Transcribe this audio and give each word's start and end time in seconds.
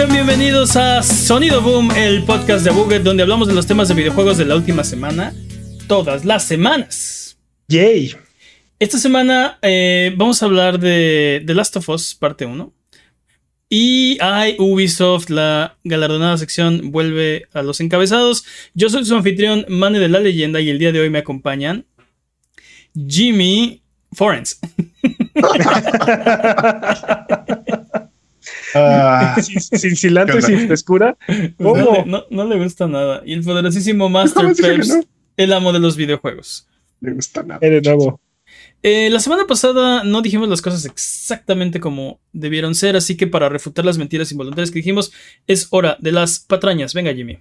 Sean 0.00 0.14
bienvenidos 0.14 0.76
a 0.76 1.02
Sonido 1.02 1.60
Boom, 1.60 1.90
el 1.90 2.24
podcast 2.24 2.64
de 2.64 2.70
Buget 2.70 3.02
donde 3.02 3.22
hablamos 3.22 3.48
de 3.48 3.52
los 3.52 3.66
temas 3.66 3.86
de 3.86 3.92
videojuegos 3.92 4.38
de 4.38 4.46
la 4.46 4.56
última 4.56 4.82
semana, 4.82 5.34
todas 5.88 6.24
las 6.24 6.44
semanas. 6.44 7.36
Yay. 7.68 8.16
Esta 8.78 8.96
semana 8.96 9.58
eh, 9.60 10.14
vamos 10.16 10.42
a 10.42 10.46
hablar 10.46 10.78
de 10.78 11.42
The 11.44 11.54
Last 11.54 11.76
of 11.76 11.90
Us, 11.90 12.14
parte 12.14 12.46
1. 12.46 12.72
Y 13.68 14.16
hay 14.22 14.56
Ubisoft, 14.58 15.28
la 15.28 15.76
galardonada 15.84 16.38
sección 16.38 16.92
vuelve 16.92 17.46
a 17.52 17.62
los 17.62 17.82
encabezados. 17.82 18.46
Yo 18.72 18.88
soy 18.88 19.04
su 19.04 19.14
anfitrión, 19.14 19.66
Mane 19.68 19.98
de 19.98 20.08
la 20.08 20.20
Leyenda, 20.20 20.62
y 20.62 20.70
el 20.70 20.78
día 20.78 20.92
de 20.92 21.00
hoy 21.00 21.10
me 21.10 21.18
acompañan 21.18 21.84
Jimmy 22.94 23.82
Forens. 24.12 24.60
Ah, 28.74 29.36
sin, 29.40 29.96
cilantro 29.96 30.38
y 30.38 30.42
sin 30.42 30.66
frescura. 30.66 31.16
No, 31.58 32.24
no, 32.30 32.44
le 32.44 32.62
gusta 32.62 32.86
nada. 32.86 33.22
Y 33.24 33.32
el 33.32 33.42
poderosísimo 33.42 34.08
Master 34.08 34.54
Peps, 34.56 34.98
el 35.36 35.52
amo 35.52 35.72
de 35.72 35.80
los 35.80 35.96
videojuegos. 35.96 36.68
Le 37.00 37.12
gusta 37.12 37.42
nada. 37.42 37.58
Eres 37.62 37.82
nuevo. 37.84 38.20
Eh, 38.82 39.10
la 39.10 39.20
semana 39.20 39.46
pasada 39.46 40.04
no 40.04 40.22
dijimos 40.22 40.48
las 40.48 40.62
cosas 40.62 40.86
exactamente 40.86 41.80
como 41.80 42.18
debieron 42.32 42.74
ser, 42.74 42.96
así 42.96 43.16
que 43.16 43.26
para 43.26 43.48
refutar 43.48 43.84
las 43.84 43.98
mentiras 43.98 44.32
involuntarias 44.32 44.70
que 44.70 44.78
dijimos, 44.78 45.12
es 45.46 45.68
hora 45.70 45.96
de 46.00 46.12
las 46.12 46.38
patrañas. 46.38 46.94
Venga, 46.94 47.12
Jimmy. 47.12 47.40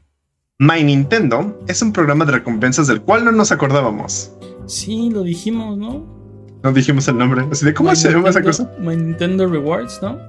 My 0.58 0.84
Nintendo 0.84 1.64
es 1.70 1.82
un 1.82 1.94
programa 1.94 2.26
de 2.26 2.34
recompensas 2.34 2.88
del 2.88 3.02
cual 3.02 3.24
no 3.24 3.32
nos 3.32 3.52
acordábamos. 3.54 4.32
Sí, 4.68 5.10
lo 5.10 5.24
dijimos, 5.24 5.78
¿no? 5.78 6.20
No 6.62 6.74
dijimos 6.74 7.08
el 7.08 7.18
nombre. 7.18 7.46
Así 7.50 7.66
de 7.66 7.74
cómo 7.74 7.96
se 7.96 8.12
llama 8.12 8.30
esa 8.30 8.44
cosa. 8.44 8.70
My 8.78 8.98
Nintendo 8.98 9.48
Rewards, 9.48 10.02
¿no? 10.02 10.20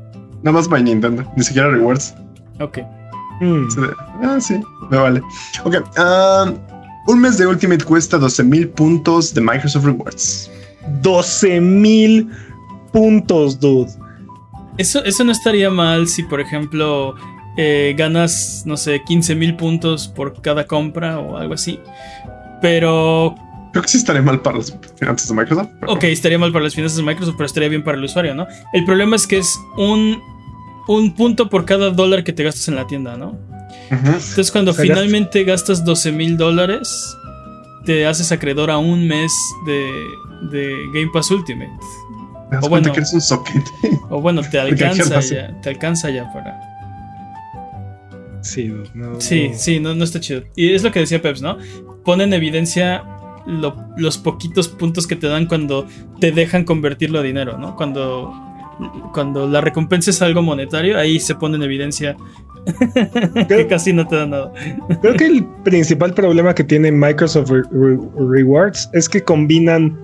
Nada 0.43 0.57
más 0.57 0.69
My 0.71 0.83
Nintendo, 0.83 1.25
ni 1.37 1.43
siquiera 1.43 1.71
Rewards. 1.71 2.15
Ok. 2.61 2.79
Hmm. 3.41 3.67
Ah, 4.23 4.39
sí, 4.41 4.61
me 4.91 4.97
vale. 4.97 5.23
Ok. 5.65 5.77
Ah, 5.97 6.53
un 7.07 7.21
mes 7.21 7.39
de 7.39 7.47
Ultimate 7.47 7.85
cuesta 7.85 8.19
12.000 8.19 8.71
puntos 8.73 9.35
de 9.35 9.41
Microsoft 9.41 9.85
Rewards. 9.85 10.51
12.000 11.03 12.31
puntos, 12.93 13.59
dude. 13.59 13.91
Eso, 14.77 15.05
eso 15.05 15.25
no 15.25 15.33
estaría 15.33 15.71
mal 15.71 16.07
si, 16.07 16.23
por 16.23 16.41
ejemplo, 16.41 17.15
eh, 17.57 17.95
ganas, 17.97 18.63
no 18.67 18.77
sé, 18.77 19.03
15.000 19.03 19.57
puntos 19.57 20.09
por 20.09 20.41
cada 20.41 20.67
compra 20.67 21.19
o 21.19 21.37
algo 21.37 21.55
así. 21.55 21.81
Pero 22.63 23.35
Creo 23.73 23.83
que 23.83 23.89
sí 23.89 23.99
estaría 23.99 24.23
mal 24.23 24.41
para 24.41 24.59
las 24.59 24.77
finanzas 24.99 25.29
de 25.29 25.35
Microsoft. 25.35 25.69
Ok, 25.87 26.05
estaría 26.05 26.39
mal 26.39 26.53
para 26.53 26.65
las 26.65 26.75
finanzas 26.75 26.97
de 26.97 27.05
Microsoft, 27.05 27.35
pero 27.37 27.47
estaría 27.47 27.69
bien 27.69 27.85
para 27.85 27.97
el 27.97 28.05
usuario, 28.05 28.35
¿no? 28.35 28.47
El 28.73 28.85
problema 28.85 29.17
es 29.17 29.27
que 29.27 29.39
es 29.39 29.59
un, 29.77 30.21
un 30.89 31.15
punto 31.15 31.49
por 31.49 31.65
cada 31.65 31.91
dólar 31.91 32.25
que 32.25 32.33
te 32.33 32.43
gastas 32.43 32.67
en 32.69 32.75
la 32.75 32.87
tienda, 32.87 33.17
¿no? 33.17 33.39
Entonces, 33.91 34.51
cuando 34.51 34.75
finalmente 34.75 35.45
gastas 35.45 35.85
12 35.85 36.13
mil 36.13 36.37
dólares, 36.37 37.17
te 37.85 38.07
haces 38.07 38.33
acreedor 38.33 38.71
a 38.71 38.79
un 38.79 39.07
mes 39.07 39.33
de, 39.67 39.91
de 40.51 40.77
Game 40.93 41.11
Pass 41.13 41.31
Ultimate. 41.31 41.71
o 42.63 42.69
bueno, 42.69 42.93
que 42.93 42.99
eres 42.99 43.13
un 43.13 43.21
socket. 43.21 43.65
O 44.11 44.21
bueno, 44.21 44.43
te 44.43 44.59
alcanza 44.61 45.21
ya, 45.21 45.61
te 45.61 45.69
alcanza 45.69 46.11
ya 46.11 46.33
para. 46.33 46.61
Sí, 48.43 48.73
no, 48.95 49.21
sí, 49.21 49.51
sí, 49.55 49.81
no, 49.81 49.95
no 49.95 50.03
está 50.03 50.19
chido. 50.19 50.43
Y 50.57 50.73
es 50.73 50.83
lo 50.83 50.91
que 50.91 51.01
decía 51.01 51.21
Peps, 51.21 51.43
¿no? 51.43 51.59
Pone 52.05 52.25
en 52.25 52.33
evidencia 52.33 53.05
los 53.47 54.19
poquitos 54.19 54.69
puntos 54.69 55.07
que 55.07 55.17
te 55.17 55.27
dan 55.27 55.47
cuando 55.47 55.87
te 56.21 56.33
dejan 56.33 56.65
convertirlo 56.65 57.21
a 57.21 57.23
dinero, 57.23 57.59
¿no? 57.59 57.77
Cuando, 57.77 58.33
cuando 59.13 59.47
la 59.47 59.61
recompensa 59.61 60.11
es 60.11 60.23
algo 60.23 60.43
monetario, 60.43 60.99
ahí 60.99 61.21
se 61.21 61.35
pone 61.35 61.57
en 61.57 61.63
evidencia 61.63 62.17
que 63.49 63.67
casi 63.67 63.93
no 63.93 64.07
te 64.07 64.17
da 64.17 64.27
nada. 64.27 64.53
Creo 65.01 65.15
que 65.15 65.27
el 65.27 65.45
principal 65.65 66.15
problema 66.15 66.55
que 66.55 66.65
tiene 66.65 66.93
Microsoft 66.93 67.51
Rewards 67.71 68.91
es 68.93 69.09
que 69.09 69.23
combinan 69.23 69.99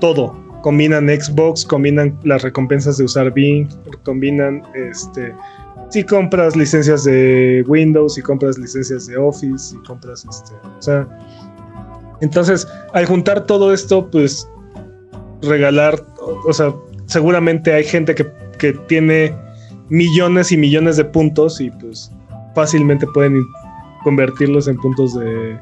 todo. 0.00 0.40
Combinan 0.62 1.08
Xbox, 1.08 1.64
combinan 1.64 2.16
las 2.22 2.42
recompensas 2.42 2.96
de 2.96 3.04
usar 3.04 3.32
Bing, 3.32 3.68
combinan 4.04 4.62
este 4.74 5.34
si 5.92 6.02
compras 6.04 6.56
licencias 6.56 7.04
de 7.04 7.62
Windows, 7.66 8.14
si 8.14 8.22
compras 8.22 8.56
licencias 8.56 9.08
de 9.08 9.16
Office, 9.18 9.58
si 9.58 9.76
compras 9.86 10.24
este, 10.24 10.54
o 10.78 10.80
sea, 10.80 11.06
entonces, 12.22 12.68
al 12.92 13.04
juntar 13.06 13.46
todo 13.46 13.74
esto, 13.74 14.08
pues 14.08 14.48
regalar, 15.42 16.06
o 16.46 16.52
sea, 16.52 16.72
seguramente 17.06 17.74
hay 17.74 17.84
gente 17.84 18.14
que, 18.14 18.24
tiene 18.86 19.34
millones 19.88 20.52
y 20.52 20.56
millones 20.56 20.96
de 20.96 21.04
puntos 21.04 21.60
y 21.60 21.68
pues 21.68 22.12
fácilmente 22.54 23.08
pueden 23.08 23.42
convertirlos 24.04 24.68
en 24.68 24.76
puntos 24.76 25.18
de, 25.18 25.58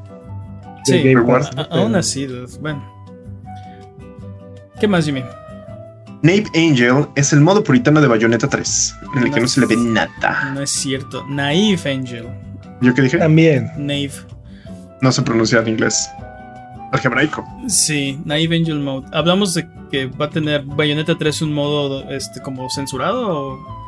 Game 0.87 1.23
Pass. 1.23 1.51
Aún 1.71 1.95
así, 1.95 2.29
bueno. 2.61 2.85
¿Qué 4.79 4.87
más, 4.87 5.07
Jimmy? 5.07 5.25
Nave 6.21 6.45
Angel 6.55 7.07
es 7.15 7.33
el 7.33 7.41
modo 7.41 7.65
puritano 7.65 8.03
de 8.03 8.09
Bayonetta 8.09 8.49
3, 8.49 8.97
en 9.17 9.23
el 9.23 9.33
que 9.33 9.41
no 9.41 9.49
se 9.49 9.61
le 9.61 9.67
ve 9.67 9.77
nada. 9.79 10.53
No 10.53 10.61
es 10.61 10.71
cierto. 10.71 11.25
Naive 11.27 11.91
Angel. 11.91 12.29
¿Yo 12.83 12.93
qué 12.93 13.01
dije? 13.01 13.17
También. 13.17 13.71
Naive. 13.79 14.13
No 15.01 15.11
se 15.11 15.23
pronuncia 15.23 15.61
en 15.61 15.69
inglés 15.69 16.11
algebraico. 16.93 17.45
Sí, 17.69 18.19
Naive 18.25 18.57
Angel 18.57 18.81
Mode. 18.81 19.07
Hablamos 19.13 19.55
de 19.55 19.67
que 19.91 20.07
va 20.07 20.27
a 20.27 20.31
tener 20.31 20.63
Bayonetta 20.65 21.17
3 21.17 21.43
un 21.43 21.53
modo 21.53 22.09
este, 22.11 22.41
como 22.41 22.69
censurado 22.71 23.55
o 23.55 23.81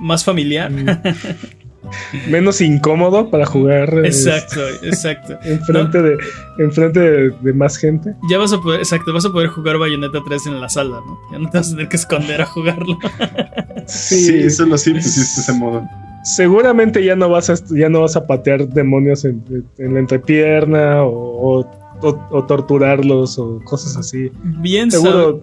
más 0.00 0.24
familiar. 0.24 0.70
Mm. 0.70 0.86
Menos 2.28 2.60
incómodo 2.60 3.30
para 3.30 3.46
jugar. 3.46 4.04
Exacto, 4.04 4.60
exacto. 4.82 5.38
enfrente, 5.44 6.02
de, 6.02 6.18
enfrente 6.58 7.00
de, 7.30 7.52
más 7.52 7.76
gente. 7.76 8.14
Ya 8.28 8.38
vas 8.38 8.52
a 8.52 8.60
poder, 8.60 8.80
exacto, 8.80 9.12
vas 9.12 9.24
a 9.24 9.30
poder 9.30 9.48
jugar 9.48 9.78
Bayonetta 9.78 10.18
3 10.26 10.46
en 10.46 10.60
la 10.60 10.68
sala, 10.68 11.00
¿no? 11.06 11.18
Ya 11.30 11.38
no 11.38 11.48
te 11.48 11.58
vas 11.58 11.68
a 11.68 11.70
tener 11.70 11.88
que 11.88 11.96
esconder 11.96 12.42
a 12.42 12.46
jugarlo. 12.46 12.98
sí, 13.86 14.34
eso 14.40 14.64
es 14.64 14.68
lo 14.68 14.78
simple, 14.78 15.00
ese 15.00 15.52
modo 15.52 15.86
seguramente 16.26 17.04
ya 17.04 17.14
no 17.14 17.28
vas 17.28 17.48
a 17.50 17.54
ya 17.70 17.88
no 17.88 18.00
vas 18.00 18.16
a 18.16 18.26
patear 18.26 18.66
demonios 18.66 19.24
en, 19.24 19.44
la 19.78 20.00
entrepierna 20.00 21.04
o, 21.04 21.60
o, 21.60 21.70
torturarlos 22.00 23.38
o 23.38 23.60
cosas 23.64 23.96
así. 23.96 24.30
Bien 24.42 24.90
Seguro. 24.90 25.40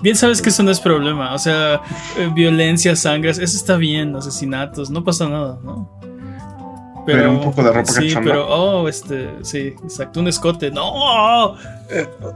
bien 0.00 0.16
sabes 0.16 0.42
que 0.42 0.48
eso 0.48 0.62
no 0.62 0.70
es 0.70 0.80
problema. 0.80 1.34
O 1.34 1.38
sea, 1.38 1.82
eh, 2.18 2.30
violencia, 2.34 2.96
sangre, 2.96 3.30
eso 3.30 3.42
está 3.42 3.76
bien, 3.76 4.16
asesinatos, 4.16 4.90
no 4.90 5.04
pasa 5.04 5.28
nada, 5.28 5.58
¿no? 5.64 5.90
Pero, 7.06 7.30
un 7.30 7.40
poco 7.40 7.62
de 7.62 7.70
ropa 7.70 7.84
Sí, 7.84 8.12
pero, 8.22 8.48
oh, 8.48 8.88
este, 8.88 9.28
sí, 9.42 9.74
exacto, 9.84 10.18
un 10.18 10.26
escote. 10.26 10.72
¡No! 10.72 11.54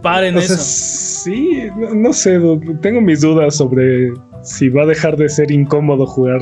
Paren 0.00 0.38
eso. 0.38 0.56
sí, 0.56 1.68
no, 1.76 2.12
sé, 2.12 2.40
tengo 2.80 3.00
mis 3.00 3.20
dudas 3.20 3.56
sobre 3.56 4.12
si 4.42 4.68
va 4.68 4.84
a 4.84 4.86
dejar 4.86 5.16
de 5.16 5.28
ser 5.28 5.50
incómodo 5.50 6.06
jugar 6.06 6.40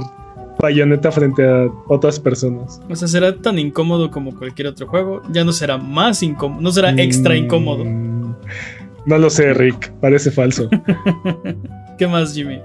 bayoneta 0.60 1.10
frente 1.12 1.46
a 1.46 1.66
otras 1.88 2.18
personas. 2.18 2.80
O 2.88 2.96
sea, 2.96 3.08
será 3.08 3.34
tan 3.36 3.58
incómodo 3.58 4.10
como 4.10 4.36
cualquier 4.36 4.68
otro 4.68 4.86
juego. 4.86 5.22
Ya 5.30 5.44
no 5.44 5.52
será 5.52 5.78
más 5.78 6.22
incómodo, 6.22 6.60
no 6.60 6.70
será 6.72 6.90
extra 6.92 7.34
mm, 7.34 7.38
incómodo. 7.38 7.84
No 7.84 9.18
lo 9.18 9.30
sé, 9.30 9.54
Rick, 9.54 9.92
parece 10.00 10.30
falso. 10.30 10.68
¿Qué 11.98 12.06
más, 12.06 12.34
Jimmy? 12.34 12.60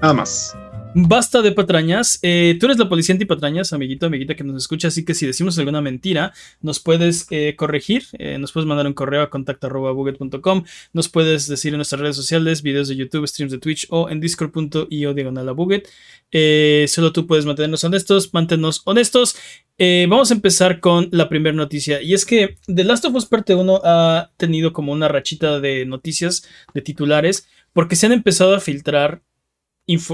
Nada 0.00 0.14
más. 0.14 0.56
Basta 0.92 1.40
de 1.40 1.52
patrañas. 1.52 2.18
Eh, 2.20 2.56
tú 2.58 2.66
eres 2.66 2.76
la 2.76 2.88
policía 2.88 3.12
antipatrañas, 3.12 3.72
amiguito, 3.72 4.06
amiguita 4.06 4.34
que 4.34 4.42
nos 4.42 4.56
escucha, 4.56 4.88
así 4.88 5.04
que 5.04 5.14
si 5.14 5.24
decimos 5.24 5.56
alguna 5.56 5.80
mentira, 5.80 6.32
nos 6.62 6.80
puedes 6.80 7.28
eh, 7.30 7.54
corregir. 7.56 8.06
Eh, 8.18 8.38
nos 8.38 8.50
puedes 8.50 8.66
mandar 8.66 8.88
un 8.88 8.92
correo 8.92 9.22
a 9.22 9.30
contacto.buget.com. 9.30 10.64
Nos 10.92 11.08
puedes 11.08 11.46
decir 11.46 11.72
en 11.72 11.78
nuestras 11.78 12.00
redes 12.00 12.16
sociales, 12.16 12.62
videos 12.62 12.88
de 12.88 12.96
YouTube, 12.96 13.28
streams 13.28 13.52
de 13.52 13.58
Twitch 13.58 13.86
o 13.90 14.10
en 14.10 14.18
discord.io 14.20 15.14
diagonal 15.14 15.48
a 15.48 16.88
solo 16.88 17.12
tú 17.12 17.26
puedes 17.26 17.46
mantenernos 17.46 17.84
honestos, 17.84 18.34
mantenernos 18.34 18.82
honestos. 18.84 19.36
vamos 19.78 20.32
a 20.32 20.34
empezar 20.34 20.80
con 20.80 21.08
la 21.12 21.28
primera 21.28 21.54
noticia. 21.54 22.02
Y 22.02 22.14
es 22.14 22.24
que 22.24 22.56
The 22.66 22.82
Last 22.82 23.04
of 23.04 23.14
Us 23.14 23.26
Parte 23.26 23.54
1 23.54 23.82
ha 23.84 24.32
tenido 24.36 24.72
como 24.72 24.92
una 24.92 25.06
rachita 25.06 25.60
de 25.60 25.86
noticias, 25.86 26.48
de 26.74 26.82
titulares, 26.82 27.46
porque 27.72 27.94
se 27.94 28.06
han 28.06 28.12
empezado 28.12 28.56
a 28.56 28.60
filtrar 28.60 29.22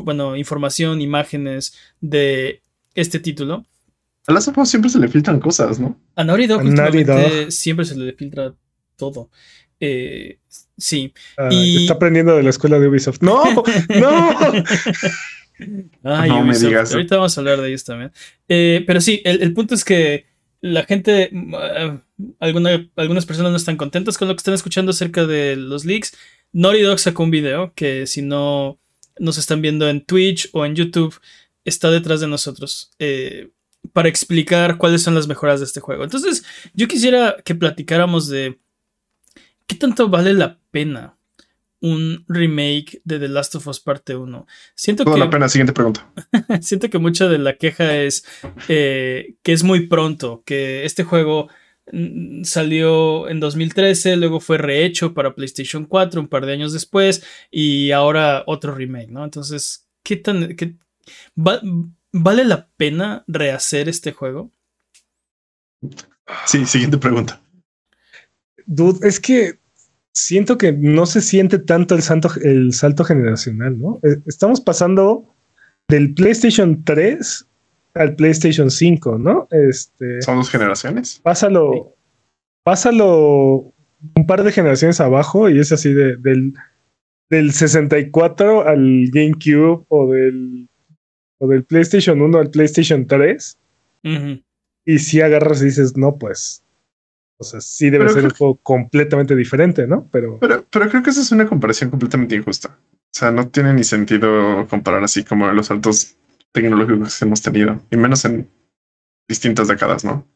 bueno, 0.02 0.36
información, 0.36 1.00
imágenes 1.00 1.74
de 2.00 2.62
este 2.94 3.20
título. 3.20 3.64
A 4.26 4.32
las 4.32 4.48
of 4.48 4.56
siempre 4.66 4.90
se 4.90 4.98
le 4.98 5.08
filtran 5.08 5.38
cosas, 5.38 5.78
¿no? 5.78 6.00
A 6.16 6.24
Naughty 6.24 6.46
Dog, 6.46 7.50
siempre 7.50 7.84
se 7.84 7.96
le 7.96 8.12
filtra 8.12 8.54
todo. 8.96 9.30
Eh, 9.78 10.38
sí. 10.76 11.12
Ah, 11.36 11.48
y... 11.50 11.82
Está 11.82 11.94
aprendiendo 11.94 12.36
de 12.36 12.42
la 12.42 12.50
escuela 12.50 12.78
de 12.78 12.88
Ubisoft. 12.88 13.20
¡No! 13.20 13.44
¡No! 14.00 14.36
Ay, 16.02 16.30
no 16.30 16.44
me 16.44 16.58
digas. 16.58 16.92
Ahorita 16.92 17.16
vamos 17.16 17.36
a 17.36 17.40
hablar 17.40 17.60
de 17.60 17.68
ellos 17.68 17.84
también. 17.84 18.12
Eh, 18.48 18.84
pero 18.86 19.00
sí, 19.00 19.22
el, 19.24 19.52
punto 19.54 19.74
es 19.74 19.84
que 19.84 20.26
la 20.60 20.84
gente, 20.84 21.30
uh, 21.32 21.98
algunas 22.40 23.26
personas 23.26 23.52
no 23.52 23.56
están 23.56 23.76
contentas 23.76 24.18
con 24.18 24.28
lo 24.28 24.34
que 24.34 24.38
están 24.38 24.54
escuchando 24.54 24.90
acerca 24.90 25.26
de 25.26 25.56
los 25.56 25.84
leaks. 25.84 26.16
Naughty 26.52 26.82
Dog 26.82 26.98
sacó 26.98 27.22
un 27.22 27.30
video 27.30 27.72
que 27.74 28.06
si 28.06 28.22
no 28.22 28.78
nos 29.18 29.38
están 29.38 29.62
viendo 29.62 29.88
en 29.88 30.04
Twitch 30.04 30.48
o 30.52 30.64
en 30.64 30.74
YouTube, 30.74 31.18
está 31.64 31.90
detrás 31.90 32.20
de 32.20 32.28
nosotros 32.28 32.92
eh, 32.98 33.50
para 33.92 34.08
explicar 34.08 34.78
cuáles 34.78 35.02
son 35.02 35.14
las 35.14 35.28
mejoras 35.28 35.60
de 35.60 35.66
este 35.66 35.80
juego. 35.80 36.04
Entonces, 36.04 36.44
yo 36.74 36.88
quisiera 36.88 37.36
que 37.44 37.54
platicáramos 37.54 38.28
de 38.28 38.58
qué 39.66 39.76
tanto 39.76 40.08
vale 40.08 40.32
la 40.32 40.58
pena 40.70 41.16
un 41.80 42.24
remake 42.28 43.00
de 43.04 43.18
The 43.18 43.28
Last 43.28 43.54
of 43.54 43.66
Us 43.66 43.80
Parte 43.80 44.16
1. 44.16 44.46
Siento 44.74 45.04
Toda 45.04 45.16
que, 45.16 45.20
la 45.20 45.30
pena, 45.30 45.48
siguiente 45.48 45.72
pregunta. 45.72 46.10
siento 46.60 46.88
que 46.90 46.98
mucha 46.98 47.28
de 47.28 47.38
la 47.38 47.56
queja 47.56 47.96
es 47.96 48.24
eh, 48.68 49.36
que 49.42 49.52
es 49.52 49.62
muy 49.62 49.86
pronto, 49.86 50.42
que 50.46 50.84
este 50.84 51.04
juego 51.04 51.48
salió 52.42 53.28
en 53.28 53.38
2013, 53.40 54.16
luego 54.16 54.40
fue 54.40 54.58
rehecho 54.58 55.14
para 55.14 55.34
PlayStation 55.34 55.84
4 55.86 56.20
un 56.20 56.28
par 56.28 56.44
de 56.46 56.52
años 56.52 56.72
después 56.72 57.22
y 57.50 57.92
ahora 57.92 58.42
otro 58.46 58.74
remake, 58.74 59.10
¿no? 59.10 59.24
Entonces, 59.24 59.86
¿qué 60.02 60.16
tan... 60.16 60.56
qué- 60.56 60.74
va- 61.38 61.60
¿Vale 62.12 62.44
la 62.44 62.68
pena 62.76 63.24
rehacer 63.26 63.88
este 63.88 64.12
juego? 64.12 64.50
Sí, 66.46 66.64
siguiente 66.66 66.98
pregunta. 66.98 67.40
Dude, 68.64 69.06
es 69.06 69.20
que 69.20 69.58
siento 70.12 70.56
que 70.56 70.72
no 70.72 71.06
se 71.06 71.20
siente 71.20 71.58
tanto 71.58 71.94
el, 71.94 72.02
santo, 72.02 72.30
el 72.42 72.72
salto 72.72 73.04
generacional, 73.04 73.78
¿no? 73.78 74.00
Eh, 74.02 74.16
Estamos 74.26 74.60
pasando 74.60 75.34
del 75.88 76.14
PlayStation 76.14 76.82
3 76.84 77.45
al 77.96 78.14
PlayStation 78.16 78.70
5, 78.70 79.18
¿no? 79.18 79.48
Este, 79.50 80.20
Son 80.22 80.36
dos 80.36 80.50
generaciones. 80.50 81.20
pásalo, 81.22 81.94
pásalo 82.62 83.72
un 84.14 84.26
par 84.26 84.42
de 84.44 84.52
generaciones 84.52 85.00
abajo 85.00 85.48
y 85.48 85.58
es 85.58 85.72
así 85.72 85.92
de, 85.92 86.16
del, 86.16 86.52
del 87.30 87.52
64 87.52 88.66
al 88.68 89.06
GameCube 89.10 89.84
o 89.88 90.10
del, 90.12 90.68
o 91.38 91.48
del 91.48 91.64
PlayStation 91.64 92.20
1 92.20 92.38
al 92.38 92.50
PlayStation 92.50 93.06
3 93.06 93.58
Ujú. 94.04 94.42
y 94.84 94.98
si 94.98 95.20
agarras 95.20 95.62
y 95.62 95.66
dices, 95.66 95.96
no, 95.96 96.16
pues, 96.18 96.62
o 97.38 97.44
sea, 97.44 97.60
sí 97.60 97.90
debe 97.90 98.04
Pero 98.04 98.14
ser 98.14 98.24
un 98.24 98.30
juego 98.30 98.56
completamente 98.62 99.34
diferente, 99.34 99.86
¿no? 99.86 100.08
Pero 100.12 100.38
Pero, 100.40 100.64
pero 100.70 100.88
creo 100.88 101.02
que 101.02 101.10
esa 101.10 101.20
es 101.22 101.32
una 101.32 101.46
comparación 101.46 101.90
completamente 101.90 102.34
injusta. 102.36 102.78
O 102.78 103.18
sea, 103.18 103.30
no 103.30 103.48
tiene 103.48 103.72
ni 103.72 103.84
sentido 103.84 104.66
comparar 104.68 105.02
así 105.02 105.24
como 105.24 105.50
los 105.52 105.66
saltos 105.66 106.16
tecnológicos 106.60 107.18
que 107.18 107.24
hemos 107.24 107.42
tenido, 107.42 107.80
y 107.90 107.96
menos 107.96 108.24
en 108.24 108.50
distintas 109.28 109.68
décadas, 109.68 110.04
¿no? 110.04 110.26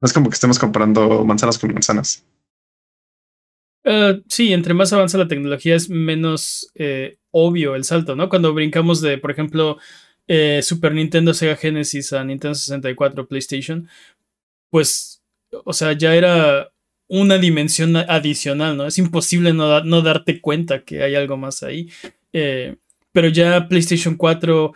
No 0.00 0.06
es 0.06 0.12
como 0.12 0.28
que 0.30 0.34
estemos 0.34 0.58
comparando 0.58 1.24
manzanas 1.24 1.58
con 1.58 1.72
manzanas. 1.72 2.24
Eh, 3.84 4.22
sí, 4.28 4.52
entre 4.52 4.72
más 4.74 4.92
avanza 4.92 5.18
la 5.18 5.28
tecnología 5.28 5.74
es 5.76 5.90
menos 5.90 6.70
eh, 6.74 7.18
obvio 7.30 7.74
el 7.74 7.84
salto, 7.84 8.16
¿no? 8.16 8.28
Cuando 8.28 8.54
brincamos 8.54 9.00
de, 9.00 9.18
por 9.18 9.30
ejemplo, 9.30 9.78
eh, 10.26 10.60
Super 10.62 10.94
Nintendo, 10.94 11.34
Sega 11.34 11.56
Genesis 11.56 12.12
a 12.12 12.24
Nintendo 12.24 12.54
64, 12.54 13.26
PlayStation, 13.28 13.88
pues, 14.70 15.22
o 15.64 15.72
sea, 15.72 15.92
ya 15.92 16.14
era 16.14 16.70
una 17.08 17.36
dimensión 17.38 17.96
adicional, 17.96 18.76
¿no? 18.76 18.86
Es 18.86 18.96
imposible 18.98 19.52
no, 19.52 19.68
da- 19.68 19.84
no 19.84 20.00
darte 20.02 20.40
cuenta 20.40 20.82
que 20.84 21.02
hay 21.02 21.14
algo 21.14 21.36
más 21.36 21.62
ahí. 21.62 21.90
Pero 23.12 23.28
ya 23.28 23.68
PlayStation 23.68 24.16
4, 24.16 24.72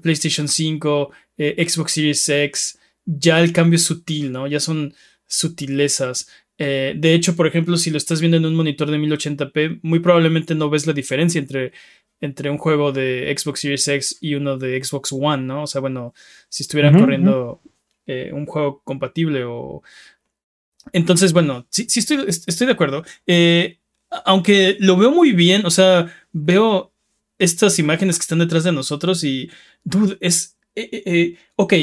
PlayStation 0.00 0.48
5, 0.48 1.10
eh, 1.38 1.66
Xbox 1.68 1.92
Series 1.92 2.28
X, 2.28 2.78
ya 3.04 3.40
el 3.40 3.52
cambio 3.52 3.76
es 3.76 3.84
sutil, 3.84 4.32
¿no? 4.32 4.46
Ya 4.46 4.60
son 4.60 4.94
sutilezas. 5.26 6.28
Eh, 6.58 6.94
de 6.96 7.14
hecho, 7.14 7.34
por 7.34 7.46
ejemplo, 7.46 7.76
si 7.76 7.90
lo 7.90 7.96
estás 7.98 8.20
viendo 8.20 8.36
en 8.36 8.44
un 8.46 8.54
monitor 8.54 8.90
de 8.90 8.98
1080p, 8.98 9.80
muy 9.82 9.98
probablemente 10.00 10.54
no 10.54 10.70
ves 10.70 10.86
la 10.86 10.92
diferencia 10.92 11.38
entre, 11.40 11.72
entre 12.20 12.50
un 12.50 12.58
juego 12.58 12.92
de 12.92 13.34
Xbox 13.36 13.60
Series 13.60 13.88
X 13.88 14.18
y 14.20 14.34
uno 14.34 14.56
de 14.58 14.82
Xbox 14.82 15.12
One, 15.12 15.42
¿no? 15.44 15.64
O 15.64 15.66
sea, 15.66 15.80
bueno, 15.80 16.14
si 16.48 16.62
estuvieran 16.62 16.94
corriendo 17.00 17.60
eh, 18.06 18.30
un 18.32 18.46
juego 18.46 18.80
compatible 18.84 19.44
o... 19.44 19.82
Entonces, 20.92 21.32
bueno, 21.32 21.66
sí, 21.70 21.86
sí 21.88 22.00
estoy, 22.00 22.24
est- 22.26 22.48
estoy 22.48 22.66
de 22.66 22.72
acuerdo. 22.72 23.04
Eh, 23.26 23.78
aunque 24.24 24.76
lo 24.80 24.96
veo 24.96 25.10
muy 25.10 25.32
bien, 25.32 25.64
o 25.64 25.70
sea, 25.70 26.12
veo 26.32 26.91
estas 27.42 27.78
imágenes 27.78 28.18
que 28.18 28.22
están 28.22 28.38
detrás 28.38 28.64
de 28.64 28.72
nosotros 28.72 29.24
y, 29.24 29.50
dude, 29.84 30.16
es... 30.20 30.56
eh, 30.74 30.88
eh, 30.92 31.02
eh, 31.06 31.36
ok, 31.56 31.74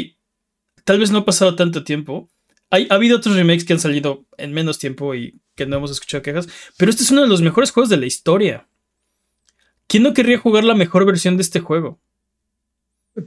tal 0.84 1.00
vez 1.00 1.12
no 1.12 1.20
ha 1.20 1.26
pasado 1.26 1.56
tanto 1.56 1.84
tiempo. 1.84 2.30
Hay, 2.70 2.88
ha 2.90 2.96
habido 2.96 3.18
otros 3.18 3.36
remakes 3.36 3.66
que 3.66 3.74
han 3.74 3.80
salido 3.80 4.26
en 4.38 4.54
menos 4.54 4.80
tiempo 4.80 5.16
y 5.16 5.40
que 5.56 5.66
no 5.66 5.78
hemos 5.78 5.92
escuchado 5.92 6.22
quejas, 6.24 6.48
pero 6.78 6.90
este 6.90 7.04
es 7.04 7.12
uno 7.12 7.22
de 7.22 7.28
los 7.28 7.42
mejores 7.42 7.72
juegos 7.72 7.90
de 7.90 7.98
la 7.98 8.06
historia. 8.06 8.68
¿Quién 9.88 10.04
no 10.04 10.14
querría 10.14 10.38
jugar 10.38 10.64
la 10.64 10.76
mejor 10.76 11.06
versión 11.06 11.36
de 11.36 11.44
este 11.44 11.60
juego? 11.60 12.00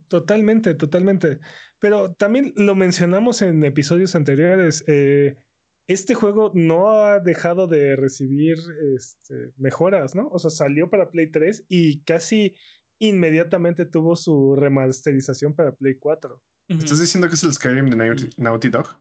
totalmente, 0.09 0.75
totalmente. 0.75 1.41
Pero 1.79 2.15
también 2.15 2.55
lo 2.57 2.75
mencionamos 2.75 3.43
en 3.43 3.63
episodios 3.65 4.15
anteriores. 4.15 4.85
eh, 4.87 5.45
este 5.87 6.15
juego 6.15 6.53
no 6.55 6.91
ha 6.91 7.19
dejado 7.21 7.67
de 7.67 7.97
recibir 7.97 8.57
este, 8.97 9.53
mejoras, 9.57 10.15
¿no? 10.15 10.29
O 10.29 10.39
sea, 10.39 10.51
salió 10.51 10.89
para 10.89 11.11
Play 11.11 11.31
3 11.31 11.67
y 11.69 12.03
casi 12.05 12.57
inmediatamente 12.99 13.85
tuvo 13.87 14.15
su 14.17 14.55
remasterización 14.55 15.55
para 15.55 15.75
Play 15.75 15.97
4. 15.99 16.43
Ujú. 16.71 16.79
¿Estás 16.79 17.01
diciendo 17.01 17.29
que 17.29 17.35
es 17.35 17.43
el 17.43 17.53
Skyrim 17.53 17.91
de 17.91 17.97
Naughty, 17.97 18.31
Naughty 18.39 18.69
Dog? 18.69 19.01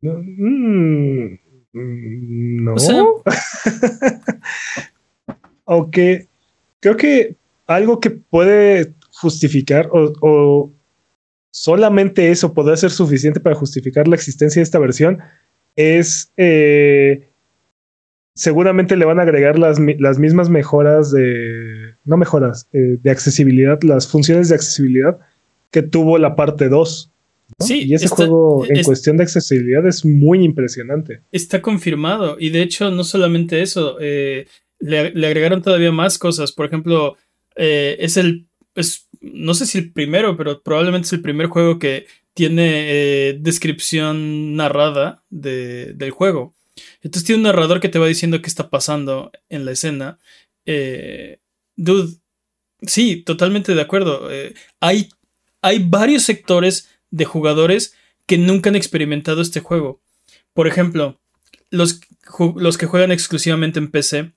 No, 0.00 0.14
mm, 0.18 1.38
mm, 1.72 2.64
no. 2.64 2.74
O 2.74 2.78
sea- 2.78 3.04
Aunque 5.66 6.26
creo 6.80 6.96
que 6.96 7.36
algo 7.66 8.00
que 8.00 8.10
puede 8.10 8.94
justificar 9.12 9.88
o, 9.92 10.12
o 10.20 10.72
solamente 11.52 12.30
eso 12.30 12.52
podría 12.52 12.76
ser 12.76 12.90
suficiente 12.90 13.38
para 13.40 13.54
justificar 13.54 14.08
la 14.08 14.16
existencia 14.16 14.60
de 14.60 14.64
esta 14.64 14.78
versión 14.80 15.20
es 15.76 16.32
eh, 16.36 17.28
seguramente 18.34 18.96
le 18.96 19.04
van 19.04 19.18
a 19.18 19.22
agregar 19.22 19.58
las, 19.58 19.78
las 19.98 20.18
mismas 20.18 20.48
mejoras 20.48 21.10
de 21.12 21.94
no 22.04 22.16
mejoras 22.16 22.68
eh, 22.72 22.96
de 23.00 23.10
accesibilidad 23.10 23.78
las 23.82 24.08
funciones 24.08 24.48
de 24.48 24.54
accesibilidad 24.54 25.18
que 25.70 25.82
tuvo 25.82 26.18
la 26.18 26.34
parte 26.34 26.68
2 26.68 27.10
¿no? 27.58 27.66
Sí, 27.66 27.82
y 27.86 27.94
ese 27.94 28.06
está- 28.06 28.16
juego 28.16 28.64
en 28.66 28.76
es- 28.78 28.86
cuestión 28.86 29.16
de 29.18 29.24
accesibilidad 29.24 29.86
es 29.86 30.04
muy 30.04 30.42
impresionante 30.44 31.20
Está 31.32 31.60
confirmado. 31.60 32.36
Y 32.38 32.48
de 32.50 32.62
hecho, 32.62 32.90
no 32.90 33.04
solamente 33.04 33.60
eso, 33.62 33.98
eh, 34.00 34.46
le, 34.80 35.10
le 35.10 35.26
agregaron 35.26 35.60
todavía 35.62 35.92
más 35.92 36.16
cosas. 36.18 36.50
Por 36.52 36.64
ejemplo, 36.66 37.16
eh, 37.56 37.96
es 38.00 38.16
el. 38.16 38.46
Es, 38.74 39.06
no 39.20 39.52
sé 39.52 39.66
si 39.66 39.78
el 39.78 39.92
primero, 39.92 40.34
pero 40.36 40.62
probablemente 40.62 41.06
es 41.06 41.12
el 41.12 41.20
primer 41.20 41.46
juego 41.48 41.78
que 41.78 42.06
tiene 42.34 43.28
eh, 43.30 43.38
descripción 43.40 44.56
narrada 44.56 45.24
de- 45.30 45.92
del 45.94 46.10
juego. 46.10 46.54
Entonces 47.02 47.24
tiene 47.26 47.38
un 47.38 47.42
narrador 47.44 47.80
que 47.80 47.88
te 47.88 47.98
va 47.98 48.06
diciendo 48.06 48.40
qué 48.40 48.48
está 48.48 48.70
pasando 48.70 49.30
en 49.48 49.64
la 49.64 49.72
escena. 49.72 50.18
Eh, 50.66 51.40
dude, 51.76 52.14
sí, 52.82 53.16
totalmente 53.22 53.74
de 53.74 53.80
acuerdo. 53.82 54.32
Eh, 54.32 54.54
hay, 54.80 55.08
hay 55.60 55.80
varios 55.80 56.22
sectores 56.22 56.88
de 57.10 57.24
jugadores 57.24 57.94
que 58.26 58.38
nunca 58.38 58.70
han 58.70 58.76
experimentado 58.76 59.42
este 59.42 59.60
juego. 59.60 60.00
Por 60.54 60.66
ejemplo, 60.66 61.20
los, 61.70 62.00
los 62.56 62.78
que 62.78 62.86
juegan 62.86 63.12
exclusivamente 63.12 63.78
en 63.78 63.90
PC. 63.90 64.32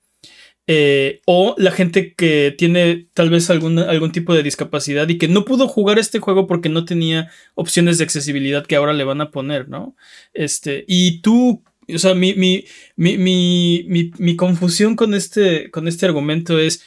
Eh, 0.68 1.20
o 1.26 1.54
la 1.58 1.70
gente 1.70 2.14
que 2.14 2.52
tiene 2.58 3.06
tal 3.14 3.30
vez 3.30 3.50
algún, 3.50 3.78
algún 3.78 4.10
tipo 4.10 4.34
de 4.34 4.42
discapacidad 4.42 5.08
y 5.08 5.16
que 5.16 5.28
no 5.28 5.44
pudo 5.44 5.68
jugar 5.68 5.98
este 6.00 6.18
juego 6.18 6.48
porque 6.48 6.68
no 6.68 6.84
tenía 6.84 7.30
opciones 7.54 7.98
de 7.98 8.04
accesibilidad 8.04 8.66
que 8.66 8.74
ahora 8.74 8.92
le 8.92 9.04
van 9.04 9.20
a 9.20 9.30
poner, 9.30 9.68
¿no? 9.68 9.94
Este, 10.34 10.84
y 10.88 11.20
tú, 11.20 11.62
o 11.88 11.98
sea, 11.98 12.14
mi, 12.14 12.34
mi, 12.34 12.64
mi, 12.96 13.16
mi, 13.16 14.12
mi, 14.18 14.36
confusión 14.36 14.96
con 14.96 15.14
este, 15.14 15.70
con 15.70 15.86
este 15.86 16.06
argumento 16.06 16.58
es, 16.58 16.82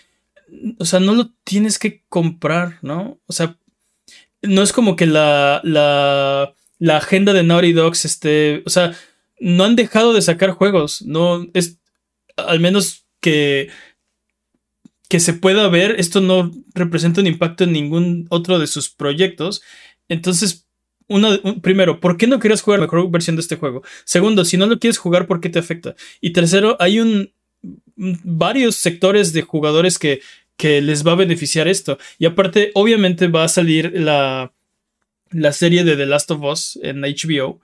o 0.77 0.83
sea, 0.83 0.99
no 0.99 1.13
lo 1.15 1.31
tienes 1.45 1.79
que 1.79 2.03
comprar, 2.09 2.79
¿no? 2.81 3.21
O 3.27 3.31
sea, 3.31 3.57
no 4.41 4.61
es 4.61 4.73
como 4.73 4.97
que 4.97 5.05
la, 5.05 5.61
la, 5.63 6.53
la 6.79 6.97
agenda 6.97 7.31
de 7.31 7.43
Naughty 7.43 7.71
Dogs 7.71 8.03
esté, 8.03 8.61
o 8.65 8.69
sea, 8.69 8.93
no 9.39 9.63
han 9.63 9.77
dejado 9.77 10.11
de 10.13 10.21
sacar 10.21 10.51
juegos, 10.51 11.01
no 11.03 11.47
es, 11.53 11.79
al 12.35 12.59
menos 12.59 13.05
que, 13.21 13.69
que 15.09 15.19
se 15.19 15.33
pueda 15.33 15.67
ver, 15.69 15.95
esto 15.99 16.21
no 16.21 16.51
representa 16.75 17.21
un 17.21 17.27
impacto 17.27 17.63
en 17.63 17.73
ningún 17.73 18.27
otro 18.29 18.59
de 18.59 18.67
sus 18.67 18.89
proyectos. 18.89 19.61
Entonces, 20.07 20.67
primero, 21.61 21.99
¿por 21.99 22.17
qué 22.17 22.27
no 22.27 22.39
quieres 22.39 22.61
jugar 22.61 22.79
la 22.79 22.85
mejor 22.85 23.09
versión 23.09 23.35
de 23.35 23.41
este 23.41 23.55
juego? 23.55 23.81
Segundo, 24.05 24.45
si 24.45 24.57
no 24.57 24.67
lo 24.67 24.79
quieres 24.79 24.97
jugar, 24.99 25.25
¿por 25.25 25.41
qué 25.41 25.49
te 25.49 25.59
afecta? 25.59 25.95
Y 26.21 26.31
tercero, 26.31 26.77
hay 26.79 26.99
un- 26.99 27.33
varios 27.95 28.75
sectores 28.75 29.33
de 29.33 29.41
jugadores 29.41 29.97
que, 29.97 30.21
que 30.57 30.81
les 30.81 31.05
va 31.05 31.13
a 31.13 31.15
beneficiar 31.15 31.67
esto. 31.67 31.97
Y 32.19 32.25
aparte, 32.25 32.71
obviamente 32.75 33.27
va 33.27 33.43
a 33.45 33.47
salir 33.49 33.91
la, 33.99 34.53
la 35.31 35.53
serie 35.53 35.83
de 35.83 35.95
The 35.97 36.05
Last 36.05 36.29
of 36.31 36.43
Us 36.43 36.79
en 36.83 37.01
HBO. 37.03 37.59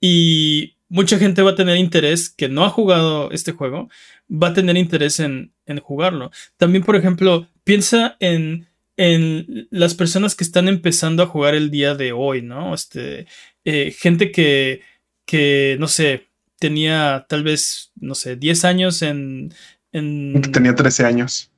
Y 0.00 0.74
mucha 0.90 1.18
gente 1.18 1.40
va 1.40 1.52
a 1.52 1.56
tener 1.56 1.78
interés 1.78 2.28
que 2.28 2.50
no 2.50 2.66
ha 2.66 2.68
jugado 2.68 3.30
este 3.30 3.52
juego, 3.52 3.88
va 4.30 4.48
a 4.48 4.54
tener 4.54 4.76
interés 4.76 5.18
en, 5.20 5.52
en 5.64 5.80
jugarlo. 5.80 6.30
También, 6.58 6.84
por 6.84 6.96
ejemplo, 6.96 7.48
piensa 7.64 8.16
en 8.20 8.68
en 9.00 9.66
las 9.70 9.94
personas 9.94 10.34
que 10.34 10.44
están 10.44 10.68
empezando 10.68 11.22
a 11.22 11.26
jugar 11.26 11.54
el 11.54 11.70
día 11.70 11.94
de 11.94 12.12
hoy, 12.12 12.42
¿no? 12.42 12.74
Este, 12.74 13.26
eh, 13.64 13.92
gente 13.98 14.30
que, 14.30 14.82
que, 15.24 15.78
no 15.80 15.88
sé, 15.88 16.28
tenía 16.58 17.24
tal 17.26 17.42
vez, 17.42 17.92
no 17.94 18.14
sé, 18.14 18.36
10 18.36 18.64
años 18.66 19.00
en... 19.00 19.54
en 19.92 20.42
tenía 20.52 20.74
13 20.74 21.06
años. 21.06 21.50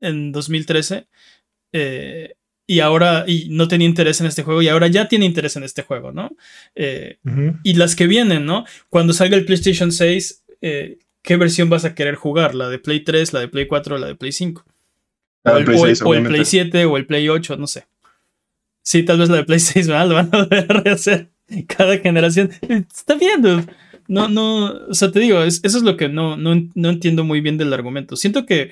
En 0.00 0.30
2013. 0.30 1.08
Eh, 1.72 2.36
y 2.66 2.80
ahora 2.80 3.24
y 3.26 3.48
no 3.50 3.68
tenía 3.68 3.86
interés 3.86 4.20
en 4.20 4.26
este 4.26 4.42
juego 4.42 4.62
y 4.62 4.68
ahora 4.68 4.86
ya 4.86 5.08
tiene 5.08 5.26
interés 5.26 5.56
en 5.56 5.64
este 5.64 5.82
juego, 5.82 6.12
¿no? 6.12 6.34
Eh, 6.74 7.18
y 7.62 7.74
las 7.74 7.94
que 7.94 8.06
vienen, 8.06 8.46
¿no? 8.46 8.64
Cuando 8.88 9.12
salga 9.12 9.36
el 9.36 9.44
PlayStation 9.44 9.92
6, 9.92 10.44
eh, 10.62 10.98
¿qué 11.22 11.36
versión 11.36 11.68
vas 11.68 11.84
a 11.84 11.94
querer 11.94 12.14
jugar? 12.14 12.54
¿La 12.54 12.68
de 12.68 12.78
Play 12.78 13.00
3, 13.00 13.32
la 13.32 13.40
de 13.40 13.48
Play 13.48 13.66
4 13.66 13.96
o 13.96 13.98
la 13.98 14.06
de 14.06 14.14
Play 14.14 14.32
5? 14.32 14.64
o, 15.44 15.56
el, 15.56 15.64
Play 15.64 15.76
o, 16.02 16.14
el, 16.14 16.26
Play 16.26 16.44
7 16.44 16.84
o 16.86 16.96
el 16.96 17.06
Play 17.06 17.28
8, 17.28 17.56
no 17.56 17.66
sé. 17.66 17.86
Sí, 18.82 19.02
tal 19.02 19.18
vez 19.18 19.28
la 19.28 19.36
de 19.36 19.44
Play 19.44 19.60
6 19.60 19.88
¿verdad? 19.88 20.08
lo 20.08 20.14
van 20.14 20.30
a 20.32 20.38
volver 20.38 20.66
a 20.70 20.80
rehacer 20.80 21.30
cada 21.66 21.98
generación. 21.98 22.50
Está 22.62 23.14
bien, 23.14 23.42
dude. 23.42 23.66
No, 24.06 24.28
no, 24.28 24.66
o 24.88 24.94
sea, 24.94 25.10
te 25.10 25.20
digo, 25.20 25.42
eso 25.42 25.60
es 25.64 25.82
lo 25.82 25.96
que 25.96 26.10
no, 26.10 26.36
no, 26.36 26.54
no, 26.74 26.90
entiendo 26.90 27.24
muy 27.24 27.40
bien 27.40 27.56
del 27.56 27.72
argumento. 27.72 28.16
Siento 28.16 28.44
que 28.44 28.70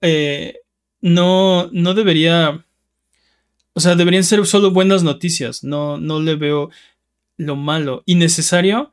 eh, 0.00 0.60
no, 1.00 1.68
no 1.72 1.94
debería 1.94 2.64
o 3.74 3.80
sea, 3.80 3.94
deberían 3.94 4.24
ser 4.24 4.44
solo 4.46 4.70
buenas 4.70 5.02
noticias. 5.02 5.62
No, 5.64 5.98
no 5.98 6.20
le 6.20 6.36
veo 6.36 6.70
lo 7.36 7.56
malo. 7.56 8.02
Innecesario. 8.06 8.90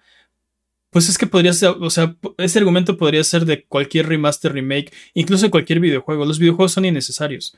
Pues 0.89 1.10
es 1.10 1.17
que 1.17 1.27
podría 1.27 1.53
ser, 1.53 1.69
o 1.79 1.89
sea, 1.89 2.15
ese 2.38 2.60
argumento 2.60 2.98
podría 2.98 3.24
ser 3.24 3.46
de 3.46 3.65
cualquier 3.65 4.07
remaster, 4.07 4.53
remake, 4.53 4.93
incluso 5.13 5.46
de 5.46 5.51
cualquier 5.51 5.79
videojuego. 5.79 6.25
Los 6.25 6.39
videojuegos 6.39 6.72
son 6.72 6.86
innecesarios. 6.86 7.55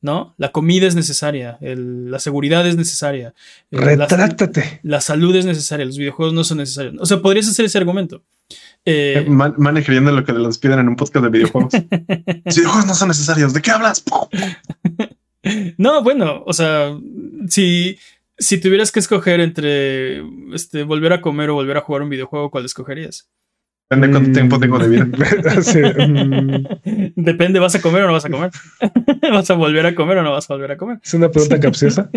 ¿No? 0.00 0.34
La 0.38 0.52
comida 0.52 0.86
es 0.86 0.94
necesaria, 0.94 1.58
la 1.60 2.20
seguridad 2.20 2.64
es 2.68 2.76
necesaria. 2.76 3.34
Eh, 3.72 3.78
Retráctate. 3.78 4.78
La, 4.84 5.00
salud 5.00 5.34
es 5.34 5.44
necesaria, 5.44 5.84
los 5.84 5.98
videojuegos 5.98 6.32
no 6.34 6.44
son 6.44 6.58
necesarios. 6.58 6.94
O 7.00 7.06
sea, 7.06 7.20
podrías 7.20 7.48
hacer 7.48 7.64
ese 7.64 7.78
argumento. 7.78 8.22
Eh, 8.84 9.24
eh 9.26 9.28
man, 9.28 9.54
lo 9.58 10.24
que 10.24 10.32
les 10.32 10.58
piden 10.58 10.78
en 10.78 10.88
un 10.88 10.94
podcast 10.94 11.24
de 11.24 11.30
videojuegos. 11.30 11.72
los 12.44 12.56
videojuegos 12.56 12.86
no 12.86 12.94
son 12.94 13.08
necesarios. 13.08 13.52
¿De 13.52 13.60
qué 13.60 13.72
hablas? 13.72 14.04
No, 15.78 16.02
bueno, 16.02 16.42
o 16.46 16.52
sea, 16.52 16.96
si, 17.48 17.98
si 18.36 18.60
tuvieras 18.60 18.92
que 18.92 19.00
escoger 19.00 19.40
entre 19.40 20.22
este, 20.54 20.82
volver 20.82 21.12
a 21.12 21.20
comer 21.20 21.50
o 21.50 21.54
volver 21.54 21.76
a 21.76 21.82
jugar 21.82 22.02
un 22.02 22.10
videojuego, 22.10 22.50
¿cuál 22.50 22.64
escogerías? 22.64 23.28
Depende 23.90 24.06
de 24.06 24.12
cuánto 24.12 24.32
tiempo 24.32 24.60
tengo 24.60 24.78
de 24.78 24.88
vida. 24.88 25.06
Mm. 25.06 26.66
Depende, 27.16 27.58
¿vas 27.58 27.74
a 27.74 27.80
comer 27.80 28.02
o 28.02 28.06
no 28.06 28.12
vas 28.12 28.26
a 28.26 28.30
comer? 28.30 28.50
¿Vas 29.32 29.50
a 29.50 29.54
volver 29.54 29.86
a 29.86 29.94
comer 29.94 30.18
o 30.18 30.22
no 30.22 30.32
vas 30.32 30.50
a 30.50 30.54
volver 30.54 30.72
a 30.72 30.76
comer? 30.76 30.98
Es 31.02 31.14
una 31.14 31.30
pregunta 31.30 31.58
capciosa. 31.58 32.10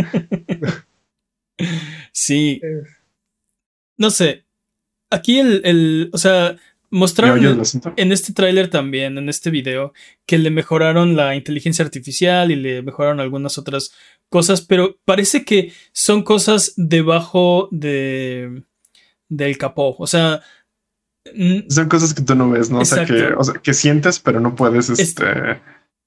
sí. 2.11 2.59
Eh. 2.61 2.83
No 3.97 4.09
sé. 4.09 4.43
Aquí 5.09 5.39
el, 5.39 5.61
el, 5.63 6.09
o 6.13 6.17
sea, 6.17 6.57
Mostraron 6.91 7.63
en, 7.95 8.11
este 8.11 8.33
tráiler 8.33 8.69
también, 8.69 9.17
en 9.17 9.29
este 9.29 9.49
video, 9.49 9.93
que 10.25 10.37
le 10.37 10.49
mejoraron 10.49 11.15
la 11.15 11.35
inteligencia 11.35 11.85
artificial 11.85 12.51
y 12.51 12.57
le 12.57 12.81
mejoraron 12.81 13.21
algunas 13.21 13.57
otras 13.57 13.93
cosas, 14.27 14.61
pero 14.61 14.99
parece 15.05 15.45
que 15.45 15.71
son 15.93 16.23
cosas 16.23 16.73
debajo 16.75 17.69
de 17.71 18.63
del 19.29 19.57
capó. 19.57 19.95
O 19.97 20.05
sea, 20.05 20.41
son 21.69 21.89
cosas 21.89 22.13
que 22.13 22.21
tú 22.21 22.35
no 22.35 22.49
ves, 22.49 22.69
¿no? 22.69 22.79
O 22.79 22.85
sea, 22.85 23.05
que, 23.05 23.73
sientes, 23.73 24.19
pero 24.19 24.39
no 24.39 24.55
puedes 24.55 24.89
este, 24.89 25.25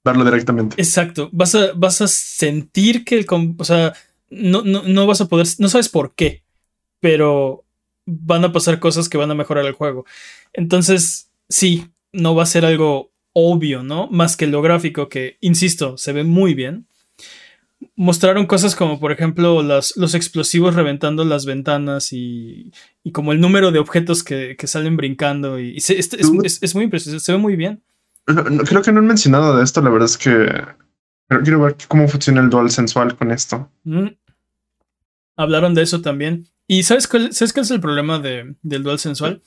verlo 0.03 0.23
directamente. 0.23 0.75
Exacto. 0.79 1.29
Vas 1.31 1.55
a, 1.55 1.71
vas 1.75 2.01
a 2.01 2.07
sentir 2.07 3.03
que 3.03 3.17
el. 3.17 3.25
O 3.57 3.63
sea, 3.63 3.93
no, 4.29 4.61
no, 4.63 4.83
no 4.83 5.07
vas 5.07 5.21
a 5.21 5.27
poder. 5.27 5.47
No 5.57 5.67
sabes 5.67 5.89
por 5.89 6.13
qué, 6.13 6.43
pero 6.99 7.64
van 8.05 8.45
a 8.45 8.51
pasar 8.51 8.79
cosas 8.79 9.09
que 9.09 9.17
van 9.17 9.31
a 9.31 9.35
mejorar 9.35 9.65
el 9.65 9.73
juego. 9.73 10.05
Entonces, 10.53 11.31
sí, 11.49 11.87
no 12.11 12.35
va 12.35 12.43
a 12.43 12.47
ser 12.47 12.65
algo 12.65 13.11
obvio, 13.33 13.83
¿no? 13.83 14.07
Más 14.07 14.37
que 14.37 14.47
lo 14.47 14.61
gráfico, 14.61 15.09
que, 15.09 15.37
insisto, 15.41 15.97
se 15.97 16.13
ve 16.13 16.23
muy 16.23 16.53
bien. 16.53 16.87
Mostraron 17.97 18.45
cosas 18.45 18.75
como, 18.75 18.99
por 18.99 19.11
ejemplo, 19.11 19.61
los 19.61 20.15
explosivos 20.15 20.75
reventando 20.75 21.25
las 21.25 21.45
ventanas 21.45 22.13
y, 22.13 22.71
y, 23.03 23.11
como 23.11 23.33
el 23.33 23.41
número 23.41 23.71
de 23.71 23.79
objetos 23.79 24.23
que, 24.23 24.55
salen 24.63 24.95
brincando. 24.95 25.59
Y, 25.59 25.77
es, 25.77 26.75
muy 26.75 26.85
impresionante, 26.85 27.23
se 27.23 27.31
ve 27.33 27.37
muy 27.37 27.55
bien. 27.55 27.83
creo 28.25 28.81
que 28.81 28.91
no 28.91 28.99
han 28.99 29.07
mencionado 29.07 29.57
de 29.57 29.63
esto, 29.63 29.81
la 29.81 29.89
verdad 29.89 30.09
es 30.09 30.17
que 30.17 30.47
quiero 31.43 31.61
ver 31.61 31.75
cómo 31.87 32.07
funciona 32.07 32.41
el 32.41 32.49
dual 32.49 32.69
sensual 32.71 33.15
con 33.17 33.31
esto. 33.31 33.69
Mm. 33.83 34.07
Hablaron 35.35 35.73
de 35.73 35.81
eso 35.81 36.01
también. 36.01 36.47
¿Y 36.67 36.83
sabes 36.83 37.07
cuál, 37.07 37.33
¿sabes 37.33 37.53
cuál 37.53 37.65
es 37.65 37.71
el 37.71 37.81
problema 37.81 38.19
de, 38.19 38.55
del 38.63 38.83
dual 38.83 38.99
sensual? 38.99 39.41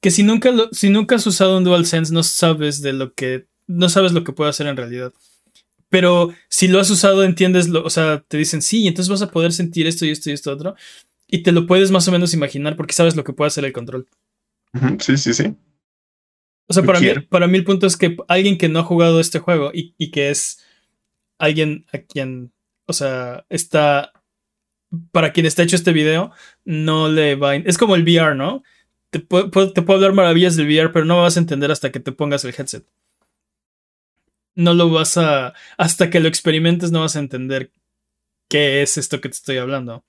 Que 0.00 0.10
si 0.10 0.22
nunca, 0.22 0.52
si 0.72 0.90
nunca 0.90 1.14
has 1.14 1.26
usado 1.26 1.56
un 1.56 1.64
dual 1.64 1.86
sense, 1.86 2.12
no 2.12 2.22
sabes 2.22 2.82
de 2.82 2.92
lo 2.92 3.14
que. 3.14 3.46
No 3.66 3.88
sabes 3.88 4.12
lo 4.12 4.24
que 4.24 4.32
puede 4.32 4.50
hacer 4.50 4.66
en 4.66 4.76
realidad. 4.76 5.12
Pero 5.88 6.34
si 6.48 6.68
lo 6.68 6.80
has 6.80 6.90
usado, 6.90 7.22
entiendes, 7.22 7.68
lo, 7.68 7.84
o 7.84 7.90
sea, 7.90 8.24
te 8.26 8.36
dicen 8.36 8.62
sí, 8.62 8.86
entonces 8.86 9.10
vas 9.10 9.22
a 9.22 9.30
poder 9.30 9.52
sentir 9.52 9.86
esto 9.86 10.04
y 10.04 10.10
esto 10.10 10.30
y 10.30 10.32
esto 10.32 10.52
otro. 10.52 10.74
Y 11.28 11.42
te 11.42 11.52
lo 11.52 11.66
puedes 11.66 11.90
más 11.90 12.06
o 12.08 12.12
menos 12.12 12.34
imaginar 12.34 12.76
porque 12.76 12.94
sabes 12.94 13.16
lo 13.16 13.24
que 13.24 13.32
puede 13.32 13.48
hacer 13.48 13.64
el 13.64 13.72
control. 13.72 14.08
Sí, 15.00 15.16
sí, 15.16 15.32
sí. 15.34 15.54
O 16.66 16.74
sea, 16.74 16.82
para 16.82 17.00
mí, 17.00 17.08
para 17.28 17.46
mí 17.46 17.58
el 17.58 17.64
punto 17.64 17.86
es 17.86 17.96
que 17.96 18.16
alguien 18.28 18.58
que 18.58 18.68
no 18.68 18.80
ha 18.80 18.84
jugado 18.84 19.20
este 19.20 19.38
juego 19.38 19.70
y, 19.72 19.94
y 19.98 20.10
que 20.10 20.30
es 20.30 20.64
alguien 21.38 21.86
a 21.92 21.98
quien, 21.98 22.52
o 22.86 22.92
sea, 22.92 23.44
está 23.50 24.12
para 25.10 25.32
quien 25.32 25.46
está 25.46 25.62
hecho 25.62 25.76
este 25.76 25.92
video, 25.92 26.32
no 26.64 27.08
le 27.08 27.34
va 27.34 27.50
a... 27.50 27.56
Es 27.56 27.78
como 27.78 27.94
el 27.96 28.02
VR, 28.02 28.34
¿no? 28.34 28.62
Te, 29.10 29.20
puedo, 29.20 29.72
te 29.72 29.82
puedo 29.82 29.98
hablar 29.98 30.12
maravillas 30.12 30.56
del 30.56 30.66
VR, 30.66 30.92
pero 30.92 31.04
no 31.04 31.20
vas 31.20 31.36
a 31.36 31.40
entender 31.40 31.70
hasta 31.70 31.90
que 31.90 32.00
te 32.00 32.12
pongas 32.12 32.44
el 32.44 32.54
headset. 32.56 32.84
No 34.54 34.74
lo 34.74 34.90
vas 34.90 35.16
a... 35.16 35.54
Hasta 35.78 36.10
que 36.10 36.20
lo 36.20 36.28
experimentes 36.28 36.90
no 36.90 37.00
vas 37.00 37.16
a 37.16 37.20
entender 37.20 37.70
qué 38.48 38.82
es 38.82 38.98
esto 38.98 39.20
que 39.20 39.28
te 39.28 39.34
estoy 39.34 39.58
hablando. 39.58 40.04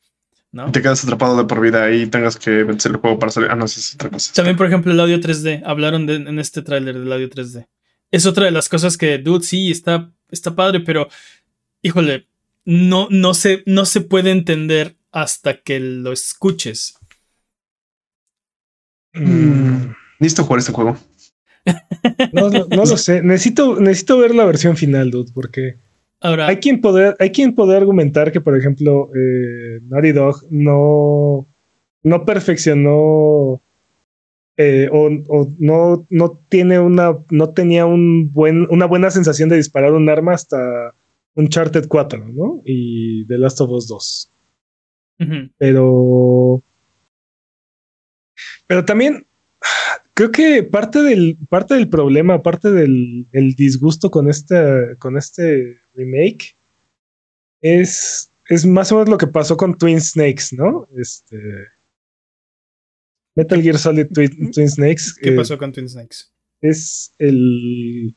¿no? 0.52 0.72
Te 0.72 0.82
quedas 0.82 1.04
atrapado 1.04 1.36
de 1.38 1.46
por 1.46 1.62
vida 1.62 1.92
y 1.92 2.08
tengas 2.08 2.38
que 2.38 2.64
vencer 2.64 2.92
el 2.92 2.98
juego 2.98 3.18
para 3.18 3.32
salir. 3.32 3.50
Ah, 3.50 3.56
no, 3.56 3.66
eso 3.66 3.80
es 3.80 3.96
otra 3.96 4.10
cosa. 4.10 4.34
También, 4.34 4.56
por 4.56 4.68
ejemplo, 4.68 4.92
el 4.92 5.00
audio 5.00 5.20
3D. 5.20 5.64
Hablaron 5.66 6.10
en 6.10 6.40
este 6.40 6.62
tráiler 6.62 7.00
del 7.00 7.12
audio 7.12 7.30
3D. 7.30 7.68
Es 8.12 8.28
otra 8.28 8.46
de 8.46 8.52
las 8.52 8.70
cosas 8.70 8.96
que, 8.96 9.18
dude, 9.18 9.44
sí, 9.44 9.72
está, 9.72 10.12
está 10.30 10.56
padre, 10.56 10.82
pero, 10.82 11.10
híjole, 11.82 12.28
no, 12.66 13.08
no, 13.10 13.34
se, 13.34 13.64
no 13.66 13.86
se 13.86 14.02
puede 14.02 14.32
entender 14.32 14.96
hasta 15.12 15.62
que 15.62 15.80
lo 15.80 16.12
escuches. 16.12 16.96
Mm. 19.14 19.94
Necesito 20.20 20.44
jugar 20.44 20.60
este 20.60 20.72
juego. 20.72 20.98
No, 22.34 22.50
lo 22.50 22.98
sé. 22.98 23.24
Necesito, 23.24 23.80
necesito 23.80 24.18
ver 24.18 24.36
la 24.36 24.44
versión 24.44 24.76
final, 24.76 25.12
dude, 25.12 25.32
porque 25.34 25.78
Ahora, 26.20 26.48
hay 26.48 26.58
quien 26.58 26.82
poder, 26.82 27.16
hay 27.20 27.32
quien 27.32 27.56
poder 27.56 27.78
argumentar 27.78 28.32
que, 28.32 28.42
por 28.42 28.58
ejemplo, 28.58 29.10
eh, 29.16 29.80
Naughty 29.84 30.12
Dog 30.12 30.44
no, 30.50 31.48
no 32.04 32.26
perfeccionó 32.26 33.62
eh, 34.58 34.90
o, 34.92 35.10
no, 35.58 36.06
no 36.10 36.40
tiene 36.50 36.80
una, 36.80 37.18
no 37.30 37.50
tenía 37.52 37.86
un 37.86 38.32
buen, 38.32 38.68
una 38.70 38.86
buena 38.86 39.10
sensación 39.10 39.50
de 39.50 39.58
disparar 39.58 39.94
un 39.94 40.10
arma 40.10 40.34
hasta 40.34 40.94
Uncharted 41.36 41.88
4, 41.88 42.28
¿no? 42.30 42.62
Y 42.66 43.26
The 43.28 43.38
Last 43.38 43.62
of 43.62 43.72
Us 43.72 43.88
2. 43.88 44.32
Pero. 45.58 46.64
Pero 48.68 48.86
también 48.86 49.26
creo 50.14 50.32
que 50.32 50.64
parte 50.64 51.02
del, 51.02 51.38
parte 51.50 51.76
del 51.76 51.90
problema, 51.90 52.44
parte 52.44 52.72
del 52.72 53.28
disgusto 53.56 54.12
con 54.12 54.30
este, 54.30 54.96
con 55.00 55.18
este 55.18 55.80
remake 55.94 56.58
es, 57.62 58.32
es 58.50 58.66
más 58.66 58.92
o 58.92 58.96
menos 58.96 59.10
lo 59.10 59.18
que 59.18 59.28
pasó 59.28 59.56
con 59.58 59.78
Twin 59.78 60.02
Snakes, 60.02 60.48
¿no? 60.52 60.88
Este. 60.98 61.38
Metal 63.36 63.62
Gear 63.62 63.78
Solid 63.78 64.08
Twin, 64.14 64.70
Snakes. 64.70 65.16
¿Qué 65.20 65.32
pasó 65.32 65.58
con 65.58 65.72
Twin 65.72 65.90
Snakes? 65.90 66.18
Es 66.62 67.14
el 67.18 68.16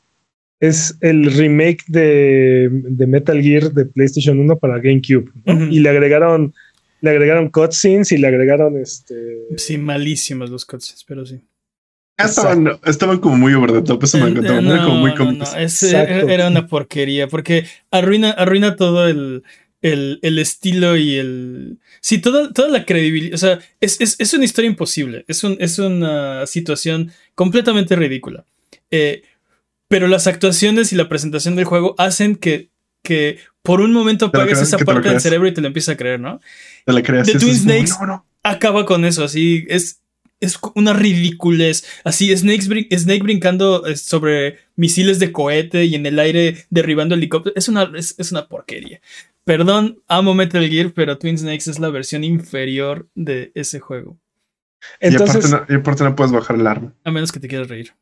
es 0.59 0.97
el 1.01 1.31
remake 1.31 1.83
de, 1.87 2.69
Metal 3.07 3.41
Gear 3.41 3.71
de 3.71 3.85
PlayStation 3.85 4.39
1 4.39 4.57
para 4.57 4.79
GameCube. 4.79 5.31
Y 5.69 5.79
le 5.79 5.89
agregaron, 5.89 6.53
le 7.01 7.09
agregaron 7.09 7.49
cutscenes 7.49 8.11
y 8.11 8.17
le 8.17 8.27
agregaron 8.27 8.77
este. 8.77 9.15
Sí, 9.57 9.77
malísimos 9.77 10.49
los 10.49 10.65
cutscenes, 10.65 11.03
pero 11.03 11.25
sí. 11.25 11.41
Estaban, 12.17 13.19
como 13.19 13.37
muy 13.37 13.53
over 13.53 13.71
the 13.71 13.83
top, 13.83 14.03
eso 14.03 14.17
me 14.17 14.29
encantó. 14.29 14.55
como 14.83 14.95
muy 14.95 15.13
era 16.27 16.47
una 16.47 16.65
porquería, 16.65 17.27
porque 17.27 17.65
arruina, 17.91 18.31
arruina 18.31 18.75
todo 18.75 19.07
el, 19.07 19.43
el, 19.83 20.39
estilo 20.39 20.97
y 20.97 21.15
el. 21.15 21.77
Sí, 22.01 22.17
toda, 22.17 22.51
toda 22.53 22.69
la 22.69 22.85
credibilidad. 22.85 23.35
O 23.35 23.37
sea, 23.37 23.59
es, 23.79 24.01
es, 24.01 24.33
una 24.33 24.45
historia 24.45 24.69
imposible. 24.69 25.25
Es, 25.27 25.43
un, 25.43 25.57
es 25.59 25.77
una 25.77 26.47
situación 26.47 27.11
completamente 27.35 27.95
ridícula. 27.95 28.45
Eh, 28.89 29.21
pero 29.87 30.07
las 30.07 30.27
actuaciones 30.27 30.91
y 30.93 30.95
la 30.95 31.09
presentación 31.09 31.55
del 31.55 31.65
juego 31.65 31.95
hacen 31.97 32.35
que 32.35 32.69
que 33.03 33.39
por 33.61 33.79
un 33.79 33.93
momento 33.93 34.31
crees, 34.31 34.61
esa 34.61 34.77
parte 34.79 35.07
del 35.09 35.21
cerebro 35.21 35.47
y 35.47 35.53
te 35.53 35.61
lo 35.61 35.67
empiezas 35.67 35.93
a 35.93 35.97
creer, 35.97 36.19
¿no? 36.19 36.41
Te 36.85 36.91
la 36.91 37.01
creas. 37.01 37.25
The 37.27 37.37
eso 37.37 37.39
Twin 37.45 37.55
Snakes. 37.55 37.91
No, 38.01 38.05
no. 38.07 38.25
Acaba 38.43 38.85
con 38.85 39.05
eso, 39.05 39.23
así 39.23 39.65
es. 39.69 40.01
Es 40.39 40.59
una 40.75 40.93
ridiculez. 40.93 41.85
Así, 42.03 42.35
Snakes 42.35 42.67
brin- 42.67 42.87
Snake 42.95 43.23
brincando 43.23 43.87
eh, 43.87 43.95
sobre 43.95 44.57
misiles 44.75 45.19
de 45.19 45.31
cohete 45.31 45.85
y 45.85 45.95
en 45.95 46.05
el 46.05 46.19
aire 46.19 46.65
derribando 46.69 47.15
helicópteros. 47.15 47.57
Es 47.57 47.69
una, 47.69 47.91
es, 47.95 48.13
es 48.17 48.31
una 48.31 48.47
porquería. 48.47 48.99
Perdón, 49.45 49.99
amo 50.07 50.33
Metal 50.33 50.67
Gear, 50.67 50.91
pero 50.93 51.17
Twin 51.17 51.37
Snakes 51.37 51.69
es 51.71 51.79
la 51.79 51.89
versión 51.89 52.23
inferior 52.23 53.07
de 53.15 53.51
ese 53.55 53.79
juego. 53.79 54.17
Entonces, 54.99 55.35
y, 55.35 55.47
aparte 55.47 55.71
no, 55.71 55.75
y 55.75 55.79
aparte 55.79 56.03
no 56.03 56.15
puedes 56.15 56.31
bajar 56.33 56.57
el 56.57 56.67
arma. 56.67 56.93
A 57.03 57.11
menos 57.11 57.31
que 57.31 57.39
te 57.39 57.47
quieras 57.47 57.67
reír. 57.67 57.93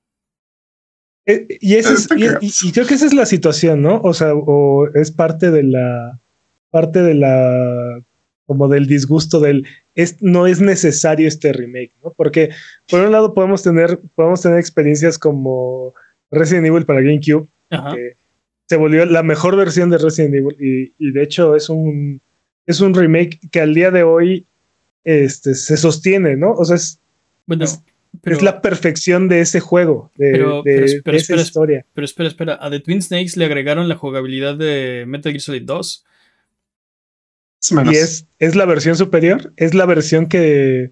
Eh, 1.26 1.48
y, 1.60 1.76
ese 1.76 1.94
es- 1.94 2.06
y- 2.06 2.08
cagado. 2.22 2.40
y- 2.42 2.52
y 2.68 2.72
creo 2.72 2.86
que 2.86 2.94
esa 2.96 3.06
es 3.06 3.14
la 3.14 3.26
situación, 3.26 3.82
¿no? 3.82 4.00
O 4.02 4.14
sea, 4.14 4.34
o 4.34 4.88
es 4.94 5.12
parte 5.12 5.52
de 5.52 5.64
la 5.64 6.20
parte 6.72 7.02
de 7.02 7.14
la 7.16 8.00
como 8.46 8.68
del 8.68 8.86
disgusto 8.86 9.40
del 9.40 9.66
es, 9.96 10.22
no 10.22 10.46
es 10.46 10.62
necesario 10.62 11.28
este 11.28 11.52
remake, 11.54 11.94
¿no? 12.04 12.12
Porque 12.16 12.50
por 12.90 13.00
un 13.02 13.12
lado 13.12 13.34
podemos 13.34 13.64
tener 13.64 14.00
podemos 14.14 14.42
tener 14.42 14.60
experiencias 14.60 15.18
como 15.18 15.94
Resident 16.32 16.68
Evil 16.68 16.86
para 16.86 17.02
GameCube, 17.02 17.48
Ajá. 17.72 17.96
que 17.96 18.16
se 18.68 18.76
volvió 18.78 19.06
la 19.06 19.24
mejor 19.24 19.56
versión 19.56 19.90
de 19.90 19.98
Resident 19.98 20.36
Evil 20.36 20.56
y, 20.60 20.94
y 21.00 21.12
de 21.12 21.24
hecho 21.24 21.56
es 21.56 21.70
un 21.70 22.22
es 22.68 22.82
un 22.82 22.94
remake 22.94 23.40
que 23.52 23.62
al 23.62 23.74
día 23.74 23.90
de 23.92 24.04
hoy 24.04 24.46
este 25.04 25.56
se 25.56 25.78
sostiene, 25.78 26.36
¿no? 26.36 26.52
O 26.54 26.66
sea, 26.66 26.76
es, 26.76 27.00
Bueno, 27.48 27.64
es- 27.64 27.82
pero, 28.22 28.36
es 28.36 28.42
la 28.42 28.62
perfección 28.62 29.28
de 29.30 29.42
ese 29.42 29.60
juego, 29.60 30.12
de, 30.18 30.32
Pero- 30.32 30.62
de- 30.64 30.74
pero- 30.74 30.88
de 30.88 31.02
pero 31.04 31.18
esa 31.18 31.24
espera, 31.24 31.42
historia. 31.42 31.86
pero 31.94 32.06
espera, 32.06 32.30
espera. 32.30 32.58
A 32.62 32.70
The 32.70 32.80
Twin 32.80 33.02
Snakes 33.02 33.34
le 33.38 33.46
agregaron 33.46 33.88
la 33.88 33.96
jugabilidad 33.96 34.56
de 34.56 35.06
Metal 35.08 35.32
Gear 35.32 35.42
Solid 35.42 35.64
2. 35.64 36.06
Más 37.62 37.72
o 37.72 37.76
menos. 37.76 37.94
Y 37.94 37.98
es, 37.98 38.28
es 38.40 38.56
la 38.56 38.66
versión 38.66 38.96
superior, 38.96 39.54
es 39.58 39.74
la 39.74 39.86
versión 39.86 40.28
que 40.28 40.92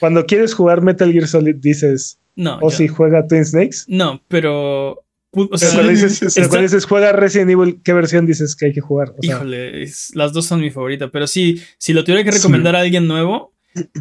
cuando 0.00 0.26
quieres 0.26 0.54
jugar 0.54 0.80
Metal 0.80 1.12
Gear 1.12 1.26
Solid 1.26 1.56
dices, 1.56 2.18
No, 2.36 2.58
o 2.60 2.70
ya. 2.70 2.76
si 2.76 2.88
juega 2.88 3.26
Twin 3.26 3.44
Snakes. 3.44 3.78
no, 3.88 4.22
pero. 4.28 5.00
O 5.36 5.48
Pero 5.48 5.58
sea, 5.58 5.72
cuando 5.72 5.90
dices, 5.90 6.22
está- 6.22 6.48
cuando 6.48 6.80
juega 6.86 7.12
Resident 7.12 7.50
Evil, 7.50 7.80
¿qué 7.82 7.92
versión 7.92 8.24
dices 8.24 8.54
que 8.54 8.66
hay 8.66 8.72
que 8.72 8.80
jugar? 8.80 9.10
O 9.18 9.22
sea, 9.22 9.34
Híjole, 9.34 9.82
es- 9.82 10.12
las 10.14 10.32
dos 10.32 10.46
son 10.46 10.60
mi 10.60 10.70
favorita, 10.70 11.10
pero 11.10 11.26
sí, 11.26 11.60
si 11.76 11.92
lo 11.92 12.04
tuviera 12.04 12.22
que 12.22 12.30
Sí. 12.30 12.38
recomendar 12.38 12.76
a 12.76 12.80
alguien 12.80 13.08
nuevo, 13.08 13.52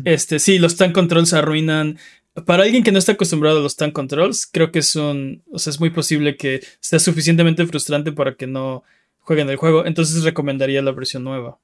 este, 0.06 0.38
sí, 0.38 0.60
los 0.60 0.78
tank 0.78 0.94
controls 0.94 1.34
arruinan. 1.34 1.98
Para 2.46 2.64
alguien 2.64 2.84
que 2.84 2.92
no 2.92 2.98
está 3.00 3.12
acostumbrado 3.12 3.60
a 3.60 3.62
los 3.62 3.76
tank 3.76 3.94
controls, 3.94 4.48
creo 4.52 4.72
que 4.72 4.80
es 4.80 4.96
un, 4.96 5.44
o 5.52 5.60
sea, 5.60 5.72
es 5.72 5.80
muy 5.80 5.92
posible 5.92 6.36
que 6.36 6.62
sea 6.80 6.98
suficientemente 7.00 7.66
frustrante 7.68 8.12
para 8.12 8.36
que 8.36 8.48
no 8.48 8.84
jueguen 9.20 9.50
el 9.50 9.58
juego. 9.58 9.86
Entonces 9.86 10.24
recomendaría 10.24 10.82
la 10.82 10.92
versión 10.92 11.24
nueva. 11.24 11.60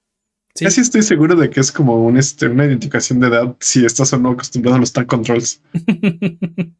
Sí. 0.55 0.65
Casi 0.65 0.81
estoy 0.81 1.01
seguro 1.03 1.35
de 1.35 1.49
que 1.49 1.59
es 1.59 1.71
como 1.71 2.03
un, 2.05 2.17
este, 2.17 2.47
una 2.47 2.65
identificación 2.65 3.19
de 3.19 3.27
edad 3.27 3.55
si 3.59 3.83
estás 3.85 4.13
o 4.13 4.17
no 4.19 4.31
acostumbrado 4.31 4.77
a 4.77 4.79
los 4.79 4.93
tank 4.93 5.07
controls. 5.07 5.61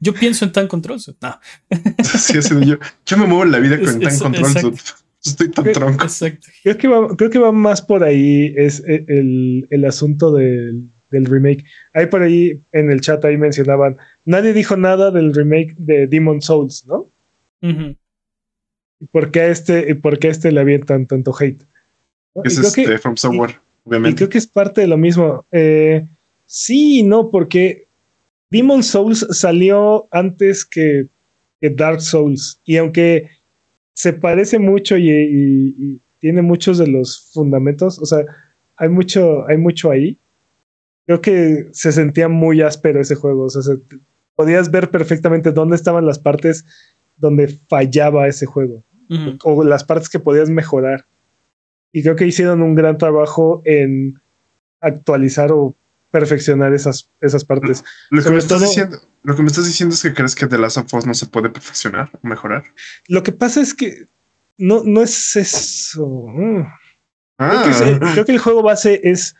Yo 0.00 0.14
pienso 0.14 0.44
en 0.44 0.52
tank 0.52 0.68
controls. 0.68 1.12
No, 1.20 1.40
Sí, 2.04 2.38
así 2.38 2.54
de 2.54 2.66
yo, 2.66 2.76
yo 3.04 3.16
me 3.18 3.26
muevo 3.26 3.42
en 3.42 3.50
la 3.52 3.58
vida 3.58 3.78
con 3.78 3.88
Es- 3.88 3.98
tank 3.98 4.12
es- 4.12 4.22
controls. 4.22 4.56
exacto. 4.56 4.92
Estoy 5.24 5.50
tan 5.50 5.72
tronco. 5.72 6.04
exacto. 6.04 6.46
creo, 6.62 6.78
que 6.78 6.86
va, 6.88 7.16
creo 7.16 7.30
que 7.30 7.38
va 7.40 7.50
más 7.50 7.82
por 7.82 8.04
ahí 8.04 8.54
es 8.56 8.78
e- 8.86 9.04
el, 9.08 9.66
el 9.70 9.84
asunto 9.84 10.32
del, 10.32 10.90
del 11.10 11.26
remake. 11.26 11.64
Ahí 11.94 12.06
por 12.06 12.22
ahí 12.22 12.60
en 12.72 12.90
el 12.90 13.00
chat 13.00 13.24
ahí 13.24 13.36
mencionaban, 13.36 13.96
nadie 14.24 14.52
dijo 14.52 14.76
nada 14.76 15.10
del 15.10 15.34
remake 15.34 15.74
de 15.78 16.06
Demon 16.06 16.40
Souls, 16.42 16.84
¿no? 16.86 17.08
¿Y 17.62 19.06
¿Por 19.10 19.30
qué 19.30 19.40
a 19.40 19.46
este, 19.48 19.90
y 19.90 19.94
por 19.94 20.18
qué 20.18 20.28
a 20.28 20.30
este 20.30 20.52
le 20.52 20.60
avientan 20.60 21.06
tanto 21.06 21.34
hate? 21.38 21.62
¿No? 22.34 22.42
Es 22.44 22.58
Y 22.58 22.60
que- 22.74 22.82
este, 22.82 22.98
From 22.98 23.16
Software, 23.16 23.50
Y 23.84 23.88
obviamente. 23.88 24.16
creo 24.16 24.28
que 24.28 24.38
es 24.38 24.46
parte 24.46 24.80
de 24.80 24.86
lo 24.86 24.96
mismo. 24.96 25.44
Eh, 25.52 26.06
sí 26.46 27.00
y 27.00 27.02
no, 27.02 27.30
porque 27.30 27.86
Demon 28.50 28.82
Souls 28.82 29.26
salió 29.30 30.08
antes 30.10 30.64
que, 30.64 31.08
que 31.60 31.70
Dark 31.70 32.00
Souls. 32.00 32.60
Y 32.64 32.76
aunque 32.78 33.30
se 33.92 34.12
parece 34.12 34.58
mucho 34.58 34.96
y, 34.96 35.10
y- 35.10 35.74
y 35.78 36.00
tiene 36.18 36.42
muchos 36.42 36.78
de 36.78 36.86
los 36.86 37.30
fundamentos, 37.32 37.98
o 37.98 38.06
sea, 38.06 38.24
hay 38.76 38.88
mucho, 38.88 39.46
hay 39.48 39.56
mucho 39.58 39.90
ahí. 39.90 40.18
Creo 41.06 41.20
que 41.20 41.68
se 41.72 41.92
sentía 41.92 42.28
muy 42.28 42.62
áspero 42.62 43.00
ese 43.00 43.14
juego. 43.14 43.44
O 43.44 43.48
sea, 43.50 43.62
se- 43.62 43.78
podías 44.34 44.70
ver 44.70 44.90
perfectamente 44.90 45.52
dónde 45.52 45.76
estaban 45.76 46.04
las 46.06 46.18
partes 46.18 46.64
donde 47.16 47.48
fallaba 47.68 48.26
ese 48.28 48.44
juego 48.46 48.82
o 49.44 49.64
las 49.64 49.84
partes 49.84 50.08
que 50.10 50.18
podías 50.18 50.50
mejorar. 50.50 51.06
Y 51.92 52.02
creo 52.02 52.16
que 52.16 52.26
hicieron 52.26 52.60
un 52.60 52.74
gran 52.74 52.98
trabajo 52.98 53.62
en 53.64 54.20
actualizar 54.80 55.52
o 55.52 55.74
perfeccionar 56.10 56.74
esas, 56.74 57.08
esas 57.20 57.44
partes. 57.44 57.84
Lo 58.10 58.22
que, 58.22 58.30
me 58.30 58.38
estás 58.38 58.58
todo- 58.58 58.68
diciendo, 58.68 58.98
lo 59.22 59.34
que 59.36 59.42
me 59.42 59.48
estás 59.48 59.64
diciendo 59.66 59.94
es 59.94 60.02
que 60.02 60.12
crees 60.12 60.34
que 60.34 60.46
The 60.46 60.58
Last 60.58 60.76
of 60.78 60.92
Us 60.92 61.06
no 61.06 61.14
se 61.14 61.26
puede 61.26 61.48
perfeccionar 61.50 62.10
o 62.22 62.26
mejorar. 62.26 62.64
Lo 63.08 63.22
que 63.22 63.32
pasa 63.32 63.60
es 63.60 63.72
que 63.74 64.06
no, 64.58 64.82
no 64.84 65.02
es 65.02 65.36
eso. 65.36 66.06
Mm. 66.06 66.66
Creo, 67.38 67.62
que, 67.62 68.04
Ah, 68.04 68.10
creo 68.12 68.24
que 68.24 68.32
el 68.32 68.38
juego 68.38 68.62
base 68.62 69.00
es, 69.04 69.34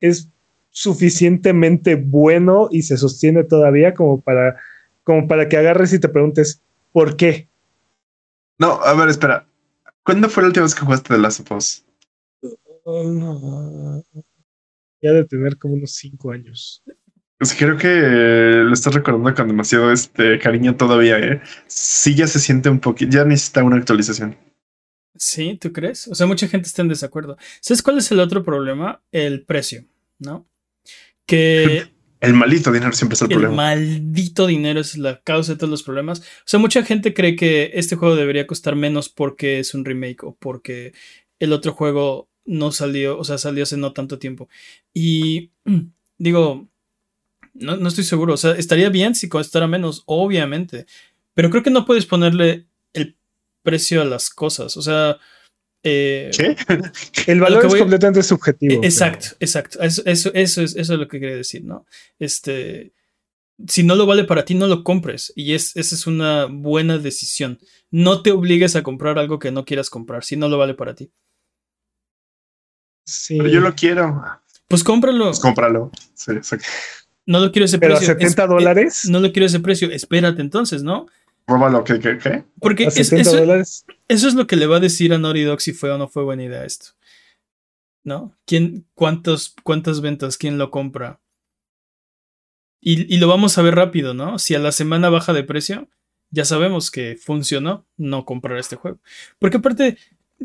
es 0.00 0.28
suficientemente 0.72 1.94
bueno 1.94 2.68
y 2.70 2.82
se 2.82 2.96
sostiene 2.96 3.44
todavía 3.44 3.94
como 3.94 4.20
para, 4.20 4.56
como 5.04 5.28
para 5.28 5.48
que 5.48 5.58
agarres 5.58 5.92
y 5.92 6.00
te 6.00 6.08
preguntes 6.08 6.62
¿por 6.90 7.16
qué? 7.16 7.48
no, 8.58 8.80
a 8.82 8.94
ver, 8.94 9.08
espera. 9.08 9.46
¿Cuándo 10.04 10.28
fue 10.28 10.42
la 10.42 10.48
última 10.48 10.64
vez 10.64 10.74
que 10.74 10.82
jugaste 10.82 11.14
The 11.14 11.20
Last 11.20 11.40
of 11.40 11.52
Us? 11.52 11.84
Ya 15.00 15.12
de 15.12 15.24
tener 15.24 15.58
como 15.58 15.74
unos 15.74 15.92
cinco 15.92 16.32
años. 16.32 16.82
Pues 17.38 17.54
creo 17.54 17.76
que 17.76 17.88
eh, 17.88 18.62
lo 18.64 18.72
estás 18.72 18.94
recordando 18.94 19.34
con 19.34 19.48
demasiado 19.48 19.90
este 19.90 20.38
cariño 20.38 20.76
todavía, 20.76 21.18
¿eh? 21.18 21.42
Sí, 21.66 22.14
ya 22.14 22.28
se 22.28 22.38
siente 22.38 22.68
un 22.68 22.78
poquito, 22.78 23.10
ya 23.10 23.24
necesita 23.24 23.64
una 23.64 23.76
actualización. 23.76 24.36
Sí, 25.16 25.58
¿tú 25.60 25.72
crees? 25.72 26.06
O 26.08 26.14
sea, 26.14 26.26
mucha 26.26 26.46
gente 26.46 26.68
está 26.68 26.82
en 26.82 26.88
desacuerdo. 26.88 27.36
¿Sabes 27.60 27.82
cuál 27.82 27.98
es 27.98 28.10
el 28.12 28.20
otro 28.20 28.44
problema? 28.44 29.02
El 29.10 29.44
precio, 29.44 29.84
¿no? 30.20 30.48
Que 31.32 31.86
El 32.20 32.34
maldito 32.34 32.70
dinero 32.70 32.92
siempre 32.92 33.14
es 33.14 33.22
el, 33.22 33.32
el 33.32 33.38
problema. 33.38 33.56
maldito 33.56 34.46
dinero 34.46 34.80
es 34.80 34.98
la 34.98 35.22
causa 35.22 35.52
de 35.52 35.58
todos 35.58 35.70
los 35.70 35.82
problemas. 35.82 36.20
O 36.20 36.44
sea, 36.44 36.60
mucha 36.60 36.84
gente 36.84 37.14
cree 37.14 37.36
que 37.36 37.70
este 37.72 37.96
juego 37.96 38.16
debería 38.16 38.46
costar 38.46 38.76
menos 38.76 39.08
porque 39.08 39.58
es 39.58 39.72
un 39.72 39.86
remake 39.86 40.22
o 40.24 40.36
porque 40.38 40.92
el 41.40 41.54
otro 41.54 41.72
juego 41.72 42.28
no 42.44 42.70
salió, 42.70 43.18
o 43.18 43.24
sea, 43.24 43.38
salió 43.38 43.62
hace 43.62 43.78
no 43.78 43.94
tanto 43.94 44.18
tiempo. 44.18 44.50
Y 44.92 45.52
digo, 46.18 46.68
no, 47.54 47.76
no 47.78 47.88
estoy 47.88 48.04
seguro. 48.04 48.34
O 48.34 48.36
sea, 48.36 48.52
estaría 48.52 48.90
bien 48.90 49.14
si 49.14 49.30
costara 49.30 49.66
menos, 49.66 50.02
obviamente. 50.04 50.84
Pero 51.32 51.48
creo 51.48 51.62
que 51.62 51.70
no 51.70 51.86
puedes 51.86 52.04
ponerle 52.04 52.66
el 52.92 53.16
precio 53.62 54.02
a 54.02 54.04
las 54.04 54.28
cosas. 54.28 54.76
O 54.76 54.82
sea, 54.82 55.16
eh, 55.84 56.30
¿Qué? 56.36 56.56
El 57.26 57.40
valor 57.40 57.66
es 57.66 57.74
completamente 57.74 58.22
subjetivo. 58.22 58.74
pero- 58.80 58.84
Exacto, 58.84 59.28
exacto. 59.40 59.80
Eso, 59.82 60.02
eso, 60.06 60.30
eso 60.34 60.62
es, 60.62 60.76
eso 60.76 60.92
es 60.94 60.98
lo 60.98 61.08
que 61.08 61.18
quería 61.20 61.36
decir, 61.36 61.64
¿no? 61.64 61.86
Este, 62.18 62.92
si 63.66 63.82
no 63.82 63.94
lo 63.96 64.06
vale 64.06 64.24
para 64.24 64.44
ti, 64.44 64.54
no 64.54 64.66
lo 64.66 64.84
compres. 64.84 65.32
Y 65.36 65.54
es, 65.54 65.76
esa 65.76 65.94
es 65.94 66.06
una 66.06 66.46
buena 66.46 66.98
decisión. 66.98 67.58
No 67.90 68.22
te 68.22 68.30
obligues 68.32 68.76
a 68.76 68.82
comprar 68.82 69.18
algo 69.18 69.38
que 69.38 69.50
no 69.52 69.64
quieras 69.64 69.90
comprar, 69.90 70.24
si 70.24 70.36
no 70.36 70.48
lo 70.48 70.58
vale 70.58 70.74
para 70.74 70.94
ti. 70.94 71.10
Sí. 73.04 73.36
Pero 73.36 73.48
yo 73.50 73.60
lo 73.60 73.74
quiero. 73.74 74.22
Pues 74.68 74.84
cómpralo. 74.84 75.26
Pues 75.26 75.40
cómpralo. 75.40 75.90
Sí. 76.14 76.32
No 77.26 77.40
lo 77.40 77.52
quiero 77.52 77.66
ese 77.66 77.78
Pero 77.78 77.94
a 77.94 77.98
precio. 77.98 78.14
70 78.14 78.42
Es- 78.44 78.48
dólares. 78.48 79.04
eh, 79.04 79.08
no 79.10 79.20
lo 79.20 79.32
quiero 79.32 79.46
ese 79.46 79.60
precio. 79.60 79.90
Espérate 79.90 80.40
entonces, 80.40 80.82
¿no? 80.82 81.06
¿Qué, 81.84 81.98
qué, 82.00 82.18
qué? 82.18 82.44
Porque 82.60 82.84
a 82.84 82.88
es- 82.88 82.94
70 82.94 83.20
eso, 83.30 83.36
dólares. 83.38 83.84
eso 84.08 84.28
es 84.28 84.34
lo 84.34 84.46
que 84.46 84.56
le 84.56 84.66
va 84.66 84.76
a 84.76 84.80
decir 84.80 85.12
a 85.12 85.18
Naughty 85.18 85.42
Dog 85.42 85.60
si 85.60 85.72
fue 85.72 85.90
o 85.90 85.98
no 85.98 86.08
fue 86.08 86.24
buena 86.24 86.44
idea 86.44 86.64
esto. 86.64 86.90
¿No? 88.04 88.36
¿Quién, 88.46 88.86
cuántos, 88.94 89.54
¿Cuántas 89.62 90.00
ventas? 90.00 90.36
¿Quién 90.36 90.58
lo 90.58 90.70
compra? 90.70 91.20
Y, 92.80 93.14
y 93.14 93.18
lo 93.18 93.28
vamos 93.28 93.56
a 93.58 93.62
ver 93.62 93.76
rápido, 93.76 94.12
¿no? 94.12 94.38
Si 94.40 94.54
a 94.54 94.58
la 94.58 94.72
semana 94.72 95.08
baja 95.08 95.32
de 95.32 95.44
precio, 95.44 95.88
ya 96.30 96.44
sabemos 96.44 96.90
que 96.90 97.16
funcionó 97.16 97.86
no 97.96 98.24
comprar 98.24 98.58
este 98.58 98.74
juego. 98.74 98.98
Porque 99.38 99.58
aparte, 99.58 99.98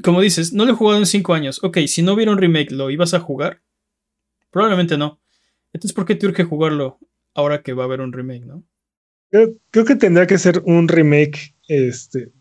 como 0.04 0.22
dices, 0.22 0.54
no 0.54 0.66
lo 0.66 0.74
he 0.74 0.76
jugado 0.76 1.00
en 1.00 1.08
5 1.08 1.34
años. 1.34 1.64
Ok, 1.64 1.80
si 1.88 2.04
no 2.04 2.14
hubiera 2.14 2.32
un 2.32 2.38
remake, 2.38 2.72
¿lo 2.72 2.92
ibas 2.92 3.16
a 3.16 3.20
jugar? 3.20 3.62
Probablemente 4.52 4.98
no. 4.98 5.20
Entonces, 5.74 5.94
¿por 5.94 6.06
qué 6.06 6.14
te 6.14 6.28
urge 6.28 6.44
jugarlo 6.44 7.00
ahora 7.34 7.64
que 7.64 7.74
va 7.74 7.84
a 7.84 7.86
haber 7.88 8.02
un 8.02 8.14
remake, 8.14 8.46
no? 8.46 8.64
Creo, 9.30 9.54
creo 9.72 9.86
que 9.86 9.96
tendría 9.96 10.28
que 10.28 10.38
ser 10.38 10.62
un 10.66 10.88
remake 10.88 11.56
este, 11.68 12.32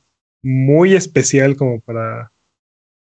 muy 0.42 0.94
especial 0.94 1.57
como 1.57 1.81
para, 1.81 2.33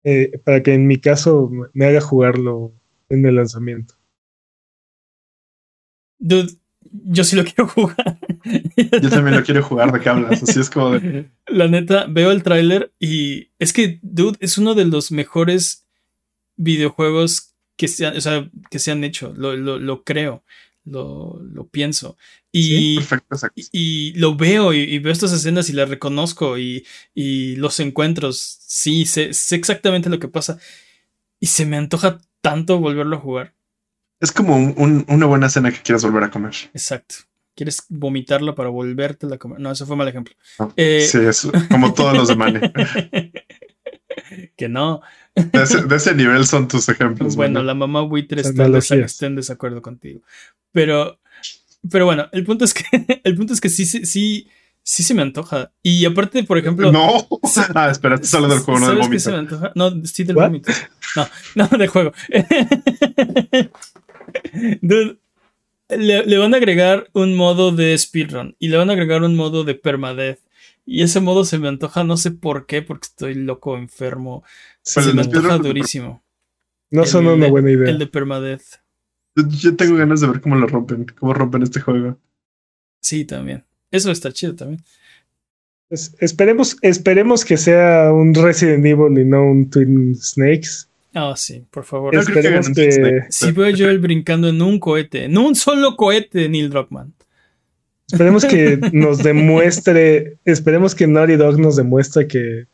eh, 0.04 0.38
para 0.44 0.62
que 0.62 0.74
en 0.74 0.86
mi 0.86 0.98
caso 0.98 1.48
me- 1.50 1.66
me 1.74 1.86
haga 1.86 2.00
jugarlo 2.00 2.72
en 3.08 3.26
el 3.26 3.36
lanzamiento. 3.36 3.94
Dude, 6.18 6.52
yo 6.90 7.24
sí 7.24 7.36
lo 7.36 7.44
quiero 7.44 7.68
jugar. 7.68 8.18
Yo 9.02 9.10
también 9.10 9.36
lo 9.36 9.42
quiero 9.44 9.62
jugar 9.62 9.92
de 9.92 10.00
qué 10.00 10.08
hablas. 10.08 10.42
Así 10.42 10.60
es 10.60 10.70
como 10.70 10.90
de. 10.92 11.28
La 11.46 11.68
neta, 11.68 12.06
veo 12.08 12.30
el 12.30 12.42
tráiler 12.42 12.92
y 12.98 13.50
es 13.58 13.72
que, 13.72 13.98
dude, 14.02 14.36
es 14.40 14.58
uno 14.58 14.74
de 14.74 14.84
los 14.84 15.10
mejores 15.12 15.86
videojuegos 16.56 17.54
que 17.76 17.88
se 17.88 18.06
han, 18.06 18.16
o 18.16 18.20
sea, 18.20 18.50
que 18.70 18.78
se 18.78 18.90
han 18.90 19.04
hecho. 19.04 19.32
Lo, 19.36 19.56
lo, 19.56 19.78
lo 19.78 20.02
creo, 20.04 20.42
lo, 20.84 21.40
lo 21.42 21.66
pienso. 21.68 22.16
Y, 22.58 22.62
Sí, 22.62 22.94
perfecto, 22.96 23.34
exacto. 23.34 23.60
y, 23.60 23.68
y 23.72 24.12
lo 24.14 24.36
veo 24.36 24.72
y, 24.72 24.78
y 24.78 24.98
veo 24.98 25.12
estas 25.12 25.32
escenas 25.32 25.68
y 25.70 25.72
las 25.72 25.88
reconozco 25.88 26.58
y, 26.58 26.84
y 27.14 27.56
los 27.56 27.78
encuentros. 27.80 28.58
Sí, 28.66 29.06
sé, 29.06 29.32
sé 29.32 29.56
exactamente 29.56 30.08
lo 30.10 30.18
que 30.18 30.28
pasa. 30.28 30.58
Y 31.40 31.46
se 31.46 31.66
me 31.66 31.76
antoja 31.76 32.18
tanto 32.40 32.78
volverlo 32.78 33.16
a 33.16 33.20
jugar. 33.20 33.54
Es 34.20 34.32
como 34.32 34.56
un- 34.56 34.74
un- 34.76 35.04
una 35.08 35.26
buena 35.26 35.48
cena 35.48 35.70
que 35.70 35.80
quieras 35.82 36.02
volver 36.04 36.24
a 36.24 36.30
comer. 36.30 36.54
Exacto. 36.74 37.14
¿Quieres 37.54 37.82
vomitarla 37.88 38.54
para 38.54 38.68
volvértela 38.68 39.34
a 39.34 39.38
comer? 39.38 39.58
No, 39.60 39.70
eso 39.72 39.84
fue 39.86 39.96
mal 39.96 40.06
ejemplo. 40.08 40.34
¿no? 40.58 40.72
Eh, 40.76 41.06
Sí, 41.10 41.18
es 41.18 41.48
como 41.70 41.92
todos 41.94 42.16
los 42.16 42.28
de 42.28 42.36
Mane. 42.36 42.72
que 44.56 44.68
no. 44.68 45.00
De 45.34 45.62
ese, 45.62 45.82
de 45.82 45.96
ese 45.96 46.14
nivel 46.14 46.46
son 46.46 46.68
tus 46.68 46.88
ejemplos. 46.88 47.36
Bueno, 47.36 47.62
la 47.62 47.74
mamá 47.74 48.02
buitre 48.02 48.40
está 48.42 49.26
en 49.26 49.36
desacuerdo 49.36 49.82
contigo. 49.82 50.20
Pero, 50.72 51.17
pero 51.90 52.06
bueno, 52.06 52.28
el 52.32 52.44
punto 52.44 52.64
es 52.64 52.74
que 52.74 52.84
el 53.24 53.34
punto 53.36 53.52
es 53.52 53.60
que 53.60 53.68
sí, 53.68 53.86
sí, 53.86 54.04
sí, 54.82 55.02
se 55.02 55.14
me 55.14 55.22
antoja. 55.22 55.72
Y 55.82 56.04
aparte, 56.04 56.44
por 56.44 56.58
ejemplo. 56.58 56.92
No. 56.92 57.28
Ah, 57.74 57.90
espera, 57.90 58.14
estás 58.16 58.34
hablando 58.34 58.56
del 58.56 58.64
juego, 58.64 58.80
no 58.80 58.86
del 58.88 58.96
¿Sabes 59.02 59.10
qué 59.10 59.20
se 59.20 59.30
me 59.30 59.36
vómito. 59.36 59.54
antoja? 59.56 59.72
No, 59.74 60.06
sí 60.06 60.24
del 60.24 60.36
vómito. 60.36 60.72
No, 61.16 61.28
no, 61.54 61.66
del 61.78 61.88
juego. 61.88 62.12
Dude, 64.82 65.18
le, 65.88 66.26
le 66.26 66.38
van 66.38 66.54
a 66.54 66.56
agregar 66.58 67.08
un 67.12 67.34
modo 67.34 67.72
de 67.72 67.96
speedrun 67.96 68.54
y 68.58 68.68
le 68.68 68.76
van 68.76 68.90
a 68.90 68.92
agregar 68.92 69.22
un 69.22 69.34
modo 69.34 69.64
de 69.64 69.74
permadeath. 69.74 70.40
Y 70.84 71.02
ese 71.02 71.20
modo 71.20 71.44
se 71.44 71.58
me 71.58 71.68
antoja, 71.68 72.02
no 72.04 72.16
sé 72.16 72.30
por 72.30 72.66
qué, 72.66 72.80
porque 72.80 73.06
estoy 73.06 73.34
loco, 73.34 73.76
enfermo. 73.76 74.42
Se 74.82 75.12
me 75.12 75.22
antoja 75.22 75.58
durísimo. 75.58 76.22
No 76.90 77.02
El 77.02 77.08
son 77.08 77.26
una 77.26 77.48
buena 77.48 77.70
idea. 77.70 77.90
El 77.90 77.98
de 77.98 78.06
permadeath. 78.06 78.80
Yo, 79.60 79.76
tengo 79.76 79.96
ganas 79.96 80.20
de 80.20 80.26
ver 80.28 80.40
cómo 80.40 80.56
lo 80.56 80.66
rompen, 80.66 81.06
cómo 81.18 81.34
rompen 81.34 81.62
este 81.62 81.80
juego. 81.80 82.18
Sí, 83.02 83.24
también. 83.24 83.64
Eso 83.90 84.10
está 84.10 84.32
chido 84.32 84.54
también. 84.54 84.82
Es- 85.90 86.14
esperemos, 86.20 86.76
esperemos 86.82 87.44
que 87.44 87.56
sea 87.56 88.12
un 88.12 88.34
Resident 88.34 88.84
Evil 88.84 89.18
y 89.18 89.24
no 89.24 89.42
un 89.50 89.70
Twin 89.70 90.14
Snakes. 90.14 90.86
Ah, 91.14 91.34
sí, 91.36 91.64
por 91.70 91.84
favor. 91.84 92.14
No 92.14 92.20
que 92.24 92.32
Esperemos 92.32 92.68
que. 92.70 93.20
Si 93.30 93.52
veo 93.52 93.70
yo 93.70 93.88
el 93.88 93.98
brincando 93.98 94.48
en 94.48 94.60
un 94.60 94.78
cohete, 94.78 95.24
en 95.24 95.38
un 95.38 95.54
solo 95.54 95.96
cohete, 95.96 96.48
Neil 96.48 96.68
Druckmann. 96.68 97.14
esperemos 98.10 98.44
que 98.44 98.78
nos 98.92 99.18
demuestre, 99.22 100.36
esperemos 100.44 100.94
que 100.94 101.06
Naughty 101.06 101.36
Dog 101.36 101.58
nos 101.58 101.76
demuestre 101.76 102.26
que, 102.28 102.66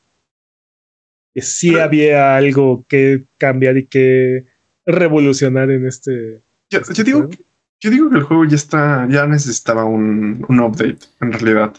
que 1.33 1.41
sí 1.43 1.77
había 1.79 2.37
algo 2.37 2.85
que 2.89 3.25
cambiar 3.39 3.77
y 3.77 3.87
que 3.87 4.47
revolucionar 4.85 5.71
en 5.71 5.87
este. 5.87 6.43
Yo, 6.81 6.93
yo 6.93 7.05
digo, 7.05 7.29
que- 7.29 7.45
yo 7.81 7.91
digo 7.91 8.11
que 8.11 8.17
el 8.17 8.23
juego 8.23 8.45
ya 8.47 8.57
está, 8.57 9.07
ya 9.11 9.27
necesitaba 9.27 9.85
un, 9.85 10.45
un 10.49 10.61
update, 10.61 10.99
en 11.21 11.33
realidad. 11.33 11.75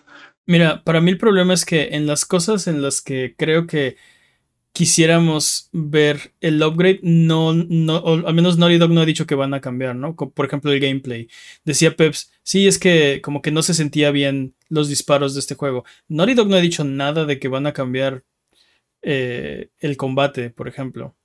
Mira, 0.48 0.84
para 0.84 1.02
mí 1.02 1.10
el 1.12 1.18
problema 1.18 1.54
es 1.54 1.66
que 1.66 1.90
en 1.96 2.06
las 2.06 2.26
cosas 2.26 2.68
en 2.68 2.82
las 2.82 3.02
que 3.02 3.34
creo 3.38 3.66
que 3.66 3.98
quisiéramos 4.74 5.70
ver 5.72 6.34
el 6.42 6.62
upgrade, 6.62 7.00
no, 7.02 7.54
no, 7.54 7.98
o 7.98 8.28
al 8.28 8.34
menos 8.34 8.58
Naughty 8.58 8.78
Dog 8.78 8.92
no 8.92 9.02
ha 9.02 9.06
dicho 9.06 9.26
que 9.26 9.34
van 9.36 9.54
a 9.54 9.62
cambiar, 9.62 9.96
¿no? 9.96 10.16
Por 10.16 10.46
ejemplo, 10.46 10.72
el 10.72 10.82
gameplay. 10.82 11.30
Decía 11.64 11.96
Peps, 11.96 12.32
sí, 12.44 12.68
es 12.68 12.78
que 12.78 13.22
como 13.24 13.42
que 13.42 13.52
no 13.52 13.64
se 13.64 13.74
sentía 13.74 14.12
bien 14.12 14.54
los 14.70 14.90
disparos 14.90 15.34
de 15.34 15.40
este 15.40 15.56
juego. 15.56 15.86
Naughty 16.10 16.34
Dog 16.34 16.50
no 16.50 16.58
ha 16.58 16.62
dicho 16.62 16.84
nada 16.84 17.26
de 17.26 17.40
que 17.40 17.48
van 17.48 17.68
a 17.68 17.74
cambiar 17.74 18.24
eh, 19.02 19.70
el 19.80 19.98
combate, 19.98 20.50
por 20.50 20.68
ejemplo. 20.68 21.16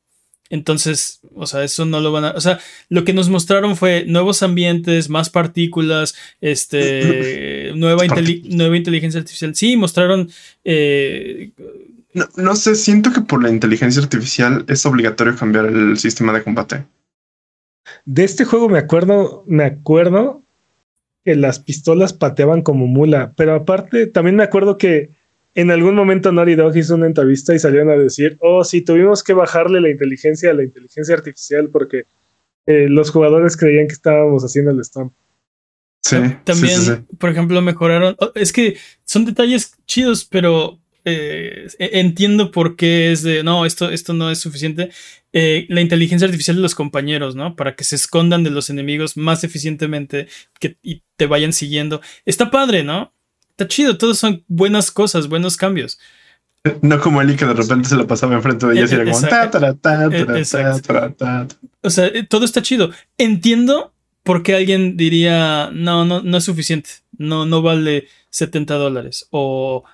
Entonces, 0.51 1.21
o 1.35 1.47
sea, 1.47 1.63
eso 1.65 1.85
no 1.87 2.01
lo 2.01 2.13
van 2.13 2.25
a. 2.25 2.31
O 2.33 2.41
sea, 2.41 2.59
lo 2.89 3.05
que 3.05 3.13
nos 3.15 3.29
mostraron 3.31 3.77
fue 3.77 4.05
nuevos 4.07 4.43
ambientes, 4.43 5.09
más 5.09 5.31
partículas, 5.31 6.15
este, 6.41 7.73
nueva, 7.77 8.05
inteli- 8.05 8.43
nueva 8.55 8.77
inteligencia 8.77 9.21
artificial. 9.21 9.55
Sí, 9.55 9.77
mostraron. 9.77 10.29
eh, 10.65 11.53
No, 12.13 12.27
no 12.37 12.57
sé, 12.57 12.75
siento 12.75 13.13
que 13.13 13.21
por 13.21 13.43
la 13.43 13.49
inteligencia 13.51 14.03
artificial 14.03 14.65
es 14.69 14.85
obligatorio 14.85 15.37
cambiar 15.37 15.67
el 15.67 15.97
sistema 15.97 16.33
de 16.33 16.43
combate. 16.43 16.85
De 18.05 18.25
este 18.25 18.45
juego 18.45 18.69
me 18.69 18.79
acuerdo, 18.79 19.45
me 19.47 19.65
acuerdo 19.65 20.43
que 21.25 21.37
las 21.37 21.61
pistolas 21.61 22.13
pateaban 22.13 22.63
como 22.63 22.87
mula, 22.87 23.35
pero 23.37 23.55
aparte 23.55 24.07
también 24.07 24.37
me 24.37 24.43
acuerdo 24.43 24.79
que 24.79 25.11
en 25.55 25.71
algún 25.71 25.95
momento 25.95 26.33
Naughty 26.33 26.55
Dog 26.55 26.77
hizo 26.77 26.95
una 26.95 27.07
entrevista 27.07 27.55
y 27.55 27.59
salieron 27.59 27.91
a 27.91 27.97
decir, 27.97 28.37
oh, 28.41 28.65
sí, 28.65 28.83
tuvimos 28.83 29.23
que 29.23 29.33
bajarle 29.33 29.81
la 29.81 29.91
inteligencia 29.91 30.51
a 30.51 30.55
la 30.55 30.63
inteligencia 30.63 31.15
artificial 31.15 31.69
porque 31.71 32.05
eh, 32.67 32.89
los 32.89 33.11
jugadores 33.11 33.57
creían 33.57 33.89
que 33.89 33.95
estábamos 33.95 34.45
haciendo 34.45 34.71
el 34.71 34.85
stomp. 34.85 35.13
Sí, 36.03 36.17
también, 36.45 36.79
sí, 36.79 36.85
sí, 36.87 36.93
sí. 36.97 37.17
por 37.19 37.31
ejemplo, 37.31 37.61
mejoraron. 37.61 38.17
oh, 38.21 38.33
Es 38.35 38.53
que 38.53 38.77
son 39.05 39.25
detalles 39.25 39.75
chidos, 39.87 40.25
pero 40.25 40.81
eh, 41.05 41.67
e- 41.79 42.01
entiendo 42.01 42.51
por 42.51 42.77
qué 42.77 43.13
es 43.13 43.23
de. 43.23 43.43
No, 43.43 43.67
esto, 43.67 43.91
esto 43.91 44.13
no 44.13 44.31
es 44.31 44.39
suficiente. 44.39 44.91
Eh, 45.33 45.67
la 45.69 45.81
inteligencia 45.81 46.27
artificial 46.27 46.57
de 46.57 46.63
los 46.63 46.75
compañeros, 46.75 47.35
¿no? 47.35 47.55
Para 47.55 47.77
que 47.77 47.85
se 47.85 47.97
escondan 47.97 48.45
de 48.45 48.51
los 48.51 48.71
enemigos 48.71 49.17
más 49.17 49.45
eficientemente 49.45 50.27
que, 50.59 50.77
y 50.83 51.03
te 51.17 51.27
vayan 51.27 51.53
siguiendo. 51.53 52.01
Está 52.25 52.51
padre, 52.51 52.83
¿no? 52.83 53.13
Está 53.61 53.69
chido, 53.69 53.99
todos 53.99 54.19
son 54.19 54.43
buenas 54.49 54.91
cosas, 54.91 55.29
buenos 55.29 55.59
cambios. 55.59 55.99
No 56.81 56.99
como 56.99 57.21
Eli 57.21 57.37
que 57.37 57.45
de 57.45 57.53
repente 57.53 57.91
se 57.91 57.97
la 57.97 58.07
pasaba 58.07 58.35
enfrente 58.35 58.67
de 58.67 58.73
ellos 58.73 58.91
y 58.91 58.95
era 58.95 59.05
como 59.05 59.21
ta, 59.21 59.51
ta, 59.51 59.75
ta, 59.75 60.09
ta, 60.09 60.39
exacto. 60.39 60.95
ta, 60.95 61.11
ta, 61.15 61.47
ta. 61.47 61.57
O 61.83 61.91
sea, 61.91 62.07
eh, 62.07 62.23
todo 62.27 62.47
está 62.47 62.63
chido. 62.63 62.91
Entiendo 63.19 63.93
por 64.23 64.43
qué 64.43 64.55
alguien 64.55 64.97
diría, 64.97 65.69
no, 65.75 66.07
no, 66.07 66.23
no 66.23 66.39
es 66.39 66.45
suficiente. 66.45 66.89
No, 67.19 67.45
no 67.45 67.61
vale 67.61 68.09
70 68.31 68.77
dólares. 68.77 69.27
O, 69.29 69.85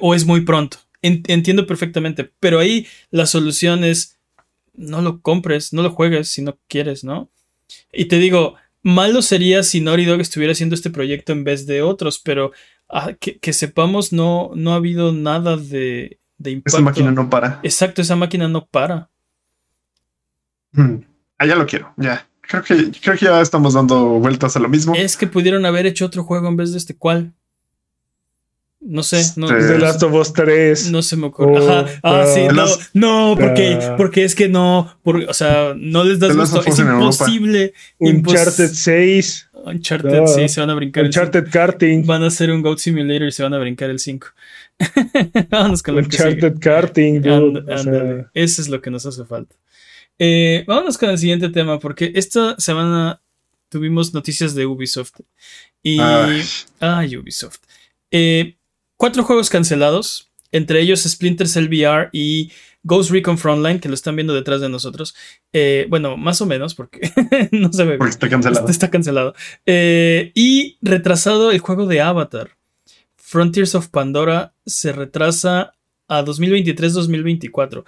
o 0.00 0.14
es 0.14 0.26
muy 0.26 0.42
pronto. 0.42 0.76
En- 1.00 1.22
entiendo 1.26 1.66
perfectamente. 1.66 2.30
Pero 2.40 2.58
ahí 2.58 2.86
la 3.10 3.24
solución 3.24 3.84
es, 3.84 4.18
no 4.74 5.00
lo 5.00 5.22
compres, 5.22 5.72
no 5.72 5.82
lo 5.82 5.92
juegues 5.92 6.28
si 6.28 6.42
no 6.42 6.58
quieres, 6.68 7.04
¿no? 7.04 7.30
Y 7.90 8.04
te 8.04 8.18
digo, 8.18 8.56
malo 8.82 9.22
sería 9.22 9.62
si 9.62 9.80
Naughty 9.80 10.04
Dog 10.04 10.20
estuviera 10.20 10.52
haciendo 10.52 10.74
este 10.74 10.90
proyecto 10.90 11.32
en 11.32 11.44
vez 11.44 11.66
de 11.66 11.80
otros, 11.80 12.18
pero 12.18 12.52
ah, 12.94 13.12
que, 13.12 13.38
que 13.38 13.52
sepamos, 13.52 14.12
no, 14.12 14.52
no 14.54 14.72
ha 14.72 14.76
habido 14.76 15.12
nada 15.12 15.56
de, 15.58 16.20
de 16.38 16.50
impacto. 16.52 16.76
Esa 16.76 16.84
máquina 16.84 17.10
no 17.10 17.28
para. 17.28 17.60
Exacto, 17.62 18.00
esa 18.00 18.16
máquina 18.16 18.48
no 18.48 18.64
para. 18.64 19.10
Hmm. 20.72 21.00
Ah, 21.36 21.46
ya 21.46 21.56
lo 21.56 21.66
quiero, 21.66 21.92
ya. 21.96 22.26
Creo 22.40 22.62
que, 22.62 22.92
creo 23.02 23.16
que 23.16 23.24
ya 23.24 23.40
estamos 23.40 23.74
dando 23.74 24.20
vueltas 24.20 24.56
a 24.56 24.60
lo 24.60 24.68
mismo. 24.68 24.94
Es 24.94 25.16
que 25.16 25.26
pudieron 25.26 25.66
haber 25.66 25.86
hecho 25.86 26.06
otro 26.06 26.24
juego 26.24 26.48
en 26.48 26.56
vez 26.56 26.72
de 26.72 26.78
este. 26.78 26.96
¿Cuál? 26.96 27.34
No 28.86 29.02
sé, 29.02 29.22
no, 29.36 29.46
Este- 29.46 29.66
The 29.72 29.78
no, 29.78 29.84
Last 29.84 30.02
of 30.02 30.12
Us 30.12 30.32
3. 30.34 30.90
no 30.90 31.00
se 31.02 31.16
me 31.16 31.26
ocurre. 31.28 31.58
Oh, 31.58 31.70
Ajá. 31.70 31.86
Ah, 32.02 32.26
sí, 32.26 32.40
ah. 32.48 32.52
no, 32.52 32.66
no, 32.92 33.36
porque, 33.38 33.78
Ah. 33.80 33.94
porque 33.96 34.24
es 34.24 34.34
que 34.34 34.48
no, 34.48 34.94
por- 35.02 35.24
o 35.24 35.32
sea, 35.34 35.74
no 35.76 36.04
les 36.04 36.18
das 36.18 36.32
The 36.32 36.36
gusto. 36.38 36.60
Es 36.66 36.78
imposible. 36.78 37.72
Uncharted 37.98 38.64
impos- 38.70 38.74
6. 38.74 39.48
Uncharted, 39.64 40.18
Ah. 40.24 40.26
sí, 40.26 40.48
se 40.48 40.60
van 40.60 40.68
a 40.68 40.74
brincar 40.74 41.00
el 41.02 41.06
Uncharted 41.08 41.48
Karting. 41.50 42.00
5. 42.02 42.06
Van 42.06 42.22
a 42.22 42.26
hacer 42.26 42.50
un 42.50 42.60
Goat 42.60 42.78
Simulator 42.78 43.26
y 43.28 43.32
se 43.32 43.42
van 43.42 43.54
a 43.54 43.58
brincar 43.58 43.88
el 43.88 43.98
5. 43.98 44.26
Vámonos 45.50 45.82
con 45.82 45.96
lo 45.96 46.02
que. 46.02 46.06
Uncharted 46.16 46.58
Karting. 46.60 47.22
dude, 47.22 47.72
And-. 47.72 48.26
Eso 48.34 48.60
es 48.62 48.68
lo 48.68 48.80
que 48.82 48.90
nos 48.90 49.06
hace 49.06 49.24
falta. 49.24 49.54
Eh, 50.18 50.64
vámonos 50.66 50.98
con 50.98 51.08
el 51.10 51.18
siguiente 51.18 51.48
tema, 51.48 51.78
porque 51.78 52.12
esta 52.14 52.54
semana 52.58 53.20
tuvimos 53.70 54.12
noticias 54.14 54.54
de 54.54 54.66
Ubisoft. 54.66 55.20
Y. 55.82 55.98
Ay. 56.00 56.42
Ay, 56.80 57.16
Ubisoft. 57.16 57.60
Eh, 58.10 58.56
cuatro 58.96 59.24
juegos 59.24 59.50
cancelados, 59.50 60.30
entre 60.52 60.80
ellos 60.80 61.02
Splinter 61.02 61.48
Cell 61.48 61.66
VR 61.66 62.10
y 62.12 62.52
Ghost 62.84 63.10
Recon 63.10 63.38
Frontline, 63.38 63.80
que 63.80 63.88
lo 63.88 63.94
están 63.94 64.14
viendo 64.14 64.34
detrás 64.34 64.60
de 64.60 64.68
nosotros. 64.68 65.14
Eh, 65.52 65.86
bueno, 65.88 66.16
más 66.16 66.40
o 66.40 66.46
menos, 66.46 66.74
porque 66.74 67.10
no 67.50 67.72
se 67.72 67.84
ve 67.84 67.96
Porque 67.96 68.10
está 68.10 68.28
cancelado. 68.28 68.60
Está, 68.60 68.70
está 68.70 68.90
cancelado. 68.90 69.34
Eh, 69.66 70.32
y 70.34 70.78
retrasado 70.82 71.50
el 71.50 71.58
juego 71.58 71.86
de 71.86 72.00
Avatar. 72.00 72.56
Frontiers 73.16 73.74
of 73.74 73.88
Pandora 73.88 74.54
se 74.66 74.92
retrasa 74.92 75.74
a 76.06 76.22
2023-2024. 76.22 77.84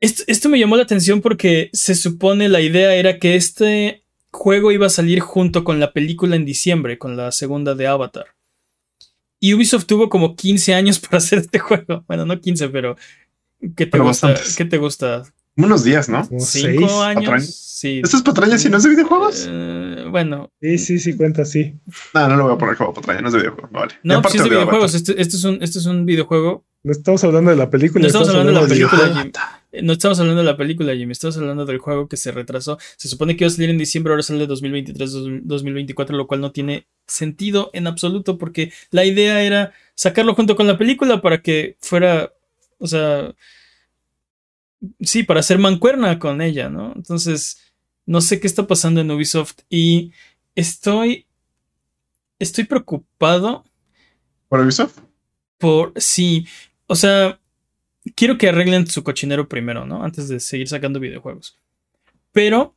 Esto, 0.00 0.22
esto 0.26 0.48
me 0.48 0.58
llamó 0.58 0.76
la 0.76 0.82
atención 0.82 1.20
porque 1.20 1.70
se 1.72 1.94
supone 1.94 2.48
la 2.48 2.62
idea 2.62 2.94
era 2.94 3.18
que 3.18 3.36
este 3.36 4.02
juego 4.32 4.72
iba 4.72 4.86
a 4.86 4.90
salir 4.90 5.20
junto 5.20 5.62
con 5.62 5.78
la 5.78 5.92
película 5.92 6.34
en 6.34 6.44
diciembre, 6.44 6.98
con 6.98 7.16
la 7.16 7.30
segunda 7.30 7.74
de 7.74 7.86
Avatar. 7.86 8.26
Y 9.44 9.54
Ubisoft 9.54 9.86
tuvo 9.86 10.08
como 10.08 10.36
15 10.36 10.72
años 10.72 11.00
para 11.00 11.18
hacer 11.18 11.40
este 11.40 11.58
juego. 11.58 12.04
Bueno, 12.06 12.24
no 12.24 12.40
15, 12.40 12.68
pero 12.68 12.96
¿qué 13.60 13.86
te 13.86 13.86
Pero 13.88 14.04
gusta? 14.04 14.28
bastantes. 14.28 14.56
¿Qué 14.56 14.64
te 14.64 14.78
gusta? 14.78 15.24
Unos 15.56 15.82
días, 15.82 16.08
¿no? 16.08 16.26
Como 16.28 16.38
Cinco 16.40 16.88
seis. 16.88 16.92
años. 16.92 17.24
patrañas. 17.24 17.54
Sí. 17.56 18.00
¿Esto 18.04 18.16
es 18.18 18.22
patraña 18.22 18.56
si 18.56 18.68
no 18.70 18.76
es 18.76 18.84
de 18.84 18.90
videojuegos? 18.90 19.46
Eh, 19.50 20.04
bueno, 20.08 20.48
Sí, 20.60 20.78
sí, 20.78 20.98
sí, 21.00 21.16
cuenta, 21.16 21.44
sí. 21.44 21.74
No, 22.14 22.28
no 22.28 22.36
lo 22.36 22.44
voy 22.44 22.54
a 22.54 22.58
poner 22.58 22.76
como 22.76 22.94
patraña, 22.94 23.20
no 23.20 23.26
es 23.28 23.32
de 23.34 23.40
videojuegos. 23.40 23.70
Vale. 23.72 23.94
No, 24.04 24.22
pues 24.22 24.30
sí 24.32 24.38
es 24.38 24.44
de 24.44 24.50
videojuegos. 24.50 24.94
Este, 24.94 25.20
este 25.20 25.36
es 25.36 25.42
un, 25.44 25.58
este 25.60 25.78
es 25.80 25.86
un 25.86 26.06
videojuego. 26.06 26.64
No 26.84 26.92
estamos 26.92 27.22
hablando 27.24 27.50
de 27.50 27.56
la 27.56 27.70
película. 27.70 28.00
No 28.02 28.06
estamos 28.08 28.28
hablando 28.28 28.52
de 28.52 28.60
la 28.60 28.66
película, 28.66 29.02
videojuego. 29.04 29.22
Jim. 29.22 29.32
Eh, 29.72 29.82
No 29.82 29.92
estamos 29.92 30.18
hablando 30.18 30.42
de 30.42 30.46
la 30.50 30.56
película, 30.56 30.94
Jimmy. 30.94 31.12
Estamos 31.12 31.36
hablando 31.38 31.64
del 31.64 31.78
juego 31.78 32.08
que 32.08 32.16
se 32.16 32.32
retrasó. 32.32 32.78
Se 32.96 33.08
supone 33.08 33.36
que 33.36 33.44
iba 33.44 33.48
a 33.48 33.54
salir 33.54 33.70
en 33.70 33.78
diciembre, 33.78 34.12
ahora 34.12 34.22
sale 34.22 34.48
2023-2024, 34.48 36.10
lo 36.10 36.26
cual 36.26 36.40
no 36.40 36.50
tiene 36.52 36.86
sentido 37.06 37.70
en 37.72 37.86
absoluto 37.86 38.36
porque 38.36 38.72
la 38.90 39.04
idea 39.04 39.42
era 39.42 39.72
sacarlo 39.94 40.34
junto 40.34 40.56
con 40.56 40.66
la 40.66 40.76
película 40.76 41.22
para 41.22 41.40
que 41.40 41.76
fuera, 41.80 42.32
o 42.78 42.86
sea, 42.86 43.32
sí, 45.00 45.22
para 45.22 45.40
hacer 45.40 45.58
mancuerna 45.58 46.18
con 46.18 46.42
ella, 46.42 46.68
¿no? 46.68 46.92
Entonces, 46.96 47.62
no 48.06 48.20
sé 48.20 48.40
qué 48.40 48.46
está 48.46 48.66
pasando 48.66 49.00
en 49.00 49.10
Ubisoft 49.10 49.60
y 49.70 50.12
estoy, 50.54 51.26
estoy 52.38 52.64
preocupado 52.64 53.64
¿Por 54.48 54.60
Ubisoft? 54.60 54.98
por, 55.58 55.92
sí, 55.96 56.46
o 56.92 56.94
sea, 56.94 57.40
quiero 58.14 58.36
que 58.36 58.50
arreglen 58.50 58.86
su 58.86 59.02
cochinero 59.02 59.48
primero, 59.48 59.86
¿no? 59.86 60.04
Antes 60.04 60.28
de 60.28 60.40
seguir 60.40 60.68
sacando 60.68 61.00
videojuegos. 61.00 61.56
Pero 62.32 62.74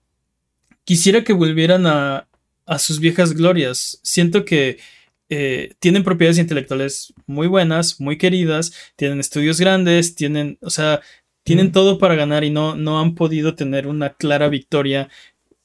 quisiera 0.86 1.26
que 1.26 1.34
volvieran 1.34 1.86
a, 1.86 2.30
a 2.66 2.80
sus 2.80 3.02
viejas 3.02 3.34
glorias. 3.34 4.00
Siento 4.04 4.46
que 4.46 4.80
eh, 5.28 5.74
tienen 5.80 6.06
propiedades 6.06 6.38
intelectuales 6.38 7.14
muy 7.28 7.48
buenas, 7.48 8.00
muy 8.00 8.18
queridas, 8.18 8.74
tienen 8.96 9.20
estudios 9.20 9.60
grandes, 9.60 10.16
tienen, 10.16 10.58
o 10.62 10.70
sea, 10.70 11.02
tienen 11.44 11.68
Mm. 11.68 11.72
todo 11.74 11.98
para 11.98 12.16
ganar 12.16 12.46
y 12.46 12.52
no, 12.52 12.76
no 12.78 13.02
han 13.02 13.16
podido 13.16 13.54
tener 13.54 13.88
una 13.88 14.14
clara 14.14 14.48
victoria 14.48 15.10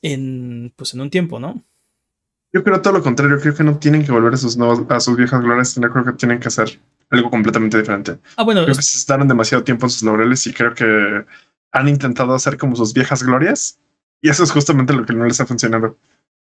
en, 0.02 0.72
pues, 0.74 0.92
en 0.94 1.02
un 1.02 1.10
tiempo, 1.10 1.38
¿no? 1.38 1.62
Yo 2.52 2.64
creo 2.64 2.82
todo 2.82 2.94
lo 2.94 3.02
contrario, 3.04 3.38
creo 3.38 3.54
que 3.54 3.62
no 3.62 3.78
tienen 3.78 4.04
que 4.04 4.10
volver 4.10 4.34
a 4.34 4.36
sus 4.36 4.56
nuevos, 4.56 4.80
a 4.88 4.98
sus 4.98 5.16
viejas 5.16 5.40
glorias, 5.40 5.70
sino 5.70 5.88
creo 5.88 6.04
que 6.04 6.14
tienen 6.14 6.40
que 6.40 6.48
hacer 6.48 6.80
algo 7.10 7.30
completamente 7.30 7.78
diferente. 7.78 8.18
Ah, 8.36 8.44
bueno, 8.44 8.62
Creo 8.64 8.76
que 8.76 8.82
se 8.82 8.98
estaron 8.98 9.28
demasiado 9.28 9.64
tiempo 9.64 9.86
en 9.86 9.90
sus 9.90 10.02
laureles 10.02 10.46
y 10.46 10.52
creo 10.52 10.74
que 10.74 11.24
han 11.72 11.88
intentado 11.88 12.34
hacer 12.34 12.56
como 12.56 12.76
sus 12.76 12.92
viejas 12.94 13.22
glorias 13.22 13.78
y 14.22 14.28
eso 14.30 14.44
es 14.44 14.50
justamente 14.52 14.92
lo 14.92 15.04
que 15.04 15.12
no 15.12 15.24
les 15.26 15.40
ha 15.40 15.46
funcionado. 15.46 15.96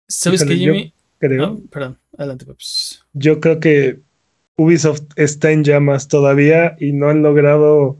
¿sabes 0.08 0.44
qué, 0.44 0.54
híjole, 0.54 0.66
yo- 0.66 0.72
Jimmy? 0.74 0.92
Creo. 1.18 1.44
Ah, 1.44 1.56
perdón, 1.70 1.98
adelante, 2.18 2.44
Peps. 2.44 3.02
Yo 3.14 3.40
creo 3.40 3.58
que 3.58 4.00
Ubisoft 4.56 5.02
está 5.16 5.50
en 5.50 5.64
llamas 5.64 6.08
todavía 6.08 6.76
y 6.78 6.92
no 6.92 7.08
han 7.08 7.22
logrado, 7.22 7.96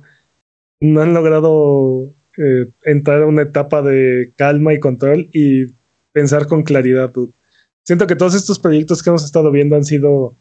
no 0.81 1.01
han 1.01 1.15
logrado 1.15 2.13
eh, 2.37 2.69
entrar 2.85 3.23
a 3.23 3.27
una 3.27 3.43
etapa 3.43 3.81
de 3.83 4.33
calma 4.37 4.75
y 4.75 4.81
control 4.81 5.31
y 5.33 5.67
pensar 6.13 6.47
con 6.47 6.63
claridad. 6.63 7.11
dude. 7.11 7.33
Siento 7.85 8.07
que 8.07 8.17
todos 8.17 8.35
estos 8.35 8.59
proyectos 8.59 9.03
que 9.03 9.09
hemos 9.11 9.25
estado 9.25 9.51
viendo 9.51 9.77
han 9.77 9.85
sido 9.85 10.37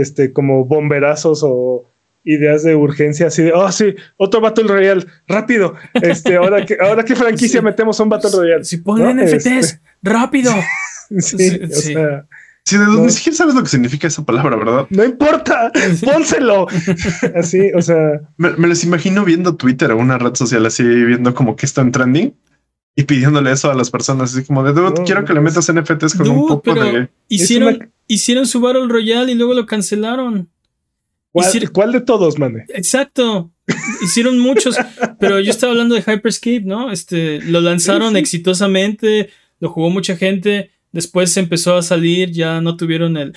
este 0.00 0.32
como 0.32 0.64
bomberazos 0.64 1.40
o 1.44 1.84
ideas 2.24 2.62
de 2.64 2.74
urgencia 2.74 3.28
así 3.28 3.42
de 3.44 3.52
oh 3.52 3.70
sí 3.70 3.94
otro 4.16 4.40
Battle 4.40 4.64
Royale 4.66 5.04
rápido 5.28 5.74
este 5.94 6.36
ahora 6.36 6.64
que 6.66 6.76
ahora 6.80 7.04
qué 7.04 7.14
franquicia 7.14 7.60
Sí. 7.60 7.64
metemos 7.64 8.00
un 8.00 8.08
Battle 8.08 8.30
Royale 8.34 8.64
Si 8.64 8.78
ponen 8.78 9.16
¿no? 9.16 9.22
NFTs, 9.22 9.46
Este, 9.46 9.80
rápido. 10.02 10.52
sí, 11.20 11.38
Sí, 11.38 11.60
o 11.62 11.66
sí. 11.68 11.92
sea 11.94 12.26
Sí, 12.64 12.76
de- 12.78 12.84
No. 12.84 13.04
ni 13.04 13.10
siquiera 13.10 13.36
sabes 13.36 13.54
lo 13.54 13.62
que 13.62 13.68
significa 13.68 14.08
esa 14.08 14.24
palabra, 14.24 14.56
¿verdad? 14.56 14.86
no 14.90 15.04
importa 15.04 15.70
pónselo 16.04 16.66
así 17.36 17.70
o 17.74 17.80
sea 17.80 18.20
Me, 18.38 18.50
me 18.56 18.66
les 18.66 18.82
imagino 18.82 19.24
viendo 19.24 19.54
Twitter 19.54 19.92
o 19.92 19.96
una 19.96 20.18
red 20.18 20.34
social 20.34 20.66
así, 20.66 20.82
viendo 20.82 21.32
como 21.32 21.54
que 21.54 21.64
están 21.66 21.92
trending 21.92 22.34
y 22.98 23.02
pidiéndole 23.04 23.52
eso 23.52 23.70
a 23.70 23.74
las 23.74 23.90
personas, 23.90 24.34
así 24.34 24.44
como 24.44 24.64
de, 24.64 24.72
"Dude, 24.72 24.94
No, 24.98 25.04
quiero 25.04 25.24
que 25.24 25.34
le 25.34 25.40
metas 25.40 25.68
NFTs 25.70 26.14
con 26.16 26.28
un 26.30 26.48
poco 26.48 26.62
pero- 26.62 26.82
de... 26.82 27.08
Hicieron, 27.28 27.74
una- 27.76 27.90
hicieron 28.08 28.46
su 28.46 28.60
Battle 28.60 28.88
Royale 28.88 29.30
y 29.30 29.34
luego 29.34 29.52
lo 29.54 29.66
cancelaron. 29.66 30.48
¿Cuál, 31.30 31.46
Hicieron- 31.48 31.72
cuál 31.72 31.92
de 31.92 32.00
todos, 32.00 32.38
mane? 32.38 32.64
Exacto. 32.70 33.50
Hicieron 34.02 34.38
muchos, 34.38 34.76
pero 35.20 35.38
yo 35.40 35.50
estaba 35.50 35.72
hablando 35.72 35.94
de 35.94 36.00
Hyperscape, 36.00 36.62
¿no? 36.62 36.90
Este, 36.90 37.42
lo 37.42 37.60
lanzaron 37.60 38.08
Sí, 38.10 38.14
sí. 38.14 38.20
exitosamente, 38.20 39.28
lo 39.60 39.68
jugó 39.68 39.90
mucha 39.90 40.16
gente, 40.16 40.70
después 40.92 41.30
se 41.32 41.40
empezó 41.40 41.76
a 41.76 41.82
salir, 41.82 42.30
ya 42.30 42.60
no 42.62 42.76
tuvieron 42.78 43.16
el 43.18 43.34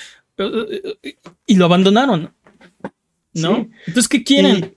y 1.46 1.56
lo 1.56 1.66
abandonaron. 1.66 2.32
¿no? 3.34 3.56
Sí. 3.56 3.70
Entonces, 3.88 4.08
¿qué 4.08 4.24
quieren? 4.24 4.76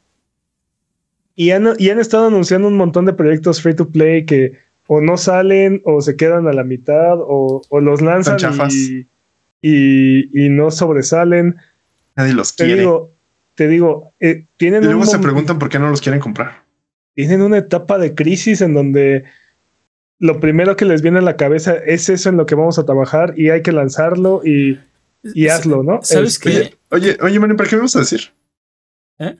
Y, 1.37 1.45
y 1.47 1.51
han, 1.53 1.69
y 1.79 1.89
han 1.91 2.01
estado 2.01 2.27
anunciando 2.27 2.67
un 2.69 2.77
montón 2.77 3.07
de 3.07 3.13
proyectos 3.13 3.63
free 3.63 3.75
to 3.77 3.89
play 3.89 4.27
que 4.27 4.59
o 4.87 5.01
no 5.01 5.17
salen 5.17 5.81
o 5.85 6.01
se 6.01 6.17
quedan 6.17 6.47
a 6.49 6.53
la 6.53 6.65
mitad 6.65 7.19
o, 7.21 7.63
o 7.69 7.81
los 7.81 8.01
lanzan 8.03 8.37
y, 8.71 9.07
y, 9.63 10.45
y 10.47 10.49
no 10.49 10.71
sobresalen. 10.71 11.57
Nadie 12.17 12.35
los 12.35 12.55
Te 12.57 12.65
quiere. 12.65 12.81
digo, 12.81 13.11
te 13.55 13.69
digo, 13.69 14.13
eh, 14.21 14.45
y 14.45 14.57
tienen, 14.57 14.85
luego 14.85 15.01
un 15.01 15.07
se 15.07 15.19
preguntan 15.19 15.59
por 15.59 15.69
qué 15.69 15.79
no 15.79 15.89
los 15.91 16.01
quieren 16.01 16.21
comprar. 16.21 16.65
tienen 17.15 17.43
una 17.43 17.59
etapa 17.59 17.99
de 17.99 18.15
crisis 18.15 18.61
en 18.61 18.75
donde 18.75 19.25
lo 20.19 20.41
primero 20.41 20.77
que 20.77 20.85
les 20.85 21.03
viene 21.03 21.19
a 21.19 21.23
la 21.23 21.37
cabeza 21.37 21.75
es 21.77 22.09
eso 22.09 22.29
en 22.29 22.37
lo 22.37 22.47
que 22.47 22.55
vamos 22.55 22.79
a 22.79 22.87
trabajar 22.87 23.35
y 23.37 23.51
hay 23.51 23.63
que 23.63 23.73
lanzarlo 23.73 24.43
y, 24.45 24.79
y 25.23 25.49
hazlo, 25.49 25.83
¿no? 25.83 26.01
¿Sabes 26.03 26.35
Este, 26.35 26.51
qué? 26.51 26.57
Oye, 26.59 26.77
oye, 26.91 27.19
oye, 27.21 27.39
Manu, 27.41 27.57
¿para 27.57 27.69
qué 27.69 27.77
me 27.77 27.83
vas 27.83 27.97
a 27.97 28.01
decir? 28.01 28.21
¿Eh? 29.19 29.37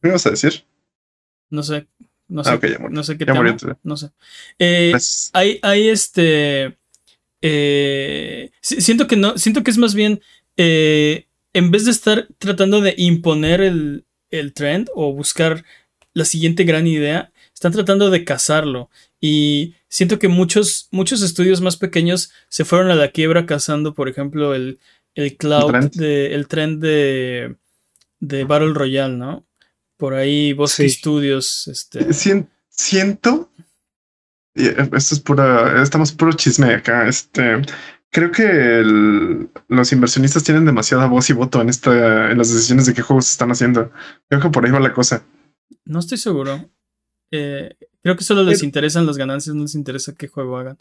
¿Qué 0.00 0.08
me 0.08 0.12
vas 0.12 0.26
a 0.26 0.30
decir? 0.30 0.64
No 1.50 1.62
sé. 1.62 1.86
No 2.28 2.42
sé, 2.44 2.50
Ah, 2.50 2.58
murió. 2.60 2.88
no 2.90 3.04
sé 3.04 3.16
qué 3.16 3.24
Ya 3.24 3.32
tema. 3.32 3.78
No 3.84 3.96
sé. 3.96 4.10
Eh, 4.58 4.88
Pues, 4.92 5.30
hay, 5.32 5.58
hay 5.62 5.88
este. 5.88 6.76
eh, 7.42 8.50
si- 8.60 8.80
siento 8.80 9.06
que 9.06 9.16
no. 9.16 9.38
Siento 9.38 9.62
que 9.62 9.70
es 9.70 9.78
más 9.78 9.94
bien. 9.94 10.20
eh, 10.58 11.26
en 11.52 11.70
vez 11.70 11.84
de 11.84 11.90
estar 11.90 12.28
tratando 12.38 12.80
de 12.80 12.94
imponer 12.98 13.60
el, 13.60 14.04
el 14.30 14.52
trend 14.54 14.88
o 14.94 15.12
buscar 15.12 15.64
la 16.14 16.24
siguiente 16.24 16.64
gran 16.64 16.86
idea, 16.86 17.30
están 17.54 17.72
tratando 17.72 18.08
de 18.10 18.24
cazarlo. 18.24 18.90
Y 19.20 19.74
siento 19.88 20.18
que 20.18 20.28
muchos, 20.28 20.88
muchos 20.90 21.22
estudios 21.22 21.60
más 21.60 21.76
pequeños 21.76 22.30
se 22.48 22.64
fueron 22.64 22.90
a 22.90 22.94
la 22.94 23.10
quiebra 23.10 23.44
cazando, 23.46 23.94
por 23.94 24.08
ejemplo, 24.08 24.54
el, 24.54 24.78
el 25.14 25.36
cloud, 25.36 25.70
trend. 25.70 25.92
de, 25.94 26.34
el 26.34 26.46
trend 26.48 26.82
de, 26.82 27.56
de 28.20 28.44
Battle 28.44 28.72
Royale, 28.74 29.16
¿no? 29.16 29.46
Por 29.96 30.14
ahí 30.14 30.52
Bosque 30.52 30.88
Sí. 30.88 30.96
Studios, 30.98 31.66
este. 31.68 32.00
sien- 32.12 32.48
siento. 32.68 33.50
eh, 34.54 34.74
Esto 34.92 35.14
es 35.14 35.20
pura. 35.20 35.82
Estamos 35.82 36.12
puro 36.12 36.32
chisme 36.32 36.74
acá. 36.74 37.08
Este. 37.08 37.62
Creo 38.10 38.30
que 38.30 38.44
el- 38.80 39.50
los 39.68 39.92
inversionistas 39.92 40.44
tienen 40.44 40.64
demasiada 40.64 41.06
voz 41.06 41.28
y 41.28 41.32
voto 41.32 41.60
en 41.60 41.68
esta, 41.68 42.30
en 42.30 42.38
las 42.38 42.52
decisiones 42.52 42.86
de 42.86 42.94
qué 42.94 43.02
juegos 43.02 43.30
están 43.30 43.50
haciendo. 43.50 43.90
Creo 44.28 44.40
que 44.40 44.50
por 44.50 44.64
ahí 44.64 44.70
va 44.70 44.80
la 44.80 44.92
cosa. 44.94 45.24
No 45.84 45.98
estoy 45.98 46.18
seguro. 46.18 46.70
Eh, 47.30 47.74
creo 48.02 48.16
que 48.16 48.24
solo 48.24 48.42
les 48.44 48.62
interesan 48.62 49.04
las 49.06 49.16
ganancias, 49.16 49.54
no 49.56 49.62
les 49.62 49.74
interesa 49.74 50.14
qué 50.14 50.28
juego 50.28 50.56
hagan. 50.56 50.78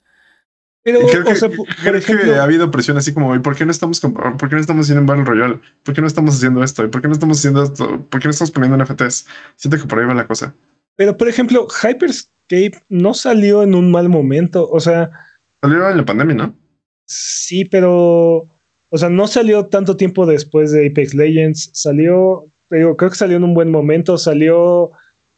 Pero, 0.86 1.00
creo 1.00 1.24
que, 1.26 1.32
o 1.32 1.36
sea, 1.36 1.50
por 1.50 1.68
creo 1.68 1.92
que 1.94 1.98
ejemplo, 1.98 2.36
ha 2.36 2.44
habido 2.44 2.72
presión 2.72 2.96
así 2.96 3.14
como, 3.14 3.36
¿y 3.36 3.40
por 3.40 3.56
qué 3.56 3.66
no 3.66 3.72
estamos 3.72 4.00
por 4.00 4.50
qué 4.50 4.56
no 4.56 4.62
estamos 4.62 4.86
haciendo 4.86 5.02
un 5.02 5.08
Battle 5.08 5.26
Royale? 5.26 5.60
¿Por 5.84 5.94
qué 5.94 6.00
no 6.00 6.08
estamos 6.08 6.36
haciendo 6.36 6.64
esto? 6.64 6.86
¿Y 6.86 6.88
por 6.88 7.02
qué 7.02 7.08
no 7.08 7.14
estamos 7.14 7.40
haciendo 7.40 7.64
esto? 7.64 8.06
¿Por 8.10 8.22
qué 8.22 8.28
no 8.28 8.32
estamos 8.32 8.52
poniendo 8.52 8.78
NFTs? 8.78 9.28
Siento 9.58 9.78
que 9.78 9.88
por 9.88 10.00
ahí 10.00 10.06
va 10.06 10.14
la 10.14 10.28
cosa. 10.28 10.54
pero 10.96 11.18
por 11.18 11.28
ejemplo, 11.28 11.68
Hyperscape 11.68 12.80
no 12.88 13.14
salió 13.14 13.64
en 13.64 13.76
un 13.76 13.92
mal 13.92 14.08
momento. 14.08 14.70
O 14.70 14.80
sea, 14.80 15.10
Salió 15.66 15.90
en 15.90 15.98
la 15.98 16.06
pandemia, 16.06 16.36
¿no? 16.36 16.56
Sí, 17.06 17.66
pero, 17.66 18.48
o 18.90 18.98
sea, 18.98 19.10
no 19.10 19.26
salió 19.26 19.66
tanto 19.66 19.98
tiempo 19.98 20.28
después 20.28 20.72
de 20.72 20.88
Apex 20.88 21.16
Legends. 21.16 21.72
Salió, 21.74 22.46
digo, 22.70 22.96
creo 22.96 23.10
que 23.10 23.16
salió 23.16 23.38
en 23.38 23.44
un 23.44 23.56
buen 23.56 23.72
momento. 23.72 24.20
Salió, 24.20 24.92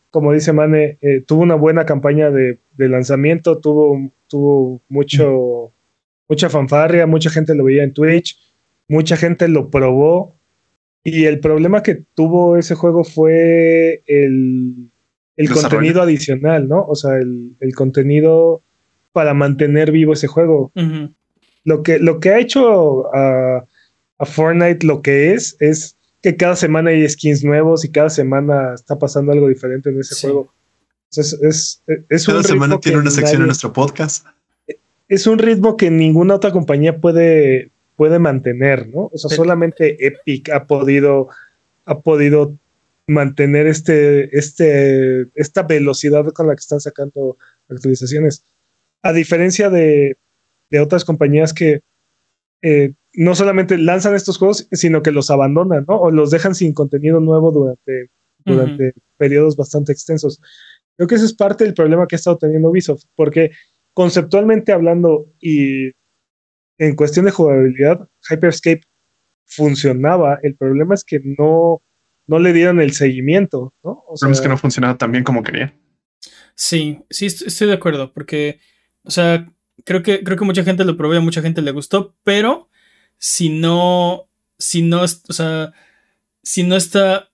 como 0.09 0.33
dice 0.33 0.53
Mane, 0.53 0.97
eh, 1.01 1.21
tuvo 1.25 1.43
una 1.43 1.55
buena 1.55 1.85
campaña 1.85 2.31
de, 2.31 2.59
de 2.77 2.89
lanzamiento, 2.89 3.59
tuvo, 3.59 4.11
tuvo 4.27 4.81
mucho, 4.89 5.71
mucha 6.27 6.49
fanfarria, 6.49 7.05
mucha 7.07 7.29
gente 7.29 7.55
lo 7.55 7.63
veía 7.63 7.83
en 7.83 7.93
Twitch, 7.93 8.37
mucha 8.87 9.17
gente 9.17 9.47
lo 9.47 9.69
probó. 9.69 10.35
Y 11.03 11.25
el 11.25 11.39
problema 11.39 11.83
que 11.83 12.03
tuvo 12.15 12.57
ese 12.57 12.75
juego 12.75 13.03
fue 13.03 14.03
el, 14.07 14.89
el 15.37 15.49
contenido 15.49 16.01
adicional, 16.01 16.67
¿no? 16.67 16.83
O 16.85 16.95
sea, 16.95 17.17
el, 17.17 17.55
el 17.59 17.75
contenido 17.75 18.61
para 19.13 19.33
mantener 19.33 19.91
vivo 19.91 20.13
ese 20.13 20.27
juego 20.27 20.71
lo 21.67 21.83
que, 21.83 21.99
lo 21.99 22.21
que 22.21 22.29
ha 22.29 22.39
hecho 22.39 23.13
a, 23.13 23.65
a 24.19 24.25
Fortnite 24.25 24.87
lo 24.87 25.01
que 25.01 25.33
es, 25.33 25.57
es 25.59 25.96
que 26.31 26.35
cada 26.35 26.57
semana 26.57 26.89
hay 26.89 27.07
skins 27.07 27.41
nuevos 27.43 27.85
y 27.85 27.89
cada 27.91 28.09
semana 28.09 28.73
está 28.73 28.99
pasando 28.99 29.31
algo 29.31 29.47
diferente 29.47 29.89
en 29.89 29.99
ese 30.01 30.15
Sí. 30.15 30.21
juego. 30.27 30.53
Es, 31.15 31.31
es, 31.41 31.81
es 32.09 32.27
un 32.27 32.33
Cada 32.33 32.43
semana 32.43 32.73
ritmo 32.75 32.79
tiene 32.81 32.97
una 32.99 33.11
sección 33.11 33.41
en 33.41 33.47
nuestro 33.47 33.71
podcast. 33.71 34.25
es 35.07 35.25
un 35.25 35.39
ritmo 35.39 35.77
que 35.77 35.89
ninguna 35.89 36.35
otra 36.35 36.51
compañía 36.51 36.99
puede, 36.99 37.71
puede 37.95 38.19
mantener, 38.19 38.89
¿no? 38.89 39.09
O 39.13 39.17
sea, 39.17 39.29
Pero- 39.29 39.41
solamente 39.43 40.05
Epic 40.05 40.49
ha 40.49 40.67
podido, 40.67 41.29
ha 41.85 41.99
podido 42.01 42.57
mantener 43.07 43.67
este, 43.67 44.37
este, 44.37 45.27
esta 45.35 45.63
velocidad 45.63 46.25
con 46.33 46.47
la 46.47 46.55
que 46.55 46.59
están 46.59 46.81
sacando 46.81 47.37
actualizaciones. 47.69 48.43
A 49.01 49.13
diferencia 49.13 49.69
de, 49.69 50.17
de 50.69 50.79
otras 50.81 51.05
compañías 51.05 51.53
que 51.53 51.83
eh, 52.61 52.91
no 53.17 53.33
solamente 53.33 53.79
lanzan 53.79 54.13
estos 54.13 54.37
juegos, 54.37 54.67
sino 54.71 55.01
que 55.01 55.11
los 55.11 55.31
abandonan, 55.31 55.85
¿no? 55.87 55.95
O 55.99 56.11
los 56.11 56.29
dejan 56.29 56.53
sin 56.53 56.71
contenido 56.71 57.19
nuevo 57.19 57.51
durante, 57.51 58.11
durante 58.45 58.93
periodos 59.17 59.55
bastante 59.55 59.91
extensos. 59.91 60.39
Creo 60.95 61.07
que 61.07 61.15
ese 61.15 61.25
es 61.25 61.33
parte 61.33 61.63
del 61.63 61.73
problema 61.73 62.05
que 62.05 62.13
ha 62.13 62.17
estado 62.17 62.37
teniendo 62.37 62.69
Ubisoft, 62.69 63.05
porque 63.15 63.53
conceptualmente 63.93 64.71
hablando 64.71 65.25
y 65.41 65.93
en 66.77 66.95
cuestión 66.95 67.25
de 67.25 67.31
jugabilidad, 67.31 68.07
Hyperscape 68.29 68.81
funcionaba. 69.45 70.37
El 70.43 70.55
problema 70.55 70.93
es 70.93 71.03
que 71.03 71.19
no, 71.23 71.81
no 72.27 72.37
le 72.37 72.53
dieron 72.53 72.79
el 72.79 72.91
seguimiento, 72.91 73.73
¿no? 73.83 74.03
O 74.07 74.15
sea, 74.15 74.29
es 74.29 74.41
que 74.41 74.47
no 74.47 74.59
funcionaba 74.59 74.95
tan 74.95 75.11
bien 75.11 75.23
como 75.23 75.41
quería. 75.41 75.73
Sí, 76.53 76.99
sí, 77.09 77.25
estoy 77.25 77.67
de 77.67 77.73
acuerdo, 77.73 78.13
porque, 78.13 78.59
o 79.01 79.09
sea, 79.09 79.51
creo 79.85 80.03
que, 80.03 80.23
creo 80.23 80.37
que 80.37 80.45
mucha 80.45 80.63
gente 80.63 80.85
lo 80.85 80.95
probó 80.97 81.15
y 81.15 81.17
a 81.17 81.21
mucha 81.21 81.41
gente 81.41 81.63
le 81.63 81.71
gustó, 81.71 82.15
pero 82.23 82.69
si 83.17 83.49
no, 83.49 84.27
si 84.57 84.81
no, 84.81 85.03
o 85.03 85.33
sea, 85.33 85.73
si 86.43 86.63
no 86.63 86.75
está 86.75 87.29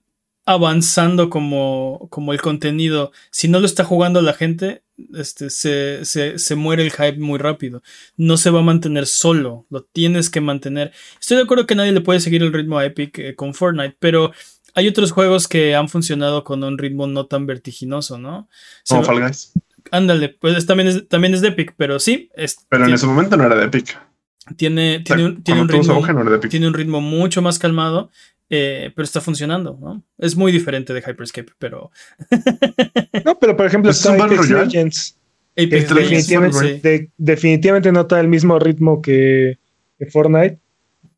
avanzando 0.46 1.30
como, 1.30 2.08
como 2.10 2.34
el 2.34 2.42
contenido, 2.42 3.12
si 3.32 3.48
no 3.48 3.60
lo 3.60 3.66
está 3.66 3.84
jugando 3.84 4.22
la 4.22 4.34
gente, 4.34 4.84
este, 5.14 5.50
se, 5.50 6.06
se, 6.06 6.38
se, 6.38 6.56
muere 6.56 6.84
el 6.84 6.92
hype 6.92 7.18
muy 7.18 7.40
rápido. 7.40 7.82
No 8.18 8.38
se 8.38 8.50
va 8.50 8.60
a 8.60 8.64
mantener 8.64 9.08
solo, 9.08 9.66
lo 9.70 9.84
tienes 9.84 10.30
que 10.30 10.42
mantener. 10.42 10.92
Estoy 11.20 11.38
de 11.38 11.44
acuerdo 11.44 11.66
que 11.66 11.76
nadie 11.76 11.92
le 11.92 12.02
puede 12.02 12.20
seguir 12.20 12.44
el 12.44 12.54
ritmo 12.54 12.78
a 12.78 12.86
Epic 12.86 13.18
eh, 13.20 13.36
con 13.36 13.54
Fortnite, 13.54 13.98
pero 14.00 14.32
hay 14.76 14.88
otros 14.88 15.12
juegos 15.12 15.48
que 15.48 15.76
han 15.76 15.88
funcionado 15.90 16.44
con 16.44 16.64
un 16.64 16.78
ritmo 16.78 17.08
no 17.08 17.26
tan 17.26 17.46
vertiginoso, 17.46 18.18
¿no? 18.18 18.50
Como 18.88 19.04
Fall 19.04 19.22
Guys. 19.22 19.54
Ándale, 19.92 20.30
pues 20.30 20.66
también 20.66 20.90
es, 20.90 21.08
también 21.08 21.34
es 21.34 21.42
de 21.42 21.50
Epic, 21.50 21.74
pero 21.78 22.00
sí. 22.00 22.30
pero 22.70 22.86
en 22.86 22.94
ese 22.94 23.06
momento 23.06 23.38
no 23.38 23.46
era 23.46 23.56
de 23.56 23.66
Epic. 23.66 23.98
Tiene, 24.58 25.00
tiene, 25.00 25.26
un, 25.26 25.44
tiene, 25.44 25.62
un 25.62 25.70
ritmo, 25.70 26.02
tiene 26.50 26.68
un 26.68 26.74
ritmo 26.74 27.00
mucho 27.00 27.42
más 27.42 27.60
calmado 27.60 28.10
eh, 28.56 28.92
pero 28.96 29.04
está 29.04 29.20
funcionando, 29.20 29.80
¿no? 29.82 30.04
Es 30.20 30.36
muy 30.36 30.52
diferente 30.52 30.94
de 30.94 31.02
Hyperscape, 31.02 31.54
pero. 31.58 31.90
no, 33.26 33.40
pero 33.40 33.58
por 33.58 33.66
ejemplo, 33.66 33.90
está 33.90 34.14
Apex 34.14 34.48
Legends. 34.48 35.18
definitivamente, 35.56 37.10
definitivamente 37.18 37.92
no 37.92 38.02
está 38.02 38.20
el 38.20 38.28
mismo 38.28 38.60
ritmo 38.60 39.02
que, 39.02 39.58
Fortnite, 40.12 40.60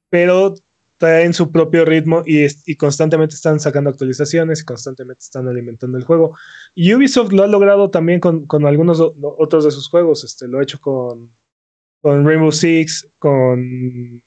pero 0.09 0.53
está 0.93 1.23
en 1.23 1.33
su 1.33 1.51
propio 1.51 1.83
ritmo 1.83 2.23
y, 2.25 2.45
y, 2.67 2.77
constantemente 2.77 3.35
están 3.35 3.59
sacando 3.59 3.89
actualizaciones 3.89 4.61
y 4.61 4.63
constantemente 4.65 5.23
están 5.23 5.49
alimentando 5.49 5.97
el 5.97 6.05
juego. 6.05 6.37
Y 6.73 6.93
Ubisoft 6.93 7.33
lo 7.33 7.43
ha 7.43 7.47
logrado 7.47 7.89
también 7.89 8.21
con, 8.21 8.45
con 8.45 8.65
algunos 8.65 9.01
otros 9.01 9.65
de 9.65 9.71
sus 9.71 9.89
juegos. 9.89 10.23
Este, 10.23 10.47
lo 10.47 10.59
ha 10.59 10.63
hecho 10.63 10.79
con, 10.79 11.33
con 12.05 12.23
Rainbow 12.23 12.51
Six, 12.51 13.09
con 13.17 14.21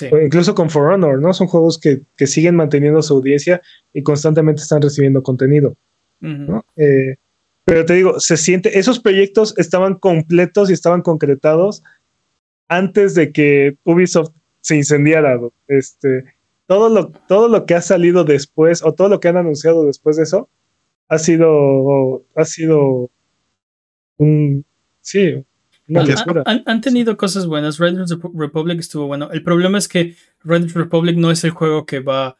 incluso 0.00 0.54
con 0.54 0.70
For 0.70 0.92
Honor, 0.92 1.20
¿no? 1.20 1.34
Son 1.34 1.46
juegos 1.46 1.78
que, 1.78 2.00
siguen 2.26 2.56
manteniendo 2.56 3.02
su 3.02 3.12
audiencia 3.12 3.60
y 3.92 4.02
constantemente 4.02 4.62
están 4.62 4.80
recibiendo 4.80 5.22
contenido. 5.22 5.76
Eh, 6.76 7.16
pero 7.66 7.84
te 7.84 7.92
digo, 7.92 8.18
se 8.18 8.38
siente, 8.38 8.78
esos 8.78 8.98
proyectos 8.98 9.52
estaban 9.58 9.96
completos 9.96 10.70
y 10.70 10.72
estaban 10.72 11.02
concretados 11.02 11.82
antes 12.66 13.14
de 13.14 13.30
que 13.30 13.76
Ubisoft 13.84 14.32
se 14.62 14.76
incendiara. 14.76 15.38
Este, 15.66 16.24
todo, 16.64 16.88
lo, 16.88 17.10
todo 17.10 17.48
lo 17.48 17.66
que 17.66 17.74
ha 17.74 17.82
salido 17.82 18.24
después 18.24 18.82
o 18.82 18.94
todo 18.94 19.10
lo 19.10 19.20
que 19.20 19.28
han 19.28 19.36
anunciado 19.36 19.84
después 19.84 20.16
de 20.16 20.22
eso 20.22 20.48
ha 21.08 21.18
sido, 21.18 22.24
ha 22.34 22.46
sido 22.46 23.10
un, 24.16 24.64
sí, 25.02 25.44
han, 26.44 26.80
tenido 26.80 27.16
cosas 27.16 27.46
buenas. 27.46 27.78
Red 27.78 27.98
Republic 28.34 28.80
estuvo 28.80 29.06
bueno. 29.06 29.30
El 29.32 29.42
problema 29.42 29.78
es 29.78 29.88
que 29.88 30.16
Red 30.44 30.72
Republic 30.72 31.16
no 31.16 31.30
es 31.30 31.44
el 31.44 31.50
juego 31.50 31.86
que 31.86 32.00
va 32.00 32.36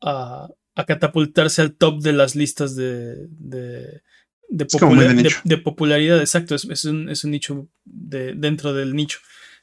a, 0.00 0.48
catapultarse 0.86 1.62
al 1.62 1.74
top 1.74 2.02
de 2.02 2.12
las 2.12 2.34
listas 2.34 2.76
de, 2.76 3.26
de, 3.28 4.02
de, 4.48 5.58
popularidad. 5.58 6.20
Exacto, 6.20 6.54
es, 6.54 6.84
un, 6.84 7.10
nicho 7.24 7.68
de, 7.84 8.34
dentro 8.34 8.74
del 8.74 8.94
nicho. 8.94 9.20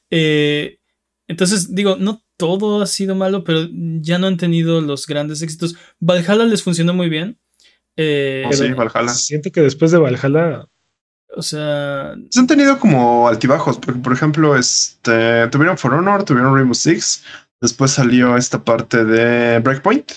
Eh, 0.10 0.79
entonces, 1.27 1.73
digo, 1.73 1.97
no 1.97 2.23
todo 2.38 2.81
ha 2.81 2.88
sido 2.88 3.13
malo, 3.15 3.43
pero 3.43 3.67
ya 3.71 4.17
no 4.17 4.27
han 4.27 4.38
tenido 4.38 4.81
los 4.81 5.05
grandes 5.05 5.41
éxitos. 5.41 5.75
Valhalla 5.99 6.45
les 6.45 6.63
funcionó 6.63 6.93
muy 6.93 7.07
bien. 7.07 7.38
Eh, 7.97 8.45
oh, 8.47 8.53
sí, 8.53 8.69
Valhalla. 8.71 9.10
Siento 9.10 9.51
que 9.51 9.62
después 9.62 9.91
de 9.91 9.99
Valhalla 9.99 10.67
o 11.35 11.41
sea. 11.41 12.15
Se 12.29 12.39
han 12.39 12.47
tenido 12.47 12.79
como 12.79 13.27
altibajos, 13.27 13.77
porque 13.77 13.99
por 13.99 14.13
ejemplo, 14.13 14.55
este 14.55 15.47
tuvieron 15.47 15.77
For 15.77 15.93
Honor, 15.93 16.23
tuvieron 16.23 16.53
Rainbow 16.53 16.75
Six, 16.75 17.23
después 17.61 17.91
salió 17.91 18.37
esta 18.37 18.63
parte 18.63 19.03
de 19.05 19.59
Breakpoint. 19.59 20.11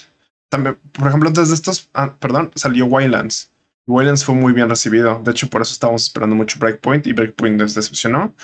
También, 0.51 0.79
por 0.93 1.09
ejemplo, 1.09 1.29
antes 1.29 1.49
de 1.49 1.55
estos, 1.55 1.89
ah, 1.95 2.15
perdón, 2.19 2.51
salió 2.55 2.87
Wildlands. 2.87 3.51
Wildlands 3.87 4.25
fue 4.25 4.35
muy 4.35 4.53
bien 4.53 4.69
recibido. 4.69 5.21
De 5.23 5.31
hecho, 5.33 5.49
por 5.49 5.63
eso 5.63 5.73
estábamos 5.73 6.05
esperando 6.05 6.37
mucho 6.37 6.59
Breakpoint 6.59 7.07
y 7.07 7.13
Breakpoint 7.13 7.61
nos 7.61 7.75
decepcionó. 7.75 8.35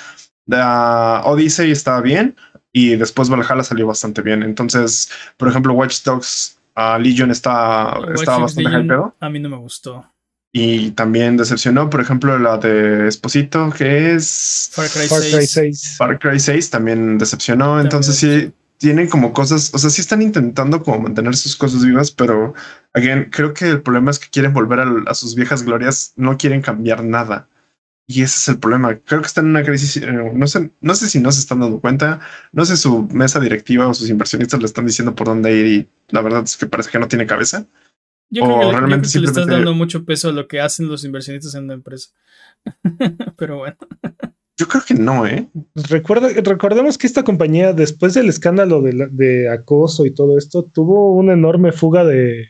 Odyssey 0.47 1.71
estaba 1.71 2.01
bien 2.01 2.37
y 2.73 2.97
después 2.97 3.29
Valhalla 3.29 3.63
salió 3.63 3.87
bastante 3.87 4.23
bien. 4.23 4.43
Entonces, 4.43 5.11
por 5.37 5.49
ejemplo, 5.49 5.73
Watch 5.73 6.03
Dogs 6.03 6.59
uh, 6.77 6.99
Legion 6.99 7.31
está, 7.31 7.99
estaba 8.15 8.39
bastante 8.39 8.71
hypeado. 8.71 9.15
A 9.21 9.29
mí 9.29 9.39
no 9.39 9.49
me 9.49 9.57
gustó. 9.57 10.10
Y 10.53 10.91
también 10.93 11.37
decepcionó, 11.37 11.89
por 11.91 12.01
ejemplo, 12.01 12.37
la 12.39 12.59
de 12.59 13.07
Esposito, 13.07 13.71
que 13.71 14.15
es 14.15 14.71
Far 14.73 14.89
Cry, 14.89 15.47
6. 15.47 15.97
Far 15.97 16.19
Cry 16.19 16.41
6 16.41 16.71
también 16.71 17.19
decepcionó. 17.19 17.81
Entonces 17.81 18.17
sí, 18.17 18.53
tienen 18.81 19.09
como 19.09 19.33
cosas, 19.33 19.73
o 19.75 19.79
sea, 19.79 19.91
sí 19.91 20.01
están 20.01 20.23
intentando 20.23 20.83
como 20.83 21.01
mantener 21.01 21.37
sus 21.37 21.55
cosas 21.55 21.85
vivas, 21.85 22.11
pero 22.11 22.55
again, 22.95 23.29
creo 23.31 23.53
que 23.53 23.69
el 23.69 23.83
problema 23.83 24.11
es 24.11 24.19
que 24.19 24.31
quieren 24.31 24.55
volver 24.55 24.81
a, 25.07 25.15
sus 25.15 25.35
viejas 25.35 25.63
glorias, 25.63 26.15
no 26.17 26.39
quieren 26.39 26.63
cambiar 26.63 27.05
nada. 27.05 27.47
Y 28.09 28.23
ese 28.23 28.39
es 28.39 28.49
el 28.49 28.59
problema. 28.59 28.97
Creo 28.97 29.21
que 29.21 29.29
están 29.29 29.45
en 29.45 29.51
una 29.51 29.63
crisis. 29.63 29.99
Eh, 29.99 30.33
no 30.35 30.47
sé, 30.49 30.73
no 30.81 30.95
sé 30.97 31.09
si 31.09 31.21
no 31.21 31.31
se 31.31 31.39
están 31.39 31.61
dando 31.61 31.79
cuenta. 31.81 32.19
No 32.51 32.65
sé 32.65 32.77
su 32.77 33.07
mesa 33.13 33.39
directiva 33.39 33.87
o 33.87 33.95
sus 33.95 34.11
inversionistas 34.11 34.59
le 34.59 34.67
están 34.67 34.85
diciendo 34.85 35.15
por 35.15 35.29
dónde 35.29 35.53
ir 35.55 35.67
y 35.67 35.89
la 36.09 36.21
verdad 36.21 36.43
es 36.43 36.57
que 36.57 36.67
parece 36.67 36.91
que 36.91 36.99
no 36.99 37.07
tiene 37.07 37.27
cabeza. 37.27 37.67
Yo 38.31 38.45
creo, 38.45 38.61
que, 38.61 38.77
realmente 38.77 39.19
le 39.19 39.27
estás 39.27 39.47
dando 39.47 39.75
mucho 39.75 40.05
peso 40.05 40.29
a 40.29 40.33
lo 40.33 40.47
que 40.47 40.61
hacen 40.61 40.89
los 40.89 41.05
inversionistas 41.05 41.55
en 41.57 41.67
la 41.67 41.75
empresa. 41.75 42.11
Pero 43.37 43.59
bueno. 43.59 43.77
Yo 44.57 44.69
creo 44.69 44.83
que 44.87 44.95
no, 44.95 45.27
¿eh? 45.27 45.49
Recuerda, 45.75 46.29
recordemos 46.43 46.99
que 46.99 47.07
esta 47.07 47.25
compañía, 47.25 47.73
después 47.73 48.15
del 48.15 48.29
escándalo 48.29 48.83
de, 48.83 49.49
acoso 49.49 50.05
y 50.05 50.11
todo 50.11 50.39
esto, 50.39 50.65
tuvo 50.65 51.15
una 51.15 51.33
enorme 51.33 51.73
fuga 51.73 52.05
de, 52.05 52.49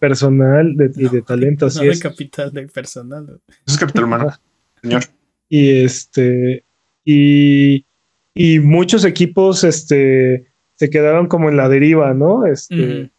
personal 0.00 0.74
y 0.96 1.08
de 1.08 1.22
talento. 1.22 1.66
Así 1.66 1.78
no 1.78 1.92
de 1.92 1.98
capital, 1.98 2.52
de 2.52 2.66
personal. 2.66 3.40
Eso 3.48 3.58
es 3.66 3.78
capital 3.78 4.04
humano, 4.04 4.32
señor. 4.82 5.04
Y 5.48 5.84
este, 5.84 6.64
y, 7.04 7.86
y 8.34 8.58
muchos 8.58 9.04
equipos 9.04 9.62
este, 9.64 10.48
se 10.74 10.90
quedaron 10.90 11.28
como 11.28 11.48
en 11.48 11.56
la 11.56 11.68
deriva, 11.68 12.12
¿no? 12.14 12.46
Este, 12.46 13.12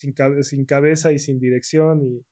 sin, 0.00 0.64
cabeza 0.64 1.12
y 1.12 1.18
sin 1.18 1.38
dirección 1.38 2.04
y, 2.04 2.26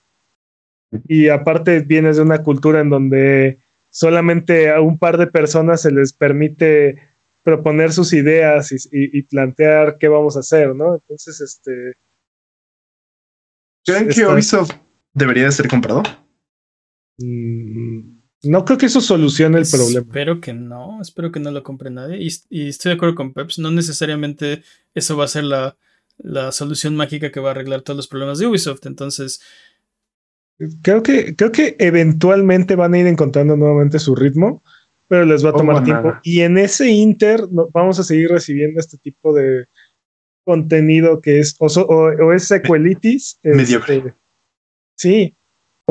y 1.06 1.28
aparte 1.28 1.80
vienes 1.80 2.16
de 2.16 2.22
una 2.22 2.42
cultura 2.42 2.80
en 2.80 2.90
donde 2.90 3.58
solamente 3.90 4.70
a 4.70 4.80
un 4.80 4.98
par 4.98 5.18
de 5.18 5.26
personas 5.26 5.82
se 5.82 5.90
les 5.90 6.12
permite 6.12 7.08
proponer 7.42 7.92
sus 7.92 8.12
ideas 8.12 8.72
y, 8.90 9.22
plantear 9.22 9.96
qué 9.98 10.08
vamos 10.08 10.36
a 10.36 10.40
hacer, 10.40 10.74
¿no? 10.74 10.96
Entonces, 10.96 11.40
este... 11.40 11.94
¿Creen 13.84 14.08
que 14.08 14.26
Ubisoft 14.26 14.72
debería 15.14 15.44
de 15.44 15.52
ser 15.52 15.68
comprado? 15.68 16.02
Mm, 17.16 18.18
no 18.44 18.64
creo 18.64 18.76
que 18.76 18.86
eso 18.86 19.00
solucione 19.00 19.58
el 19.58 19.66
problema. 19.66 20.06
Espero 20.06 20.40
que 20.40 20.52
no, 20.52 21.00
espero 21.00 21.32
que 21.32 21.40
no 21.40 21.50
lo 21.50 21.62
compre 21.62 21.90
nadie. 21.90 22.18
Y, 22.18 22.28
y, 22.50 22.68
estoy 22.68 22.90
de 22.90 22.96
acuerdo 22.96 23.14
con 23.14 23.32
Peps, 23.32 23.58
no 23.58 23.70
necesariamente 23.70 24.62
eso 24.94 25.16
va 25.16 25.24
a 25.24 25.28
ser 25.28 25.44
la, 25.44 25.78
la 26.18 26.52
solución 26.52 26.96
mágica 26.96 27.30
que 27.30 27.40
va 27.40 27.48
a 27.48 27.52
arreglar 27.52 27.82
todos 27.82 27.96
los 27.96 28.08
problemas 28.08 28.38
de 28.38 28.46
Ubisoft. 28.46 28.86
Entonces. 28.86 29.40
Creo 30.82 31.02
que, 31.02 31.36
creo 31.36 31.52
que 31.52 31.76
eventualmente 31.78 32.74
van 32.74 32.94
a 32.94 32.98
ir 32.98 33.06
encontrando 33.06 33.56
nuevamente 33.56 34.00
su 34.00 34.16
ritmo, 34.16 34.62
pero 35.06 35.24
les 35.24 35.44
va 35.44 35.50
a 35.50 35.54
tomar 35.54 35.84
tiempo. 35.84 36.14
Y 36.24 36.40
en 36.40 36.58
ese 36.58 36.90
inter 36.90 37.42
vamos 37.72 38.00
a 38.00 38.04
seguir 38.04 38.30
recibiendo 38.30 38.80
este 38.80 38.98
tipo 38.98 39.32
de 39.32 39.68
contenido 40.44 41.20
que 41.20 41.38
es 41.38 41.54
o, 41.58 42.32
es 42.32 42.44
secuelitis. 42.44 43.38
Mediocre. 43.42 44.14
sí. 44.96 45.34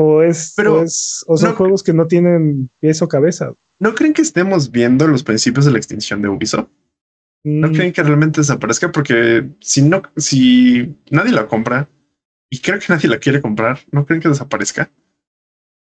O 0.00 0.22
es, 0.22 0.52
pero 0.56 0.84
o, 0.84 1.36
son 1.36 1.54
juegos 1.56 1.82
que 1.82 1.92
no 1.92 2.06
tienen 2.06 2.70
pies 2.78 3.02
o 3.02 3.08
cabeza. 3.08 3.54
¿No 3.80 3.94
creen 3.94 4.12
que 4.12 4.22
estemos 4.22 4.70
viendo 4.70 5.08
los 5.08 5.24
principios 5.24 5.64
de 5.64 5.72
la 5.72 5.78
extinción 5.78 6.22
de 6.22 6.28
Ubisoft? 6.28 6.68
No 7.44 7.68
mm. 7.68 7.72
creen 7.72 7.92
que 7.92 8.02
realmente 8.02 8.40
desaparezca 8.40 8.90
porque 8.92 9.50
si 9.60 9.82
no, 9.82 10.02
si 10.16 10.96
nadie 11.10 11.32
la 11.32 11.46
compra, 11.46 11.88
Y 12.50 12.58
creo 12.60 12.78
que 12.78 12.86
nadie 12.88 13.10
la 13.10 13.18
quiere 13.18 13.42
comprar. 13.42 13.80
¿No 13.90 14.06
creen 14.06 14.22
que 14.22 14.28
desaparezca? 14.28 14.90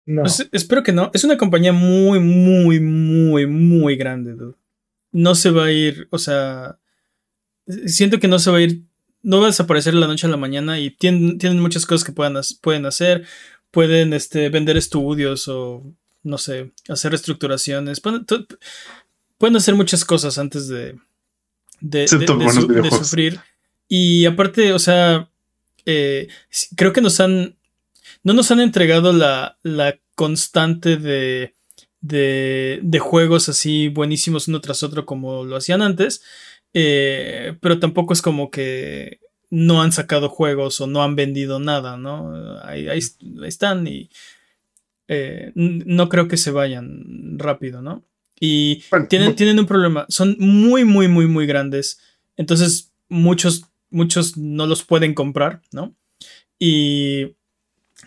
No. 0.05 0.23
Pues, 0.23 0.49
espero 0.51 0.83
que 0.83 0.93
no. 0.93 1.11
Es 1.15 1.23
una 1.23 1.37
compañía 1.37 1.73
muy, 1.73 2.19
muy, 2.19 2.81
muy, 2.81 3.47
muy 3.47 3.97
grande, 3.97 4.35
dude. 4.35 4.57
No 5.13 5.35
se 5.37 5.51
va 5.51 5.67
a 5.67 5.73
ir, 5.73 6.09
o 6.11 6.19
sea, 6.19 6.79
siento 7.87 8.19
que 8.19 8.29
no 8.29 8.39
se 8.39 8.51
va 8.51 8.59
a 8.59 8.61
ir, 8.63 8.83
no 9.23 9.39
va 9.39 9.45
a 9.45 9.49
desaparecer 9.49 9.95
de 9.95 10.01
la 10.01 10.07
noche 10.09 10.27
a 10.27 10.31
la 10.31 10.37
mañana 10.37 10.81
y 10.81 10.91
tienen, 10.91 11.39
tienen 11.39 11.61
muchas 11.61 11.87
cosas 11.87 12.05
que 12.05 12.13
puedan, 12.13 12.35
pueden 12.61 12.87
hacer. 12.87 13.25
Pueden 13.71 14.13
este, 14.13 14.49
vender 14.49 14.77
estudios 14.77 15.47
o, 15.47 15.85
no 16.25 16.39
sé, 16.39 16.73
hacer 16.89 17.13
reestructuraciones. 17.13 18.01
Pueden 18.01 19.57
hacer 19.57 19.77
muchas 19.77 20.05
cosas 20.05 20.39
antes 20.39 20.67
de, 20.67 20.99
de, 21.81 22.07
de- 22.19 22.27
su- 22.63 22.67
sufrir. 22.99 23.41
Y 23.89 24.25
aparte, 24.27 24.73
o 24.73 24.79
sea, 24.79 25.29
eh, 25.87 26.29
creo 26.77 26.93
que 26.93 27.01
nos 27.01 27.21
han, 27.21 27.57
no 28.23 28.33
nos 28.35 28.51
han 28.51 28.61
entregado 28.61 29.13
la, 29.13 29.59
la 29.63 29.99
constante 30.15 30.97
de, 30.97 31.55
de, 32.01 32.81
juegos 32.99 33.49
así 33.49 33.89
buenísimos 33.89 34.49
uno 34.49 34.61
tras 34.61 34.83
otro 34.83 35.07
como 35.07 35.45
lo 35.45 35.57
hacían 35.57 35.83
antes, 35.83 36.23
eh, 36.75 37.57
pero 37.61 37.79
tampoco 37.79 38.13
es 38.13 38.23
como 38.23 38.51
que 38.51 39.21
no 39.51 39.83
han 39.83 39.91
sacado 39.93 40.29
juegos 40.29 40.81
o 40.81 40.87
no 40.87 41.03
han 41.03 41.17
vendido 41.17 41.59
nada, 41.59 41.97
¿no? 41.97 42.61
Ahí, 42.63 42.87
ahí- 42.89 43.01
ahí 43.43 43.49
están 43.49 43.87
y 43.89 44.09
eh, 45.09 45.51
no 45.57 46.09
creo 46.09 46.29
que 46.29 46.37
se 46.37 46.53
vayan 46.53 47.37
rápido, 47.39 47.83
¿no? 47.83 48.05
Y 48.41 48.83
Bueno, 48.91 49.07
tienen, 49.07 49.37
tienen 49.37 49.59
un 49.59 49.67
problema, 49.67 50.07
son 50.09 50.35
muy, 50.39 50.85
muy, 50.85 51.09
muy, 51.09 51.27
muy 51.27 51.47
grandes, 51.47 52.01
entonces 52.37 52.91
muchos, 53.09 53.67
muchos 53.91 54.39
no 54.39 54.67
los 54.67 54.83
pueden 54.83 55.13
comprar, 55.15 55.61
¿no? 55.73 55.95
Y 56.59 57.37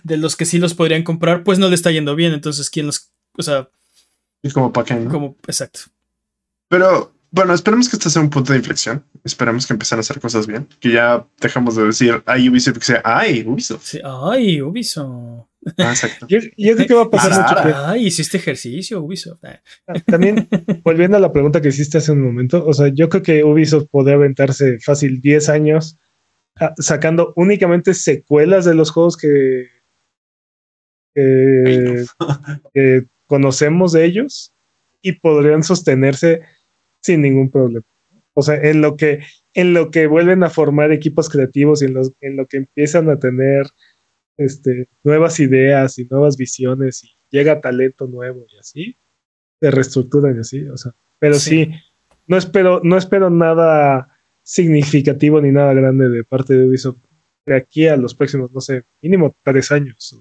de 0.03 0.17
los 0.17 0.35
que 0.35 0.45
sí 0.45 0.57
los 0.57 0.73
podrían 0.73 1.03
comprar, 1.03 1.43
pues 1.43 1.59
no 1.59 1.69
le 1.69 1.75
está 1.75 1.91
yendo 1.91 2.15
bien, 2.15 2.33
entonces 2.33 2.69
¿quién 2.69 2.87
los... 2.87 3.11
O 3.37 3.43
sea, 3.43 3.69
Y 4.41 4.49
como 4.49 4.73
para 4.73 4.85
qué, 4.85 4.95
¿no? 4.95 5.11
como... 5.11 5.37
Exacto. 5.47 5.81
Pero 6.67 7.13
bueno, 7.29 7.53
esperemos 7.53 7.89
que 7.89 7.95
este 7.95 8.11
sea 8.11 8.21
un 8.21 8.29
punto 8.29 8.53
de 8.53 8.59
inflexión. 8.59 9.03
Esperemos 9.23 9.65
que 9.65 9.73
empiecen 9.73 9.97
a 9.97 10.01
hacer 10.01 10.19
cosas 10.19 10.45
bien. 10.45 10.67
Que 10.79 10.91
ya 10.91 11.25
dejamos 11.39 11.75
de 11.75 11.85
decir 11.85 12.21
ay 12.27 12.47
Ubisoft 12.47 12.77
que 12.77 12.85
sea 12.85 13.01
ay 13.03 13.43
Ubisoft. 13.47 13.83
Sí, 13.83 13.99
Ay, 14.03 14.61
Ubisoft. 14.61 15.47
Ah, 15.77 15.91
exacto. 15.91 16.27
Yo, 16.27 16.39
yo 16.57 16.75
creo 16.75 16.87
que 16.87 16.93
va 16.93 17.03
a 17.03 17.09
pasar 17.09 17.31
Ah, 17.33 17.37
mucho 17.63 17.77
ah, 17.77 17.97
hiciste 17.97 18.37
ejercicio, 18.37 19.01
Ubisoft. 19.01 19.43
Ah. 19.45 19.59
También, 20.05 20.47
volviendo 20.83 21.17
a 21.17 21.19
la 21.19 21.31
pregunta 21.31 21.61
que 21.61 21.69
hiciste 21.69 21.97
hace 21.99 22.11
un 22.11 22.21
momento, 22.21 22.65
o 22.65 22.73
sea, 22.73 22.87
yo 22.89 23.09
creo 23.09 23.23
que 23.23 23.43
Ubisoft 23.43 23.87
podría 23.89 24.15
aventarse 24.15 24.79
fácil 24.79 25.21
10 25.21 25.49
años 25.49 25.97
ah, 26.59 26.73
sacando 26.77 27.33
únicamente 27.35 27.93
secuelas 27.93 28.65
de 28.65 28.75
los 28.75 28.91
juegos 28.91 29.17
que, 29.17 29.67
que- 31.15 32.05
que 32.73 33.05
conocemos 33.25 33.91
de 33.93 34.05
ellos 34.05 34.53
y 35.01 35.13
podrían 35.13 35.63
sostenerse 35.63 36.41
sin 37.01 37.21
ningún 37.21 37.49
problema. 37.51 37.85
O 38.33 38.41
sea, 38.41 38.55
en 38.55 38.81
lo 38.81 38.95
que, 38.97 39.19
en 39.53 39.73
lo 39.73 39.91
que 39.91 40.07
vuelven 40.07 40.43
a 40.43 40.49
formar 40.49 40.91
equipos 40.91 41.29
creativos 41.29 41.81
y 41.81 41.85
en, 41.85 41.93
los- 41.93 42.13
en 42.21 42.35
lo 42.35 42.47
que 42.47 42.57
empiezan 42.57 43.09
a 43.09 43.19
tener 43.19 43.67
este, 44.37 44.89
nuevas 45.03 45.39
ideas 45.39 45.97
y 45.99 46.05
nuevas 46.05 46.37
visiones 46.37 47.03
y 47.03 47.11
llega 47.29 47.61
talento 47.61 48.07
nuevo 48.07 48.45
y 48.49 48.57
así, 48.57 48.97
se 49.59 49.71
reestructuran 49.71 50.37
y 50.37 50.39
así, 50.39 50.67
o 50.67 50.77
sea, 50.77 50.93
pero 51.19 51.35
Sí. 51.35 51.65
sí, 51.65 51.71
no 52.27 52.37
espero, 52.37 52.81
no 52.83 52.97
espero 52.97 53.29
nada 53.29 54.09
significativo 54.43 55.39
ni 55.41 55.51
nada 55.51 55.73
grande 55.73 56.09
de 56.09 56.23
parte 56.23 56.53
de 56.53 56.67
Ubisoft 56.67 56.97
de 57.45 57.55
aquí 57.55 57.87
a 57.87 57.97
los 57.97 58.15
próximos, 58.15 58.51
no 58.53 58.61
sé, 58.61 58.83
mínimo 59.01 59.35
tres 59.43 59.71
años. 59.71 60.17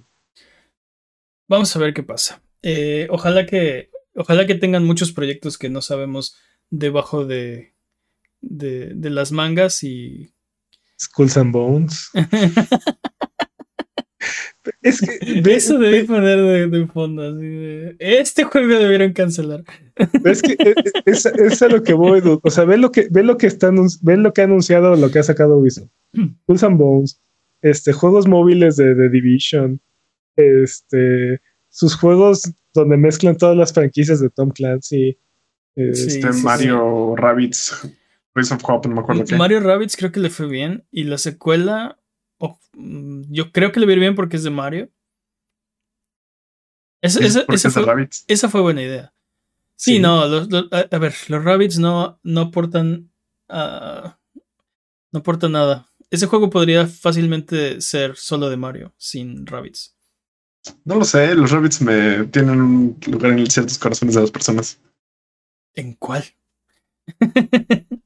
Vamos 1.48 1.74
a 1.76 1.78
ver 1.78 1.92
qué 1.94 2.02
pasa. 2.02 2.42
Eh, 2.62 3.06
ojalá 3.10 3.46
que. 3.46 3.90
Ojalá 4.14 4.46
que 4.46 4.54
tengan 4.54 4.84
muchos 4.84 5.12
proyectos 5.12 5.56
que 5.58 5.68
no 5.70 5.82
sabemos 5.82 6.36
debajo 6.70 7.24
de. 7.26 7.74
de, 8.40 8.92
de 8.94 9.10
las 9.10 9.32
mangas 9.32 9.82
y. 9.84 10.32
Skulls 11.00 11.36
and 11.36 11.52
Bones. 11.52 12.10
es 14.82 15.00
que 15.00 15.18
ve- 15.42 15.54
Eso 15.54 15.78
debí 15.78 16.04
poner 16.06 16.38
de, 16.40 16.66
de 16.68 16.86
fondo. 16.86 17.22
Así 17.22 17.46
de, 17.46 17.96
este 17.98 18.44
juego 18.44 18.68
debieron 18.78 19.12
cancelar. 19.12 19.64
Es 20.24 20.42
que 20.42 20.52
eh, 20.58 20.74
es, 21.06 21.26
es 21.26 21.62
a 21.62 21.68
lo 21.68 21.82
que 21.82 21.92
voy, 21.94 22.20
dude. 22.20 22.40
o 22.42 22.50
sea, 22.50 22.64
ve 22.64 22.76
lo 22.78 22.90
que 22.92 23.08
ve 23.10 23.22
lo 23.22 23.36
que 23.36 23.46
está 23.46 23.70
ve 24.02 24.16
lo 24.16 24.32
que 24.32 24.40
ha 24.40 24.44
anunciado, 24.44 24.94
lo 24.96 25.10
que 25.10 25.18
ha 25.18 25.22
sacado 25.22 25.58
Ubisoft. 25.58 25.88
Skulls 26.44 26.62
and 26.64 26.78
Bones, 26.78 27.20
este, 27.62 27.92
juegos 27.92 28.26
móviles 28.28 28.76
de, 28.76 28.94
de 28.94 29.08
Division, 29.08 29.80
este, 30.36 31.40
sus 31.68 31.94
juegos 31.96 32.42
donde 32.74 32.96
mezclan 32.96 33.36
todas 33.36 33.56
las 33.56 33.72
franquicias 33.72 34.20
de 34.20 34.30
Tom 34.30 34.50
Clancy. 34.50 35.18
eh, 35.76 35.94
Sí, 35.94 36.18
Este 36.18 36.32
Mario 36.42 37.14
Rabbits, 37.16 37.88
Race 38.34 38.54
of 38.54 38.62
Hope, 38.66 38.88
no 38.88 38.94
me 38.96 39.00
acuerdo 39.02 39.24
qué. 39.24 39.36
Mario 39.36 39.60
Rabbits 39.60 39.96
creo 39.96 40.12
que 40.12 40.20
le 40.20 40.30
fue 40.30 40.48
bien. 40.48 40.84
Y 40.90 41.04
la 41.04 41.18
secuela. 41.18 41.98
Oh, 42.42 42.58
mm, 42.74 43.22
yo 43.30 43.52
creo 43.52 43.70
que 43.72 43.80
le 43.80 43.86
va 43.86 43.90
a 43.92 43.94
ir 43.94 44.00
bien 44.00 44.14
porque 44.14 44.36
es 44.36 44.42
de 44.42 44.50
Mario. 44.50 44.90
Esa, 47.00 47.18
Es 47.20 47.26
esa- 47.36 47.44
esa 47.48 47.70
fue, 47.70 48.08
esa 48.28 48.48
fue 48.48 48.60
buena 48.60 48.82
idea. 48.82 49.12
Sí, 49.76 49.94
Sí. 49.94 49.98
no, 50.00 50.26
los- 50.28 50.50
los- 50.50 50.72
a, 50.72 50.86
a 50.90 50.98
ver, 50.98 51.14
los 51.28 51.42
Rabbits 51.44 51.78
no, 51.78 52.18
no 52.22 52.40
aportan. 52.42 53.10
ah, 53.48 54.18
no 55.12 55.18
aportan 55.20 55.52
nada. 55.52 55.88
Ese 56.10 56.26
juego 56.26 56.48
podría 56.50 56.86
fácilmente 56.86 57.80
ser 57.80 58.16
solo 58.16 58.48
de 58.50 58.56
Mario, 58.56 58.94
sin 58.96 59.46
Rabbits. 59.46 59.94
No 60.84 60.94
lo 60.96 61.04
sé, 61.04 61.34
los 61.34 61.50
Rabbits 61.50 61.82
me 61.82 62.24
tienen 62.28 62.60
un 62.60 62.98
lugar 63.08 63.32
en 63.32 63.50
ciertos 63.50 63.78
corazones 63.78 64.14
de 64.14 64.20
las 64.22 64.30
personas. 64.30 64.78
¿En 65.74 65.94
cuál? 65.94 66.24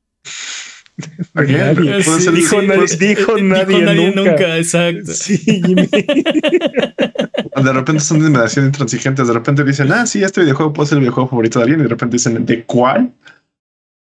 Nadie. 1.34 2.02
Sí, 2.02 2.30
dijo 2.32 2.60
sí, 2.60 2.66
nadie- 2.66 2.96
dijo 2.98 3.36
eh, 3.36 3.42
nadie 3.42 4.12
nunca. 4.14 4.56
exacto. 4.56 5.12
Sí, 5.12 5.36
Jimmy. 5.38 5.88
De 5.88 7.72
repente 7.72 8.00
son 8.00 8.22
demasiado 8.22 8.66
intransigentes. 8.66 9.26
De 9.28 9.32
repente 9.34 9.64
dicen, 9.64 9.92
ah, 9.92 10.06
sí, 10.06 10.22
este 10.22 10.40
videojuego 10.42 10.72
puede 10.72 10.88
ser 10.88 10.96
el 10.96 11.00
videojuego 11.00 11.28
favorito 11.28 11.58
de 11.58 11.62
alguien. 11.64 11.80
Y 11.80 11.82
de 11.84 11.88
repente 11.90 12.14
dicen, 12.16 12.44
¿de 12.46 12.64
cuál? 12.64 13.12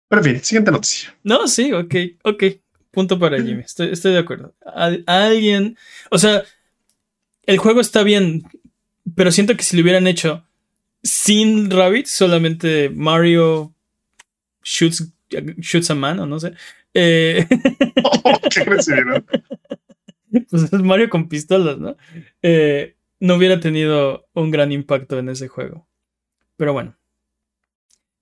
Pero 0.08 0.20
en 0.22 0.24
fin, 0.34 0.44
siguiente 0.44 0.70
noticia. 0.70 1.14
No, 1.22 1.48
sí, 1.48 1.72
ok, 1.72 1.94
ok. 2.24 2.44
Punto 2.90 3.18
para 3.18 3.38
Jimmy. 3.42 3.62
Estoy, 3.62 3.88
estoy 3.90 4.12
de 4.12 4.18
acuerdo. 4.18 4.54
Al- 4.74 5.02
alguien. 5.06 5.78
O 6.10 6.18
sea, 6.18 6.42
el 7.46 7.56
juego 7.58 7.80
está 7.80 8.02
bien, 8.02 8.42
pero 9.14 9.32
siento 9.32 9.56
que 9.56 9.62
si 9.64 9.76
lo 9.76 9.82
hubieran 9.82 10.06
hecho 10.06 10.44
sin 11.02 11.70
Rabbit, 11.70 12.06
solamente 12.06 12.90
Mario 12.90 13.72
shoots, 14.62 15.08
shoots 15.58 15.90
a 15.90 15.94
man, 15.94 16.20
o 16.20 16.26
no 16.26 16.38
sé. 16.38 16.52
Eh, 16.94 17.46
¡Qué 18.50 18.60
agresividad! 18.60 19.24
pues 20.50 20.62
es 20.64 20.72
Mario 20.72 21.10
con 21.10 21.28
pistolas, 21.28 21.78
¿no? 21.78 21.96
Eh, 22.42 22.96
no 23.20 23.36
hubiera 23.36 23.60
tenido 23.60 24.26
un 24.34 24.50
gran 24.50 24.72
impacto 24.72 25.18
en 25.18 25.28
ese 25.28 25.48
juego. 25.48 25.86
Pero 26.56 26.72
bueno. 26.72 26.96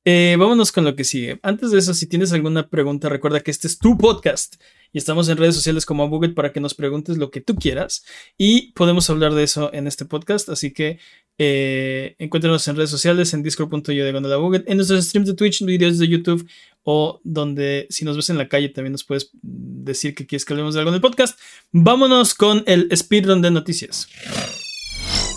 Eh, 0.05 0.37
vámonos 0.39 0.73
con 0.73 0.85
lo 0.85 0.97
que 0.97 1.05
sigue. 1.05 1.39
Antes 1.43 1.71
de 1.71 1.79
eso, 1.79 1.93
si 1.93 2.07
tienes 2.07 2.33
alguna 2.33 2.69
pregunta, 2.69 3.11
recuerda 3.11 3.41
que 3.41 3.51
este 3.51 3.67
es 3.67 3.79
tu 3.79 3.99
podcast 3.99 4.57
y 4.93 4.99
estamos 4.99 5.29
en 5.29 5.37
redes 5.37 5.55
sociales 5.55 5.85
como 5.85 6.09
Buget 6.09 6.35
para 6.35 6.53
que 6.53 6.61
nos 6.61 6.75
preguntes 6.75 7.19
lo 7.19 7.31
que 7.31 7.43
tú 7.43 7.55
quieras 7.55 8.05
y 8.39 8.73
podemos 8.73 9.09
hablar 9.11 9.35
de 9.35 9.43
eso 9.43 9.71
en 9.75 9.87
este 9.87 10.07
podcast. 10.07 10.49
Así 10.49 10.73
que 10.73 10.99
eh, 11.39 12.17
encuéntranos 12.19 12.67
en 12.69 12.77
redes 12.77 12.91
sociales, 12.91 13.35
en 13.35 13.43
discord.io 13.43 14.05
de 14.05 14.63
en 14.67 14.77
nuestros 14.77 15.05
streams 15.05 15.29
de 15.29 15.35
Twitch, 15.35 15.63
videos 15.65 15.99
de 15.99 16.09
YouTube 16.09 16.49
o 16.83 17.21
donde 17.25 17.87
si 17.91 18.05
nos 18.05 18.17
ves 18.17 18.31
en 18.31 18.39
la 18.39 18.49
calle 18.49 18.69
también 18.71 18.93
nos 18.93 19.05
puedes 19.05 19.31
decir 19.43 20.15
que 20.15 20.27
quieres 20.27 20.45
que 20.45 20.53
hablemos 20.55 20.75
de 20.75 20.81
algo 20.81 20.91
en 20.91 20.95
el 20.97 21.01
podcast. 21.01 21.39
Vámonos 21.73 22.35
con 22.35 22.63
el 22.67 22.89
speedrun 22.97 23.43
de 23.43 23.51
noticias. 23.51 24.09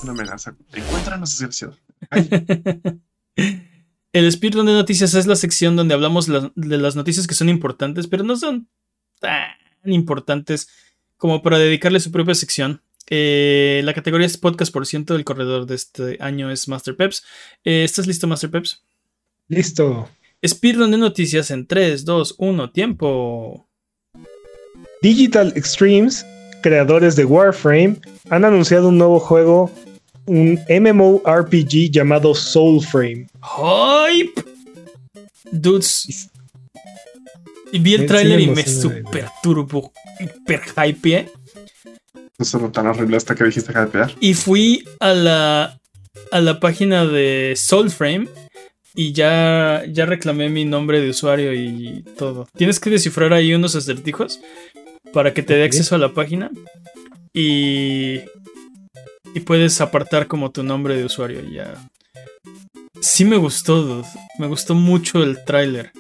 Una 0.03 0.11
amenaza. 0.13 0.55
Encuéntranos, 0.73 1.31
desgraciado. 1.31 1.77
El 4.13 4.31
speedrun 4.31 4.65
de 4.67 4.73
noticias 4.73 5.15
es 5.15 5.25
la 5.25 5.35
sección 5.35 5.75
donde 5.75 5.95
hablamos 5.95 6.27
la- 6.27 6.51
de 6.55 6.77
las 6.77 6.95
noticias 6.95 7.25
que 7.25 7.33
son 7.33 7.49
importantes, 7.49 8.05
pero 8.07 8.23
no 8.23 8.37
son 8.37 8.67
tan 9.19 9.55
importantes 9.85 10.69
como 11.17 11.41
para 11.41 11.57
dedicarle 11.57 11.99
su 11.99 12.11
propia 12.11 12.35
sección. 12.35 12.83
Eh, 13.09 13.81
la 13.83 13.93
categoría 13.95 14.27
es 14.27 14.37
podcast 14.37 14.71
por 14.71 14.85
ciento. 14.85 15.15
El 15.15 15.23
corredor 15.25 15.65
de 15.65 15.75
este 15.75 16.17
año 16.19 16.51
es 16.51 16.67
Master 16.67 16.95
Peps. 16.95 17.23
Eh, 17.63 17.83
¿Estás 17.83 18.05
listo, 18.05 18.27
Master 18.27 18.51
Peps? 18.51 18.83
Listo. 19.47 20.09
Speedrun 20.45 20.91
de 20.91 20.97
noticias 20.97 21.51
en 21.51 21.65
3, 21.65 22.03
2, 22.03 22.35
1, 22.37 22.71
tiempo. 22.71 23.67
Digital 25.01 25.53
Extremes, 25.55 26.25
creadores 26.61 27.15
de 27.15 27.25
Warframe, 27.25 27.97
han 28.29 28.45
anunciado 28.45 28.89
un 28.89 28.97
nuevo 28.97 29.19
juego, 29.19 29.71
un 30.25 30.59
MMORPG 30.69 31.91
llamado 31.91 32.35
Soulframe. 32.35 33.27
¡Hype! 33.41 34.43
Dudes. 35.51 36.29
Y 37.71 37.79
vi 37.79 37.95
el 37.95 38.05
tráiler 38.05 38.39
sí 38.39 38.45
y 38.45 38.49
me 38.49 38.65
super 38.65 39.29
turbo, 39.41 39.91
hiper 40.19 40.61
hype. 40.75 41.27
Eso 42.37 42.59
no 42.59 42.71
tan 42.71 42.87
horrible 42.87 43.17
hasta 43.17 43.35
que 43.35 43.45
dijiste 43.45 43.71
pegar. 43.71 44.13
Y 44.19 44.33
fui 44.33 44.83
a 44.99 45.13
la, 45.13 45.79
a 46.31 46.41
la 46.41 46.59
página 46.59 47.05
de 47.05 47.53
Soulframe 47.55 48.27
y 48.95 49.13
ya, 49.13 49.83
ya 49.89 50.05
reclamé 50.05 50.49
mi 50.49 50.65
nombre 50.65 51.01
de 51.01 51.09
usuario 51.09 51.53
y 51.53 52.03
todo. 52.17 52.47
Tienes 52.55 52.79
que 52.79 52.89
descifrar 52.89 53.33
ahí 53.33 53.53
unos 53.53 53.75
acertijos 53.75 54.39
para 55.11 55.33
que 55.33 55.43
te 55.43 55.55
dé 55.55 55.63
acceso 55.63 55.95
a 55.95 55.99
la 55.99 56.13
página 56.13 56.51
y, 57.33 58.21
y 59.33 59.39
puedes 59.45 59.81
apartar 59.81 60.27
como 60.27 60.51
tu 60.51 60.63
nombre 60.63 60.95
de 60.95 61.05
usuario. 61.05 61.41
Ya. 61.51 61.73
Sí 63.01 63.25
me 63.25 63.37
gustó, 63.37 64.03
me 64.39 64.47
gustó 64.47 64.75
mucho 64.75 65.23
el 65.23 65.43
tráiler. 65.43 65.91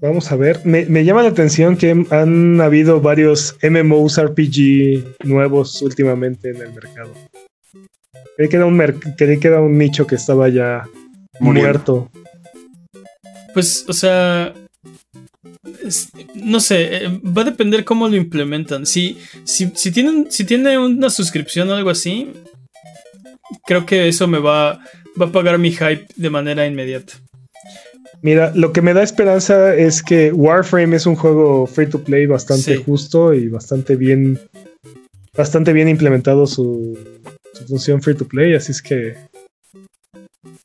Vamos 0.00 0.32
a 0.32 0.36
ver, 0.36 0.60
me, 0.64 1.04
llama 1.04 1.22
la 1.22 1.28
atención 1.28 1.76
que 1.76 2.06
han 2.10 2.60
habido 2.60 3.00
varios 3.00 3.56
MMOs 3.62 4.20
RPG 4.20 5.24
nuevos 5.24 5.80
últimamente 5.80 6.50
en 6.50 6.56
el 6.56 6.72
mercado. 6.72 7.14
Creí 8.36 8.48
que 8.48 8.56
era 8.56 8.66
un, 8.66 8.78
que 9.16 9.38
era 9.44 9.60
un 9.60 9.78
nicho 9.78 10.04
que 10.04 10.16
estaba 10.16 10.48
ya 10.48 10.88
muerto. 11.42 12.10
Pues, 13.54 13.84
o 13.88 13.92
sea, 13.92 14.54
no 16.34 16.60
sé, 16.60 16.96
eh, 16.96 17.20
va 17.24 17.42
a 17.42 17.46
depender 17.46 17.84
cómo 17.84 18.08
lo 18.08 18.16
implementan. 18.16 18.86
Si, 18.86 19.18
si, 19.44 19.70
si, 19.74 19.90
tienen, 19.90 20.30
si 20.30 20.44
tiene 20.44 20.78
una 20.78 21.10
suscripción 21.10 21.70
o 21.70 21.74
algo 21.74 21.90
así, 21.90 22.32
creo 23.66 23.84
que 23.86 24.08
eso 24.08 24.26
me 24.26 24.38
va, 24.38 24.80
va 25.20 25.26
a 25.26 25.32
pagar 25.32 25.58
mi 25.58 25.72
hype 25.72 26.06
de 26.16 26.30
manera 26.30 26.66
inmediata. 26.66 27.14
Mira, 28.22 28.52
lo 28.54 28.72
que 28.72 28.82
me 28.82 28.94
da 28.94 29.02
esperanza 29.02 29.74
es 29.74 30.02
que 30.02 30.32
Warframe 30.32 30.94
es 30.94 31.06
un 31.06 31.16
juego 31.16 31.66
free 31.66 31.88
to 31.88 32.04
play 32.04 32.26
bastante 32.26 32.76
justo 32.76 33.34
y 33.34 33.48
bastante 33.48 33.96
bien, 33.96 34.38
bastante 35.36 35.72
bien 35.72 35.88
implementado 35.88 36.46
su, 36.46 36.96
función 37.66 38.00
free 38.00 38.14
to 38.14 38.26
play, 38.26 38.54
así 38.54 38.70
es 38.70 38.80
que 38.80 39.16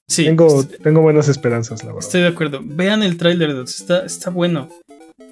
sí, 0.08 0.26
tengo, 0.26 0.64
tengo 0.66 1.02
buenas 1.02 1.28
esperanzas, 1.28 1.84
la 1.84 1.94
verdad. 1.94 2.06
Estoy 2.06 2.22
de 2.22 2.28
acuerdo. 2.28 2.62
Vean 2.64 3.04
el 3.04 3.18
trailer, 3.18 3.52
está, 3.52 4.06
está 4.06 4.30
bueno. 4.30 4.70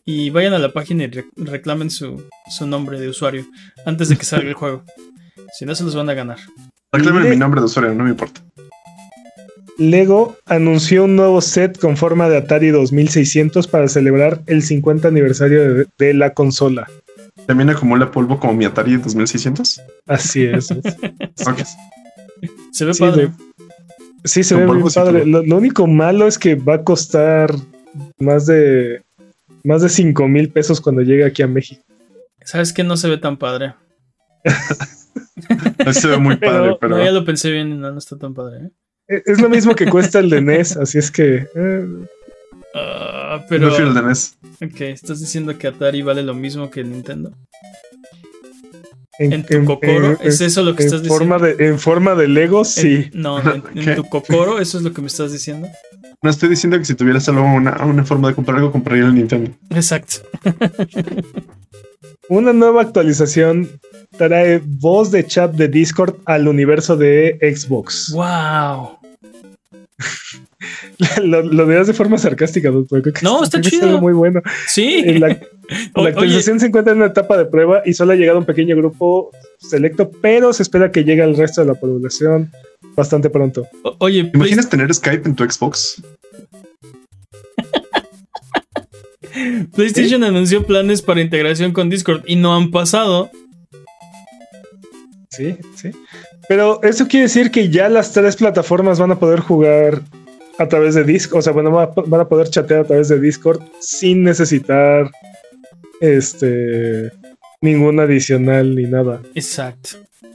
Y 0.04 0.30
vayan 0.30 0.54
a 0.54 0.60
la 0.60 0.72
página 0.72 1.06
y 1.06 1.12
reclamen 1.36 1.90
su, 1.90 2.28
su 2.56 2.68
nombre 2.68 3.00
de 3.00 3.10
usuario 3.10 3.46
antes 3.86 4.10
de 4.10 4.18
que 4.18 4.26
salga 4.26 4.48
el 4.48 4.54
juego. 4.54 4.84
Si 5.58 5.66
no, 5.66 5.74
se 5.74 5.84
los 5.84 5.96
van 5.96 6.10
a 6.10 6.14
ganar. 6.14 6.38
Reclamen 6.92 7.30
mi 7.30 7.36
nombre 7.36 7.62
de 7.62 7.66
usuario, 7.66 7.94
no 7.94 8.04
me 8.04 8.12
importa. 8.12 8.42
Lego 9.78 10.38
anunció 10.46 11.04
un 11.04 11.16
nuevo 11.16 11.42
set 11.42 11.78
con 11.80 11.98
forma 11.98 12.30
de 12.30 12.38
Atari 12.38 12.70
2600 12.70 13.68
para 13.68 13.90
celebrar 13.90 14.42
el 14.48 14.64
50 14.64 15.08
aniversario 15.08 15.86
de, 15.98 16.14
la 16.14 16.34
consola. 16.34 16.88
¿También 17.46 17.70
acumula 17.70 18.10
polvo 18.10 18.40
como 18.40 18.54
mi 18.54 18.66
Atari 18.66 18.96
2600? 18.96 19.82
Así 20.06 20.46
es. 20.46 20.68
Se 22.72 22.86
ve 22.86 22.94
padre. 22.98 23.32
Sí, 24.26 24.44
se 24.44 24.56
ve 24.56 24.66
muy 24.66 24.92
padre. 24.94 25.26
Lo, 25.26 25.58
único 25.58 25.88
malo 25.88 26.28
es 26.28 26.38
que 26.38 26.56
va 26.56 26.76
a 26.76 26.84
costar 26.84 27.54
más 28.20 28.46
de 28.46 29.04
más 29.64 29.82
de 29.82 29.90
5 29.90 30.28
mil 30.28 30.52
pesos 30.52 30.80
cuando 30.80 31.02
llegue 31.02 31.26
aquí 31.26 31.42
a 31.42 31.48
México. 31.48 31.82
¿Sabes 32.44 32.74
que 32.74 32.84
no 32.84 32.98
se 32.98 33.10
ve 33.10 33.18
tan 33.18 33.38
padre? 33.38 33.74
se 35.92 36.08
ve 36.08 36.18
muy 36.18 36.38
padre, 36.38 36.78
pero. 36.80 37.04
ya 37.04 37.12
lo 37.12 37.26
pensé 37.26 37.52
bien 37.52 37.70
y 37.70 37.76
no, 37.76 37.92
no 37.92 37.98
está 37.98 38.18
tan 38.18 38.34
padre. 38.34 38.66
¿eh? 38.66 38.70
Eh, 39.08 39.24
es 39.26 39.42
lo 39.42 39.50
mismo 39.50 39.76
que 39.76 39.88
cuesta 39.88 40.20
el 40.20 40.30
de 40.30 40.42
NES, 40.42 40.78
así 40.78 40.98
es 40.98 41.12
que. 41.12 41.48
Eh. 41.56 41.88
Pero. 43.50 43.76
el 43.78 43.94
de 43.94 44.02
NES. 44.02 44.38
Ok, 44.64 44.82
¿estás 44.82 45.20
diciendo 45.20 45.58
que 45.58 45.68
Atari 45.68 46.02
vale 46.02 46.24
lo 46.24 46.34
mismo 46.34 46.70
que 46.70 46.82
el 46.82 46.92
Nintendo? 46.92 47.32
En, 49.20 49.46
tu 49.46 49.64
Kokoro, 49.64 50.18
¿es 50.22 50.42
eso 50.42 50.62
lo 50.64 50.76
que 50.76 50.84
estás 50.84 51.02
diciendo? 51.02 51.38
en 51.48 51.80
forma 51.80 52.16
de 52.16 52.28
Lego, 52.28 52.66
sí. 52.66 53.10
no, 53.14 53.40
en, 53.40 53.96
tu 53.96 54.04
Kokoro, 54.10 54.60
¿eso 54.60 54.78
es 54.78 54.84
lo 54.84 54.94
que 54.94 55.02
me 55.02 55.08
estás 55.08 55.32
diciendo? 55.32 55.70
No 56.22 56.30
estoy 56.30 56.50
diciendo 56.50 56.78
que 56.78 56.86
si 56.86 56.96
tuviera 56.96 57.20
solo 57.20 57.44
una, 57.44 57.86
una 57.86 58.04
forma 58.04 58.30
de 58.30 58.36
comprar 58.36 58.58
algo, 58.58 58.72
compraría 58.72 59.06
el 59.06 59.16
Nintendo. 59.16 59.52
Exacto. 59.70 60.28
una 62.30 62.52
nueva 62.52 62.82
actualización 62.82 63.70
trae 64.18 64.62
voz 64.66 65.12
de 65.12 65.26
chat 65.26 65.54
de 65.54 65.68
Discord 65.68 66.16
al 66.26 66.48
universo 66.48 66.98
de 66.98 67.38
Xbox. 67.42 68.12
¡Wow! 68.12 69.05
lo, 71.24 71.42
lo 71.42 71.66
de 71.66 71.94
forma 71.94 72.18
sarcástica, 72.18 72.72
no, 73.22 73.44
está 73.44 73.62
chido. 73.62 74.02
muy 74.02 74.14
bueno. 74.14 74.42
Sí. 74.68 75.20
La, 75.20 75.40
actualización 75.96 76.60
se 76.60 76.68
encuentra 76.68 76.94
en 76.94 77.00
una 77.00 77.08
etapa 77.08 77.38
de 77.38 77.46
prueba 77.46 77.82
y 77.86 77.94
solo 77.94 78.14
ha 78.14 78.16
llegado 78.16 78.40
un 78.40 78.46
pequeño 78.46 78.76
grupo 78.76 79.32
selecto, 79.58 80.12
pero 80.22 80.54
se 80.54 80.64
espera 80.64 80.92
que 80.92 81.04
llegue 81.04 81.24
al 81.24 81.36
resto 81.36 81.62
de 81.62 81.68
la 81.68 81.76
población 81.76 82.52
bastante 82.96 83.30
pronto. 83.30 83.68
oye, 84.00 84.30
imaginas 84.34 84.70
tener 84.70 84.94
Skype 84.94 85.28
en 85.28 85.36
tu 85.36 85.50
Xbox? 85.50 86.02
PlayStation 89.76 90.24
anunció 90.24 90.66
planes 90.66 91.02
para 91.02 91.22
integración 91.22 91.74
con 91.74 91.90
Discord 91.90 92.24
y 92.26 92.36
no 92.36 92.56
han 92.56 92.72
pasado. 92.72 93.32
Sí, 95.30 95.58
sí. 95.76 95.92
Pero 96.48 96.82
eso 96.84 97.08
quiere 97.08 97.24
decir 97.24 97.52
que 97.52 97.70
ya 97.70 97.90
las 97.90 98.12
tres 98.12 98.36
plataformas 98.36 99.00
van 99.00 99.12
a 99.12 99.20
poder 99.20 99.40
jugar 99.40 100.02
a 100.58 100.68
través 100.68 100.96
de 100.96 101.04
Discord, 101.04 101.40
o 101.40 101.42
sea, 101.42 101.54
bueno, 101.54 101.72
van 101.72 102.22
a 102.22 102.28
poder 102.28 102.50
chatear 102.50 102.82
a 102.82 102.84
través 102.86 103.10
de 103.10 103.20
Discord 103.20 103.62
sin 103.80 104.24
necesitar 104.24 105.12
este 106.00 107.12
ningún 107.62 108.00
adicional 108.00 108.76
ni 108.76 108.84
nada. 108.84 109.22
Exacto. 109.34 109.90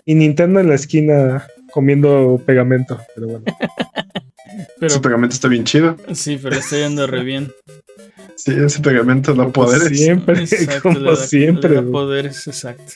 Y 0.05 0.15
Nintendo 0.15 0.61
en 0.61 0.69
la 0.69 0.75
esquina 0.75 1.47
comiendo 1.71 2.43
pegamento, 2.45 3.01
pero 3.15 3.29
bueno. 3.29 3.45
Ese 4.81 5.01
pegamento 5.01 5.35
está 5.35 5.49
bien 5.49 5.65
chido. 5.65 5.97
Sí, 6.13 6.39
pero 6.43 6.57
está 6.57 6.77
yendo 6.77 7.07
re 7.07 7.23
bien. 7.23 7.53
Sí, 8.35 8.53
ese 8.53 8.81
pegamento 8.81 9.35
da 9.35 9.49
poderes. 9.49 9.99
Siempre, 9.99 10.45
como 10.83 11.15
siempre. 11.17 11.75
Da 11.75 11.83
poderes, 11.83 12.47
exacto. 12.47 12.95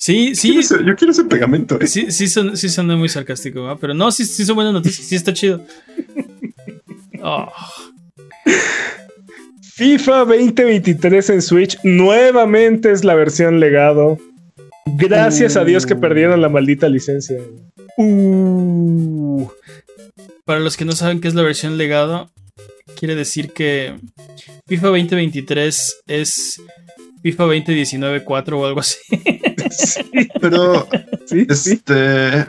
Sí, 0.00 0.34
sí. 0.34 0.58
yo 0.86 0.96
quiero 0.96 1.12
ese 1.12 1.24
pegamento. 1.24 1.78
Eh. 1.78 1.86
Sí, 1.86 2.10
sí, 2.10 2.26
son, 2.26 2.56
sí 2.56 2.70
son 2.70 2.86
muy 2.98 3.10
sarcástico, 3.10 3.76
pero 3.78 3.92
no, 3.92 4.10
sí, 4.10 4.24
sí 4.24 4.46
son 4.46 4.54
buenas 4.54 4.72
noticias, 4.72 5.06
sí 5.06 5.14
está 5.14 5.34
chido. 5.34 5.62
Oh. 7.22 7.52
FIFA 9.74 10.24
2023 10.24 11.30
en 11.30 11.42
Switch 11.42 11.78
nuevamente 11.82 12.90
es 12.90 13.04
la 13.04 13.14
versión 13.14 13.60
legado. 13.60 14.16
Gracias 14.86 15.58
a 15.58 15.64
Dios 15.64 15.84
que 15.84 15.92
uh. 15.92 16.00
perdieron 16.00 16.40
la 16.40 16.48
maldita 16.48 16.88
licencia. 16.88 17.38
Uh. 17.98 19.50
Para 20.46 20.60
los 20.60 20.78
que 20.78 20.86
no 20.86 20.92
saben 20.92 21.20
qué 21.20 21.28
es 21.28 21.34
la 21.34 21.42
versión 21.42 21.76
legado, 21.76 22.30
quiere 22.98 23.16
decir 23.16 23.52
que 23.52 23.96
FIFA 24.66 24.86
2023 24.86 26.02
es 26.06 26.62
FIFA 27.22 27.44
2019 27.44 28.24
4 28.24 28.58
o 28.58 28.64
algo 28.64 28.80
así. 28.80 28.98
Sí, 29.70 30.28
pero 30.40 30.88
¿Sí? 31.26 31.46
este 31.48 32.46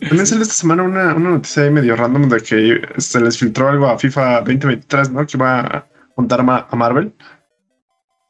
también 0.00 0.26
salió 0.26 0.42
esta 0.42 0.54
semana 0.54 0.82
una, 0.82 1.14
noticia 1.14 1.64
ahí 1.64 1.70
medio 1.70 1.96
random 1.96 2.28
de 2.28 2.40
que 2.40 2.80
se 2.98 3.20
les 3.20 3.38
filtró 3.38 3.68
algo 3.68 3.86
a 3.88 3.98
FIFA 3.98 4.40
2023, 4.40 5.10
¿no? 5.10 5.26
Que 5.26 5.36
iba 5.36 5.60
a 5.60 5.86
juntar 6.14 6.40
a 6.40 6.76
Marvel. 6.76 7.12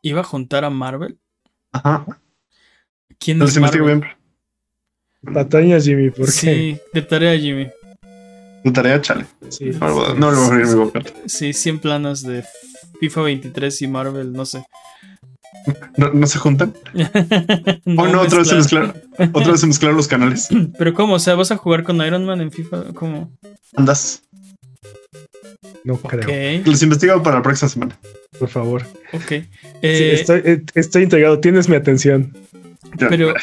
¿Iba 0.02 0.20
a 0.20 0.24
juntar 0.24 0.64
a 0.64 0.70
Marvel? 0.70 1.18
Ajá. 1.72 2.06
¿Quién 3.18 3.42
es 3.42 3.58
Marvel? 3.58 4.00
Bien. 5.22 5.80
Jimmy, 5.80 6.10
¿por 6.10 6.26
qué? 6.26 6.32
Sí, 6.32 6.78
de 6.92 7.02
tarea 7.02 7.38
Jimmy. 7.38 7.68
De 8.64 8.70
tarea, 8.70 9.00
chale. 9.00 9.26
Sí. 9.48 9.70
No, 9.78 10.14
no, 10.14 10.30
lo 10.30 10.36
voy 10.36 10.44
a 10.44 10.52
abrir 10.52 10.66
mi 10.66 10.74
boca. 10.74 11.02
Sí, 11.26 11.52
100 11.52 11.78
planos 11.78 12.22
de 12.22 12.44
FIFA 13.00 13.22
23 13.22 13.82
y 13.82 13.88
Marvel, 13.88 14.32
no 14.32 14.46
sé. 14.46 14.64
¿No, 15.96 16.26
se 16.26 16.38
juntan? 16.38 16.74
no, 17.84 18.02
oh, 18.02 18.08
no, 18.08 18.22
otra 18.22 18.38
vez, 18.38 18.48
se 18.48 18.54
mezclaron, 18.54 18.94
otra 19.32 19.52
vez 19.52 19.60
se 19.60 19.66
mezclaron 19.66 19.96
los 19.96 20.08
canales. 20.08 20.48
Pero 20.78 20.94
¿cómo? 20.94 21.14
O 21.14 21.18
sea, 21.18 21.34
¿vas 21.34 21.50
a 21.50 21.56
jugar 21.56 21.82
con 21.82 21.96
Iron 22.04 22.24
Man 22.24 22.40
en 22.40 22.50
FIFA? 22.50 22.92
¿Cómo? 22.94 23.32
Andas. 23.76 24.22
No 25.84 25.96
creo. 25.96 26.62
Los 26.64 26.82
investigo 26.82 27.22
para 27.22 27.36
la 27.36 27.42
próxima 27.42 27.68
semana. 27.68 27.98
Por 28.38 28.48
favor. 28.48 28.86
Ok. 29.12 29.32
Eh, 29.82 30.14
estoy, 30.14 30.42
eh, 30.44 30.62
estoy 30.74 31.04
entregado, 31.04 31.40
tienes 31.40 31.68
mi 31.68 31.76
atención. 31.76 32.36
Pero, 32.98 33.34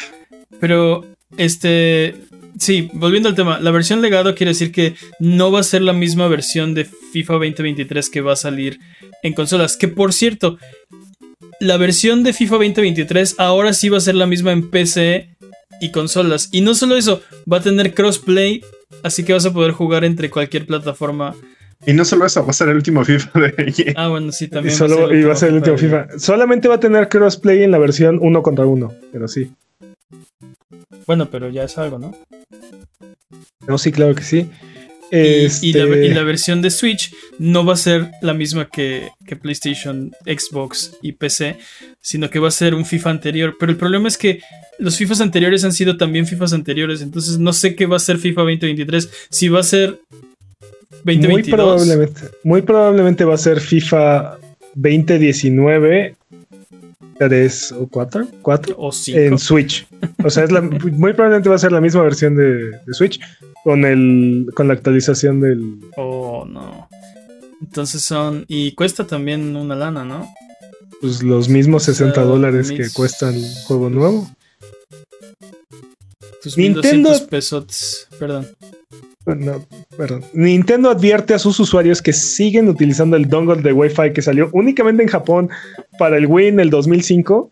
pero, 0.60 1.04
este, 1.36 2.14
sí, 2.58 2.90
volviendo 2.92 3.28
al 3.28 3.34
tema, 3.34 3.60
la 3.60 3.70
versión 3.70 4.02
legado 4.02 4.34
quiere 4.34 4.50
decir 4.50 4.72
que 4.72 4.94
no 5.18 5.50
va 5.50 5.60
a 5.60 5.64
ser 5.64 5.82
la 5.82 5.92
misma 5.92 6.28
versión 6.28 6.74
de 6.74 6.84
FIFA 6.84 7.34
2023 7.34 8.10
que 8.10 8.20
va 8.20 8.32
a 8.32 8.36
salir 8.36 8.78
en 9.22 9.34
consolas. 9.34 9.76
Que 9.76 9.88
por 9.88 10.12
cierto, 10.12 10.58
la 11.60 11.76
versión 11.76 12.22
de 12.22 12.32
FIFA 12.32 12.56
2023 12.56 13.36
ahora 13.38 13.72
sí 13.72 13.88
va 13.88 13.98
a 13.98 14.00
ser 14.00 14.14
la 14.14 14.26
misma 14.26 14.52
en 14.52 14.70
PC 14.70 15.36
y 15.80 15.90
consolas. 15.90 16.48
Y 16.52 16.60
no 16.60 16.74
solo 16.74 16.96
eso, 16.96 17.22
va 17.50 17.58
a 17.58 17.62
tener 17.62 17.94
crossplay, 17.94 18.62
así 19.02 19.24
que 19.24 19.32
vas 19.32 19.46
a 19.46 19.52
poder 19.52 19.72
jugar 19.72 20.04
entre 20.04 20.30
cualquier 20.30 20.66
plataforma. 20.66 21.34
Y 21.86 21.92
no 21.92 22.04
solo 22.04 22.26
eso, 22.26 22.44
va 22.44 22.50
a 22.50 22.54
ser 22.54 22.68
el 22.70 22.76
último 22.76 23.04
FIFA 23.04 23.40
de 23.40 23.94
Ah, 23.96 24.08
bueno, 24.08 24.32
sí, 24.32 24.48
también. 24.48 24.74
Y, 24.74 25.22
va, 25.22 25.32
a 25.32 25.36
ser 25.36 25.50
el 25.50 25.56
último 25.56 25.78
FIFA. 25.78 26.18
Solamente 26.18 26.66
va 26.68 26.74
a 26.76 26.80
tener 26.80 27.08
crossplay 27.08 27.62
en 27.62 27.70
la 27.70 27.78
versión 27.78 28.18
uno 28.20 28.42
contra 28.42 28.66
uno, 28.66 28.92
pero 29.12 29.28
sí. 29.28 29.52
Bueno, 31.06 31.30
pero 31.30 31.48
ya 31.50 31.64
es 31.64 31.78
algo, 31.78 31.98
¿no? 31.98 32.16
No, 33.66 33.78
sí, 33.78 33.92
claro 33.92 34.14
que 34.14 34.24
sí. 34.24 34.48
Y- 35.10 35.16
Y, 35.16 35.72
la, 35.72 35.84
Este, 35.84 36.06
y 36.06 36.08
la 36.10 36.22
versión 36.22 36.60
de 36.62 36.70
Switch 36.70 37.14
no 37.38 37.64
va 37.64 37.74
a 37.74 37.76
ser 37.76 38.10
la 38.20 38.34
misma 38.34 38.68
que, 38.68 39.08
que 39.26 39.36
PlayStation, 39.36 40.12
Xbox 40.24 40.96
y 41.02 41.12
PC, 41.12 41.56
sino 42.00 42.30
que 42.30 42.38
va 42.38 42.48
a 42.48 42.52
ser 42.52 42.74
un 42.74 42.84
FIFA 42.84 43.10
anterior. 43.10 43.56
Pero 43.58 43.72
el 43.72 43.78
problema 43.78 44.08
es 44.08 44.18
que 44.18 44.40
los 44.78 44.96
FIFAs 44.96 45.20
anteriores 45.20 45.64
han 45.64 45.72
sido 45.72 45.96
también 45.96 46.26
FIFAs 46.26 46.52
anteriores, 46.52 47.02
entonces 47.02 47.38
no 47.38 47.52
sé 47.52 47.74
qué 47.74 47.86
va 47.86 47.96
a 47.96 48.00
ser 48.00 48.18
FIFA 48.18 48.42
2023. 48.42 49.10
Si 49.30 49.48
va 49.48 49.60
a 49.60 49.64
ser 49.64 50.00
muy 51.04 51.16
2022. 51.16 51.48
probablemente, 51.48 52.20
muy 52.44 52.62
probablemente 52.62 53.24
va 53.24 53.34
a 53.34 53.38
ser 53.38 53.60
FIFA 53.60 54.38
2019 54.74 56.16
3 57.18 57.72
o 57.72 57.88
4, 57.88 58.28
4 58.42 58.74
o 58.78 58.92
5. 58.92 59.18
en 59.18 59.38
Switch. 59.38 59.86
O 60.24 60.30
sea, 60.30 60.44
es 60.44 60.52
la, 60.52 60.60
muy 60.92 61.12
probablemente 61.12 61.48
va 61.48 61.56
a 61.56 61.58
ser 61.58 61.72
la 61.72 61.80
misma 61.80 62.02
versión 62.02 62.36
de, 62.36 62.70
de 62.70 62.94
Switch 62.94 63.20
con 63.64 63.84
el 63.84 64.46
con 64.54 64.68
la 64.68 64.74
actualización 64.74 65.40
del 65.40 65.80
Oh, 65.96 66.46
no. 66.48 66.87
Entonces 67.60 68.02
son. 68.02 68.44
Y 68.48 68.72
cuesta 68.72 69.06
también 69.06 69.56
una 69.56 69.74
lana, 69.74 70.04
¿no? 70.04 70.28
pues, 71.00 71.22
los 71.22 71.48
mismos 71.48 71.84
60 71.84 72.14
sea, 72.14 72.24
dólares 72.24 72.70
que 72.70 72.88
cuesta 72.90 73.30
el 73.30 73.44
juego 73.66 73.90
nuevo. 73.90 74.30
Tus 76.42 76.56
Nintendo- 76.56 77.10
1200 77.10 77.20
pesos. 77.22 78.08
Perdón. 78.18 78.48
No, 79.26 79.62
perdón. 79.96 80.24
Nintendo 80.32 80.90
advierte 80.90 81.34
a 81.34 81.38
sus 81.38 81.60
usuarios 81.60 82.00
que 82.00 82.14
siguen 82.14 82.68
utilizando 82.68 83.14
el 83.16 83.28
dongle 83.28 83.60
de 83.60 83.74
Wi-Fi 83.74 84.14
que 84.14 84.22
salió 84.22 84.48
únicamente 84.52 85.02
en 85.02 85.08
Japón 85.10 85.50
para 85.98 86.16
el 86.16 86.26
Wii 86.26 86.48
en 86.48 86.60
el 86.60 86.70
2005, 86.70 87.50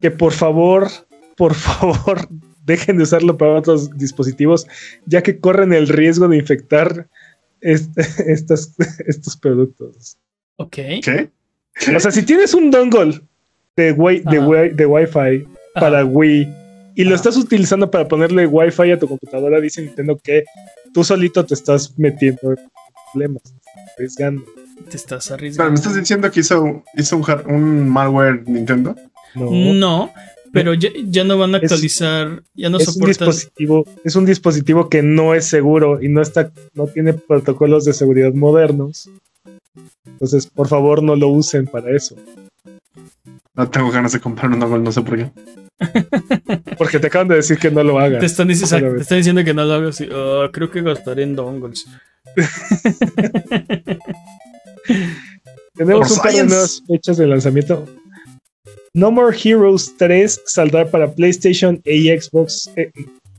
que 0.00 0.10
por 0.10 0.32
favor, 0.32 0.88
por 1.36 1.54
favor, 1.54 2.26
dejen 2.64 2.96
de 2.96 3.02
usarlo 3.02 3.36
para 3.36 3.58
otros 3.58 3.90
dispositivos, 3.98 4.66
ya 5.04 5.22
que 5.22 5.38
corren 5.38 5.74
el 5.74 5.86
riesgo 5.88 6.28
de 6.28 6.38
infectar 6.38 7.08
est- 7.60 7.96
estas- 8.26 8.74
estos 9.06 9.36
productos. 9.36 10.16
Ok. 10.56 10.76
¿Qué? 11.02 11.30
O 11.94 12.00
sea, 12.00 12.10
si 12.10 12.22
tienes 12.22 12.54
un 12.54 12.70
dongle 12.70 13.20
de, 13.76 13.92
wi- 13.92 14.20
de, 14.20 14.38
wi- 14.40 14.70
de 14.70 14.86
Wi-Fi 14.86 15.46
para 15.74 15.98
Ajá. 16.00 16.04
Wii 16.06 16.48
y 16.94 17.04
lo 17.04 17.10
Ajá. 17.10 17.16
estás 17.16 17.36
utilizando 17.36 17.90
para 17.90 18.08
ponerle 18.08 18.46
Wi-Fi 18.46 18.92
a 18.92 18.98
tu 18.98 19.06
computadora, 19.06 19.60
dice 19.60 19.82
Nintendo 19.82 20.16
que 20.22 20.44
tú 20.94 21.04
solito 21.04 21.44
te 21.44 21.52
estás 21.54 21.92
metiendo 21.98 22.52
en 22.52 22.58
problemas, 23.12 23.42
te 23.42 23.50
estás 23.52 23.92
arriesgando. 23.96 24.44
Te 24.90 24.96
estás 24.96 25.30
arriesgando. 25.30 25.70
¿me 25.72 25.76
estás 25.76 25.94
diciendo 25.94 26.30
que 26.30 26.40
hizo, 26.40 26.82
hizo 26.96 27.16
un, 27.18 27.24
un 27.54 27.88
malware 27.90 28.42
Nintendo? 28.48 28.96
No, 29.34 29.50
No, 29.74 30.10
pero 30.52 30.74
ya, 30.74 30.88
ya 31.08 31.24
no 31.24 31.36
van 31.38 31.54
a 31.54 31.58
Es- 31.58 31.64
actualizar. 31.64 32.42
ya 32.54 32.68
no 32.70 32.78
es 32.78 32.88
un 32.96 33.06
dispositivo, 33.06 33.84
es 34.04 34.16
un 34.16 34.24
dispositivo 34.26 34.88
que 34.88 35.02
no 35.02 35.34
es 35.34 35.46
seguro 35.46 36.02
y 36.02 36.08
no 36.08 36.22
está, 36.22 36.50
no 36.74 36.86
tiene 36.86 37.12
protocolos 37.14 37.84
de 37.84 37.92
seguridad 37.92 38.32
modernos. 38.32 39.08
Entonces, 40.06 40.46
por 40.46 40.68
favor, 40.68 41.02
no 41.02 41.14
lo 41.16 41.28
usen 41.28 41.66
para 41.66 41.94
eso. 41.94 42.16
No 43.54 43.68
tengo 43.70 43.90
ganas 43.90 44.12
de 44.12 44.20
comprar 44.20 44.50
un 44.50 44.60
dongle, 44.60 44.78
no 44.80 44.92
sé 44.92 45.02
por 45.02 45.16
qué. 45.16 45.30
Porque 46.78 46.98
te 46.98 47.08
acaban 47.08 47.28
de 47.28 47.36
decir 47.36 47.58
que 47.58 47.70
no 47.70 47.82
lo 47.82 47.98
hagas. 47.98 48.20
Te 48.20 48.26
están, 48.26 48.48
dic- 48.48 48.60
exacto, 48.60 48.76
Otra 48.76 48.88
vez. 48.88 48.96
te 48.98 49.02
están 49.02 49.18
diciendo 49.18 49.44
que 49.44 49.52
no 49.54 49.64
lo 49.64 49.74
hagas. 49.74 50.00
y, 50.00 50.08
"Oh, 50.10 50.50
creo 50.52 50.70
que 50.70 50.80
gastaré 50.82 51.22
en 51.24 51.36
dongles. 51.36 51.86
Tenemos 55.74 56.10
un 56.10 56.18
par 56.18 56.32
de 56.32 56.44
nuevas 56.44 56.82
fechas 56.86 57.16
de 57.18 57.26
lanzamiento. 57.26 57.86
No 58.96 59.10
More 59.10 59.36
Heroes 59.36 59.94
3 59.98 60.40
saldrá 60.46 60.90
para 60.90 61.12
PlayStation 61.12 61.82
y 61.84 62.08
Xbox, 62.08 62.70
eh, 62.76 62.90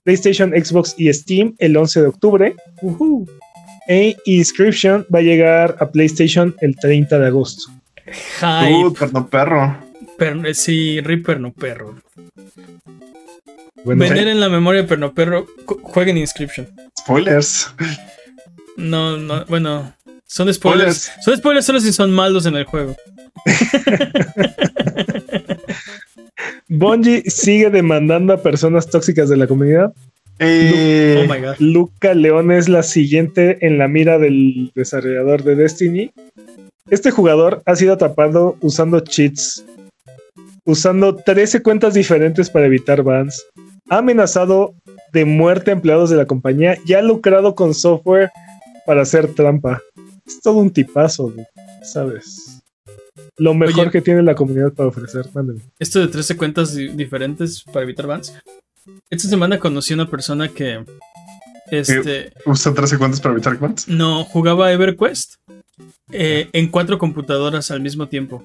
PlayStation, 0.03 0.51
Xbox 0.51 0.93
y 0.97 1.11
Steam 1.11 1.55
el 1.57 1.75
11 1.75 2.01
de 2.01 2.07
octubre. 2.07 2.55
Ujú. 2.83 3.27
E 3.87 4.15
Inscription 4.25 5.03
va 5.13 5.17
a 5.17 5.23
llegar 5.23 5.75
a 5.79 5.89
PlayStation 5.89 6.55
el 6.61 6.75
30 6.75 7.17
de 7.17 7.25
agosto. 7.25 7.71
Hype. 8.39 8.85
Uh, 8.85 8.93
perno 8.93 9.27
perro. 9.27 9.77
Perno- 10.19 10.53
sí, 10.53 11.01
Reaper 11.01 11.39
no 11.39 11.51
perro. 11.51 11.95
Bueno, 13.83 14.03
Veneren 14.03 14.39
la 14.39 14.49
memoria 14.49 14.85
perno 14.85 15.11
perro. 15.15 15.47
Jueguen 15.65 16.19
Inscription. 16.19 16.67
Spoilers. 16.99 17.73
No, 18.75 19.17
no, 19.17 19.43
bueno. 19.45 19.91
Son 20.27 20.53
spoilers. 20.53 20.97
Spoilers. 20.97 21.25
Son 21.25 21.35
spoilers 21.35 21.65
solo 21.65 21.79
si 21.79 21.91
son 21.91 22.11
malos 22.11 22.45
en 22.45 22.57
el 22.57 22.65
juego. 22.65 22.95
Bungie 26.69 27.23
sigue 27.29 27.69
demandando 27.69 28.33
a 28.33 28.41
personas 28.41 28.89
tóxicas 28.89 29.29
de 29.29 29.37
la 29.37 29.47
comunidad. 29.47 29.93
Eh, 30.39 31.25
Oh 31.25 31.33
my 31.33 31.39
god. 31.39 31.55
Luca 31.59 32.13
León 32.13 32.51
es 32.51 32.69
la 32.69 32.83
siguiente 32.83 33.65
en 33.65 33.77
la 33.77 33.87
mira 33.87 34.19
del 34.19 34.71
desarrollador 34.75 35.43
de 35.43 35.55
Destiny. 35.55 36.11
Este 36.89 37.11
jugador 37.11 37.61
ha 37.65 37.75
sido 37.75 37.93
atrapado 37.93 38.55
usando 38.61 38.99
cheats, 38.99 39.65
usando 40.65 41.15
13 41.15 41.61
cuentas 41.63 41.93
diferentes 41.93 42.49
para 42.49 42.67
evitar 42.67 43.03
bans, 43.03 43.45
ha 43.89 43.97
amenazado 43.97 44.73
de 45.13 45.25
muerte 45.25 45.71
a 45.71 45.73
empleados 45.73 46.09
de 46.09 46.17
la 46.17 46.25
compañía 46.25 46.77
y 46.85 46.93
ha 46.93 47.01
lucrado 47.01 47.55
con 47.55 47.73
software 47.73 48.29
para 48.85 49.01
hacer 49.01 49.33
trampa. 49.33 49.81
Es 50.25 50.41
todo 50.41 50.57
un 50.57 50.69
tipazo, 50.69 51.33
¿sabes? 51.83 52.56
Lo 53.37 53.53
mejor 53.53 53.83
Oye. 53.83 53.91
que 53.91 54.01
tiene 54.01 54.23
la 54.23 54.35
comunidad 54.35 54.73
para 54.73 54.89
ofrecer. 54.89 55.27
Mándeme. 55.33 55.61
Esto 55.79 55.99
de 55.99 56.07
13 56.07 56.37
cuentas 56.37 56.75
di- 56.75 56.89
diferentes 56.89 57.63
para 57.63 57.83
evitar 57.83 58.07
bans. 58.07 58.33
Esta 59.09 59.27
semana 59.29 59.59
conocí 59.59 59.93
a 59.93 59.95
una 59.95 60.09
persona 60.09 60.47
que. 60.49 60.83
Este. 61.69 62.31
usa 62.45 62.73
13 62.73 62.97
cuentas 62.97 63.19
para 63.21 63.33
evitar 63.33 63.57
bans. 63.59 63.87
No, 63.87 64.23
jugaba 64.23 64.71
EverQuest 64.71 65.35
eh, 66.11 66.49
en 66.53 66.67
cuatro 66.69 66.97
computadoras 66.97 67.69
al 67.71 67.81
mismo 67.81 68.07
tiempo. 68.07 68.43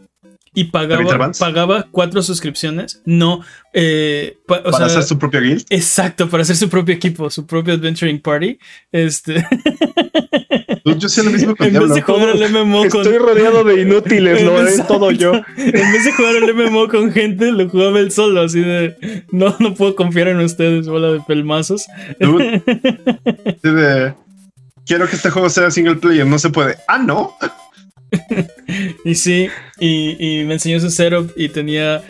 Y 0.55 0.63
¿Evitar 0.63 0.89
pagaba, 0.89 1.17
bans? 1.17 1.39
pagaba 1.39 1.89
cuatro 1.91 2.23
suscripciones. 2.23 3.01
No, 3.07 3.41
eh, 3.73 4.37
pa- 4.47 4.59
o 4.59 4.65
Para 4.65 4.77
sea, 4.77 4.87
hacer 4.87 5.03
su 5.05 5.19
propio 5.19 5.41
guild. 5.41 5.65
exacto, 5.71 6.29
para 6.29 6.43
hacer 6.43 6.57
su 6.57 6.69
propio 6.69 6.95
equipo, 6.95 7.31
su 7.31 7.47
propio 7.47 7.73
Adventuring 7.75 8.21
Party. 8.21 8.59
Este, 8.91 9.37
Yo 10.85 10.97
yo 10.97 11.07
hacía 11.07 11.25
lo 11.25 11.31
mismo 11.31 11.55
con 11.57 11.67
en 11.67 11.73
vez 11.75 11.81
Diablo. 11.81 11.95
de 11.95 12.03
jugar 12.03 12.29
al 12.31 12.51
MMO 12.67 12.89
con. 12.89 13.01
Estoy 13.03 13.19
rodeado 13.19 13.65
de 13.65 13.81
inútiles, 13.83 14.43
lo 14.43 14.59
haré 14.59 14.79
todo 14.89 15.11
yo. 15.11 15.33
En 15.57 15.93
vez 15.93 16.05
de 16.05 16.13
jugar 16.13 16.37
al 16.37 16.55
MMO 16.55 16.89
con 16.89 17.13
gente, 17.13 17.53
lo 17.53 17.69
jugaba 17.69 18.01
él 18.01 18.11
solo, 18.11 18.43
así 18.43 18.61
de. 18.61 19.25
No, 19.31 19.55
no 19.59 19.75
puedo 19.75 19.95
confiar 19.95 20.29
en 20.29 20.41
ustedes, 20.41 20.89
bola 20.89 21.13
de 21.13 21.21
pelmazos. 21.21 21.87
Dude. 22.19 22.63
Así 23.47 23.75
de, 23.75 24.15
Quiero 24.87 25.09
que 25.09 25.17
este 25.17 25.31
juego 25.31 25.49
sea 25.49 25.71
single 25.71 25.97
player. 25.97 26.27
No 26.27 26.39
se 26.39 26.51
puede. 26.51 26.77
Ah, 26.89 26.99
no. 26.99 27.37
Y 29.05 29.15
sí, 29.15 29.49
y, 29.79 30.41
y 30.41 30.45
me 30.45 30.55
enseñó 30.55 30.81
su 30.81 30.91
setup 30.91 31.31
y 31.37 31.49
tenía 31.49 32.03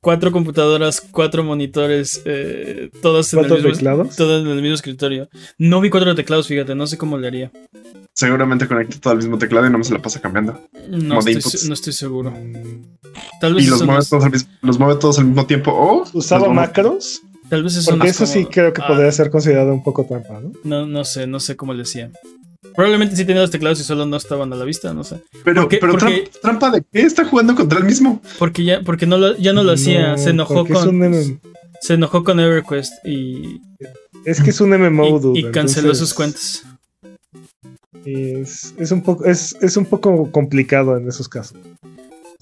cuatro 0.00 0.32
computadoras, 0.32 1.00
cuatro 1.10 1.42
monitores, 1.44 2.22
eh, 2.24 2.90
todas, 3.02 3.32
en 3.32 3.40
el 3.40 3.44
¿Cuántos 3.46 3.58
mismo, 3.64 3.76
teclados? 3.76 4.16
todas 4.16 4.42
en 4.42 4.48
el 4.48 4.60
mismo 4.62 4.74
escritorio. 4.74 5.28
No 5.58 5.80
vi 5.80 5.90
cuatro 5.90 6.14
teclados, 6.14 6.46
fíjate, 6.46 6.74
no 6.74 6.86
sé 6.86 6.98
cómo 6.98 7.18
le 7.18 7.26
haría. 7.28 7.52
Seguramente 8.14 8.66
conecta 8.66 8.98
todo 9.00 9.12
al 9.12 9.18
mismo 9.18 9.38
teclado 9.38 9.66
y 9.66 9.70
no 9.70 9.78
me 9.78 9.84
se 9.84 9.92
la 9.92 10.02
pasa 10.02 10.20
cambiando. 10.20 10.60
No 10.88 11.18
estoy, 11.20 11.68
no 11.68 11.74
estoy 11.74 11.92
seguro. 11.92 12.30
Mm, 12.32 12.96
Tal 13.40 13.54
vez 13.54 13.64
Y 13.66 13.70
los 13.70 13.84
mueve, 13.84 14.02
todos 14.08 14.24
al 14.24 14.30
mismo, 14.32 14.50
los 14.62 14.78
mueve 14.78 15.00
todos 15.00 15.18
al 15.18 15.26
mismo 15.26 15.46
tiempo. 15.46 15.70
O 15.72 16.04
¿Usaba 16.12 16.48
macros? 16.52 17.22
tal 17.48 17.62
vez 17.62 17.76
eso 17.76 17.92
Porque 17.92 18.12
sí 18.12 18.44
creo 18.46 18.72
que 18.72 18.82
Ah, 18.82 18.88
podría 18.88 19.10
ser 19.12 19.30
considerado 19.30 19.72
un 19.72 19.82
poco 19.82 20.04
trampa, 20.04 20.40
¿no? 20.40 20.52
No, 20.64 20.86
no 20.86 21.04
sé, 21.04 21.26
no 21.26 21.40
sé 21.40 21.56
cómo 21.56 21.72
le 21.74 21.82
hacía. 21.82 22.10
Probablemente 22.74 23.14
sí 23.16 23.24
tenía 23.24 23.42
los 23.42 23.50
teclados 23.50 23.80
y 23.80 23.84
solo 23.84 24.04
no 24.06 24.16
estaban 24.16 24.52
a 24.52 24.56
la 24.56 24.64
vista, 24.64 24.92
no 24.92 25.04
sé. 25.04 25.22
Pero, 25.44 25.62
¿Por 25.62 25.70
qué? 25.70 25.78
pero 25.78 25.92
Porque- 25.92 26.30
trampa 26.42 26.70
de 26.70 26.82
qué 26.92 27.02
está 27.02 27.24
jugando 27.24 27.54
contra 27.54 27.78
el 27.78 27.84
mismo. 27.84 28.20
Porque 28.38 28.64
ya, 28.64 28.80
porque 28.82 29.06
no 29.06 29.16
lo, 29.18 29.36
ya 29.36 29.52
no 29.52 29.62
lo 29.62 29.72
hacía, 29.72 30.12
No, 30.12 30.18
se 30.18 30.30
enojó 30.30 30.66
con. 30.66 31.40
Se 31.80 31.94
enojó 31.94 32.24
con 32.24 32.40
EverQuest 32.40 32.92
y, 33.06 33.60
Es 34.24 34.42
que 34.42 34.50
es 34.50 34.60
un 34.60 34.70
MMO, 34.70 35.06
y- 35.06 35.20
dude, 35.20 35.38
y 35.40 35.42
canceló 35.52 35.86
entonces 35.88 35.98
sus 35.98 36.14
cuentas. 36.14 36.64
Es, 38.04 38.74
es 38.78 38.90
un 38.90 39.02
poco, 39.02 39.24
es, 39.24 39.56
es 39.60 39.76
un 39.76 39.84
poco 39.86 40.30
complicado 40.32 40.96
en 40.96 41.08
esos 41.08 41.28
casos. 41.28 41.56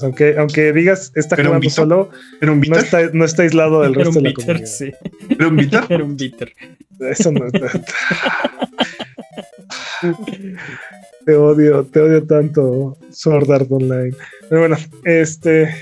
Aunque, 0.01 0.37
aunque 0.39 0.73
digas 0.75 1.11
está 1.15 1.37
jugando 1.43 1.71
solo, 1.71 2.11
un 2.43 2.61
no 2.61 2.77
está, 2.77 3.09
no 3.15 3.25
está 3.25 3.43
aislado 3.43 3.81
del 3.83 3.95
resto 3.95 4.11
un 4.11 4.15
de 4.17 4.23
la 4.23 4.29
bitter, 4.31 4.47
comunidad. 4.47 4.67
sí. 4.71 4.93
Era 5.31 5.49
un 5.49 5.57
bitter. 5.57 5.85
Era 5.91 6.05
un 6.05 6.17
bitter. 6.17 6.53
Eso 7.01 7.33
no 7.33 7.47
Te 11.27 11.35
odio, 11.35 11.83
te 11.85 11.99
odio 12.01 12.25
tanto, 12.25 12.97
Sword 13.11 13.51
Art 13.51 13.67
Online. 13.73 14.15
Pero 14.49 14.61
bueno, 14.61 14.77
este. 15.05 15.75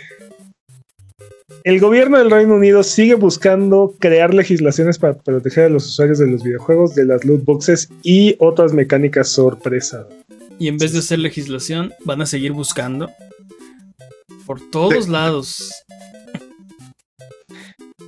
El 1.64 1.81
gobierno 1.81 2.18
del 2.18 2.31
Reino 2.31 2.55
Unido 2.55 2.83
sigue 2.83 3.14
buscando 3.14 3.95
crear 3.99 4.33
legislaciones 4.33 4.99
para 4.99 5.14
proteger 5.14 5.64
a 5.64 5.68
los 5.68 5.87
usuarios 5.87 6.18
de 6.18 6.29
los 6.29 6.43
videojuegos, 6.43 6.95
de 6.95 7.05
las 7.05 7.25
loot 7.27 7.45
boxes 7.45 7.91
y 8.03 8.37
otras 8.39 8.72
mecánicas 8.72 9.29
sorpresa. 9.29 10.07
Y 10.59 10.68
en 10.68 10.79
vez 10.79 10.93
de 10.95 11.01
hacer 11.01 11.18
legislación, 11.18 11.93
van 12.07 12.22
a 12.22 12.27
seguir 12.27 12.53
buscando 12.53 13.11
por 14.47 14.61
todos 14.70 15.05
Sí. 15.05 15.11
lados. 15.11 15.72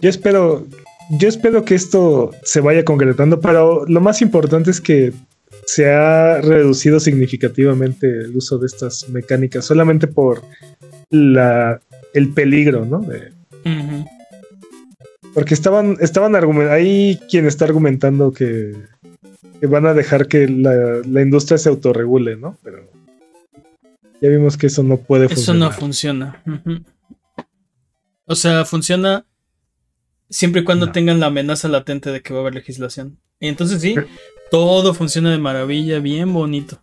Yo 0.03 0.09
espero, 0.11 0.67
yo 1.11 1.29
espero 1.29 1.65
que 1.65 1.75
esto 1.75 2.31
se 2.45 2.61
vaya 2.61 2.85
concretando, 2.85 3.41
pero 3.41 3.85
lo 3.87 4.01
más 4.01 4.23
importante 4.23 4.71
es 4.71 4.81
que 4.81 5.13
se 5.67 5.91
ha 5.91 6.41
reducido 6.41 7.01
significativamente 7.01 8.07
el 8.09 8.37
uso 8.37 8.57
de 8.59 8.67
estas 8.67 9.09
mecánicas 9.09 9.65
solamente 9.67 10.07
por 10.07 10.43
la, 11.11 11.81
el 12.15 12.33
peligro, 12.33 12.85
¿no? 12.85 13.01
De- 13.01 13.33
porque 15.35 15.53
estaban, 15.55 15.97
estaban 16.01 16.35
argumentando, 16.35 16.73
hay 16.75 17.19
quien 17.29 17.47
está 17.47 17.67
argumentando 17.67 18.33
que, 18.33 18.75
que 19.61 19.67
van 19.67 19.85
a 19.87 19.93
dejar 19.93 20.29
que 20.29 20.49
la, 20.49 21.03
la 21.07 21.21
industria 21.21 21.59
se 21.59 21.69
autorregule, 21.69 22.37
¿no? 22.37 22.57
Pero 22.63 22.91
ya 24.23 24.29
vimos 24.31 24.57
que 24.57 24.69
eso 24.69 24.83
no 24.83 24.97
puede 24.97 25.27
Eso 25.27 25.35
funcionar. 25.35 25.71
no 25.73 25.77
funciona. 25.77 26.43
O 28.25 28.35
sea, 28.35 28.65
funciona 28.65 29.27
siempre 30.31 30.63
y 30.63 30.65
cuando 30.65 30.87
No. 30.87 30.93
tengan 30.93 31.21
la 31.21 31.27
amenaza 31.27 31.69
latente 31.69 32.11
de 32.11 32.23
que 32.23 32.33
va 32.33 32.39
a 32.39 32.43
haber 32.43 32.55
legislación. 32.55 33.19
Y 33.39 33.49
entonces 33.49 33.83
sí, 33.83 33.95
todo 34.51 34.95
funciona 34.95 35.31
de 35.33 35.39
maravilla, 35.39 35.99
bien 36.01 36.33
bonito. 36.33 36.79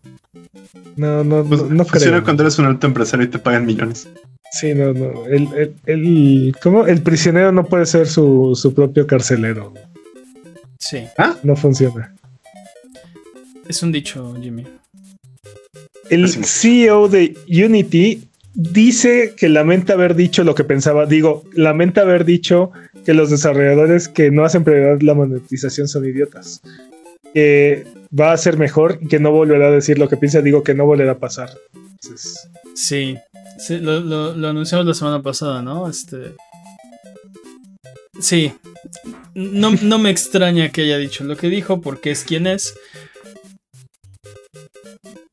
No, 0.96 1.24
no, 1.24 1.44
Pues, 1.44 1.62
no, 1.64 1.70
no 1.70 1.86
funciona 1.86 2.18
creo. 2.18 2.24
cuando 2.24 2.44
eres 2.44 2.60
un 2.60 2.66
alto 2.66 2.88
empresario 2.88 3.26
y 3.26 3.30
te 3.30 3.40
pagan 3.40 3.66
millones. 3.66 4.08
Sí, 4.52 4.74
no, 4.76 4.94
no. 4.94 5.26
El, 5.26 5.48
el, 5.56 5.74
el- 5.86 6.56
¿cómo? 6.62 6.86
el 6.86 7.02
prisionero 7.02 7.52
no 7.52 7.66
puede 7.66 7.86
ser 7.88 8.08
su, 8.08 8.54
su 8.56 8.74
propio 8.74 9.08
carcelero. 9.08 9.74
Sí, 10.78 11.00
No 11.44 11.56
funciona. 11.56 12.14
es 13.68 13.82
un 13.82 13.92
dicho, 13.92 14.36
Jimmy. 14.40 14.66
El. 16.10 16.28
CEO 16.30 17.08
de 17.08 17.36
Unity 17.48 18.28
dice 18.54 19.34
que 19.36 19.50
lamenta 19.50 19.94
haber 19.94 20.14
dicho 20.14 20.44
lo 20.44 20.54
que 20.54 20.64
pensaba. 20.66 21.06
Digo, 21.08 21.44
lamenta 21.54 22.02
haber 22.02 22.26
dicho 22.26 22.72
que 23.06 23.14
los 23.14 23.30
desarrolladores 23.32 24.08
que 24.10 24.30
no 24.30 24.44
hacen 24.44 24.64
prioridad 24.64 25.00
la 25.02 25.14
monetización 25.16 25.88
son 25.88 26.06
idiotas. 26.06 26.62
Que 27.34 27.86
va 28.18 28.32
a 28.32 28.38
ser 28.38 28.58
mejor 28.58 29.00
y 29.02 29.08
que 29.08 29.20
no 29.20 29.32
volverá 29.32 29.68
a 29.68 29.72
decir 29.72 29.98
lo 30.00 30.08
que 30.10 30.18
piensa. 30.18 30.42
Digo 30.42 30.64
que 30.64 30.74
no 30.74 30.86
volverá 30.86 31.14
a 31.14 31.20
pasar. 31.20 31.50
Entonces, 31.74 32.48
Sí, 32.76 33.16
sí, 33.60 33.78
lo, 33.80 34.00
lo- 34.00 34.34
lo 34.36 34.48
anunciamos 34.50 34.86
la 34.88 34.94
semana 34.94 35.22
pasada, 35.22 35.62
¿no? 35.62 35.88
Este. 35.90 36.36
Sí. 38.20 38.54
No, 39.36 39.72
no 39.82 39.98
me 40.00 40.10
extraña 40.10 40.70
que 40.70 40.82
haya 40.84 40.98
dicho 40.98 41.24
lo 41.24 41.36
que 41.38 41.50
dijo 41.50 41.82
porque 41.82 42.12
es 42.12 42.24
quien 42.24 42.46
es. 42.48 42.76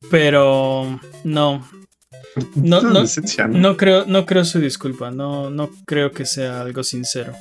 Pero 0.09 0.99
no, 1.23 1.67
No, 2.55 2.81
no, 2.81 3.03
¿no? 3.49 3.77
creo, 3.77 4.05
no 4.05 4.25
creo 4.25 4.45
su 4.45 4.59
disculpa. 4.59 5.11
No, 5.11 5.49
no 5.49 5.69
creo 5.85 6.11
que 6.11 6.25
sea 6.25 6.61
algo 6.61 6.83
sincero. 6.83 7.33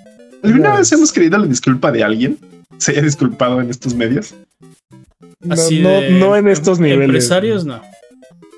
¿Alguna 0.43 0.77
vez 0.79 0.91
hemos 0.93 1.13
querido 1.13 1.39
la 1.39 1.47
disculpa 1.47 1.91
de 1.93 2.05
alguien? 2.05 2.39
¿Se 2.79 2.93
haya 2.93 3.03
disculpado 3.03 3.61
en 3.61 3.71
estos 3.71 3.95
medios? 3.95 4.35
No, 5.41 5.55
Así 5.55 5.81
no, 5.81 6.01
no 6.11 6.37
en 6.37 6.49
estos 6.49 6.79
niveles. 6.81 7.05
Empresarios, 7.07 7.65
no. 7.65 7.81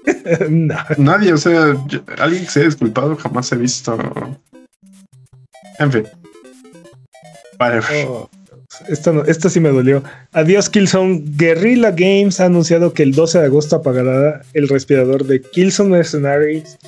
no. 0.50 0.74
Nadie, 0.98 1.32
o 1.32 1.36
sea, 1.38 1.76
yo- 1.86 2.02
alguien 2.18 2.44
que 2.44 2.50
se 2.50 2.60
haya 2.60 2.68
disculpado 2.68 3.16
jamás 3.16 3.50
he 3.52 3.56
visto. 3.56 3.96
En 5.78 5.92
fin. 5.92 6.04
Vale. 7.58 7.80
Oh, 8.08 8.28
esta, 8.88 9.12
no- 9.12 9.24
esta 9.24 9.48
sí 9.48 9.60
me 9.60 9.68
dolió. 9.68 10.02
Adiós, 10.32 10.68
Killzone. 10.68 11.22
Guerrilla 11.36 11.90
Games 11.92 12.40
ha 12.40 12.46
anunciado 12.46 12.92
que 12.92 13.02
el 13.04 13.12
12 13.12 13.38
de 13.38 13.44
agosto 13.44 13.76
apagará 13.76 14.42
el 14.54 14.68
respirador 14.68 15.24
de 15.24 15.40
Killzone 15.40 15.90
Mercenaries, 15.90 16.78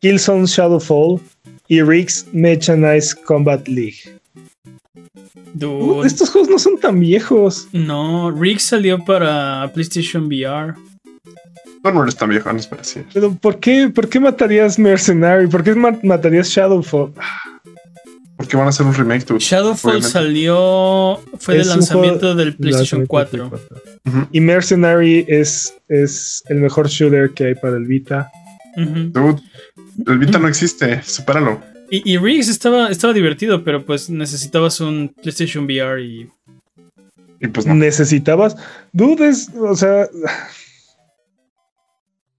Killzone 0.00 0.46
Shadowfall 0.46 1.20
y 1.68 1.82
Riggs 1.82 2.26
Mechanized 2.32 3.22
Combat 3.24 3.66
League. 3.68 4.18
Dude. 5.52 5.66
Uh, 5.82 6.04
estos 6.04 6.30
juegos 6.30 6.48
no 6.50 6.58
son 6.58 6.78
tan 6.78 6.98
viejos. 7.00 7.68
No, 7.72 8.30
Rick 8.30 8.58
salió 8.60 9.04
para 9.04 9.70
PlayStation 9.72 10.26
VR. 10.26 10.74
No, 11.82 11.90
no 11.92 12.02
eres 12.02 12.16
tan 12.16 12.30
viejo, 12.30 12.50
no 12.52 12.58
es 12.58 12.66
para 12.66 12.82
decir. 12.82 13.04
Pero 13.12 13.34
¿por 13.34 13.58
qué, 13.60 13.90
por 13.94 14.08
qué 14.08 14.18
matarías 14.20 14.78
Mercenary? 14.78 15.46
¿Por 15.48 15.62
qué 15.62 15.74
ma- 15.74 15.98
matarías 16.02 16.48
Shadowfall? 16.48 17.12
Porque 18.36 18.56
van 18.56 18.66
a 18.66 18.70
hacer 18.70 18.84
un 18.86 18.94
remake, 18.94 19.24
tú. 19.24 19.36
Shadowfall 19.38 19.90
obviamente. 19.96 20.08
salió. 20.12 21.20
Fue 21.38 21.56
Es 21.58 21.66
del 21.66 21.68
lanzamiento 21.76 22.34
del 22.34 22.56
PlayStation 22.56 23.00
Lanzamiento 23.00 23.08
4. 23.10 23.44
de 23.44 23.50
Play 23.50 24.14
Ujú. 24.22 24.28
Y 24.32 24.40
Mercenary 24.40 25.24
es, 25.28 25.74
es 25.88 26.42
el 26.48 26.58
mejor 26.58 26.88
shooter 26.88 27.30
que 27.30 27.44
hay 27.48 27.54
para 27.54 27.76
el 27.76 27.84
Vita. 27.86 28.30
Dude, 28.76 29.40
el 30.06 30.18
Vita 30.18 30.38
no 30.38 30.48
existe, 30.48 31.02
supéralo. 31.04 31.60
Y, 31.94 32.02
y 32.12 32.18
Riggs 32.18 32.48
estaba, 32.48 32.88
estaba 32.88 33.12
divertido, 33.12 33.62
pero 33.62 33.84
pues 33.84 34.10
necesitabas 34.10 34.80
un 34.80 35.14
PlayStation 35.22 35.64
VR 35.64 36.02
y. 36.02 36.28
Y 37.40 37.46
pues 37.48 37.66
no. 37.66 37.74
necesitabas. 37.74 38.56
Dudes, 38.92 39.50
o 39.56 39.76
sea. 39.76 40.08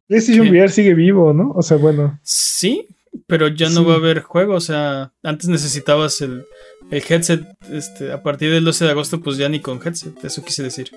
PlayStation 0.07 0.45
¿Qué? 0.45 0.51
VR 0.51 0.69
sigue 0.69 0.93
vivo, 0.93 1.31
¿no? 1.31 1.51
O 1.51 1.61
sea, 1.61 1.77
bueno. 1.77 2.19
Sí, 2.21 2.85
pero 3.27 3.47
ya 3.47 3.69
no 3.69 3.81
Sí. 3.81 3.85
va 3.85 3.93
a 3.93 3.97
haber 3.97 4.21
juego. 4.23 4.55
O 4.55 4.59
sea, 4.59 5.13
antes 5.23 5.47
necesitabas 5.47 6.19
el, 6.19 6.45
el 6.91 7.03
headset. 7.07 7.45
Este, 7.71 8.11
a 8.11 8.21
partir 8.21 8.51
del 8.51 8.65
12 8.65 8.83
de 8.83 8.91
agosto, 8.91 9.21
pues 9.21 9.37
ya 9.37 9.47
ni 9.47 9.61
con 9.61 9.79
headset. 9.81 10.21
Eso 10.25 10.43
quise 10.43 10.63
decir. 10.63 10.91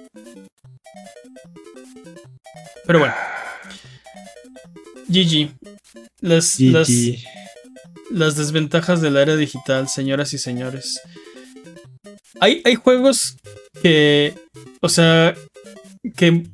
Pero 2.85 2.99
bueno. 2.99 3.15
GG. 5.09 5.51
Las, 6.21 6.59
las, 6.59 6.89
GG. 6.89 7.19
las 7.23 7.38
desventajas 8.19 9.01
de 9.01 9.11
la 9.11 9.23
era 9.23 9.37
digital, 9.37 9.89
señoras 9.89 10.33
y 10.35 10.39
señores. 10.39 11.01
Hay, 12.41 12.63
hay 12.65 12.75
juegos 12.77 13.37
que, 13.83 14.35
o 14.81 14.89
sea, 14.89 15.35
que 16.17 16.47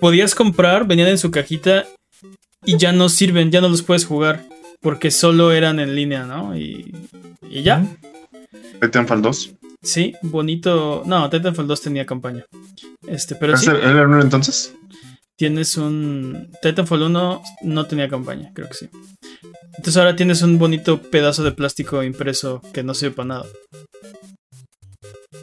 podías 0.00 0.34
comprar, 0.34 0.86
venían 0.86 1.08
en 1.08 1.18
su 1.18 1.30
cajita 1.30 1.86
y 2.64 2.76
ya 2.76 2.92
no 2.92 3.08
sirven, 3.08 3.50
ya 3.50 3.60
no 3.60 3.68
los 3.68 3.82
puedes 3.82 4.04
jugar 4.04 4.44
porque 4.80 5.10
solo 5.10 5.52
eran 5.52 5.80
en 5.80 5.94
línea, 5.94 6.24
¿no? 6.24 6.56
Y, 6.56 6.94
y 7.48 7.62
ya, 7.62 7.84
Titanfall 8.80 9.22
2. 9.22 9.52
sí, 9.82 10.14
bonito. 10.22 11.02
No, 11.06 11.28
Titanfall 11.30 11.66
2 11.66 11.80
tenía 11.80 12.04
campaña. 12.06 12.44
Este, 13.06 13.34
pero 13.34 13.54
¿Es 13.54 13.60
sí, 13.60 13.70
el, 13.70 13.76
el 13.76 14.06
uno 14.06 14.20
entonces? 14.20 14.74
tienes 15.36 15.76
un. 15.76 16.50
Titanfall 16.62 17.02
1 17.02 17.42
no 17.62 17.86
tenía 17.86 18.08
campaña, 18.08 18.50
creo 18.54 18.68
que 18.68 18.74
sí. 18.74 18.88
Entonces 19.78 19.96
ahora 19.96 20.16
tienes 20.16 20.42
un 20.42 20.58
bonito 20.58 21.00
pedazo 21.02 21.44
de 21.44 21.52
plástico 21.52 22.02
impreso 22.02 22.62
que 22.72 22.82
no 22.82 22.94
sirve 22.94 23.14
para 23.16 23.26
nada. 23.28 23.46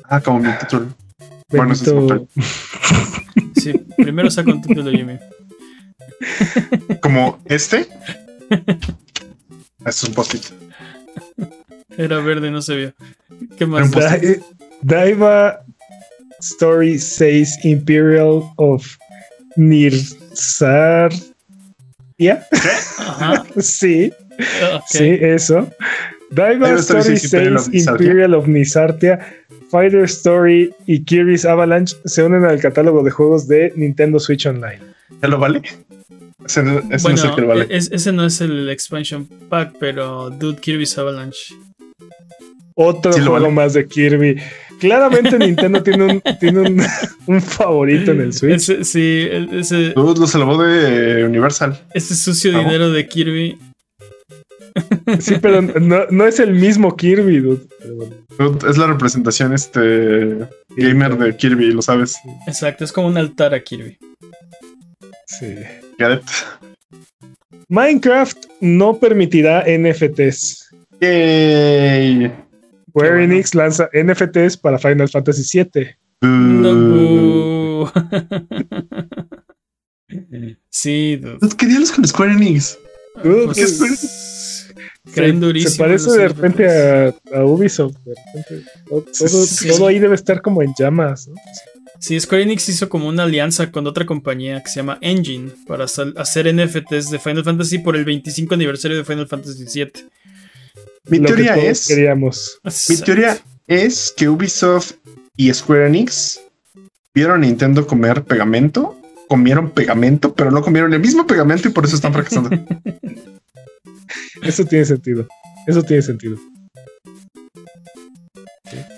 Ah, 0.06 0.22
como 0.22 0.40
mi 0.40 0.50
título. 0.60 0.88
Bueno, 1.50 1.74
ese 1.74 1.96
es. 1.96 2.44
Sí, 3.64 3.72
primero 3.96 4.30
saca 4.30 4.52
un 4.52 4.62
título, 4.62 4.92
Jimmy. 4.92 5.18
Como 7.02 7.40
este. 7.46 7.88
Es 9.86 10.04
un 10.04 10.14
post-it. 10.14 10.44
Era 11.98 12.20
verde, 12.20 12.52
no 12.52 12.62
se 12.62 12.76
vio. 12.76 12.94
¿Qué 13.58 13.66
más? 13.66 13.90
Dai- 13.92 14.44
Daiva 14.82 15.64
Story 16.42 17.00
6 17.00 17.64
Imperial 17.64 18.42
of 18.58 18.86
Nirzar. 19.56 21.12
¿Ya? 22.18 22.46
Ajá. 23.00 23.44
Sí, 23.62 24.12
sí, 24.88 25.18
eso. 25.22 25.70
Daiva 26.32 26.72
Story 26.74 27.18
6 27.18 27.70
Imperial 27.74 28.34
of 28.34 28.48
Nizartia, 28.48 29.20
Fighter 29.70 30.04
Story 30.06 30.72
y 30.88 31.04
Kirby's 31.04 31.46
Avalanche 31.46 31.96
se 32.06 32.24
unen 32.24 32.44
al 32.46 32.60
catálogo 32.60 33.04
de 33.04 33.12
juegos 33.12 33.48
de 33.48 33.72
Nintendo 33.76 34.20
Switch 34.20 34.46
Online. 34.46 34.80
¿Ya 35.22 35.28
lo 35.28 35.38
vale? 35.38 35.62
Ese, 36.46 36.64
no- 36.64 36.80
ese 36.92 37.08
no 37.10 37.16
es 37.16 37.24
el 37.24 37.30
Bueno, 37.32 37.36
que 37.36 37.42
lo 37.42 37.48
vale. 37.48 37.68
es- 37.70 37.92
ese 37.92 38.12
no 38.12 38.26
es 38.26 38.42
el 38.42 38.70
expansion 38.70 39.28
pack, 39.50 39.76
pero 39.80 40.30
Dude 40.32 40.60
Kirby's 40.60 40.98
Avalanche. 40.98 41.56
Otro 42.76 43.14
Sí 43.14 43.20
juego 43.20 43.34
vale. 43.44 43.50
más 43.54 43.74
de 43.74 43.88
Kirby. 43.88 44.38
Claramente 44.80 45.38
Nintendo 45.38 45.84
tiene 45.84 46.04
un, 46.06 46.22
tiene 46.40 46.60
un, 46.62 46.82
un 47.28 47.42
favorito 47.42 48.12
en 48.12 48.22
el 48.22 48.34
Switch. 48.34 48.56
Ese, 48.56 48.84
sí, 48.84 49.28
ese, 49.52 49.92
Dude 49.92 50.20
lo 50.20 50.28
salvó 50.28 50.62
de 50.62 51.24
Universal. 51.24 51.80
ese 51.94 52.16
sucio 52.16 52.52
Vamos. 52.52 52.66
dinero 52.66 52.92
de 52.92 53.08
Kirby. 53.08 53.58
Sí, 55.20 55.36
pero 55.42 55.62
no, 55.62 56.06
no 56.10 56.26
es 56.26 56.40
el 56.40 56.54
mismo 56.54 56.96
Kirby, 56.96 57.40
dude. 57.40 57.66
Pero 57.80 57.96
bueno, 57.96 58.16
Dude, 58.38 58.70
es 58.70 58.78
la 58.78 58.88
representación 58.88 59.54
este 59.54 60.48
gamer 60.78 61.18
de 61.18 61.36
Kirby, 61.36 61.72
lo 61.72 61.82
sabes. 61.82 62.18
Exacto, 62.48 62.84
es 62.84 62.92
como 62.92 63.08
un 63.08 63.18
altar 63.18 63.54
a 63.54 63.64
Kirby. 63.64 63.98
sí. 65.28 65.56
Minecraft 67.70 68.38
no 68.62 68.98
permitirá 69.00 69.64
NFTs. 69.68 70.70
Yay. 71.00 72.32
Square 72.90 73.10
bueno. 73.12 73.34
Enix 73.34 73.56
lanza 73.56 73.90
NFTs 73.94 74.58
para 74.58 74.78
Final 74.78 75.10
Fantasy 75.10 75.64
VII. 75.74 75.88
No. 76.22 77.92
sí, 80.70 81.18
dude. 81.18 81.40
¿Qué 81.58 81.66
diablos 81.66 81.92
con 81.92 82.08
Square 82.08 82.34
Enix? 82.34 82.78
Dude, 83.24 83.46
Pues, 83.48 83.80
Creen 85.14 85.40
durísimo. 85.40 85.72
Se 85.72 85.78
parece 85.84 86.12
de 86.12 86.28
repente 86.28 86.68
a, 86.68 87.14
a 87.38 87.46
Ubisoft. 87.46 87.96
De 88.06 88.14
repente, 88.16 88.70
todo, 88.88 89.06
Sí, 89.12 89.26
todo- 89.26 89.46
sí. 89.46 89.68
todo 89.70 89.88
ahí 89.88 90.00
debe 90.00 90.16
estar 90.16 90.42
como 90.42 90.62
en 90.62 90.74
llamas. 90.78 91.28
¿no? 91.28 91.36
Sí, 92.00 92.20
Square 92.20 92.44
Enix 92.44 92.68
hizo 92.70 92.90
como 92.90 93.08
una 93.08 93.24
alianza 93.24 93.72
con 93.72 93.88
otra 93.88 94.06
compañía 94.06 94.62
que 94.62 94.70
se 94.70 94.78
llama 94.78 94.98
Engine 95.02 95.52
para 95.68 95.86
hacer 95.86 96.54
NFTs 96.54 97.10
de 97.12 97.20
Final 97.20 97.44
Fantasy 97.44 97.80
por 97.80 97.96
el 97.96 98.04
25 98.04 98.54
aniversario 98.56 98.98
de 98.98 99.06
Final 99.06 99.28
Fantasy 99.28 99.64
VII. 99.74 99.92
Mi 101.06 101.18
Lo 101.20 101.28
que 101.28 101.34
teoría 101.34 101.54
todos 101.56 101.68
es. 101.68 101.88
Queríamos. 101.88 102.60
Mi 102.90 102.98
teoría 102.98 103.38
es 103.68 104.14
que 104.16 104.28
Ubisoft 104.30 104.94
y 105.38 105.54
Square 105.54 105.88
Enix 105.88 106.42
vieron 107.14 107.36
a 107.44 107.46
Nintendo 107.46 107.86
comer 107.88 108.24
pegamento, 108.24 108.98
comieron 109.28 109.70
pegamento, 109.72 110.34
pero 110.34 110.52
no 110.52 110.62
comieron 110.62 110.94
el 110.94 111.00
mismo 111.00 111.26
pegamento 111.28 111.68
y 111.68 111.72
por 111.72 111.86
eso 111.86 111.96
están 111.96 112.12
fracasando. 112.14 112.50
Eso 114.44 114.66
tiene 114.66 114.86
sentido. 114.86 115.28
Eso 115.68 115.84
tiene 115.84 116.02
sentido. 116.02 116.38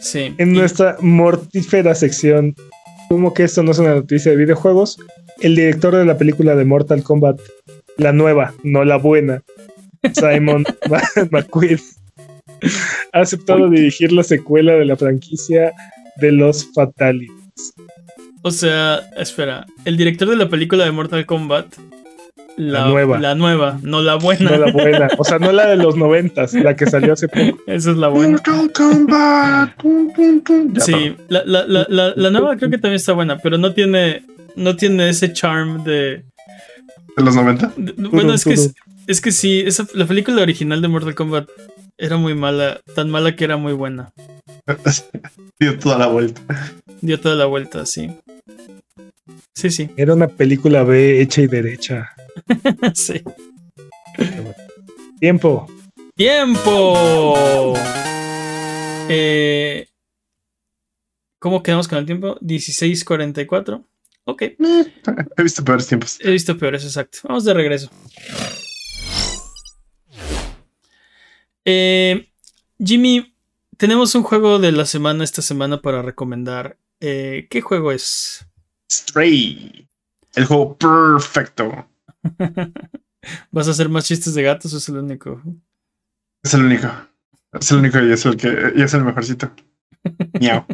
Sí. 0.01 0.33
En 0.37 0.55
Y- 0.55 0.57
nuestra 0.59 0.97
mortífera 1.01 1.95
sección, 1.95 2.55
como 3.09 3.33
que 3.33 3.43
esto 3.43 3.63
no 3.63 3.71
es 3.71 3.79
una 3.79 3.95
noticia 3.95 4.31
de 4.31 4.37
videojuegos, 4.37 4.97
el 5.41 5.55
director 5.55 5.95
de 5.95 6.05
la 6.05 6.17
película 6.17 6.55
de 6.55 6.65
Mortal 6.65 7.03
Kombat, 7.03 7.39
la 7.97 8.13
nueva, 8.13 8.53
no 8.63 8.83
la 8.85 8.97
buena, 8.97 9.41
Simon 10.13 10.63
McQueen, 11.31 11.79
ha 13.13 13.19
aceptado 13.21 13.69
dirigir 13.69 14.11
la 14.11 14.23
secuela 14.23 14.73
de 14.73 14.85
la 14.85 14.95
franquicia 14.95 15.71
de 16.17 16.31
los 16.31 16.69
Fatalities. 16.73 17.73
O 18.43 18.51
sea, 18.51 19.01
espera, 19.17 19.65
el 19.85 19.97
director 19.97 20.29
de 20.29 20.35
la 20.35 20.47
película 20.49 20.85
de 20.85 20.91
Mortal 20.91 21.25
Kombat. 21.25 21.65
La, 22.57 22.81
La 22.81 22.87
nueva. 22.89 23.19
La 23.19 23.35
nueva, 23.35 23.79
no 23.83 24.01
la 24.01 24.15
buena. 24.15 24.51
No 24.51 24.57
la 24.65 24.71
buena, 24.71 25.07
o 25.17 25.23
sea, 25.23 25.39
no 25.39 25.51
la 25.51 25.67
de 25.67 25.75
los 25.75 25.95
noventas, 25.97 26.53
la 26.53 26.75
que 26.75 26.85
salió 26.85 27.13
hace 27.13 27.27
poco. 27.27 27.59
Esa 27.67 27.91
es 27.91 27.97
la 27.97 28.07
buena. 28.07 28.31
Mortal 28.31 28.71
Kombat. 28.71 29.75
Pum, 29.81 30.11
pum, 30.13 30.41
pum. 30.41 30.73
Ya, 30.73 30.81
Sí, 30.81 31.15
la, 31.27 31.43
la, 31.45 31.65
la, 31.67 31.85
la, 31.89 32.13
la 32.15 32.29
nueva 32.31 32.55
creo 32.57 32.69
que 32.69 32.77
también 32.77 32.95
está 32.95 33.11
buena, 33.13 33.37
pero 33.39 33.57
no 33.57 33.73
tiene, 33.73 34.23
no 34.55 34.75
tiene 34.75 35.09
ese 35.09 35.33
charm 35.33 35.83
de... 35.83 36.23
¿De 37.17 37.23
los 37.23 37.35
90? 37.35 37.73
de- 37.77 37.93
bueno, 38.09 38.33
es 38.33 38.43
que, 38.45 38.55
es 39.07 39.21
que 39.21 39.31
sí, 39.31 39.61
esa, 39.65 39.85
la 39.93 40.05
película 40.05 40.41
original 40.41 40.81
de 40.81 40.87
Mortal 40.87 41.15
Kombat 41.15 41.49
era 41.97 42.17
muy 42.17 42.35
mala, 42.35 42.79
tan 42.93 43.09
mala 43.09 43.35
que 43.35 43.43
era 43.45 43.57
muy 43.57 43.73
buena. 43.73 44.11
Dio 45.59 45.77
toda 45.79 45.97
la 45.97 46.07
vuelta. 46.07 46.41
Dio 47.01 47.19
toda 47.19 47.35
la 47.35 47.45
vuelta, 47.45 47.85
sí. 47.85 48.11
Sí, 49.53 49.69
sí, 49.69 49.89
Era 49.95 50.13
una 50.13 50.27
película 50.27 50.83
B 50.83 51.21
hecha 51.21 51.41
y 51.41 51.47
derecha. 51.47 52.09
sí. 52.93 53.21
Tiempo. 55.19 55.67
¡Tiempo! 56.15 57.73
Eh, 59.09 59.87
¿Cómo 61.39 61.61
quedamos 61.61 61.87
con 61.87 61.97
el 61.99 62.05
tiempo? 62.05 62.37
16.44. 62.39 63.85
Ok, 64.27 64.41
He 64.41 65.43
visto 65.43 65.63
peores 65.63 65.87
tiempos. 65.87 66.17
he 66.19 66.31
visto 66.31 66.57
peores, 66.57 66.83
exacto. 66.83 67.19
Vamos 67.25 67.43
de 67.43 67.53
regreso. 67.53 67.91
Eh, 71.65 72.29
Jimmy, 72.83 73.35
tenemos 73.77 74.15
un 74.15 74.23
juego 74.23 74.59
de 74.59 74.71
la 74.71 74.85
semana 74.85 75.23
esta 75.23 75.41
semana 75.41 75.81
para 75.81 76.01
recomendar. 76.01 76.77
Eh, 76.99 77.47
¿Qué 77.49 77.61
juego 77.61 77.91
es? 77.91 78.45
Stray. 78.91 79.87
El 80.35 80.45
juego 80.45 80.77
perfecto. 80.77 81.87
¿Vas 83.51 83.67
a 83.67 83.71
hacer 83.71 83.89
más 83.89 84.05
chistes 84.05 84.33
de 84.35 84.43
gatos 84.43 84.73
o 84.73 84.77
es 84.77 84.89
el 84.89 84.97
único? 84.97 85.41
Es 86.43 86.53
el 86.53 86.65
único. 86.65 86.87
Es 87.53 87.71
el 87.71 87.77
único 87.77 87.99
y 88.01 88.11
es 88.11 88.25
el 88.25 88.37
que 88.37 88.73
y 88.75 88.81
es 88.81 88.93
el 88.93 89.03
mejorcito. 89.03 89.51
Miau. 90.39 90.65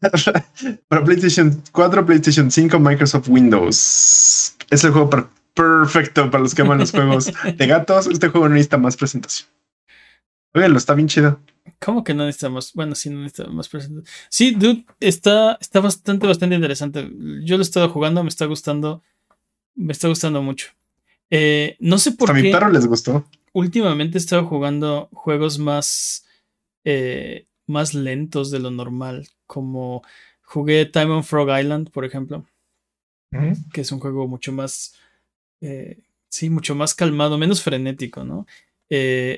Para 0.88 1.04
PlayStation 1.04 1.62
4, 1.72 2.06
PlayStation 2.06 2.50
5, 2.50 2.78
Microsoft 2.78 3.28
Windows. 3.28 4.56
Es 4.70 4.84
el 4.84 4.92
juego 4.92 5.10
per- 5.10 5.26
perfecto 5.52 6.30
para 6.30 6.42
los 6.42 6.54
que 6.54 6.62
aman 6.62 6.78
los 6.78 6.90
juegos 6.90 7.32
de 7.56 7.66
gatos. 7.66 8.06
Este 8.06 8.28
juego 8.28 8.48
no 8.48 8.54
necesita 8.54 8.78
más 8.78 8.96
presentación. 8.96 9.48
Óiganlo, 10.54 10.78
está 10.78 10.94
bien 10.94 11.08
chido. 11.08 11.40
¿Cómo 11.80 12.04
que 12.04 12.14
no 12.14 12.24
necesitamos? 12.24 12.72
Bueno, 12.74 12.94
sí, 12.94 13.10
no 13.10 13.20
necesitamos 13.20 13.54
más 13.54 13.68
presentación. 13.68 14.14
Sí, 14.28 14.52
dude, 14.52 14.86
está, 15.00 15.58
está 15.60 15.80
bastante, 15.80 16.26
bastante 16.26 16.54
interesante. 16.54 17.10
Yo 17.42 17.56
lo 17.56 17.62
he 17.62 17.66
estado 17.66 17.88
jugando, 17.88 18.22
me 18.22 18.28
está 18.28 18.46
gustando. 18.46 19.02
Me 19.74 19.92
está 19.92 20.08
gustando 20.08 20.42
mucho. 20.42 20.68
Eh, 21.30 21.76
no 21.80 21.98
sé 21.98 22.12
por 22.12 22.30
a 22.30 22.34
mi 22.34 22.42
qué 22.42 22.50
perro 22.50 22.70
les 22.70 22.86
gustó. 22.86 23.24
últimamente 23.52 24.18
he 24.18 24.20
estado 24.20 24.46
jugando 24.46 25.08
juegos 25.12 25.58
más, 25.58 26.26
eh, 26.84 27.46
más 27.66 27.94
lentos 27.94 28.50
de 28.50 28.60
lo 28.60 28.70
normal. 28.70 29.28
Como 29.46 30.02
jugué 30.42 30.86
Time 30.86 31.12
on 31.12 31.24
Frog 31.24 31.48
Island, 31.58 31.90
por 31.90 32.04
ejemplo, 32.04 32.46
que 33.72 33.80
es 33.80 33.90
un 33.90 33.98
juego 33.98 34.28
mucho 34.28 34.52
más, 34.52 34.94
eh, 35.60 35.98
sí, 36.28 36.50
mucho 36.50 36.74
más 36.76 36.94
calmado, 36.94 37.36
menos 37.36 37.62
frenético, 37.62 38.22
¿no? 38.24 38.46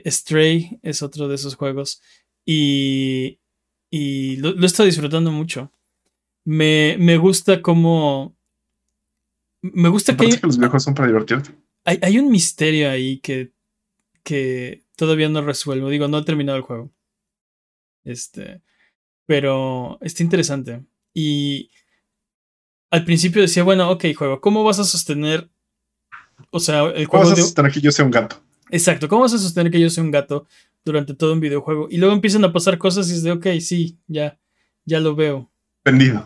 Stray 0.05 0.78
es 0.82 1.03
otro 1.03 1.28
de 1.28 1.37
esos 1.37 1.55
juegos 1.55 2.03
y, 2.45 3.39
y 3.91 4.37
lo, 4.37 4.53
lo 4.53 4.64
he 4.64 4.66
estado 4.66 4.87
disfrutando 4.87 5.32
mucho. 5.32 5.72
Me, 6.45 6.97
me 6.99 7.16
gusta 7.16 7.62
como... 7.62 8.36
Me 9.75 9.89
gusta 9.89 10.17
que 10.17 10.29
que 10.29 10.47
los 10.47 10.57
videojuegos 10.57 10.85
son 10.85 10.95
para 10.95 11.09
divertirte. 11.09 11.51
hay, 11.85 11.99
hay 12.03 12.19
un 12.19 12.31
misterio 12.31 12.91
ahí 12.91 13.19
que, 13.19 13.53
que 14.23 14.85
todavía 14.97 15.29
no 15.29 15.43
resuelvo. 15.43 15.89
Digo, 15.89 16.09
no 16.09 16.19
he 16.19 16.25
terminado 16.25 16.59
el 16.59 16.64
juego. 16.64 16.93
Este, 18.05 18.62
pero 19.27 19.99
está 20.01 20.23
interesante. 20.23 20.85
Y 21.12 21.71
al 22.91 23.05
principio 23.05 23.43
decía, 23.43 23.64
bueno, 23.64 23.91
ok, 23.91 24.05
juego, 24.17 24.41
¿cómo 24.41 24.64
vas 24.64 24.79
a 24.79 24.85
sostener? 24.85 25.51
O 26.51 26.61
sea, 26.61 26.85
el 26.85 27.09
¿Cómo 27.09 27.23
juego 27.23 27.25
vas 27.25 27.33
a 27.33 27.35
de, 27.37 27.43
sostener 27.43 27.73
que 27.73 27.81
yo 27.81 27.91
sea 27.91 28.05
un 28.05 28.11
gato? 28.11 28.43
Exacto, 28.71 29.09
¿cómo 29.09 29.23
vas 29.23 29.35
a 29.35 29.39
sostener 29.39 29.71
que 29.71 29.81
yo 29.81 29.91
soy 29.91 30.05
un 30.05 30.11
gato 30.11 30.47
durante 30.85 31.14
todo 31.14 31.33
un 31.33 31.41
videojuego? 31.41 31.89
Y 31.91 31.99
luego 31.99 32.14
empiezan 32.14 32.45
a 32.45 32.53
pasar 32.53 32.79
cosas 32.79 33.09
y 33.11 33.14
es 33.14 33.23
de, 33.23 33.33
ok, 33.33 33.47
sí, 33.61 33.99
ya, 34.07 34.39
ya 34.85 35.01
lo 35.01 35.14
veo. 35.14 35.51
Vendido. 35.85 36.25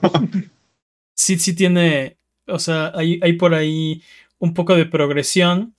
Sí, 1.14 1.38
sí 1.38 1.54
tiene, 1.54 2.16
o 2.50 2.58
sea, 2.58 2.92
hay, 2.94 3.18
hay 3.22 3.34
por 3.34 3.54
ahí 3.54 4.02
un 4.38 4.54
poco 4.54 4.74
de 4.74 4.86
progresión. 4.86 5.74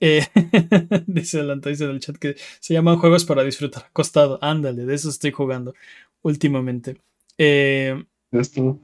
Eh, 0.00 0.24
dice 1.06 1.38
adelante, 1.38 1.70
dice 1.70 1.84
en 1.84 1.90
el 1.90 2.00
chat 2.00 2.16
que 2.16 2.36
se 2.60 2.74
llaman 2.74 2.98
juegos 2.98 3.24
para 3.24 3.42
disfrutar. 3.42 3.86
Acostado, 3.86 4.38
ándale, 4.42 4.84
de 4.84 4.94
eso 4.94 5.08
estoy 5.08 5.32
jugando 5.32 5.74
últimamente. 6.22 7.00
Eh, 7.36 8.04
Esto. 8.32 8.80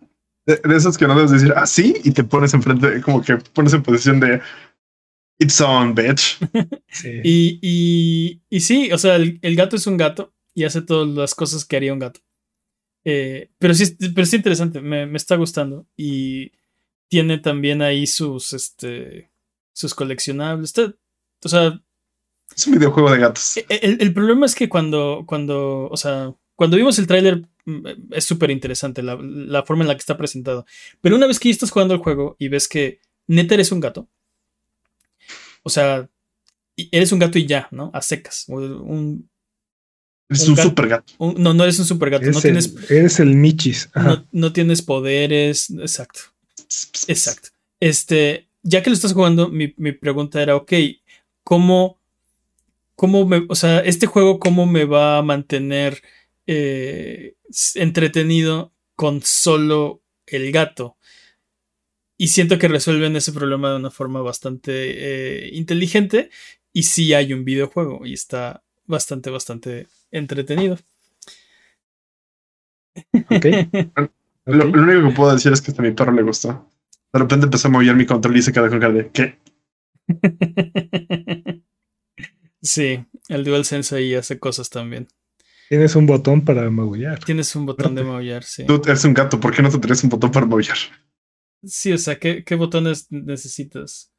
De, 0.47 0.57
de 0.57 0.77
esos 0.77 0.99
que 0.99 1.07
no 1.07 1.15
debes 1.15 1.31
decir 1.31 1.53
así 1.57 1.95
y 2.05 2.11
te 2.11 2.23
pones 2.25 2.53
enfrente, 2.53 3.01
como 3.01 3.23
que 3.23 3.37
pones 3.37 3.73
en 3.73 3.83
posición 3.83 4.21
de 4.21 4.41
It's 5.39 5.61
on, 5.61 5.95
bitch. 5.95 6.39
Sí. 6.89 7.21
y, 7.25 7.59
y, 7.61 8.43
y 8.49 8.61
sí, 8.61 8.93
o 8.93 8.99
sea, 8.99 9.17
el, 9.17 9.39
el 9.43 9.57
gato 9.57 9.75
es 9.77 9.87
un 9.87 9.97
gato 9.97 10.33
y 10.55 10.65
hace 10.65 10.83
todas 10.83 11.09
las 11.09 11.35
cosas 11.35 11.65
que 11.65 11.77
haría 11.77 11.93
un 11.93 11.99
gato. 11.99 12.21
Eh, 13.05 13.51
pero 13.59 13.75
sí, 13.75 13.97
pero 14.15 14.27
sí 14.27 14.37
interesante, 14.37 14.81
me, 14.81 15.07
me 15.07 15.17
está 15.17 15.37
gustando. 15.37 15.87
Y 15.97 16.53
tiene 17.09 17.39
también 17.39 17.83
ahí 17.83 18.07
sus, 18.07 18.53
este, 18.53 19.31
sus 19.73 19.95
coleccionables. 19.95 20.71
Está- 20.71 20.95
o 21.45 21.49
sea, 21.49 21.81
Es 22.57 22.67
un 22.67 22.75
videojuego 22.75 23.11
de 23.13 23.19
gatos. 23.19 23.57
e- 23.57 23.67
el, 23.69 23.99
el 24.01 24.13
problema 24.15 24.47
es 24.47 24.55
que 24.55 24.69
cuando, 24.69 25.25
cuando, 25.27 25.89
o 25.91 25.97
sea, 25.97 26.35
cuando 26.57 26.77
vimos 26.77 26.99
el 26.99 27.07
tráiler 27.07 27.47
mm, 27.65 27.87
es 28.13 28.25
súper 28.25 28.51
interesante 28.51 29.03
la, 29.03 29.17
la 29.21 29.63
forma 29.65 29.83
en 29.85 29.89
la 29.89 29.95
que 29.95 30.01
está 30.01 30.17
presentado. 30.17 30.65
Pero 31.01 31.17
una 31.17 31.27
vez 31.27 31.39
que 31.41 31.51
estás 31.51 31.71
jugando 31.71 31.95
el 31.95 32.01
juego 32.01 32.37
y 32.39 32.49
ves 32.49 32.69
que 32.69 33.01
neta 33.27 33.55
eres 33.55 33.73
un 33.73 33.81
gato, 33.81 34.09
o 35.63 35.71
sea, 35.71 36.09
eres 36.77 37.13
un 37.13 37.19
gato 37.19 37.39
y 37.39 37.47
ya, 37.47 37.69
¿no? 37.71 37.91
A 37.95 38.01
secas. 38.03 38.45
Un, 38.49 39.29
Es 40.29 40.43
un 40.45 40.51
un 40.51 40.55
gato. 40.57 40.69
super 40.69 40.89
gato. 40.89 41.13
un- 41.19 41.35
no, 41.43 41.55
no 41.55 41.63
eres 41.65 41.79
un 41.79 41.87
super 41.87 42.11
gato, 42.11 42.25
no 42.25 42.31
Eres, 42.31 42.45
el, 42.45 42.75
tienes, 42.75 42.91
eres 42.91 43.21
el 43.21 43.35
Michis. 43.35 43.91
Ajá. 43.95 44.09
no, 44.09 44.27
no 44.33 44.53
tienes 44.53 44.83
poderes. 44.83 45.71
Exacto. 45.71 46.21
Exacto. 47.09 47.51
Este, 47.81 48.49
ya 48.63 48.83
que 48.83 48.91
lo 48.91 48.95
estás 48.95 49.13
jugando, 49.13 49.49
mi, 49.49 49.75
mi 49.77 49.93
pregunta 49.93 50.43
era, 50.43 50.57
ok, 50.57 50.73
¿cómo, 51.43 51.99
cómo 52.97 53.27
me, 53.27 53.47
o 53.49 53.55
sea, 53.55 53.81
este 53.81 54.07
juego, 54.07 54.39
cómo 54.39 54.67
me 54.67 54.85
va 54.85 55.19
a 55.19 55.23
mantener 55.23 56.03
eh, 56.47 57.35
entretenido 57.77 58.73
con 58.97 59.23
solo 59.23 60.03
el 60.27 60.53
gato? 60.53 60.97
Y 62.17 62.29
siento 62.29 62.59
que 62.59 62.69
resuelven 62.69 63.17
ese 63.17 63.33
problema 63.33 63.71
de 63.71 63.77
una 63.77 63.91
forma 63.91 64.21
bastante 64.23 65.47
eh, 65.47 65.51
inteligente. 65.53 66.31
Y 66.73 66.85
sí 66.85 67.15
hay 67.15 67.33
un 67.33 67.45
videojuego 67.45 68.05
y 68.07 68.15
está 68.15 68.63
bastante, 68.87 69.31
bastante 69.31 69.87
entretenido. 70.11 70.79
Ok. 73.31 73.45
Lo, 74.47 74.67
único 74.67 75.09
que 75.09 75.15
puedo 75.15 75.33
decir 75.33 75.53
es 75.53 75.63
que 75.63 75.71
hasta 75.71 75.83
a 75.83 75.87
mi 75.87 75.93
perro 75.93 76.13
le 76.13 76.23
gustó. 76.23 76.71
De 77.13 77.19
repente 77.19 77.47
empezó 77.47 77.69
a 77.69 77.71
mover 77.71 77.95
mi 77.95 78.07
control 78.07 78.37
y 78.37 78.43
se 78.43 78.53
quedó 78.53 78.69
con 78.69 78.81
cara 78.81 78.93
de 78.93 79.11
¿qué? 79.11 79.39
Sí, 82.61 83.05
el 83.29 83.45
DualSense 83.45 83.95
ahí 83.95 84.15
hace 84.15 84.39
cosas 84.39 84.71
también. 84.71 85.07
Tienes 85.69 85.97
un 85.97 86.07
botón 86.07 86.47
para 86.47 86.71
maullar. 86.71 87.23
Tienes 87.23 87.55
un 87.57 87.67
botón 87.67 87.95
de 87.95 88.03
maullar, 88.03 88.43
sí. 88.43 88.65
Tú 88.65 88.81
eres 88.87 89.05
un 89.05 89.13
gato, 89.13 89.39
¿por 89.39 89.55
qué 89.55 89.61
no 89.61 89.69
te 89.69 89.79
traes 89.79 90.03
un 90.03 90.09
botón 90.09 90.31
para 90.31 90.47
maullar? 90.47 90.79
Sí, 91.63 91.93
o 91.93 91.99
sea, 91.99 92.19
¿qué, 92.19 92.43
qué 92.43 92.55
botones 92.55 93.07
necesitas? 93.11 94.15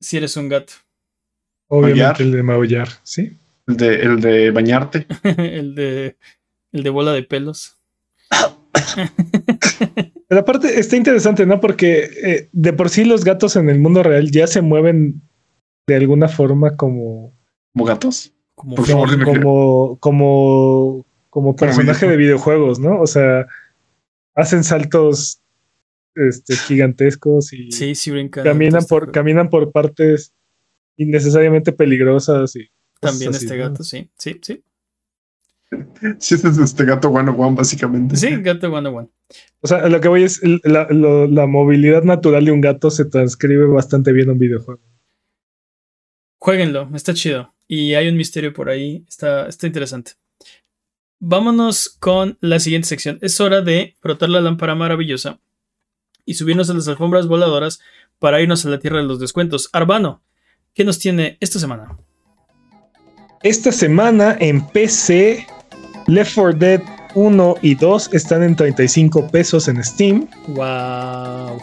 Si 0.00 0.16
eres 0.16 0.36
un 0.36 0.48
gato. 0.48 0.72
Obviamente 1.68 2.00
Maullar. 2.00 2.22
el 2.22 2.32
de 2.32 2.42
maullar, 2.42 2.88
¿sí? 3.02 3.38
El 3.66 3.76
de, 3.76 3.94
el 3.96 4.20
de 4.20 4.50
bañarte. 4.52 5.06
el 5.24 5.74
de 5.74 6.16
el 6.72 6.82
de 6.82 6.90
bola 6.90 7.12
de 7.12 7.22
pelos. 7.22 7.77
Pero 10.28 10.40
aparte 10.40 10.78
está 10.78 10.96
interesante, 10.96 11.46
¿no? 11.46 11.60
Porque 11.60 12.10
eh, 12.22 12.48
de 12.52 12.72
por 12.72 12.90
sí 12.90 13.04
los 13.04 13.24
gatos 13.24 13.56
en 13.56 13.70
el 13.70 13.78
mundo 13.78 14.02
real 14.02 14.30
ya 14.30 14.46
se 14.46 14.60
mueven 14.60 15.22
de 15.86 15.96
alguna 15.96 16.28
forma 16.28 16.76
como 16.76 17.34
¿Como 17.72 17.84
gatos? 17.84 18.32
Como 18.54 18.74
Por 18.76 18.86
favor, 18.86 19.24
como 19.24 19.96
como 20.00 21.06
como 21.30 21.56
personaje 21.56 22.06
de 22.08 22.16
videojuegos, 22.16 22.78
¿no? 22.80 23.00
O 23.00 23.06
sea, 23.06 23.46
hacen 24.34 24.64
saltos 24.64 25.40
este, 26.14 26.56
gigantescos 26.56 27.52
y 27.52 27.70
Sí, 27.70 27.94
sí 27.94 28.10
brincan. 28.10 28.44
caminan 28.44 28.80
Este 28.80 28.88
por 28.88 29.00
juego. 29.04 29.12
caminan 29.12 29.48
por 29.50 29.70
partes 29.72 30.34
innecesariamente 30.96 31.72
peligrosas 31.72 32.56
y 32.56 32.68
También 33.00 33.30
así, 33.34 33.44
este 33.44 33.56
¿no? 33.56 33.68
gato, 33.68 33.84
sí. 33.84 34.10
Sí, 34.18 34.38
sí. 34.42 34.62
Sí, 36.18 36.34
ese 36.36 36.48
es 36.48 36.58
este 36.58 36.84
gato 36.84 37.08
one 37.10 37.30
on 37.30 37.40
one, 37.40 37.56
básicamente. 37.56 38.16
Sí, 38.16 38.36
gato 38.36 38.72
one 38.72 38.88
one. 38.88 39.08
O 39.60 39.66
sea, 39.66 39.86
lo 39.88 40.00
que 40.00 40.08
voy 40.08 40.22
es 40.22 40.40
la, 40.64 40.86
lo- 40.90 41.26
la 41.26 41.46
movilidad 41.46 42.02
natural 42.04 42.44
de 42.44 42.52
un 42.52 42.60
gato 42.60 42.90
se 42.90 43.04
transcribe 43.04 43.66
bastante 43.66 44.12
bien 44.12 44.26
en 44.28 44.32
un 44.32 44.38
videojuego. 44.38 44.80
Jueguenlo, 46.38 46.88
está 46.94 47.12
chido. 47.14 47.52
Y 47.66 47.94
hay 47.94 48.08
un 48.08 48.16
misterio 48.16 48.52
por 48.54 48.70
ahí. 48.70 49.04
Está, 49.08 49.46
está 49.46 49.66
interesante. 49.66 50.12
Vámonos 51.20 51.90
con 52.00 52.38
la 52.40 52.60
siguiente 52.60 52.88
sección. 52.88 53.18
Es 53.20 53.40
hora 53.40 53.60
de 53.60 53.96
frotar 54.00 54.28
la 54.30 54.40
lámpara 54.40 54.74
maravillosa 54.74 55.40
y 56.24 56.34
subirnos 56.34 56.70
a 56.70 56.74
las 56.74 56.86
alfombras 56.88 57.26
voladoras 57.26 57.80
para 58.18 58.40
irnos 58.40 58.64
a 58.64 58.70
la 58.70 58.78
tierra 58.78 58.98
de 58.98 59.04
los 59.04 59.18
descuentos. 59.20 59.68
Arbano, 59.72 60.22
¿qué 60.74 60.84
nos 60.84 60.98
tiene 60.98 61.36
esta 61.40 61.58
semana? 61.58 61.98
Esta 63.42 63.72
semana 63.72 64.36
en 64.40 64.66
PC, 64.66 65.46
Left 66.08 66.34
4 66.34 66.52
Dead 66.58 66.80
1 67.14 67.54
y 67.62 67.74
2 67.74 68.10
están 68.14 68.42
en 68.42 68.56
35 68.56 69.28
pesos 69.28 69.68
en 69.68 69.82
Steam. 69.84 70.26
Wow. 70.48 71.60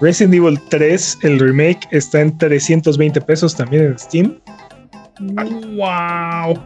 Resident 0.00 0.34
Evil 0.34 0.60
3, 0.70 1.18
el 1.22 1.38
remake, 1.38 1.86
está 1.92 2.20
en 2.20 2.36
320 2.36 3.20
pesos 3.20 3.54
también 3.54 3.84
en 3.86 3.98
Steam. 3.98 4.38
Wow. 5.76 6.60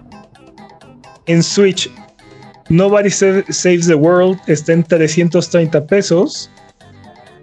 En 1.27 1.43
Switch, 1.43 1.91
Nobody 2.71 3.11
Sa- 3.11 3.45
Saves 3.51 3.87
the 3.87 3.95
World 3.95 4.39
está 4.47 4.73
en 4.73 4.83
330 4.83 5.87
pesos. 5.87 6.51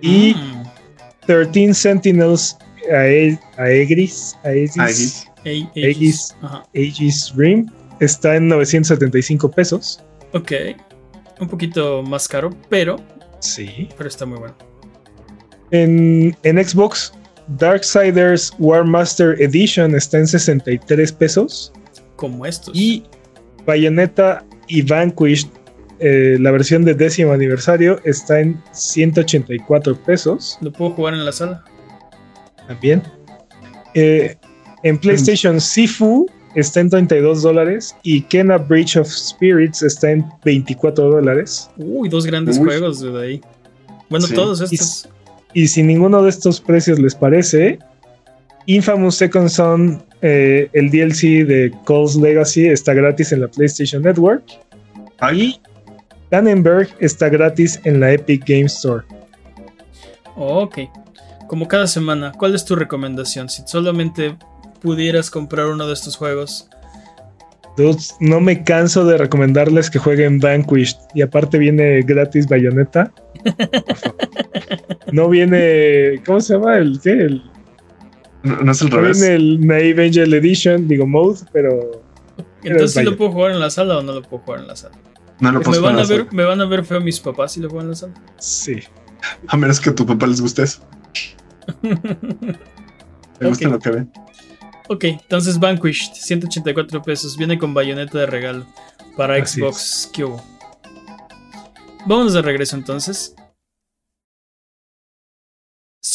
Y 0.02 0.34
Mm. 0.36 0.64
13 1.28 1.74
Sentinels 1.74 2.58
Ae- 2.92 3.40
Aegis, 3.58 4.36
Aegis, 4.44 4.78
Aegis. 4.78 5.28
Aegis. 5.44 5.68
Aegis. 5.76 6.36
Ajá. 6.42 6.64
Aegis 6.76 7.34
Rim 7.36 7.68
está 8.00 8.36
en 8.36 8.48
975 8.48 9.52
pesos. 9.52 10.04
Ok. 10.34 10.52
Un 11.40 11.48
poquito 11.48 12.02
más 12.04 12.28
caro, 12.28 12.50
pero, 12.70 12.96
Sí. 13.40 13.90
pero 13.98 14.08
está 14.08 14.26
muy 14.26 14.40
bueno. 14.40 14.56
En, 15.72 16.36
en 16.44 16.64
Xbox, 16.66 17.14
Darksiders 17.60 18.54
War 18.60 18.86
Master 18.86 19.40
Edition 19.42 19.96
está 19.96 20.20
en 20.20 20.28
63 20.28 21.12
pesos. 21.12 21.72
Como 22.16 22.46
estos. 22.46 22.76
Y 22.76 23.04
Bayonetta 23.66 24.46
y 24.68 24.82
Vanquished, 24.82 25.50
eh, 26.00 26.38
la 26.40 26.52
versión 26.52 26.84
de 26.86 26.94
décimo 26.94 27.32
aniversario, 27.34 28.00
está 28.04 28.40
en 28.40 28.62
184 28.72 29.96
pesos 30.04 30.58
¿Lo 30.62 30.72
puedo 30.72 30.92
jugar 30.92 31.14
en 31.14 31.26
la 31.26 31.32
sala? 31.32 31.64
también. 32.68 33.04
Eh, 33.94 34.36
en 34.84 34.98
PlayStation, 34.98 35.60
Sifu 35.62 36.28
está 36.56 36.80
en 36.80 36.90
32 36.90 37.42
dólares 37.44 37.96
y 38.04 38.22
Kena 38.22 38.58
Breach 38.58 38.98
of 38.98 39.08
Spirits 39.08 39.84
está 39.84 40.12
en 40.12 40.26
24 40.44 41.10
dólares. 41.10 41.70
Uy, 41.78 42.10
dos 42.10 42.26
grandes 42.26 42.58
Uy. 42.58 42.66
juegos 42.66 43.02
de 43.02 43.22
ahí. 43.22 43.42
Bueno, 44.10 44.26
Sí. 44.28 44.34
todos 44.34 44.62
estos. 44.62 45.10
Y 45.54 45.68
si 45.68 45.84
ninguno 45.84 46.22
de 46.24 46.30
estos 46.30 46.60
precios 46.60 47.00
les 47.00 47.16
parece, 47.16 47.80
Infamous 48.66 49.16
Second 49.16 49.50
Son, 49.50 50.04
eh, 50.22 50.70
el 50.74 50.90
DLC 50.90 51.46
de 51.46 51.72
Cole's 51.86 52.16
Legacy, 52.16 52.68
está 52.68 52.94
gratis 52.94 53.32
en 53.32 53.42
la 53.42 53.48
PlayStation 53.48 54.02
Network. 54.02 54.44
Ay, 55.20 55.60
Tannenberg 56.30 56.90
está 57.00 57.30
gratis 57.30 57.80
en 57.84 58.00
la 58.00 58.12
Epic 58.12 58.44
Game 58.46 58.66
Store. 58.66 59.06
Ok. 60.36 60.80
Como 61.48 61.68
cada 61.68 61.88
semana, 61.88 62.32
¿cuál 62.38 62.56
es 62.56 62.66
tu 62.66 62.76
recomendación? 62.76 63.50
Si 63.50 63.64
solamente 63.68 64.36
pudieras 64.86 65.32
comprar 65.32 65.66
uno 65.66 65.88
de 65.88 65.94
estos 65.94 66.16
juegos. 66.16 66.70
Dudes, 67.76 68.16
no 68.20 68.40
me 68.40 68.64
canso 68.64 69.04
de 69.04 69.18
recomendarles 69.18 69.90
que 69.90 69.98
jueguen 69.98 70.40
Vanquished. 70.40 70.98
Y 71.16 71.24
aparte 71.24 71.58
viene 71.58 72.02
gratis 72.04 72.48
Bayonetta. 72.48 73.12
No 75.12 75.30
viene. 75.30 76.22
¿Cómo 76.26 76.42
se 76.42 76.56
llama? 76.56 76.78
¿El 76.78 77.00
qué? 77.00 77.12
El, 77.12 77.44
no, 78.44 78.58
no 78.58 78.72
es 78.72 78.82
el 78.82 78.90
no 78.90 78.98
revés. 78.98 79.22
viene 79.22 79.36
el 79.36 79.66
Naive 79.66 80.08
Angel 80.08 80.34
Edition, 80.34 80.88
digo 80.90 81.08
Mode, 81.08 81.40
pero. 81.54 82.04
Entonces, 82.64 82.94
¿sí 82.94 83.04
lo 83.04 83.16
puedo 83.16 83.32
jugar 83.32 83.52
en 83.52 83.60
la 83.60 83.70
sala 83.70 84.00
o 84.00 84.04
no 84.04 84.12
lo 84.14 84.24
puedo 84.24 84.44
jugar 84.44 84.62
en 84.62 84.68
la 84.68 84.76
sala? 84.76 84.96
No 85.40 85.52
lo 85.52 85.60
Me 85.60 85.66
puedo 85.66 85.82
van, 85.84 86.00
a 86.00 86.04
ver, 86.04 86.28
me 86.34 86.44
van 86.44 86.60
a 86.60 86.66
ver 86.66 86.84
feo 86.84 87.00
mis 87.00 87.20
papás 87.20 87.54
si 87.54 87.62
lo 87.62 87.70
juegan 87.70 87.86
en 87.86 87.92
la 87.92 87.96
sala. 87.96 88.14
Sí. 88.40 88.80
A 89.48 89.56
menos 89.56 89.80
que 89.80 89.92
a 89.92 89.96
tu 89.96 90.06
papá 90.06 90.28
les 90.28 90.42
guste 90.42 90.64
eso. 90.64 90.82
Me 93.40 93.48
gusta 93.48 93.70
lo 93.70 93.80
que 93.80 93.90
ven. 93.92 94.12
Ok, 94.88 95.04
entonces 95.04 95.60
Vanquished, 95.60 96.14
184 96.14 97.02
pesos. 97.02 97.38
Viene 97.38 97.58
con 97.58 97.74
bayoneta 97.74 98.20
de 98.20 98.26
regalo 98.26 98.66
para 99.16 99.36
Así 99.36 99.60
Xbox 99.60 100.12
Cube. 100.14 100.42
Vámonos 102.06 102.34
de 102.34 102.42
regreso 102.42 102.76
entonces. 102.76 103.36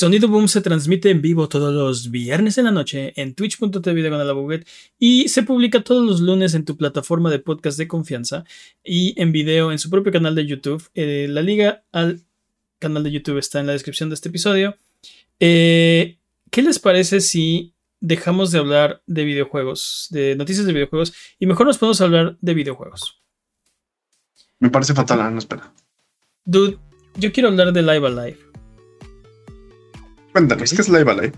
Sonido 0.00 0.28
Boom 0.28 0.46
se 0.46 0.60
transmite 0.60 1.10
en 1.10 1.20
vivo 1.20 1.48
todos 1.48 1.74
los 1.74 2.12
viernes 2.12 2.56
en 2.58 2.64
la 2.66 2.70
noche 2.70 3.12
en 3.16 3.34
twitch.tv 3.34 4.32
Buget 4.32 4.66
y 4.98 5.28
se 5.28 5.42
publica 5.42 5.82
todos 5.82 6.06
los 6.06 6.20
lunes 6.20 6.54
en 6.54 6.64
tu 6.64 6.76
plataforma 6.76 7.28
de 7.28 7.40
podcast 7.40 7.76
de 7.76 7.88
confianza 7.88 8.44
y 8.84 9.20
en 9.20 9.32
video 9.32 9.72
en 9.72 9.80
su 9.80 9.90
propio 9.90 10.12
canal 10.12 10.36
de 10.36 10.46
YouTube. 10.46 10.88
Eh, 10.94 11.26
la 11.28 11.42
liga 11.42 11.82
al 11.90 12.20
canal 12.78 13.02
de 13.02 13.10
YouTube 13.10 13.38
está 13.38 13.58
en 13.58 13.66
la 13.66 13.72
descripción 13.72 14.08
de 14.08 14.14
este 14.14 14.28
episodio. 14.28 14.76
Eh, 15.40 16.18
¿Qué 16.50 16.62
les 16.62 16.78
parece 16.78 17.20
si 17.20 17.74
dejamos 18.00 18.50
de 18.50 18.58
hablar 18.58 19.02
de 19.06 19.24
videojuegos, 19.24 20.08
de 20.10 20.34
noticias 20.36 20.66
de 20.66 20.72
videojuegos 20.72 21.12
y 21.38 21.46
mejor 21.46 21.66
nos 21.66 21.78
podemos 21.78 22.00
hablar 22.00 22.36
de 22.40 22.54
videojuegos? 22.54 23.22
Me 24.58 24.70
parece 24.70 24.94
fatal. 24.94 25.20
Ah, 25.20 25.30
no, 25.30 25.38
espera. 25.38 25.72
Dude, 26.44 26.78
yo 27.16 27.32
quiero 27.32 27.48
hablar 27.48 27.72
de 27.72 27.82
Live 27.82 28.06
Alive. 28.06 28.38
Cuéntanos. 30.32 30.72
¿qué 30.72 30.80
es 30.82 30.88
Live 30.88 31.10
Alive? 31.10 31.32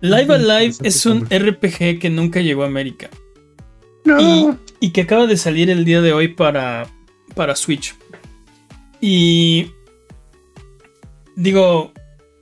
Live 0.00 0.34
Alive 0.34 0.74
es 0.82 1.04
un. 1.06 1.26
RPG 1.26 1.98
que 1.98 2.08
nunca 2.10 2.40
llegó 2.40 2.62
a 2.62 2.66
América 2.66 3.10
No. 4.04 4.20
Y- 4.20 4.56
y 4.82 4.92
que 4.92 5.02
acaba 5.02 5.26
de 5.26 5.36
salir 5.36 5.68
el 5.68 5.84
día 5.84 6.00
de 6.00 6.12
hoy 6.14 6.28
para, 6.28 6.86
para 7.34 7.54
Switch. 7.54 7.94
Y 8.98 9.70
digo, 11.36 11.92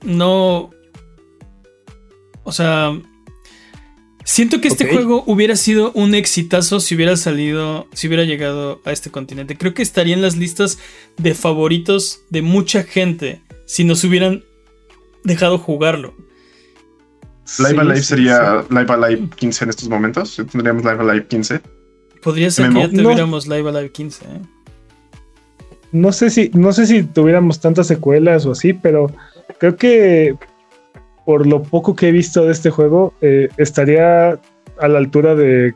no... 0.03 0.69
O 2.43 2.51
sea, 2.53 2.97
siento 4.29 4.61
que 4.61 4.67
este 4.67 4.85
juego 4.93 5.23
hubiera 5.25 5.55
sido 5.55 5.91
un 5.93 6.13
exitazo 6.13 6.79
si 6.79 6.93
hubiera 6.95 7.17
salido, 7.17 7.87
si 7.93 8.07
hubiera 8.07 8.23
llegado 8.25 8.79
a 8.85 8.91
este 8.91 9.09
continente. 9.09 9.57
Creo 9.57 9.73
que 9.73 9.81
estaría 9.81 10.13
en 10.13 10.21
las 10.21 10.37
listas 10.37 10.77
de 11.17 11.33
favoritos 11.33 12.21
de 12.29 12.41
mucha 12.43 12.83
gente 12.83 13.41
si 13.65 13.83
nos 13.83 14.03
hubieran 14.03 14.43
dejado 15.23 15.57
jugarlo. 15.57 16.13
Live 17.57 17.69
Sí, 17.71 17.77
Alive 17.79 17.97
sí, 17.97 18.03
sería 18.03 18.65
Live 18.69 18.93
Alive 18.93 19.29
15 19.35 19.63
en 19.63 19.69
estos 19.71 19.89
momentos. 19.89 20.35
Tendríamos 20.51 20.83
Live 20.83 20.99
Alive 20.99 21.27
15. 21.27 21.61
Podría 22.21 22.51
ser 22.51 22.67
Memo. 22.69 22.81
que 22.81 22.87
ya 22.87 22.93
No. 22.97 23.03
tuviéramos 23.03 23.47
Live 23.47 23.67
Alive 23.69 23.91
15. 23.91 24.25
¿eh? 24.25 24.27
No 25.91 26.11
sé 26.11 26.29
si, 26.29 26.51
no 26.53 26.71
sé 26.71 26.85
si 26.85 27.01
tuviéramos 27.03 27.59
tantas 27.59 27.87
secuelas 27.87 28.45
o 28.45 28.51
así, 28.51 28.73
pero 28.73 29.11
creo 29.59 29.75
que 29.75 30.35
por 31.29 31.45
lo 31.45 31.61
poco 31.61 31.95
que 31.95 32.07
he 32.07 32.11
visto 32.11 32.43
de 32.43 32.51
este 32.51 32.71
juego, 32.71 33.13
eh, 33.21 33.49
estaría 33.57 34.31
a 34.79 34.87
la 34.87 34.97
altura 34.97 35.35
de 35.35 35.75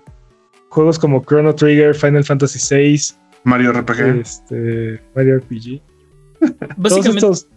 juegos 0.69 0.97
como 0.97 1.23
Chrono 1.23 1.53
Trigger, 1.53 1.93
Final 1.93 2.23
Fantasy 2.23 2.57
VI, 2.75 2.99
Mario 3.43 3.71
RPG. 3.71 4.19
este, 4.19 4.99
Mario 5.15 5.37
RPG. 5.37 5.79
Todos 6.39 6.75
Básicamente, 6.75 7.17
estos, 7.17 7.47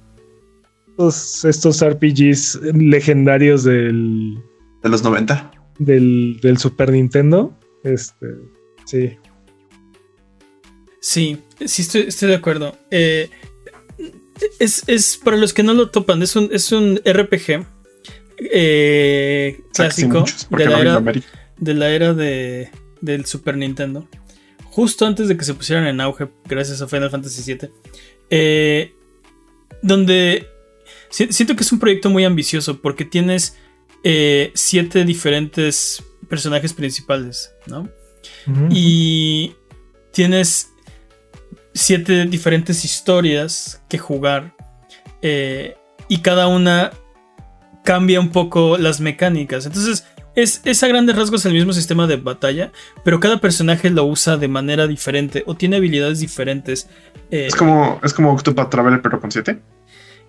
estos, 0.91 1.45
estos 1.47 1.83
RPGs 1.83 2.61
legendarios 2.75 3.65
del, 3.65 4.43
de 4.83 4.89
los 4.91 5.03
90. 5.03 5.51
del, 5.79 6.39
del 6.43 6.59
Super 6.59 6.93
Nintendo. 6.93 7.59
Este, 7.83 8.27
sí. 8.85 9.17
Sí, 11.01 11.41
sí, 11.65 11.81
estoy, 11.81 12.03
estoy 12.03 12.29
de 12.29 12.35
acuerdo. 12.35 12.77
Eh, 12.91 13.31
es, 14.59 14.85
es, 14.87 15.17
para 15.17 15.39
los 15.39 15.55
que 15.55 15.63
no 15.63 15.73
lo 15.73 15.89
topan, 15.89 16.21
es 16.21 16.37
un, 16.37 16.51
es 16.53 16.73
un 16.73 17.01
RPG 17.07 17.65
eh, 18.39 19.61
clásico 19.73 20.25
de, 20.51 20.67
la 20.67 20.81
era, 20.81 21.03
de 21.59 21.75
la 21.75 21.91
era 21.91 22.15
de, 22.15 22.71
del 23.01 23.25
Super 23.27 23.57
Nintendo. 23.57 24.09
Justo 24.65 25.07
antes 25.07 25.29
de 25.29 25.37
que 25.37 25.45
se 25.45 25.55
pusieran 25.55 25.87
en 25.87 26.01
auge, 26.01 26.29
gracias 26.47 26.83
a 26.83 26.89
Final 26.89 27.11
Fantasy 27.11 27.55
VII. 27.55 27.71
Eh, 28.29 28.93
donde 29.83 30.49
siento 31.09 31.57
que 31.57 31.63
es 31.63 31.73
un 31.73 31.79
proyecto 31.79 32.11
muy 32.11 32.25
ambicioso 32.25 32.81
porque 32.81 33.05
tienes 33.05 33.57
eh, 34.03 34.51
siete 34.55 35.05
diferentes 35.05 36.03
personajes 36.29 36.73
principales, 36.73 37.53
¿no? 37.67 37.89
Y 38.71 39.55
tienes 40.13 40.73
siete 41.73 42.27
diferentes 42.27 42.85
historias 42.85 43.83
que 43.89 43.99
jugar. 43.99 44.57
Eh, 45.23 45.77
y 46.09 46.19
cada 46.19 46.47
una 46.47 46.93
cambia 47.87 48.19
un 48.21 48.31
poco 48.31 48.77
las 48.77 49.01
mecánicas. 49.01 49.65
Entonces, 49.65 50.05
es, 50.35 50.61
es, 50.65 50.83
a 50.83 50.89
grandes 50.89 51.17
rasgos 51.17 51.47
el 51.47 51.55
mismo 51.55 51.73
sistema 51.73 52.07
de 52.07 52.17
batalla, 52.17 52.73
pero 53.05 53.21
cada 53.21 53.41
personaje 53.41 53.89
lo 53.89 54.05
usa 54.05 54.37
de 54.37 54.49
manera 54.49 54.87
diferente 54.89 55.45
o 55.47 55.55
tiene 55.55 55.77
habilidades 55.77 56.19
diferentes. 56.19 56.91
Eh, 57.31 57.47
es 57.47 57.55
como 57.55 57.99
es 58.03 58.13
como 58.13 58.33
Octopath 58.33 58.69
Traveler, 58.69 59.01
pero 59.01 59.21
con 59.21 59.31
7. 59.31 59.59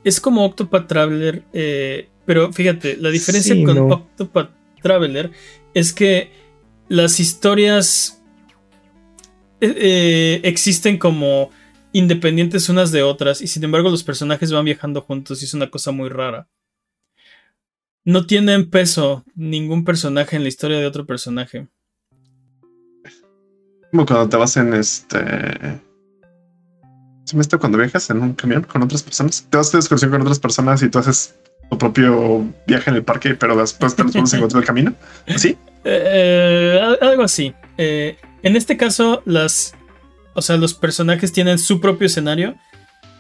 Es 0.03 0.21
como 0.21 0.45
Octopath 0.45 0.87
Traveler, 0.87 1.43
eh, 1.51 2.07
pero 2.25 2.53
fíjate, 2.53 2.95
la 2.97 3.09
diferencia 3.09 3.55
con 3.65 3.91
Octopath 3.91 4.51
Traveler 4.81 5.31
es 5.73 5.91
que 5.91 6.31
las 6.87 7.19
historias 7.19 8.21
eh, 9.59 10.39
existen 10.43 10.99
como 10.99 11.49
independientes 11.91 12.69
unas 12.69 12.91
de 12.91 13.01
otras 13.01 13.41
y 13.41 13.47
sin 13.47 13.63
embargo 13.63 13.89
los 13.89 14.03
personajes 14.03 14.51
van 14.51 14.65
viajando 14.65 15.01
juntos 15.01 15.41
y 15.41 15.45
es 15.45 15.53
una 15.55 15.71
cosa 15.71 15.91
muy 15.91 16.09
rara. 16.09 16.47
No 18.07 18.25
tienen 18.25 18.69
peso 18.69 19.25
ningún 19.35 19.83
personaje 19.83 20.37
en 20.37 20.43
la 20.43 20.47
historia 20.47 20.77
de 20.77 20.85
otro 20.85 21.05
personaje. 21.05 21.67
Como 23.91 24.05
cuando 24.05 24.29
te 24.29 24.37
vas 24.37 24.55
en 24.55 24.73
este... 24.73 25.17
¿Se 27.25 27.35
me 27.35 27.41
está 27.41 27.57
cuando 27.57 27.77
viajas 27.77 28.09
en 28.09 28.21
un 28.21 28.33
camión 28.33 28.63
con 28.63 28.81
otras 28.81 29.03
personas? 29.03 29.45
Te 29.49 29.57
vas 29.57 29.73
de 29.73 29.79
excursión 29.79 30.09
con 30.09 30.21
otras 30.21 30.39
personas 30.39 30.81
y 30.83 30.87
tú 30.87 30.99
haces 30.99 31.35
tu 31.69 31.77
propio 31.77 32.49
viaje 32.65 32.91
en 32.91 32.95
el 32.95 33.03
parque, 33.03 33.35
pero 33.35 33.57
después 33.57 33.93
te 33.93 34.05
los 34.05 34.13
pones 34.13 34.33
en 34.33 34.41
el 34.41 34.65
camino. 34.65 34.93
¿Sí? 35.35 35.57
Eh, 35.89 36.81
algo 36.99 37.23
así. 37.23 37.53
Eh, 37.77 38.17
en 38.43 38.57
este 38.57 38.75
caso, 38.75 39.21
las. 39.23 39.73
O 40.33 40.41
sea, 40.41 40.57
los 40.57 40.73
personajes 40.73 41.31
tienen 41.31 41.57
su 41.59 41.79
propio 41.79 42.07
escenario. 42.07 42.57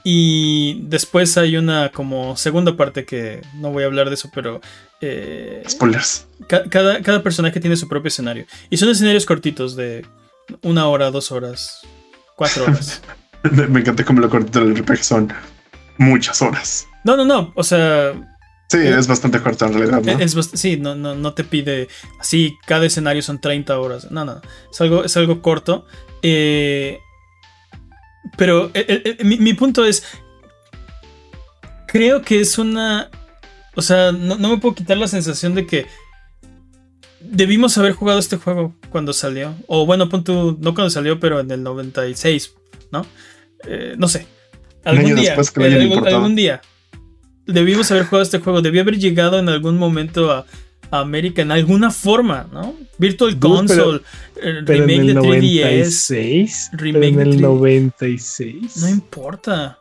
Y 0.09 0.83
después 0.83 1.37
hay 1.37 1.57
una 1.57 1.91
como 1.91 2.37
segunda 2.37 2.77
parte 2.77 3.03
que 3.03 3.41
no 3.55 3.71
voy 3.73 3.83
a 3.83 3.87
hablar 3.87 4.07
de 4.07 4.13
eso, 4.13 4.31
pero. 4.33 4.61
Eh, 5.01 5.61
Spoilers. 5.67 6.25
cada, 6.47 7.01
cada 7.01 7.21
personaje 7.21 7.59
tiene 7.59 7.75
su 7.75 7.89
propio 7.89 8.07
escenario. 8.07 8.45
Y 8.69 8.77
son 8.77 8.87
escenarios 8.87 9.25
cortitos 9.25 9.75
de 9.75 10.05
una 10.61 10.87
hora, 10.87 11.11
dos 11.11 11.33
horas, 11.33 11.81
cuatro 12.37 12.63
horas. 12.63 13.01
Me 13.51 13.81
encanta 13.81 14.05
cómo 14.05 14.21
lo 14.21 14.29
cortito 14.29 14.61
del 14.61 14.77
RPG 14.77 15.03
son 15.03 15.33
muchas 15.97 16.41
horas. 16.41 16.87
No, 17.03 17.17
no, 17.17 17.25
no. 17.25 17.51
O 17.57 17.63
sea, 17.63 18.13
Sí, 18.69 18.77
eh, 18.77 18.97
es 18.97 19.07
bastante 19.07 19.41
corto 19.41 19.65
en 19.65 19.73
realidad. 19.73 20.01
¿no? 20.01 20.41
sí, 20.41 20.77
no, 20.77 20.95
no, 20.95 21.15
no 21.15 21.33
te 21.33 21.43
pide 21.43 21.89
así, 22.17 22.55
cada 22.65 22.85
escenario 22.85 23.21
son 23.21 23.41
30 23.41 23.77
horas. 23.77 24.09
No, 24.09 24.23
no, 24.23 24.41
es 24.71 24.79
algo, 24.79 25.03
es 25.03 25.17
algo 25.17 25.41
corto. 25.41 25.85
Eh, 26.21 26.97
pero 28.37 28.71
eh, 28.73 29.17
mi, 29.23 29.53
punto 29.53 29.85
es, 29.85 30.03
creo 31.87 32.21
que 32.21 32.39
es 32.39 32.57
una... 32.57 33.09
O 33.75 33.81
sea, 33.81 34.11
no, 34.11 34.37
me 34.37 34.57
puedo 34.57 34.75
quitar 34.75 34.97
la 34.97 35.07
sensación 35.07 35.53
de 35.53 35.67
que 35.67 35.85
debimos 37.19 37.77
haber 37.77 37.93
jugado 37.93 38.19
este 38.19 38.37
juego 38.37 38.73
cuando 38.89 39.13
salió. 39.13 39.55
O 39.67 39.85
bueno, 39.85 40.09
punto, 40.09 40.57
no 40.59 40.73
cuando 40.73 40.89
salió, 40.89 41.19
pero 41.19 41.39
en 41.39 41.51
el 41.51 41.61
96, 41.61 42.53
¿no? 42.91 43.05
no 43.97 44.07
sé. 44.07 44.25
Algún 44.83 45.15
día. 45.15 45.35
algún 46.05 46.35
día 46.35 46.61
debimos 47.47 47.89
haber 47.91 48.05
jugado 48.05 48.23
este 48.23 48.39
juego. 48.39 48.61
Debió 48.61 48.81
haber 48.81 48.99
llegado 48.99 49.39
en 49.39 49.49
algún 49.49 49.77
momento 49.77 50.31
a, 50.31 50.45
América 50.91 51.41
en 51.41 51.51
alguna 51.51 51.91
forma, 51.91 52.47
¿no? 52.51 52.75
Virtual 52.97 53.37
Console, 53.39 54.01
eh, 54.37 54.61
remake 54.63 55.01
de 55.01 55.15
3DS. 55.15 56.69
Remake 56.73 57.07
en 57.07 57.19
el 57.19 57.41
96. 57.41 58.77
No 58.77 58.89
importa. 58.89 59.79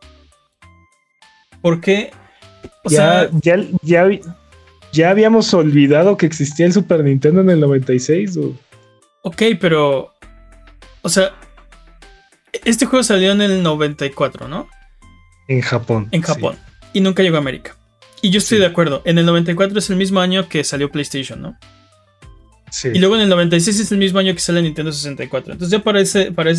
¿Por 1.61 1.81
qué? 1.81 2.11
O 2.85 2.91
ya, 2.91 3.29
sea, 3.41 3.67
ya, 3.83 4.09
ya, 4.93 5.11
habíamos 5.11 5.53
olvidado 5.55 6.17
que 6.17 6.27
existía 6.27 6.67
el 6.67 6.73
Super 6.73 7.03
Nintendo 7.03 7.41
en 7.41 7.51
el 7.51 7.61
96. 7.61 8.39
Ok, 9.23 9.43
pero. 9.61 10.13
O 11.03 11.09
sea, 11.09 11.33
este 12.65 12.87
juego 12.87 13.03
salió 13.03 13.33
en 13.33 13.43
el 13.43 13.63
94, 13.63 14.49
¿no? 14.49 14.69
En 15.49 15.61
Japón. 15.61 16.09
En 16.11 16.23
Japón 16.23 16.57
y 16.97 17.01
nunca 17.01 17.23
llegó 17.23 17.37
a 17.37 17.41
América. 17.41 17.76
Y 18.23 18.31
yo 18.31 18.39
estoy 18.39 18.59
de 18.59 18.67
acuerdo. 18.67 19.03
En 19.05 19.19
el 19.19 19.27
94 19.27 19.79
es 19.79 19.91
el 19.91 19.97
mismo 19.97 20.21
año 20.21 20.49
que 20.49 20.65
salió 20.65 20.91
PlayStation, 20.91 21.41
¿no? 21.41 21.59
Sí. 22.71 22.89
Y 22.93 22.99
luego 22.99 23.15
en 23.17 23.23
el 23.23 23.29
96 23.29 23.81
es 23.81 23.93
el 23.93 23.99
mismo 23.99 24.19
año 24.19 24.35
que 24.35 24.41
sale 24.41 24.61
Nintendo 24.63 24.93
64. 24.93 25.53
Entonces 25.53 25.71
ya 25.71 25.85
para, 25.85 26.03
para, 26.35 26.53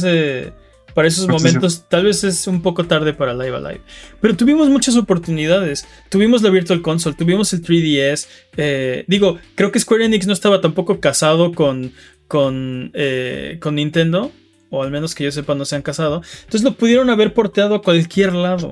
para 0.93 1.07
esos 1.07 1.27
momentos 1.27 1.85
tal 1.89 2.05
vez 2.05 2.23
es 2.23 2.47
un 2.47 2.61
poco 2.61 2.85
tarde 2.85 3.13
para 3.13 3.33
Live 3.33 3.55
Alive. 3.55 3.81
Pero 4.21 4.35
tuvimos 4.35 4.69
muchas 4.69 4.95
oportunidades. 4.95 5.85
Tuvimos 6.09 6.41
la 6.41 6.49
Virtual 6.49 6.81
Console, 6.81 7.15
tuvimos 7.15 7.53
el 7.53 7.61
3DS. 7.61 8.27
Eh, 8.55 9.05
digo, 9.07 9.37
creo 9.55 9.71
que 9.71 9.79
Square 9.79 10.05
Enix 10.05 10.25
no 10.25 10.33
estaba 10.33 10.61
tampoco 10.61 10.99
casado 10.99 11.53
con, 11.53 11.91
con, 12.27 12.91
eh, 12.93 13.57
con 13.61 13.75
Nintendo. 13.75 14.31
O 14.69 14.83
al 14.83 14.91
menos 14.91 15.15
que 15.15 15.23
yo 15.23 15.31
sepa 15.31 15.55
no 15.55 15.65
se 15.65 15.75
han 15.75 15.81
casado. 15.81 16.21
Entonces 16.39 16.63
lo 16.63 16.73
pudieron 16.73 17.09
haber 17.09 17.33
porteado 17.33 17.75
a 17.75 17.81
cualquier 17.81 18.33
lado. 18.33 18.71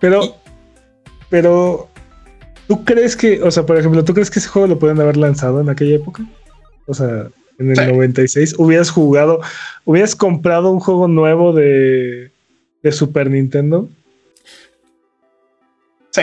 Pero, 0.00 0.40
pero, 1.30 1.88
¿tú 2.68 2.84
crees 2.84 3.16
que, 3.16 3.42
o 3.42 3.50
sea, 3.50 3.64
por 3.64 3.78
ejemplo, 3.78 4.04
¿tú 4.04 4.12
crees 4.12 4.30
que 4.30 4.40
ese 4.40 4.48
juego 4.48 4.68
lo 4.68 4.78
pueden 4.78 5.00
haber 5.00 5.16
lanzado 5.16 5.60
en 5.60 5.70
aquella 5.70 5.96
época? 5.96 6.24
O 6.86 6.94
sea, 6.94 7.28
en 7.58 7.70
el 7.70 7.92
96, 7.92 8.56
hubieras 8.58 8.90
jugado, 8.90 9.40
hubieras 9.84 10.16
comprado 10.16 10.70
un 10.70 10.80
juego 10.80 11.08
nuevo 11.08 11.52
de, 11.52 12.30
de 12.82 12.92
Super 12.92 13.30
Nintendo. 13.30 13.88
Sí. 16.10 16.22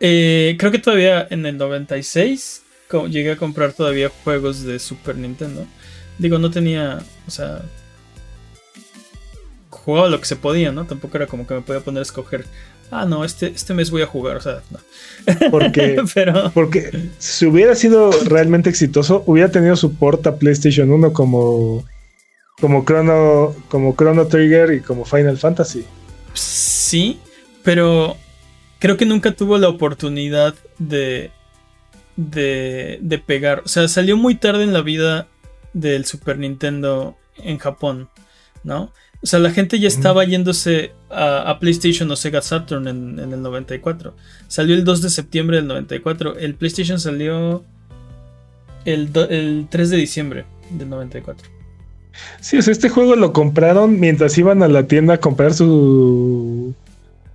Eh, 0.00 0.56
creo 0.58 0.72
que 0.72 0.78
todavía 0.78 1.26
en 1.30 1.44
el 1.44 1.58
96 1.58 2.62
llegué 3.08 3.32
a 3.32 3.36
comprar 3.36 3.72
todavía 3.72 4.10
juegos 4.24 4.64
de 4.64 4.78
Super 4.78 5.16
Nintendo. 5.16 5.66
Digo, 6.18 6.38
no 6.38 6.50
tenía, 6.50 7.00
o 7.26 7.30
sea, 7.30 7.62
jugaba 9.68 10.08
lo 10.08 10.18
que 10.18 10.26
se 10.26 10.36
podía, 10.36 10.72
¿no? 10.72 10.86
Tampoco 10.86 11.16
era 11.16 11.26
como 11.26 11.46
que 11.46 11.54
me 11.54 11.60
podía 11.60 11.80
poner 11.80 12.00
a 12.00 12.02
escoger 12.02 12.44
ah, 12.90 13.04
no, 13.06 13.24
este, 13.24 13.48
este 13.48 13.74
mes 13.74 13.90
voy 13.90 14.02
a 14.02 14.06
jugar, 14.06 14.36
o 14.36 14.40
sea, 14.40 14.62
no. 14.70 14.78
Porque, 15.50 16.02
porque 16.54 17.08
si 17.18 17.46
hubiera 17.46 17.74
sido 17.74 18.10
realmente 18.24 18.70
exitoso, 18.70 19.22
hubiera 19.26 19.50
tenido 19.50 19.76
soporte 19.76 20.28
a 20.28 20.36
PlayStation 20.36 20.90
1 20.90 21.12
como, 21.12 21.84
como, 22.60 22.84
Chrono, 22.84 23.54
como 23.68 23.94
Chrono 23.96 24.26
Trigger 24.26 24.72
y 24.74 24.80
como 24.80 25.04
Final 25.04 25.38
Fantasy. 25.38 25.84
Sí, 26.32 27.18
pero 27.62 28.16
creo 28.78 28.96
que 28.96 29.06
nunca 29.06 29.32
tuvo 29.32 29.58
la 29.58 29.68
oportunidad 29.68 30.54
de, 30.78 31.30
de, 32.16 32.98
de 33.00 33.18
pegar. 33.18 33.62
O 33.64 33.68
sea, 33.68 33.88
salió 33.88 34.16
muy 34.16 34.34
tarde 34.34 34.64
en 34.64 34.72
la 34.72 34.82
vida 34.82 35.28
del 35.72 36.04
Super 36.04 36.38
Nintendo 36.38 37.16
en 37.36 37.58
Japón, 37.58 38.08
¿no? 38.64 38.92
O 39.22 39.26
sea, 39.26 39.38
la 39.38 39.50
gente 39.50 39.78
ya 39.78 39.88
estaba 39.88 40.24
yéndose 40.24 40.92
a, 41.10 41.58
PlayStation 41.60 42.10
o 42.10 42.16
Sega 42.16 42.40
Saturn 42.40 42.88
en, 42.88 43.18
el 43.18 43.42
94. 43.42 44.14
Salió 44.48 44.74
el 44.74 44.84
2 44.84 45.02
de 45.02 45.10
septiembre 45.10 45.56
del 45.58 45.66
94. 45.66 46.38
El 46.38 46.54
PlayStation 46.54 46.98
salió 46.98 47.62
el, 48.86 49.10
el 49.28 49.66
3 49.68 49.90
de 49.90 49.96
diciembre 49.98 50.46
del 50.70 50.88
94. 50.88 51.48
Sí, 52.40 52.56
o 52.56 52.62
sea, 52.62 52.72
este 52.72 52.88
juego 52.88 53.14
lo 53.14 53.32
compraron 53.32 54.00
mientras 54.00 54.36
iban 54.38 54.62
a 54.62 54.68
la 54.68 54.86
tienda 54.86 55.14
a 55.14 55.20
comprar 55.20 55.52
su 55.52 56.74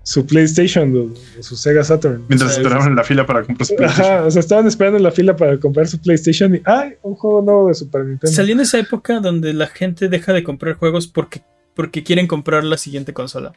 su 0.06 0.24
PlayStation 0.24 0.95
o 0.95 1.41
su 1.41 1.56
Sega 1.56 1.84
Saturn. 1.84 2.24
Mientras 2.28 2.57
esperaban 2.57 2.90
en 2.90 2.95
la 2.95 3.03
fila 3.03 3.26
para 3.26 3.44
comprar 3.44 3.66
su 3.66 3.76
PlayStation. 3.76 4.14
Ajá, 4.14 4.26
o 4.26 4.32
sea, 4.32 4.40
estaban 4.40 4.68
esperando 4.68 4.98
en 4.98 5.03
la 5.03 5.12
fila 5.12 5.36
para 5.36 5.60
comprar 5.60 5.88
su 5.88 5.99
PlayStation 5.99 6.56
y 6.56 6.62
¡ay! 6.64 6.94
Un 7.02 7.16
juego 7.16 7.41
nuevo 7.41 7.68
de 7.70 7.74
Super 7.74 8.06
Nintendo. 8.06 8.36
Salió 8.36 8.53
en 8.53 8.60
esa 8.60 8.78
época 8.78 9.20
donde 9.20 9.52
la 9.53 9.66
gente 9.66 10.07
deja 10.07 10.32
de 10.32 10.44
comprar 10.44 10.76
juegos 10.76 11.07
porque 11.07 11.41
porque 11.76 12.03
quieren 12.03 12.27
comprar 12.27 12.64
la 12.64 12.77
siguiente 12.77 13.14
consola. 13.14 13.53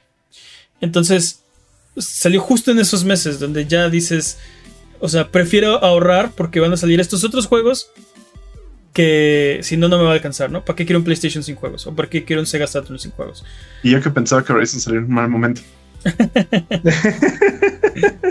Entonces, 0.81 1.43
salió 1.97 2.41
justo 2.41 2.71
en 2.71 2.79
esos 2.79 3.05
meses 3.05 3.39
donde 3.39 3.67
ya 3.67 3.89
dices, 3.89 4.39
o 5.01 5.09
sea, 5.09 5.29
prefiero 5.29 5.83
ahorrar 5.83 6.33
porque 6.33 6.61
van 6.61 6.73
a 6.73 6.77
salir 6.77 7.01
estos 7.01 7.25
otros 7.25 7.47
juegos 7.47 7.91
que 8.93 9.61
si 9.63 9.77
no, 9.77 9.89
no 9.89 9.99
me 9.99 10.05
va 10.05 10.11
a 10.11 10.15
alcanzar, 10.15 10.51
¿no? 10.51 10.65
¿Para 10.65 10.77
qué 10.77 10.85
quiero 10.85 10.99
un 10.99 11.05
PlayStation 11.05 11.45
sin 11.45 11.55
juegos? 11.55 11.87
¿O 11.87 11.95
para 11.95 12.09
qué 12.09 12.25
quiero 12.25 12.43
un 12.43 12.47
Sega 12.47 12.67
Saturn 12.67 12.99
sin 12.99 13.13
juegos? 13.13 13.45
Y 13.83 13.91
yo 13.91 14.03
que 14.03 14.11
pensaba 14.11 14.45
que 14.45 14.53
Horizon 14.53 14.81
salió 14.81 14.99
en 14.99 15.07
un 15.07 15.13
mal 15.13 15.29
momento. 15.29 15.61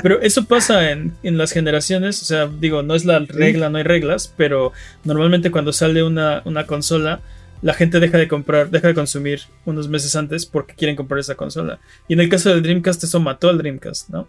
pero 0.04 0.22
eso 0.22 0.46
pasa 0.46 0.92
en, 0.92 1.14
las 1.24 1.52
generaciones, 1.52 2.22
o 2.22 2.26
sea, 2.26 2.48
digo, 2.48 2.84
no 2.84 2.96
es 2.96 3.06
la 3.06 3.20
regla, 3.20 3.70
no 3.70 3.78
hay 3.78 3.84
reglas, 3.84 4.34
pero 4.36 4.74
normalmente 5.04 5.52
cuando 5.52 5.72
sale 5.74 6.04
una, 6.04 6.42
una 6.46 6.66
consola, 6.66 7.22
la 7.62 7.74
gente 7.74 8.00
deja 8.00 8.18
de 8.18 8.28
comprar, 8.28 8.70
deja 8.70 8.88
de 8.88 8.94
consumir 8.94 9.42
unos 9.66 9.88
meses 9.88 10.16
antes 10.16 10.46
porque 10.46 10.76
quieren 10.76 10.96
comprar 10.96 11.20
esa 11.20 11.36
consola. 11.36 11.80
Y 12.08 12.14
en 12.14 12.20
el 12.20 12.30
caso 12.30 12.50
del 12.50 12.62
Dreamcast, 12.62 13.04
eso 13.04 13.20
mató 13.20 13.50
al 13.50 13.58
Dreamcast, 13.58 14.10
¿no? 14.10 14.28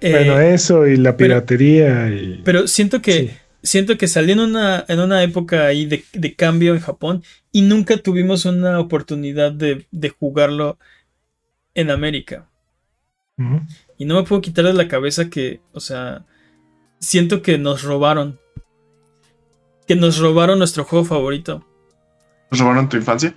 Bueno, 0.00 0.40
eh, 0.40 0.54
eso 0.54 0.86
y 0.86 0.96
la 0.96 1.16
piratería. 1.16 2.06
Pero, 2.08 2.16
y... 2.16 2.42
pero 2.44 2.66
siento 2.66 3.00
que 3.00 3.42
siento 3.62 3.96
que 3.96 4.08
salió 4.08 4.34
en 4.34 4.40
una, 4.40 4.84
en 4.88 5.00
una 5.00 5.22
época 5.22 5.66
ahí 5.66 5.86
de, 5.86 6.34
cambio 6.34 6.74
en 6.74 6.80
Japón 6.80 7.22
y 7.52 7.62
nunca 7.62 7.96
tuvimos 7.96 8.44
una 8.44 8.78
oportunidad 8.80 9.52
de, 9.52 9.86
jugarlo 10.18 10.78
en 11.74 11.90
América. 11.90 12.48
Y 13.98 14.04
no 14.04 14.14
me 14.14 14.22
puedo 14.22 14.40
quitar 14.40 14.64
de 14.66 14.72
la 14.72 14.86
cabeza 14.86 15.28
que, 15.28 15.60
o 15.72 15.80
sea, 15.80 16.24
siento 17.00 17.42
que 17.42 17.58
nos 17.58 17.82
robaron. 17.82 18.38
Que 19.86 19.96
nos 19.96 20.18
robaron 20.18 20.58
nuestro 20.58 20.84
juego 20.84 21.04
favorito. 21.04 21.64
¿Nos 22.50 22.60
robaron 22.60 22.88
tu 22.88 22.96
infancia? 22.96 23.34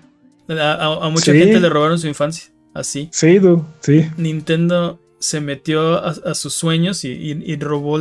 A, 0.50 1.10
mucha 1.12 1.34
gente 1.34 1.60
le 1.60 1.70
robaron 1.70 1.98
su 2.00 2.08
infancia. 2.08 2.52
Así. 2.74 3.10
Sí, 3.12 3.40
sí. 3.80 4.12
Nintendo 4.18 5.00
se 5.20 5.42
metió 5.42 6.04
a, 6.04 6.36
sus 6.36 6.54
sueños 6.54 7.04
y, 7.04 7.56
robó 7.58 8.00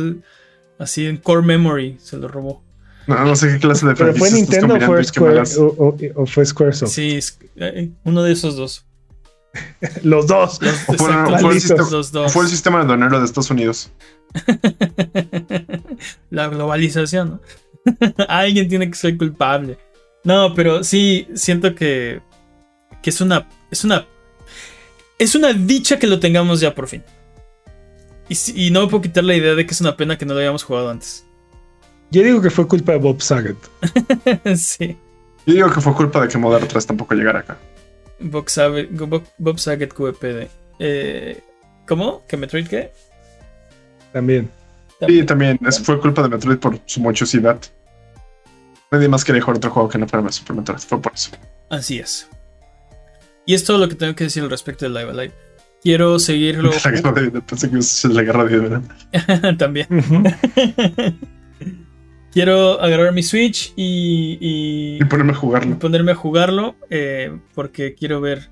así 0.77 1.05
en 1.05 1.17
core 1.17 1.41
memory, 1.41 1.97
se 1.99 2.17
lo 2.17 2.27
robó. 2.27 2.63
No, 3.07 3.23
no 3.23 3.35
sé 3.35 3.49
qué 3.49 3.59
clase 3.59 3.85
de 3.85 3.93
¿Pero 3.93 4.15
fue 4.15 4.31
Nintendo 4.31 4.75
o 4.75 4.81
fue, 4.81 5.03
Square, 5.03 5.43
o, 6.15 6.25
fue 6.25 6.45
Squaresoft? 6.45 6.91
Sí, 6.91 7.19
eh, 7.55 7.91
uno 8.03 8.23
de 8.23 8.31
esos 8.31 8.55
dos. 8.55 8.85
los 10.03 10.27
dos. 10.27 10.59
o, 10.87 10.93
fue, 10.93 11.53
el 11.53 11.61
sistema, 11.61 11.89
los 11.89 12.11
dos. 12.11 12.33
fue 12.33 12.43
el 12.43 12.49
sistema 12.49 12.81
de 12.81 12.87
donero 12.87 13.19
de 13.19 13.25
Estados 13.25 13.51
Unidos. 13.51 13.91
La 16.29 16.47
globalización, 16.47 17.29
¿no? 17.29 17.41
Alguien 18.27 18.67
tiene 18.67 18.89
que 18.89 18.95
ser 18.95 19.17
culpable. 19.17 19.77
No, 20.23 20.53
pero 20.53 20.83
sí, 20.83 21.27
siento 21.35 21.75
que, 21.75 22.21
que 23.01 23.09
es 23.09 23.21
una. 23.21 23.47
Es 23.71 23.83
una. 23.83 24.05
Es 25.17 25.35
una 25.35 25.53
dicha 25.53 25.97
que 25.97 26.07
lo 26.07 26.19
tengamos 26.19 26.59
ya 26.59 26.75
por 26.75 26.87
fin. 26.87 27.03
Y, 28.27 28.71
no 28.71 28.81
me 28.81 28.87
puedo 28.87 29.03
quitar 29.03 29.23
la 29.23 29.35
idea 29.35 29.53
de 29.53 29.65
que 29.65 29.73
es 29.73 29.81
una 29.81 29.95
pena 29.95 30.17
que 30.17 30.25
no 30.25 30.33
lo 30.33 30.39
hayamos 30.39 30.63
jugado 30.63 30.89
antes. 30.89 31.25
Yo 32.11 32.23
digo 32.23 32.41
que 32.41 32.49
fue 32.49 32.67
culpa 32.67 32.93
de 32.93 32.97
Bob 32.97 33.21
Saget. 33.21 33.57
sí. 34.57 34.97
Yo 35.45 35.53
digo 35.53 35.71
que 35.71 35.79
fue 35.79 35.93
culpa 35.93 36.21
de 36.21 36.27
que 36.27 36.37
Modern 36.37 36.67
3 36.67 36.85
tampoco 36.87 37.13
llegara 37.13 37.39
acá. 37.39 37.57
Bob 38.19 38.49
Saget, 38.49 38.89
Bob, 39.37 39.59
Saget 39.59 39.93
QPD. 39.93 40.47
Eh, 40.79 41.39
¿Cómo? 41.87 42.25
¿Que 42.27 42.35
Metroid 42.35 42.67
qué? 42.67 42.91
También. 44.11 44.49
Sí, 45.07 45.23
también. 45.23 45.59
fue 45.83 45.99
culpa 45.99 46.23
de 46.23 46.29
Metroid 46.29 46.57
por 46.57 46.79
su 46.85 47.01
mochosidad. 47.01 47.59
Nadie 48.91 49.07
más 49.07 49.25
quería 49.25 49.41
jugar 49.41 49.57
otro 49.57 49.71
juego 49.71 49.89
que 49.89 49.97
no 49.97 50.07
fuera 50.07 50.31
Super 50.31 50.55
Metroid. 50.55 50.79
Fue 50.79 51.01
por 51.01 51.13
eso. 51.13 51.31
Así 51.69 51.99
es. 51.99 52.29
Y 53.45 53.53
es 53.53 53.63
todo 53.63 53.77
lo 53.77 53.89
que 53.89 53.95
tengo 53.95 54.15
que 54.15 54.23
decir 54.25 54.43
al 54.43 54.49
respecto 54.49 54.85
de 54.85 54.89
Live 54.89 55.11
Alive. 55.11 55.33
Quiero 55.81 56.17
seguirlo. 56.17 56.71
La 56.83 56.91
guerra 56.91 57.11
de 57.11 57.41
pensé 57.41 57.69
que 57.69 57.77
es 57.77 58.05
la 58.05 58.23
guerra 58.23 58.45
de 58.45 58.57
¿verdad? 58.57 58.81
También. 59.57 59.87
Quiero 62.35 62.81
agarrar 62.81 63.13
mi 63.13 63.23
Switch 63.23 63.71
y, 63.77 64.37
y, 64.41 65.05
ponerme 65.05 65.31
a 65.31 65.35
jugarlo. 65.35 65.71
Y 65.71 65.75
ponerme 65.75 66.11
a 66.11 66.15
jugarlo 66.15 66.75
eh, 66.89 67.39
porque 67.53 67.95
quiero 67.95 68.19
ver 68.19 68.49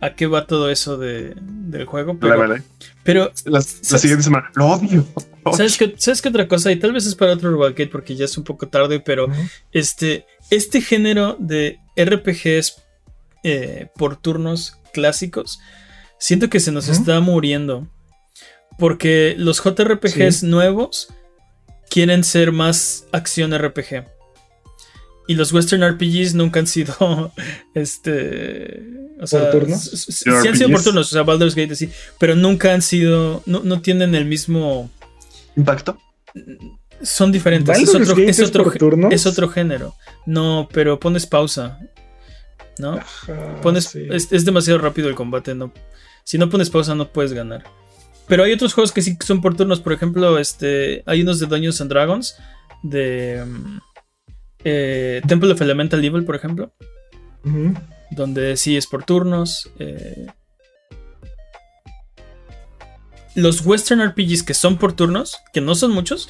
a 0.00 0.14
qué 0.14 0.28
va 0.28 0.46
todo 0.46 0.70
eso 0.70 0.96
de, 0.96 1.34
del 1.40 1.86
juego. 1.86 2.18
Pero, 2.20 2.54
pero 3.02 3.32
la, 3.46 3.62
siguiente 3.62 4.22
semana 4.22 4.52
lo 4.54 4.68
odio. 4.68 5.04
¿Sabes 5.56 5.76
qué, 5.76 5.94
¿Sabes 5.96 6.22
qué 6.22 6.28
otra 6.28 6.48
cosa? 6.48 6.72
Y 6.72 6.76
tal 6.76 6.92
vez 6.92 7.06
es 7.06 7.14
para 7.14 7.32
otro 7.32 7.50
Rivalgate 7.50 7.88
porque 7.88 8.16
ya 8.16 8.24
es 8.24 8.36
un 8.36 8.44
poco 8.44 8.68
tarde, 8.68 9.00
pero 9.00 9.28
este, 9.72 10.26
este 10.50 10.80
género 10.80 11.36
de 11.38 11.78
RPGs 11.96 12.76
eh, 13.42 13.88
por 13.96 14.16
turnos 14.16 14.76
clásicos 14.92 15.60
Siento 16.20 16.50
que 16.50 16.60
se 16.60 16.70
nos 16.70 16.88
está 16.88 17.18
muriendo. 17.20 17.88
Porque 18.78 19.34
los 19.38 19.62
JRPGs 19.62 20.42
nuevos 20.42 21.08
quieren 21.88 22.24
ser 22.24 22.52
más 22.52 23.06
acción 23.10 23.56
RPG. 23.56 24.04
Y 25.26 25.34
los 25.34 25.52
Western 25.52 25.82
RPGs 25.82 26.34
nunca 26.34 26.60
han 26.60 26.66
sido. 26.66 27.32
Este. 27.74 28.82
O 29.18 29.26
sea. 29.26 29.50
¿Por 29.50 29.60
turnos? 29.60 29.82
Sí 29.82 30.28
han 30.28 30.56
sido 30.56 30.70
por 30.70 30.82
turnos. 30.82 31.10
O 31.10 31.10
sea, 31.10 31.22
Baldur's 31.22 31.54
Gate 31.54 31.74
sí. 31.74 31.88
Pero 32.18 32.34
nunca 32.36 32.74
han 32.74 32.82
sido. 32.82 33.42
No, 33.46 33.80
tienen 33.80 34.14
el 34.14 34.26
mismo. 34.26 34.90
¿Impacto? 35.56 35.98
Son 37.02 37.32
diferentes. 37.32 37.78
Es 37.78 37.88
otro, 37.94 38.16
es, 38.18 38.40
otro, 38.40 39.10
es 39.10 39.26
otro 39.26 39.48
género. 39.48 39.94
No, 40.26 40.68
pero 40.72 41.00
pones 41.00 41.26
pausa. 41.26 41.80
¿No? 42.78 42.98
pones. 43.62 43.94
Es, 43.94 44.32
es, 44.32 44.44
demasiado 44.44 44.78
rápido 44.78 45.08
el 45.08 45.14
combate. 45.14 45.54
No, 45.54 45.72
si 46.24 46.38
no 46.38 46.48
pones 46.48 46.70
pausa 46.70 46.94
no 46.94 47.12
puedes 47.12 47.32
ganar. 47.32 47.64
Pero 48.26 48.44
hay 48.44 48.52
otros 48.52 48.74
juegos 48.74 48.92
que 48.92 49.02
sí 49.02 49.16
son 49.24 49.40
por 49.40 49.56
turnos. 49.56 49.80
Por 49.80 49.92
ejemplo, 49.92 50.38
este, 50.38 51.02
hay 51.06 51.22
unos 51.22 51.40
de 51.40 51.46
Dungeons 51.46 51.80
and 51.80 51.90
Dragons. 51.90 52.36
De 52.82 53.44
mm, 53.44 53.78
eh, 54.64 55.20
Temple 55.26 55.52
of 55.52 55.60
Elemental 55.60 56.04
Evil, 56.04 56.24
por 56.24 56.36
ejemplo. 56.36 56.72
Donde 58.10 58.56
sí 58.56 58.76
es 58.76 58.86
por 58.86 59.04
turnos. 59.04 59.70
Eh. 59.78 60.26
Los 63.34 63.64
Western 63.64 64.02
RPGs 64.02 64.42
que 64.42 64.54
son 64.54 64.76
por 64.76 64.92
turnos, 64.92 65.38
que 65.52 65.60
no 65.60 65.74
son 65.74 65.92
muchos, 65.92 66.28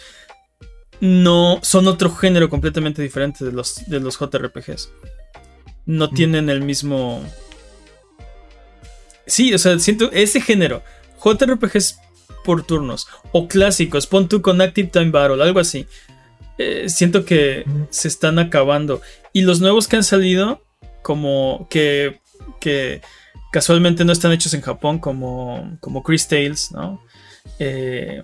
no 1.01 1.61
son 1.63 1.89
otro 1.89 2.15
género 2.15 2.51
completamente 2.51 3.03
diferente 3.03 3.45
de 3.45 3.53
los, 3.53 3.89
de 3.89 4.01
los 4.01 4.19
JRPGs. 4.19 4.91
No 5.87 6.11
tienen 6.11 6.51
el 6.51 6.63
mismo 6.63 7.25
Sí, 9.31 9.55
o 9.55 9.59
sea, 9.59 9.79
siento 9.79 10.11
ese 10.13 10.41
género. 10.41 10.83
JRPGs 11.23 12.01
por 12.45 12.65
turnos. 12.65 13.07
O 13.31 13.47
clásicos. 13.47 14.09
Pon 14.09 14.29
tú 14.29 14.43
con 14.43 14.61
Active 14.61 14.89
Time 14.89 15.11
Battle, 15.13 15.43
algo 15.43 15.61
así. 15.61 15.87
Eh, 16.59 16.89
siento 16.89 17.25
que 17.25 17.65
se 17.91 18.09
están 18.09 18.41
acabando. 18.41 19.01
Y 19.33 19.43
los 19.43 19.61
nuevos 19.61 19.87
que 19.87 19.97
han 19.97 20.05
salido, 20.05 20.65
como 21.03 21.69
que, 21.71 22.21
que 22.61 23.03
casualmente 23.51 24.05
no 24.05 24.13
están 24.13 24.33
hechos 24.33 24.55
en 24.55 24.61
Japón, 24.61 24.99
como, 24.99 25.77
como 25.81 26.03
Chris 26.03 26.29
Tales, 26.29 26.71
¿no? 26.73 27.03
Eh, 27.59 28.23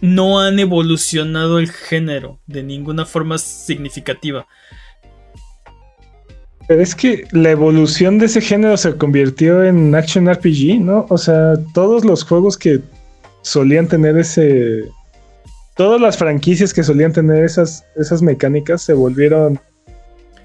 no 0.00 0.40
han 0.40 0.58
evolucionado 0.58 1.58
el 1.58 1.70
género 1.70 2.38
de 2.46 2.62
ninguna 2.62 3.06
forma 3.06 3.38
significativa. 3.38 4.46
Pero 6.68 6.82
es 6.82 6.94
que 6.94 7.26
la 7.30 7.50
evolución 7.50 8.18
de 8.18 8.26
ese 8.26 8.40
género 8.40 8.76
se 8.76 8.96
convirtió 8.96 9.62
en 9.64 9.94
Action 9.94 10.28
RPG, 10.32 10.80
¿no? 10.80 11.06
O 11.08 11.16
sea, 11.16 11.54
todos 11.72 12.04
los 12.04 12.24
juegos 12.24 12.58
que 12.58 12.80
solían 13.42 13.86
tener 13.86 14.18
ese. 14.18 14.84
Todas 15.76 16.00
las 16.00 16.16
franquicias 16.16 16.72
que 16.74 16.82
solían 16.82 17.12
tener 17.12 17.44
esas, 17.44 17.84
esas 17.96 18.20
mecánicas 18.20 18.82
se 18.82 18.94
volvieron. 18.94 19.60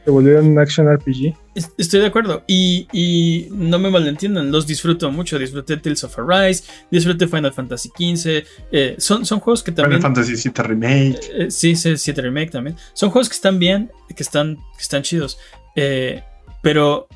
Se 0.03 0.09
volvieron 0.09 0.57
Action 0.57 0.91
RPG. 0.91 1.35
Estoy 1.77 1.99
de 1.99 2.07
acuerdo. 2.07 2.43
Y, 2.47 3.47
no 3.51 3.77
me 3.77 3.89
malentiendan, 3.89 4.51
los 4.51 4.65
disfruto 4.65 5.11
mucho. 5.11 5.37
Disfruté 5.37 5.77
Tales 5.77 6.03
of 6.03 6.17
Arise, 6.17 6.63
disfruté 6.89 7.27
Final 7.27 7.53
Fantasy 7.53 7.89
XV. 7.89 8.43
Eh, 8.71 8.95
son, 8.97 9.25
son 9.25 9.39
juegos 9.39 9.61
que 9.61 9.71
también. 9.71 10.01
Final 10.01 10.15
Fantasy 10.15 10.49
VII 10.49 10.63
Remake. 10.63 11.19
Eh, 11.33 11.51
sí, 11.51 11.75
sí, 11.75 11.97
7 11.97 12.21
Remake 12.21 12.51
también. 12.51 12.75
Son 12.93 13.11
juegos 13.11 13.29
que 13.29 13.35
están 13.35 13.59
bien, 13.59 13.91
que 14.15 14.23
están, 14.23 14.55
que 14.55 14.81
están 14.81 15.03
chidos. 15.03 15.37
Eh, 15.75 16.23
pero 16.63 17.07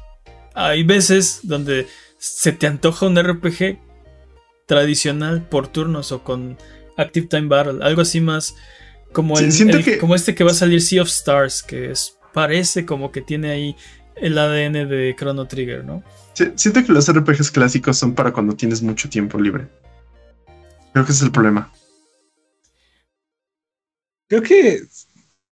hay 0.53 0.83
veces 0.83 1.39
donde 1.43 1.87
se 2.19 2.51
te 2.51 2.67
antoja 2.67 3.07
un 3.07 3.21
RPG 3.21 3.79
tradicional 4.67 5.47
por 5.47 5.67
turnos 5.67 6.11
o 6.11 6.23
con 6.23 6.57
Active 6.97 7.27
Time 7.27 7.47
Battle, 7.47 7.83
algo 7.83 8.01
así 8.01 8.21
más 8.21 8.55
como, 9.15 9.39
el, 9.39 9.97
como 9.99 10.13
este 10.13 10.35
que 10.35 10.43
va 10.43 10.51
a 10.51 10.55
salir 10.55 10.81
Sea 10.81 11.01
of 11.01 11.07
Stars, 11.07 11.63
que 11.63 11.91
es, 11.91 12.14
parece 12.35 12.85
como 12.85 13.13
que 13.13 13.21
tiene 13.21 13.49
ahí 13.49 13.75
el 14.17 14.37
ADN 14.37 14.89
de 14.89 15.15
Chrono 15.17 15.47
Trigger, 15.47 15.85
¿no? 15.85 16.03
siento 16.33 16.83
que 16.83 16.91
los 16.91 17.09
RPGs 17.09 17.49
clásicos 17.49 17.97
son 17.97 18.13
para 18.13 18.33
cuando 18.33 18.53
tienes 18.57 18.81
mucho 18.81 19.09
tiempo 19.09 19.39
libre. 19.39 19.67
Creo 20.91 21.05
que 21.05 21.13
ese 21.13 21.19
es 21.19 21.27
el 21.27 21.31
problema. 21.31 21.71
Creo 24.27 24.41
que 24.41 24.83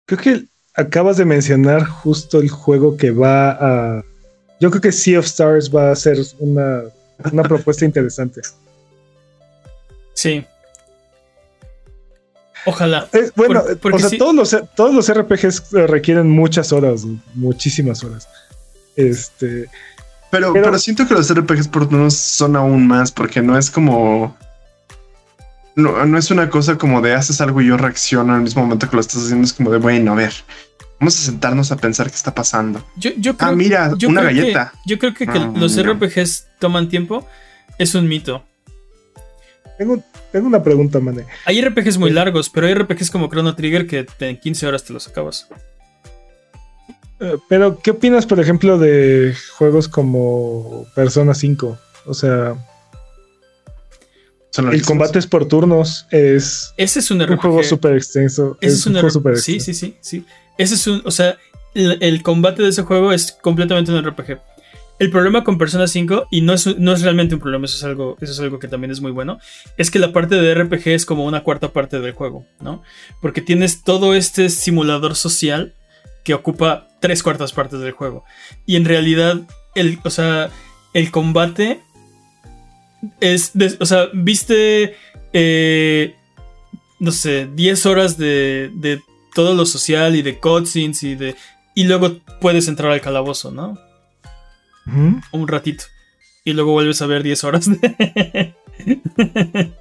creo 0.05 0.19
que 0.19 0.45
acabas 0.73 1.17
de 1.17 1.25
mencionar 1.25 1.85
justo 1.85 2.39
el 2.39 2.49
juego 2.49 2.97
que 2.97 3.11
va 3.11 3.51
a. 3.51 4.03
Yo 4.59 4.71
creo 4.71 4.81
que 4.81 4.91
Sea 4.91 5.19
of 5.19 5.25
Stars 5.25 5.69
va 5.73 5.91
a 5.91 5.95
ser 5.95 6.17
una, 6.39 6.81
una 7.31 7.43
propuesta 7.43 7.85
interesante. 7.85 8.41
Sí. 10.15 10.43
Ojalá. 12.65 13.07
Es- 13.11 13.33
bueno, 13.35 13.61
Por- 13.63 13.77
porque 13.79 13.95
o 13.97 13.99
sea, 13.99 14.09
sí- 14.09 14.17
todos, 14.17 14.35
los, 14.35 14.55
todos 14.75 14.93
los 14.93 15.09
RPGs 15.11 15.71
requieren 15.71 16.29
muchas 16.29 16.71
horas, 16.71 17.05
muchísimas 17.33 18.03
horas. 18.03 18.27
Este, 18.95 19.67
Pero, 20.29 20.53
Pero- 20.53 20.65
pero 20.65 20.79
siento 20.79 21.05
que 21.07 21.13
los 21.13 21.29
RPGs 21.29 21.67
por 21.67 21.89
turnos 21.89 22.13
son 22.15 22.55
aún 22.55 22.87
más, 22.87 23.11
porque 23.11 23.41
no 23.41 23.57
es 23.57 23.69
como. 23.69 24.37
No, 25.75 26.05
no 26.05 26.17
es 26.17 26.31
una 26.31 26.49
cosa 26.49 26.77
como 26.77 27.01
de 27.01 27.13
haces 27.13 27.39
algo 27.41 27.61
y 27.61 27.67
yo 27.67 27.77
reacciono 27.77 28.33
al 28.33 28.41
mismo 28.41 28.61
momento 28.61 28.89
que 28.89 28.95
lo 28.95 29.01
estás 29.01 29.23
haciendo. 29.23 29.45
Es 29.45 29.53
como 29.53 29.71
de 29.71 29.77
bueno, 29.77 30.11
a 30.11 30.15
ver, 30.15 30.33
vamos 30.99 31.17
a 31.19 31.23
sentarnos 31.25 31.71
a 31.71 31.77
pensar 31.77 32.09
qué 32.09 32.15
está 32.15 32.33
pasando. 32.35 32.85
Yo, 32.97 33.11
yo 33.17 33.35
creo, 33.35 33.49
Ah, 33.49 33.55
mira, 33.55 33.93
yo 33.97 34.07
una 34.09 34.21
creo 34.21 34.33
que- 34.33 34.39
galleta. 34.41 34.73
yo 34.85 34.99
creo 34.99 35.13
que, 35.13 35.25
que 35.27 35.37
Ah, 35.39 35.51
los 35.55 35.75
mira. 35.75 35.93
RPGs 35.93 36.47
toman 36.59 36.87
tiempo. 36.89 37.25
Es 37.77 37.95
un 37.95 38.07
mito. 38.07 38.43
tengo, 39.77 40.03
tengo 40.31 40.47
una 40.47 40.63
pregunta, 40.63 40.99
Mane. 40.99 41.25
Hay 41.45 41.61
RPGs 41.61 41.97
muy 41.97 42.09
Sí. 42.09 42.15
largos, 42.15 42.49
pero 42.49 42.67
hay 42.67 42.73
RPGs 42.73 43.11
como 43.11 43.27
Chrono 43.29 43.55
Trigger 43.55 43.87
que 43.87 44.05
en 44.19 44.37
15 44.39 44.67
horas 44.67 44.83
te 44.83 44.93
los 44.93 45.07
acabas. 45.07 45.47
Eh, 47.19 47.37
Pero, 47.49 47.79
¿qué 47.79 47.91
opinas, 47.91 48.25
por 48.25 48.39
ejemplo, 48.39 48.77
de 48.79 49.35
juegos 49.57 49.87
como 49.87 50.85
Persona 50.95 51.33
5? 51.35 51.77
O 52.05 52.13
sea, 52.15 52.55
Son 54.49 54.73
el 54.73 54.81
combate 54.83 55.19
es 55.19 55.27
por 55.27 55.47
turnos, 55.47 56.07
es 56.11 56.73
Ese 56.77 56.99
es 56.99 57.11
un 57.11 57.21
un 57.21 57.27
RPG. 57.27 57.39
juego 57.41 57.63
súper 57.63 57.95
extenso. 57.95 58.57
Ese 58.59 58.75
Es 58.75 58.85
un 58.87 58.93
juego 58.93 59.09
súper 59.09 59.37
Sí, 59.37 59.55
extenso. 59.55 59.79
sí, 59.79 59.97
sí, 60.01 60.19
sí. 60.21 60.25
Ese 60.57 60.75
es 60.75 60.87
un, 60.87 61.01
o 61.05 61.11
sea, 61.11 61.37
el, 61.73 61.97
el 62.01 62.21
combate 62.23 62.61
de 62.63 62.69
ese 62.69 62.81
juego 62.81 63.13
es 63.13 63.31
completamente 63.31 63.91
un 63.91 64.03
RPG. 64.03 64.39
El 65.01 65.09
problema 65.09 65.43
con 65.43 65.57
Persona 65.57 65.87
5, 65.87 66.27
y 66.29 66.41
no 66.41 66.53
es, 66.53 66.77
no 66.77 66.93
es 66.93 67.01
realmente 67.01 67.33
un 67.33 67.41
problema, 67.41 67.65
eso 67.65 67.75
es, 67.75 67.83
algo, 67.83 68.17
eso 68.21 68.33
es 68.33 68.39
algo 68.39 68.59
que 68.59 68.67
también 68.67 68.91
es 68.91 69.01
muy 69.01 69.11
bueno, 69.11 69.39
es 69.75 69.89
que 69.89 69.97
la 69.97 70.13
parte 70.13 70.35
de 70.35 70.53
RPG 70.53 70.89
es 70.89 71.07
como 71.07 71.25
una 71.25 71.41
cuarta 71.41 71.73
parte 71.73 71.99
del 71.99 72.11
juego, 72.11 72.45
¿no? 72.59 72.83
Porque 73.19 73.41
tienes 73.41 73.83
todo 73.83 74.13
este 74.13 74.49
simulador 74.49 75.15
social 75.15 75.73
que 76.23 76.35
ocupa 76.35 76.87
tres 76.99 77.23
cuartas 77.23 77.51
partes 77.51 77.79
del 77.79 77.93
juego. 77.93 78.25
Y 78.67 78.75
en 78.75 78.85
realidad, 78.85 79.41
el, 79.73 79.97
o 80.03 80.11
sea, 80.11 80.51
el 80.93 81.09
combate 81.09 81.81
es, 83.19 83.51
de- 83.55 83.77
o 83.79 83.85
sea, 83.87 84.07
viste, 84.13 84.95
eh, 85.33 86.15
no 86.99 87.11
sé, 87.11 87.49
10 87.55 87.85
horas 87.87 88.19
de, 88.19 88.69
de 88.75 89.01
todo 89.33 89.55
lo 89.55 89.65
social 89.65 90.15
y 90.15 90.21
de 90.21 90.37
cutscenes 90.37 91.01
y 91.01 91.15
de... 91.15 91.35
Y 91.73 91.85
luego 91.85 92.17
puedes 92.39 92.67
entrar 92.67 92.91
al 92.91 93.01
calabozo, 93.01 93.49
¿no? 93.49 93.79
Un 94.85 95.47
ratito. 95.47 95.85
Y 96.43 96.53
luego 96.53 96.71
vuelves 96.71 97.01
a 97.01 97.05
ver 97.05 97.23
10 97.23 97.43
horas 97.43 97.69
de, 97.69 98.53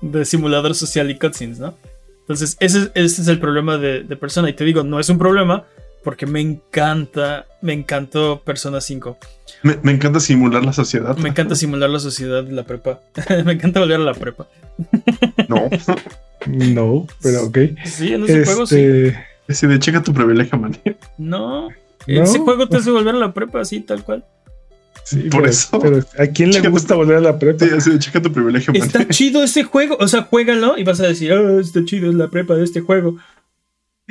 de 0.00 0.24
simulador 0.24 0.74
social 0.74 1.10
y 1.10 1.18
cutscenes, 1.18 1.58
¿no? 1.58 1.74
Entonces, 2.20 2.56
ese, 2.60 2.90
ese 2.94 3.22
es 3.22 3.28
el 3.28 3.38
problema 3.40 3.76
de, 3.78 4.02
de 4.02 4.16
Persona. 4.16 4.48
Y 4.48 4.54
te 4.54 4.64
digo, 4.64 4.82
no 4.84 5.00
es 5.00 5.08
un 5.08 5.18
problema 5.18 5.64
porque 6.04 6.26
me 6.26 6.40
encanta, 6.40 7.46
me 7.62 7.72
encantó 7.72 8.42
Persona 8.44 8.80
5. 8.80 9.18
Me, 9.62 9.78
me 9.82 9.92
encanta 9.92 10.20
simular 10.20 10.64
la 10.64 10.72
sociedad. 10.72 11.16
Me 11.16 11.30
encanta 11.30 11.56
simular 11.56 11.90
la 11.90 11.98
sociedad 11.98 12.44
de 12.44 12.52
la 12.52 12.64
prepa. 12.64 13.00
me 13.44 13.52
encanta 13.52 13.80
volver 13.80 14.00
a 14.00 14.04
la 14.04 14.14
prepa. 14.14 14.46
No. 15.48 15.68
No, 16.46 17.06
pero 17.22 17.44
ok. 17.44 17.58
Sí, 17.86 18.12
en 18.12 18.24
ese 18.24 18.44
juego 18.44 18.66
sí. 18.66 18.76
Este, 18.76 19.24
Así 19.48 19.66
de 19.66 19.78
checa 19.78 20.02
tu 20.02 20.12
privilegio, 20.12 20.58
man. 20.58 20.76
No. 21.16 21.68
¿No? 21.68 21.74
Ese 22.06 22.38
juego 22.38 22.68
te 22.68 22.76
hace 22.76 22.90
volver 22.90 23.14
a 23.14 23.18
la 23.18 23.32
prepa, 23.32 23.60
así, 23.60 23.80
tal 23.80 24.04
cual. 24.04 24.24
Sí, 25.04 25.16
Por 25.30 25.40
pero- 25.42 25.46
eso. 25.50 25.78
pero 25.80 25.98
¿A 26.18 26.26
quién 26.26 26.50
le 26.50 26.68
gusta 26.68 26.94
volver 26.94 27.16
a 27.16 27.20
la 27.20 27.38
prepa? 27.38 27.66
Sí, 27.80 27.98
checa 27.98 28.20
tu 28.22 28.32
privilegio, 28.32 28.72
man. 28.72 28.82
Está 28.82 29.06
chido 29.08 29.42
ese 29.42 29.62
juego. 29.64 29.96
O 30.00 30.08
sea, 30.08 30.22
juégalo 30.22 30.76
y 30.78 30.84
vas 30.84 31.00
a 31.00 31.06
decir, 31.06 31.32
oh, 31.32 31.60
está 31.60 31.84
chido, 31.84 32.08
es 32.10 32.16
la 32.16 32.28
prepa 32.28 32.54
de 32.54 32.64
este 32.64 32.80
juego. 32.80 33.16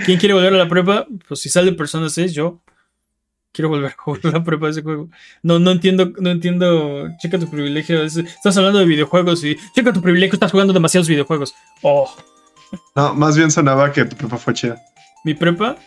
¿Quién 0.05 0.17
quiere 0.19 0.33
volver 0.33 0.53
a 0.53 0.57
la 0.57 0.67
prepa? 0.69 1.05
Pues 1.27 1.39
si 1.41 1.49
sale 1.49 1.71
Persona 1.73 2.09
6, 2.09 2.33
yo 2.33 2.61
quiero 3.51 3.69
volver 3.69 3.91
a 3.91 3.95
jugar 3.95 4.21
a 4.23 4.31
la 4.31 4.43
prepa 4.43 4.65
de 4.65 4.71
ese 4.71 4.81
juego. 4.81 5.09
No, 5.43 5.59
no 5.59 5.71
entiendo, 5.71 6.11
no 6.19 6.31
entiendo. 6.31 7.07
Checa 7.21 7.37
tu 7.37 7.47
privilegio. 7.49 8.01
es- 8.03 8.17
estás 8.17 8.57
hablando 8.57 8.79
de 8.79 8.85
videojuegos 8.85 9.43
y 9.43 9.55
checa 9.75 9.93
tu 9.93 10.01
privilegio, 10.01 10.33
estás 10.35 10.51
jugando 10.51 10.73
demasiados 10.73 11.07
videojuegos. 11.07 11.53
Oh, 11.83 12.09
No, 12.95 13.13
más 13.13 13.37
bien 13.37 13.51
sonaba 13.51 13.91
que 13.91 14.03
tu 14.05 14.15
prepa 14.15 14.37
fue 14.37 14.53
chida. 14.55 14.81
mi 15.23 15.35
prepa. 15.35 15.77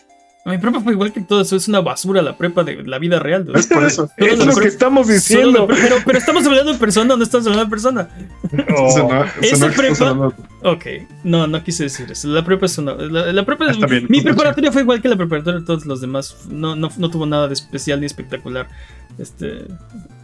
Mi 0.47 0.59
prepa 0.59 0.81
fue 0.81 0.93
igual 0.93 1.13
que 1.13 1.21
todo 1.21 1.41
eso, 1.41 1.57
es 1.57 1.67
una 1.69 1.81
basura 1.81 2.23
la 2.23 2.37
prepa 2.39 2.63
de 2.65 2.83
la 2.85 2.99
vida 2.99 3.19
real. 3.19 3.45
dude. 3.45 3.59
Es 3.59 3.67
por 3.67 3.85
eso. 3.85 4.09
Es 4.17 4.39
la 4.39 4.45
lo 4.47 4.55
que 4.55 4.69
estamos 4.69 5.09
diciendo. 5.09 5.67
pero, 5.67 5.97
pero 6.05 6.19
estamos 6.19 6.47
hablando 6.47 6.73
de 6.73 6.79
persona 6.79 7.15
o 7.15 7.17
no 7.17 7.23
estamos 7.25 7.47
hablando 7.47 7.65
de 7.65 7.71
persona. 7.71 8.09
Oh. 8.77 8.91
Sonó- 8.91 9.25
Esa 9.43 9.57
sonó 9.57 9.73
prepa- 9.75 10.35
Ok, 10.63 10.85
no, 11.25 11.47
no 11.47 11.63
quise 11.65 11.85
decir 11.85 12.11
eso. 12.11 12.29
La 12.29 12.45
prepa 12.45 12.67
es 12.67 12.79
una. 12.79 12.95
La, 12.95 13.33
la 13.33 13.45
prepa, 13.45 13.67
bien, 13.89 14.07
mi 14.09 14.21
preparatoria 14.21 14.71
fue 14.73 14.83
igual 14.83 15.03
que 15.03 15.09
la 15.09 15.17
preparatoria 15.17 15.61
de 15.61 15.67
todos 15.67 15.85
los 15.87 16.01
demás. 16.01 16.37
No, 16.49 16.77
no, 16.77 16.91
no 16.97 17.11
tuvo 17.11 17.27
nada 17.27 17.47
de 17.49 17.55
especial 17.55 18.01
ni 18.01 18.07
espectacular. 18.07 18.69
Este. 19.19 19.65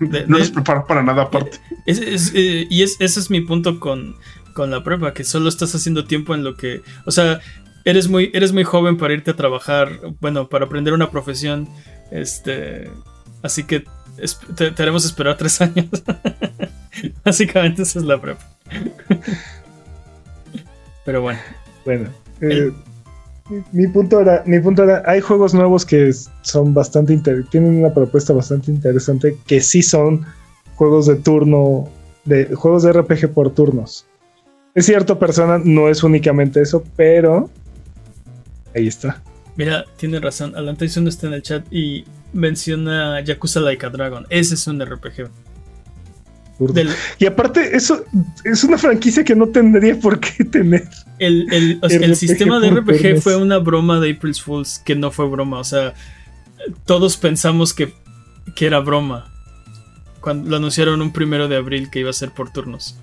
de- 0.00 0.26
No 0.26 0.38
nos 0.38 0.50
prepara 0.50 0.86
para 0.86 1.02
nada 1.02 1.22
aparte. 1.22 1.58
es- 1.86 1.98
es, 2.00 2.32
eh, 2.34 2.66
y 2.70 2.82
es, 2.82 2.96
ese 3.00 3.20
es 3.20 3.30
mi 3.30 3.40
punto 3.40 3.80
con, 3.80 4.16
con 4.54 4.70
la 4.70 4.84
prepa, 4.84 5.14
que 5.14 5.24
solo 5.24 5.48
estás 5.48 5.74
haciendo 5.74 6.04
tiempo 6.04 6.34
en 6.34 6.44
lo 6.44 6.56
que. 6.56 6.82
O 7.06 7.10
sea, 7.10 7.40
eres 7.84 8.08
muy, 8.08 8.30
eres 8.34 8.52
muy 8.52 8.64
joven 8.64 8.96
para 8.96 9.14
irte 9.14 9.30
a 9.32 9.36
trabajar, 9.36 9.88
bueno, 10.20 10.48
para 10.48 10.66
aprender 10.66 10.92
una 10.92 11.10
profesión. 11.10 11.68
Este. 12.10 12.90
Así 13.42 13.64
que 13.64 13.84
te, 14.56 14.70
te 14.70 14.82
haremos 14.82 15.04
esperar 15.04 15.36
tres 15.36 15.60
años. 15.60 15.88
Básicamente 17.24 17.82
esa 17.82 17.98
es 17.98 18.04
la 18.04 18.20
prepa. 18.20 18.44
Pero 21.04 21.22
bueno. 21.22 21.40
Bueno, 21.84 22.08
eh, 22.40 22.70
mi 23.72 23.88
punto 23.88 24.20
era, 24.20 24.44
mi 24.46 24.60
punto 24.60 24.84
era, 24.84 25.02
hay 25.04 25.20
juegos 25.20 25.52
nuevos 25.52 25.84
que 25.84 26.12
son 26.42 26.72
bastante 26.72 27.12
inter- 27.12 27.44
tienen 27.50 27.76
una 27.76 27.92
propuesta 27.92 28.32
bastante 28.32 28.70
interesante 28.70 29.36
que 29.46 29.60
sí 29.60 29.82
son 29.82 30.24
juegos 30.76 31.06
de 31.06 31.16
turno, 31.16 31.88
de 32.24 32.54
juegos 32.54 32.84
de 32.84 32.92
RPG 32.92 33.32
por 33.34 33.50
turnos. 33.52 34.06
Es 34.76 34.86
cierto, 34.86 35.18
persona 35.18 35.58
no 35.62 35.88
es 35.88 36.04
únicamente 36.04 36.62
eso, 36.62 36.84
pero 36.94 37.50
ahí 38.74 38.86
está. 38.88 39.22
Mira, 39.56 39.84
tiene 39.96 40.18
razón. 40.20 40.54
Alan 40.56 40.76
Tyson 40.76 41.06
está 41.08 41.26
en 41.26 41.34
el 41.34 41.42
chat 41.42 41.64
y 41.70 42.04
menciona 42.32 43.20
Yakuza 43.20 43.60
Like 43.60 43.84
a 43.86 43.90
Dragon. 43.90 44.26
Ese 44.30 44.54
es 44.54 44.66
un 44.66 44.80
RPG. 44.84 45.28
Del- 46.58 46.90
Y 47.18 47.26
aparte, 47.26 47.76
eso 47.76 48.04
es 48.44 48.62
una 48.62 48.78
franquicia 48.78 49.24
que 49.24 49.34
no 49.34 49.48
tendría 49.48 49.98
por 49.98 50.20
qué 50.20 50.44
tener. 50.50 50.88
el, 51.18 51.52
el- 51.52 51.78
o 51.82 51.88
sea, 51.88 51.98
el 52.00 52.14
sistema 52.16 52.60
de 52.60 52.70
RPG 52.70 53.00
turnos. 53.02 53.22
fue 53.24 53.36
una 53.36 53.58
broma 53.58 53.98
de 54.00 54.12
April's 54.12 54.40
Fools 54.40 54.78
que 54.84 54.94
no 54.94 55.10
fue 55.10 55.28
broma. 55.28 55.58
O 55.58 55.64
sea, 55.64 55.92
todos 56.86 57.16
pensamos 57.16 57.74
que, 57.74 57.92
que 58.54 58.66
era 58.66 58.78
broma. 58.80 59.28
Cuando 60.20 60.48
lo 60.50 60.56
anunciaron 60.56 61.02
un 61.02 61.12
primero 61.12 61.48
de 61.48 61.56
abril 61.56 61.90
que 61.90 61.98
iba 62.00 62.10
a 62.10 62.14
ser 62.14 62.30
por 62.30 62.52
turnos. 62.52 62.96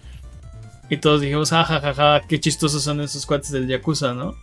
Y 0.90 0.98
todos 0.98 1.22
dijimos, 1.22 1.52
ah, 1.54 1.66
ja, 1.66 1.82
ja, 1.82 1.94
ja, 1.94 2.22
qué 2.28 2.40
chistosos 2.40 2.82
son 2.82 3.02
esos 3.02 3.26
cuates 3.26 3.52
del 3.52 3.68
Yakuza, 3.68 4.14
¿no? 4.14 4.36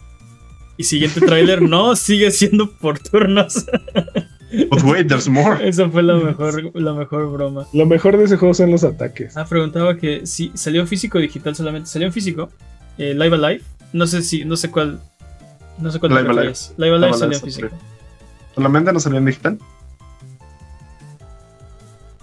Y 0.77 0.85
siguiente 0.85 1.20
tráiler, 1.20 1.62
no, 1.62 1.97
sigue 1.97 2.31
siendo 2.31 2.70
por 2.70 2.98
turnos. 2.98 3.65
But 4.70 4.82
wait, 4.85 5.09
there's 5.09 5.28
more. 5.28 5.66
Esa 5.66 5.89
fue 5.90 6.03
la 6.03 6.15
mejor, 6.15 6.70
la 6.81 6.93
mejor 6.93 7.31
broma. 7.32 7.66
Lo 7.73 7.85
mejor 7.86 8.16
de 8.16 8.24
ese 8.24 8.36
juego 8.36 8.55
son 8.55 8.70
los 8.70 8.85
ataques. 8.85 9.36
Ah, 9.36 9.44
preguntaba 9.44 9.97
que 9.97 10.24
si 10.27 10.51
salió 10.55 10.86
físico 10.86 11.19
o 11.19 11.20
digital 11.20 11.55
solamente. 11.57 11.89
Salió 11.90 12.07
en 12.07 12.12
físico. 12.12 12.51
eh, 12.98 13.12
Live 13.15 13.35
Alive. 13.35 13.62
No 13.93 14.07
sé 14.07 14.23
si, 14.23 14.44
no 14.44 14.57
sé 14.57 14.70
cuál. 14.70 15.01
No 15.78 15.90
sé 15.90 15.98
cuál 15.98 16.11
Live 16.12 16.20
Alive. 16.23 16.35
refieres. 16.35 16.73
Live 16.77 16.90
Alive 16.94 17.07
Live 17.09 17.19
salió 17.19 17.36
en 17.39 17.43
físico. 17.44 17.69
Solamente 18.55 18.93
no 18.93 19.01
salió 19.01 19.19
en 19.19 19.24
digital. 19.27 19.59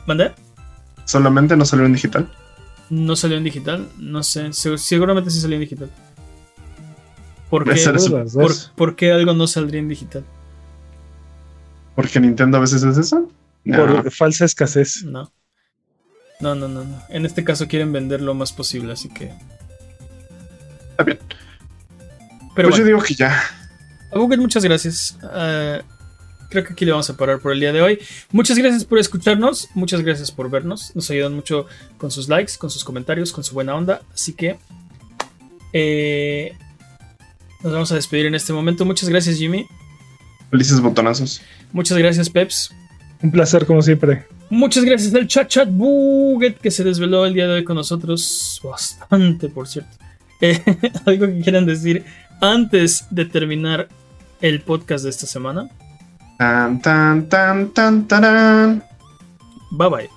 ¿Mandé? 0.06 0.32
Solamente 1.06 1.56
no 1.56 1.66
salió 1.66 1.86
en 1.86 1.94
digital. 1.94 2.30
No 2.90 3.16
salió 3.16 3.38
en 3.38 3.44
digital. 3.44 3.88
No 3.98 4.24
sé. 4.24 4.48
seg- 4.50 4.78
seguramente 4.78 5.30
sí 5.30 5.40
salió 5.40 5.56
en 5.56 5.62
digital. 5.62 5.90
¿Por 7.54 7.66
qué, 7.72 7.84
por, 8.34 8.96
por 8.96 9.06
algo 9.12 9.34
no 9.36 9.46
saldría 9.46 9.80
en 9.80 9.88
digital? 9.88 10.24
Porque 11.96 12.20
Nintendo 12.20 12.58
a 12.58 12.62
veces 12.62 12.82
es 12.82 12.98
eso. 12.98 13.30
No. 13.64 13.86
Por 13.86 14.10
falsa 14.10 14.46
escasez. 14.46 15.04
No. 15.04 15.32
No, 16.40 16.56
no, 16.56 16.68
no, 16.68 16.84
no. 16.84 17.04
En 17.10 17.28
este 17.28 17.44
caso 17.44 17.68
quieren 17.68 17.94
vender 17.94 18.22
lo 18.22 18.34
más 18.34 18.52
posible, 18.52 18.94
así 18.94 19.08
que. 19.08 19.32
Está 20.90 21.04
bien. 21.04 21.20
Pero 22.56 22.70
pues 22.70 22.70
bueno. 22.70 22.78
yo 22.78 22.86
digo 22.86 23.02
que 23.04 23.14
ya. 23.14 23.40
A 24.12 24.18
Google, 24.18 24.38
muchas 24.38 24.64
gracias. 24.64 25.20
Ah, 25.22 25.84
creo 26.50 26.64
que 26.64 26.74
aquí 26.74 26.86
le 26.86 26.92
vamos 26.92 27.12
a 27.12 27.16
parar 27.16 27.38
por 27.38 27.52
el 27.52 27.60
día 27.60 27.72
de 27.72 27.84
hoy. 27.84 28.00
Muchas 28.32 28.58
gracias 28.58 28.84
por 28.84 28.98
escucharnos, 28.98 29.70
muchas 29.76 30.02
gracias 30.02 30.32
por 30.32 30.50
vernos. 30.50 30.92
Nos 30.96 31.08
ayudan 31.12 31.36
mucho 31.36 31.68
con 32.00 32.10
sus 32.10 32.28
likes, 32.30 32.54
con 32.58 32.72
sus 32.72 32.84
comentarios, 32.84 33.32
con 33.32 33.44
su 33.44 33.54
buena 33.54 33.76
onda. 33.76 34.02
Así 34.12 34.34
que 34.34 34.58
eh, 35.72 36.58
nos 37.64 37.74
vamos 37.74 37.92
a 37.92 37.96
despedir 37.96 38.26
en 38.26 38.36
este 38.36 38.54
momento. 38.54 38.86
Muchas 38.86 39.10
gracias, 39.10 39.38
Jimmy. 39.38 39.66
Felices 40.52 40.80
botonazos. 40.82 41.42
Muchas 41.72 41.98
gracias, 41.98 42.30
Peps. 42.30 42.74
Un 43.22 43.32
placer 43.32 43.66
como 43.66 43.82
siempre. 43.82 44.26
Muchas 44.50 44.84
gracias 44.84 45.16
al 45.16 45.28
chat 45.28 45.48
chat 45.48 45.70
Buget 45.72 46.60
que 46.60 46.70
se 46.70 46.84
desveló 46.84 47.26
el 47.26 47.34
día 47.34 47.48
de 47.48 47.54
hoy 47.54 47.64
con 47.64 47.76
nosotros. 47.76 48.60
Bastante, 48.64 49.50
por 49.50 49.68
cierto. 49.68 49.92
Eh, 50.42 50.62
algo 51.06 51.26
que 51.28 51.40
quieran 51.40 51.66
decir 51.66 52.04
antes 52.42 53.06
de 53.10 53.24
terminar 53.24 53.88
el 54.42 54.60
podcast 54.60 55.06
de 55.06 55.12
esta 55.12 55.26
semana. 55.26 55.70
Tan, 56.38 56.82
tan, 56.82 57.30
tan, 57.30 57.70
tan, 57.70 58.06
tarán. 58.10 58.84
Bye 59.72 59.90
bye. 59.90 60.10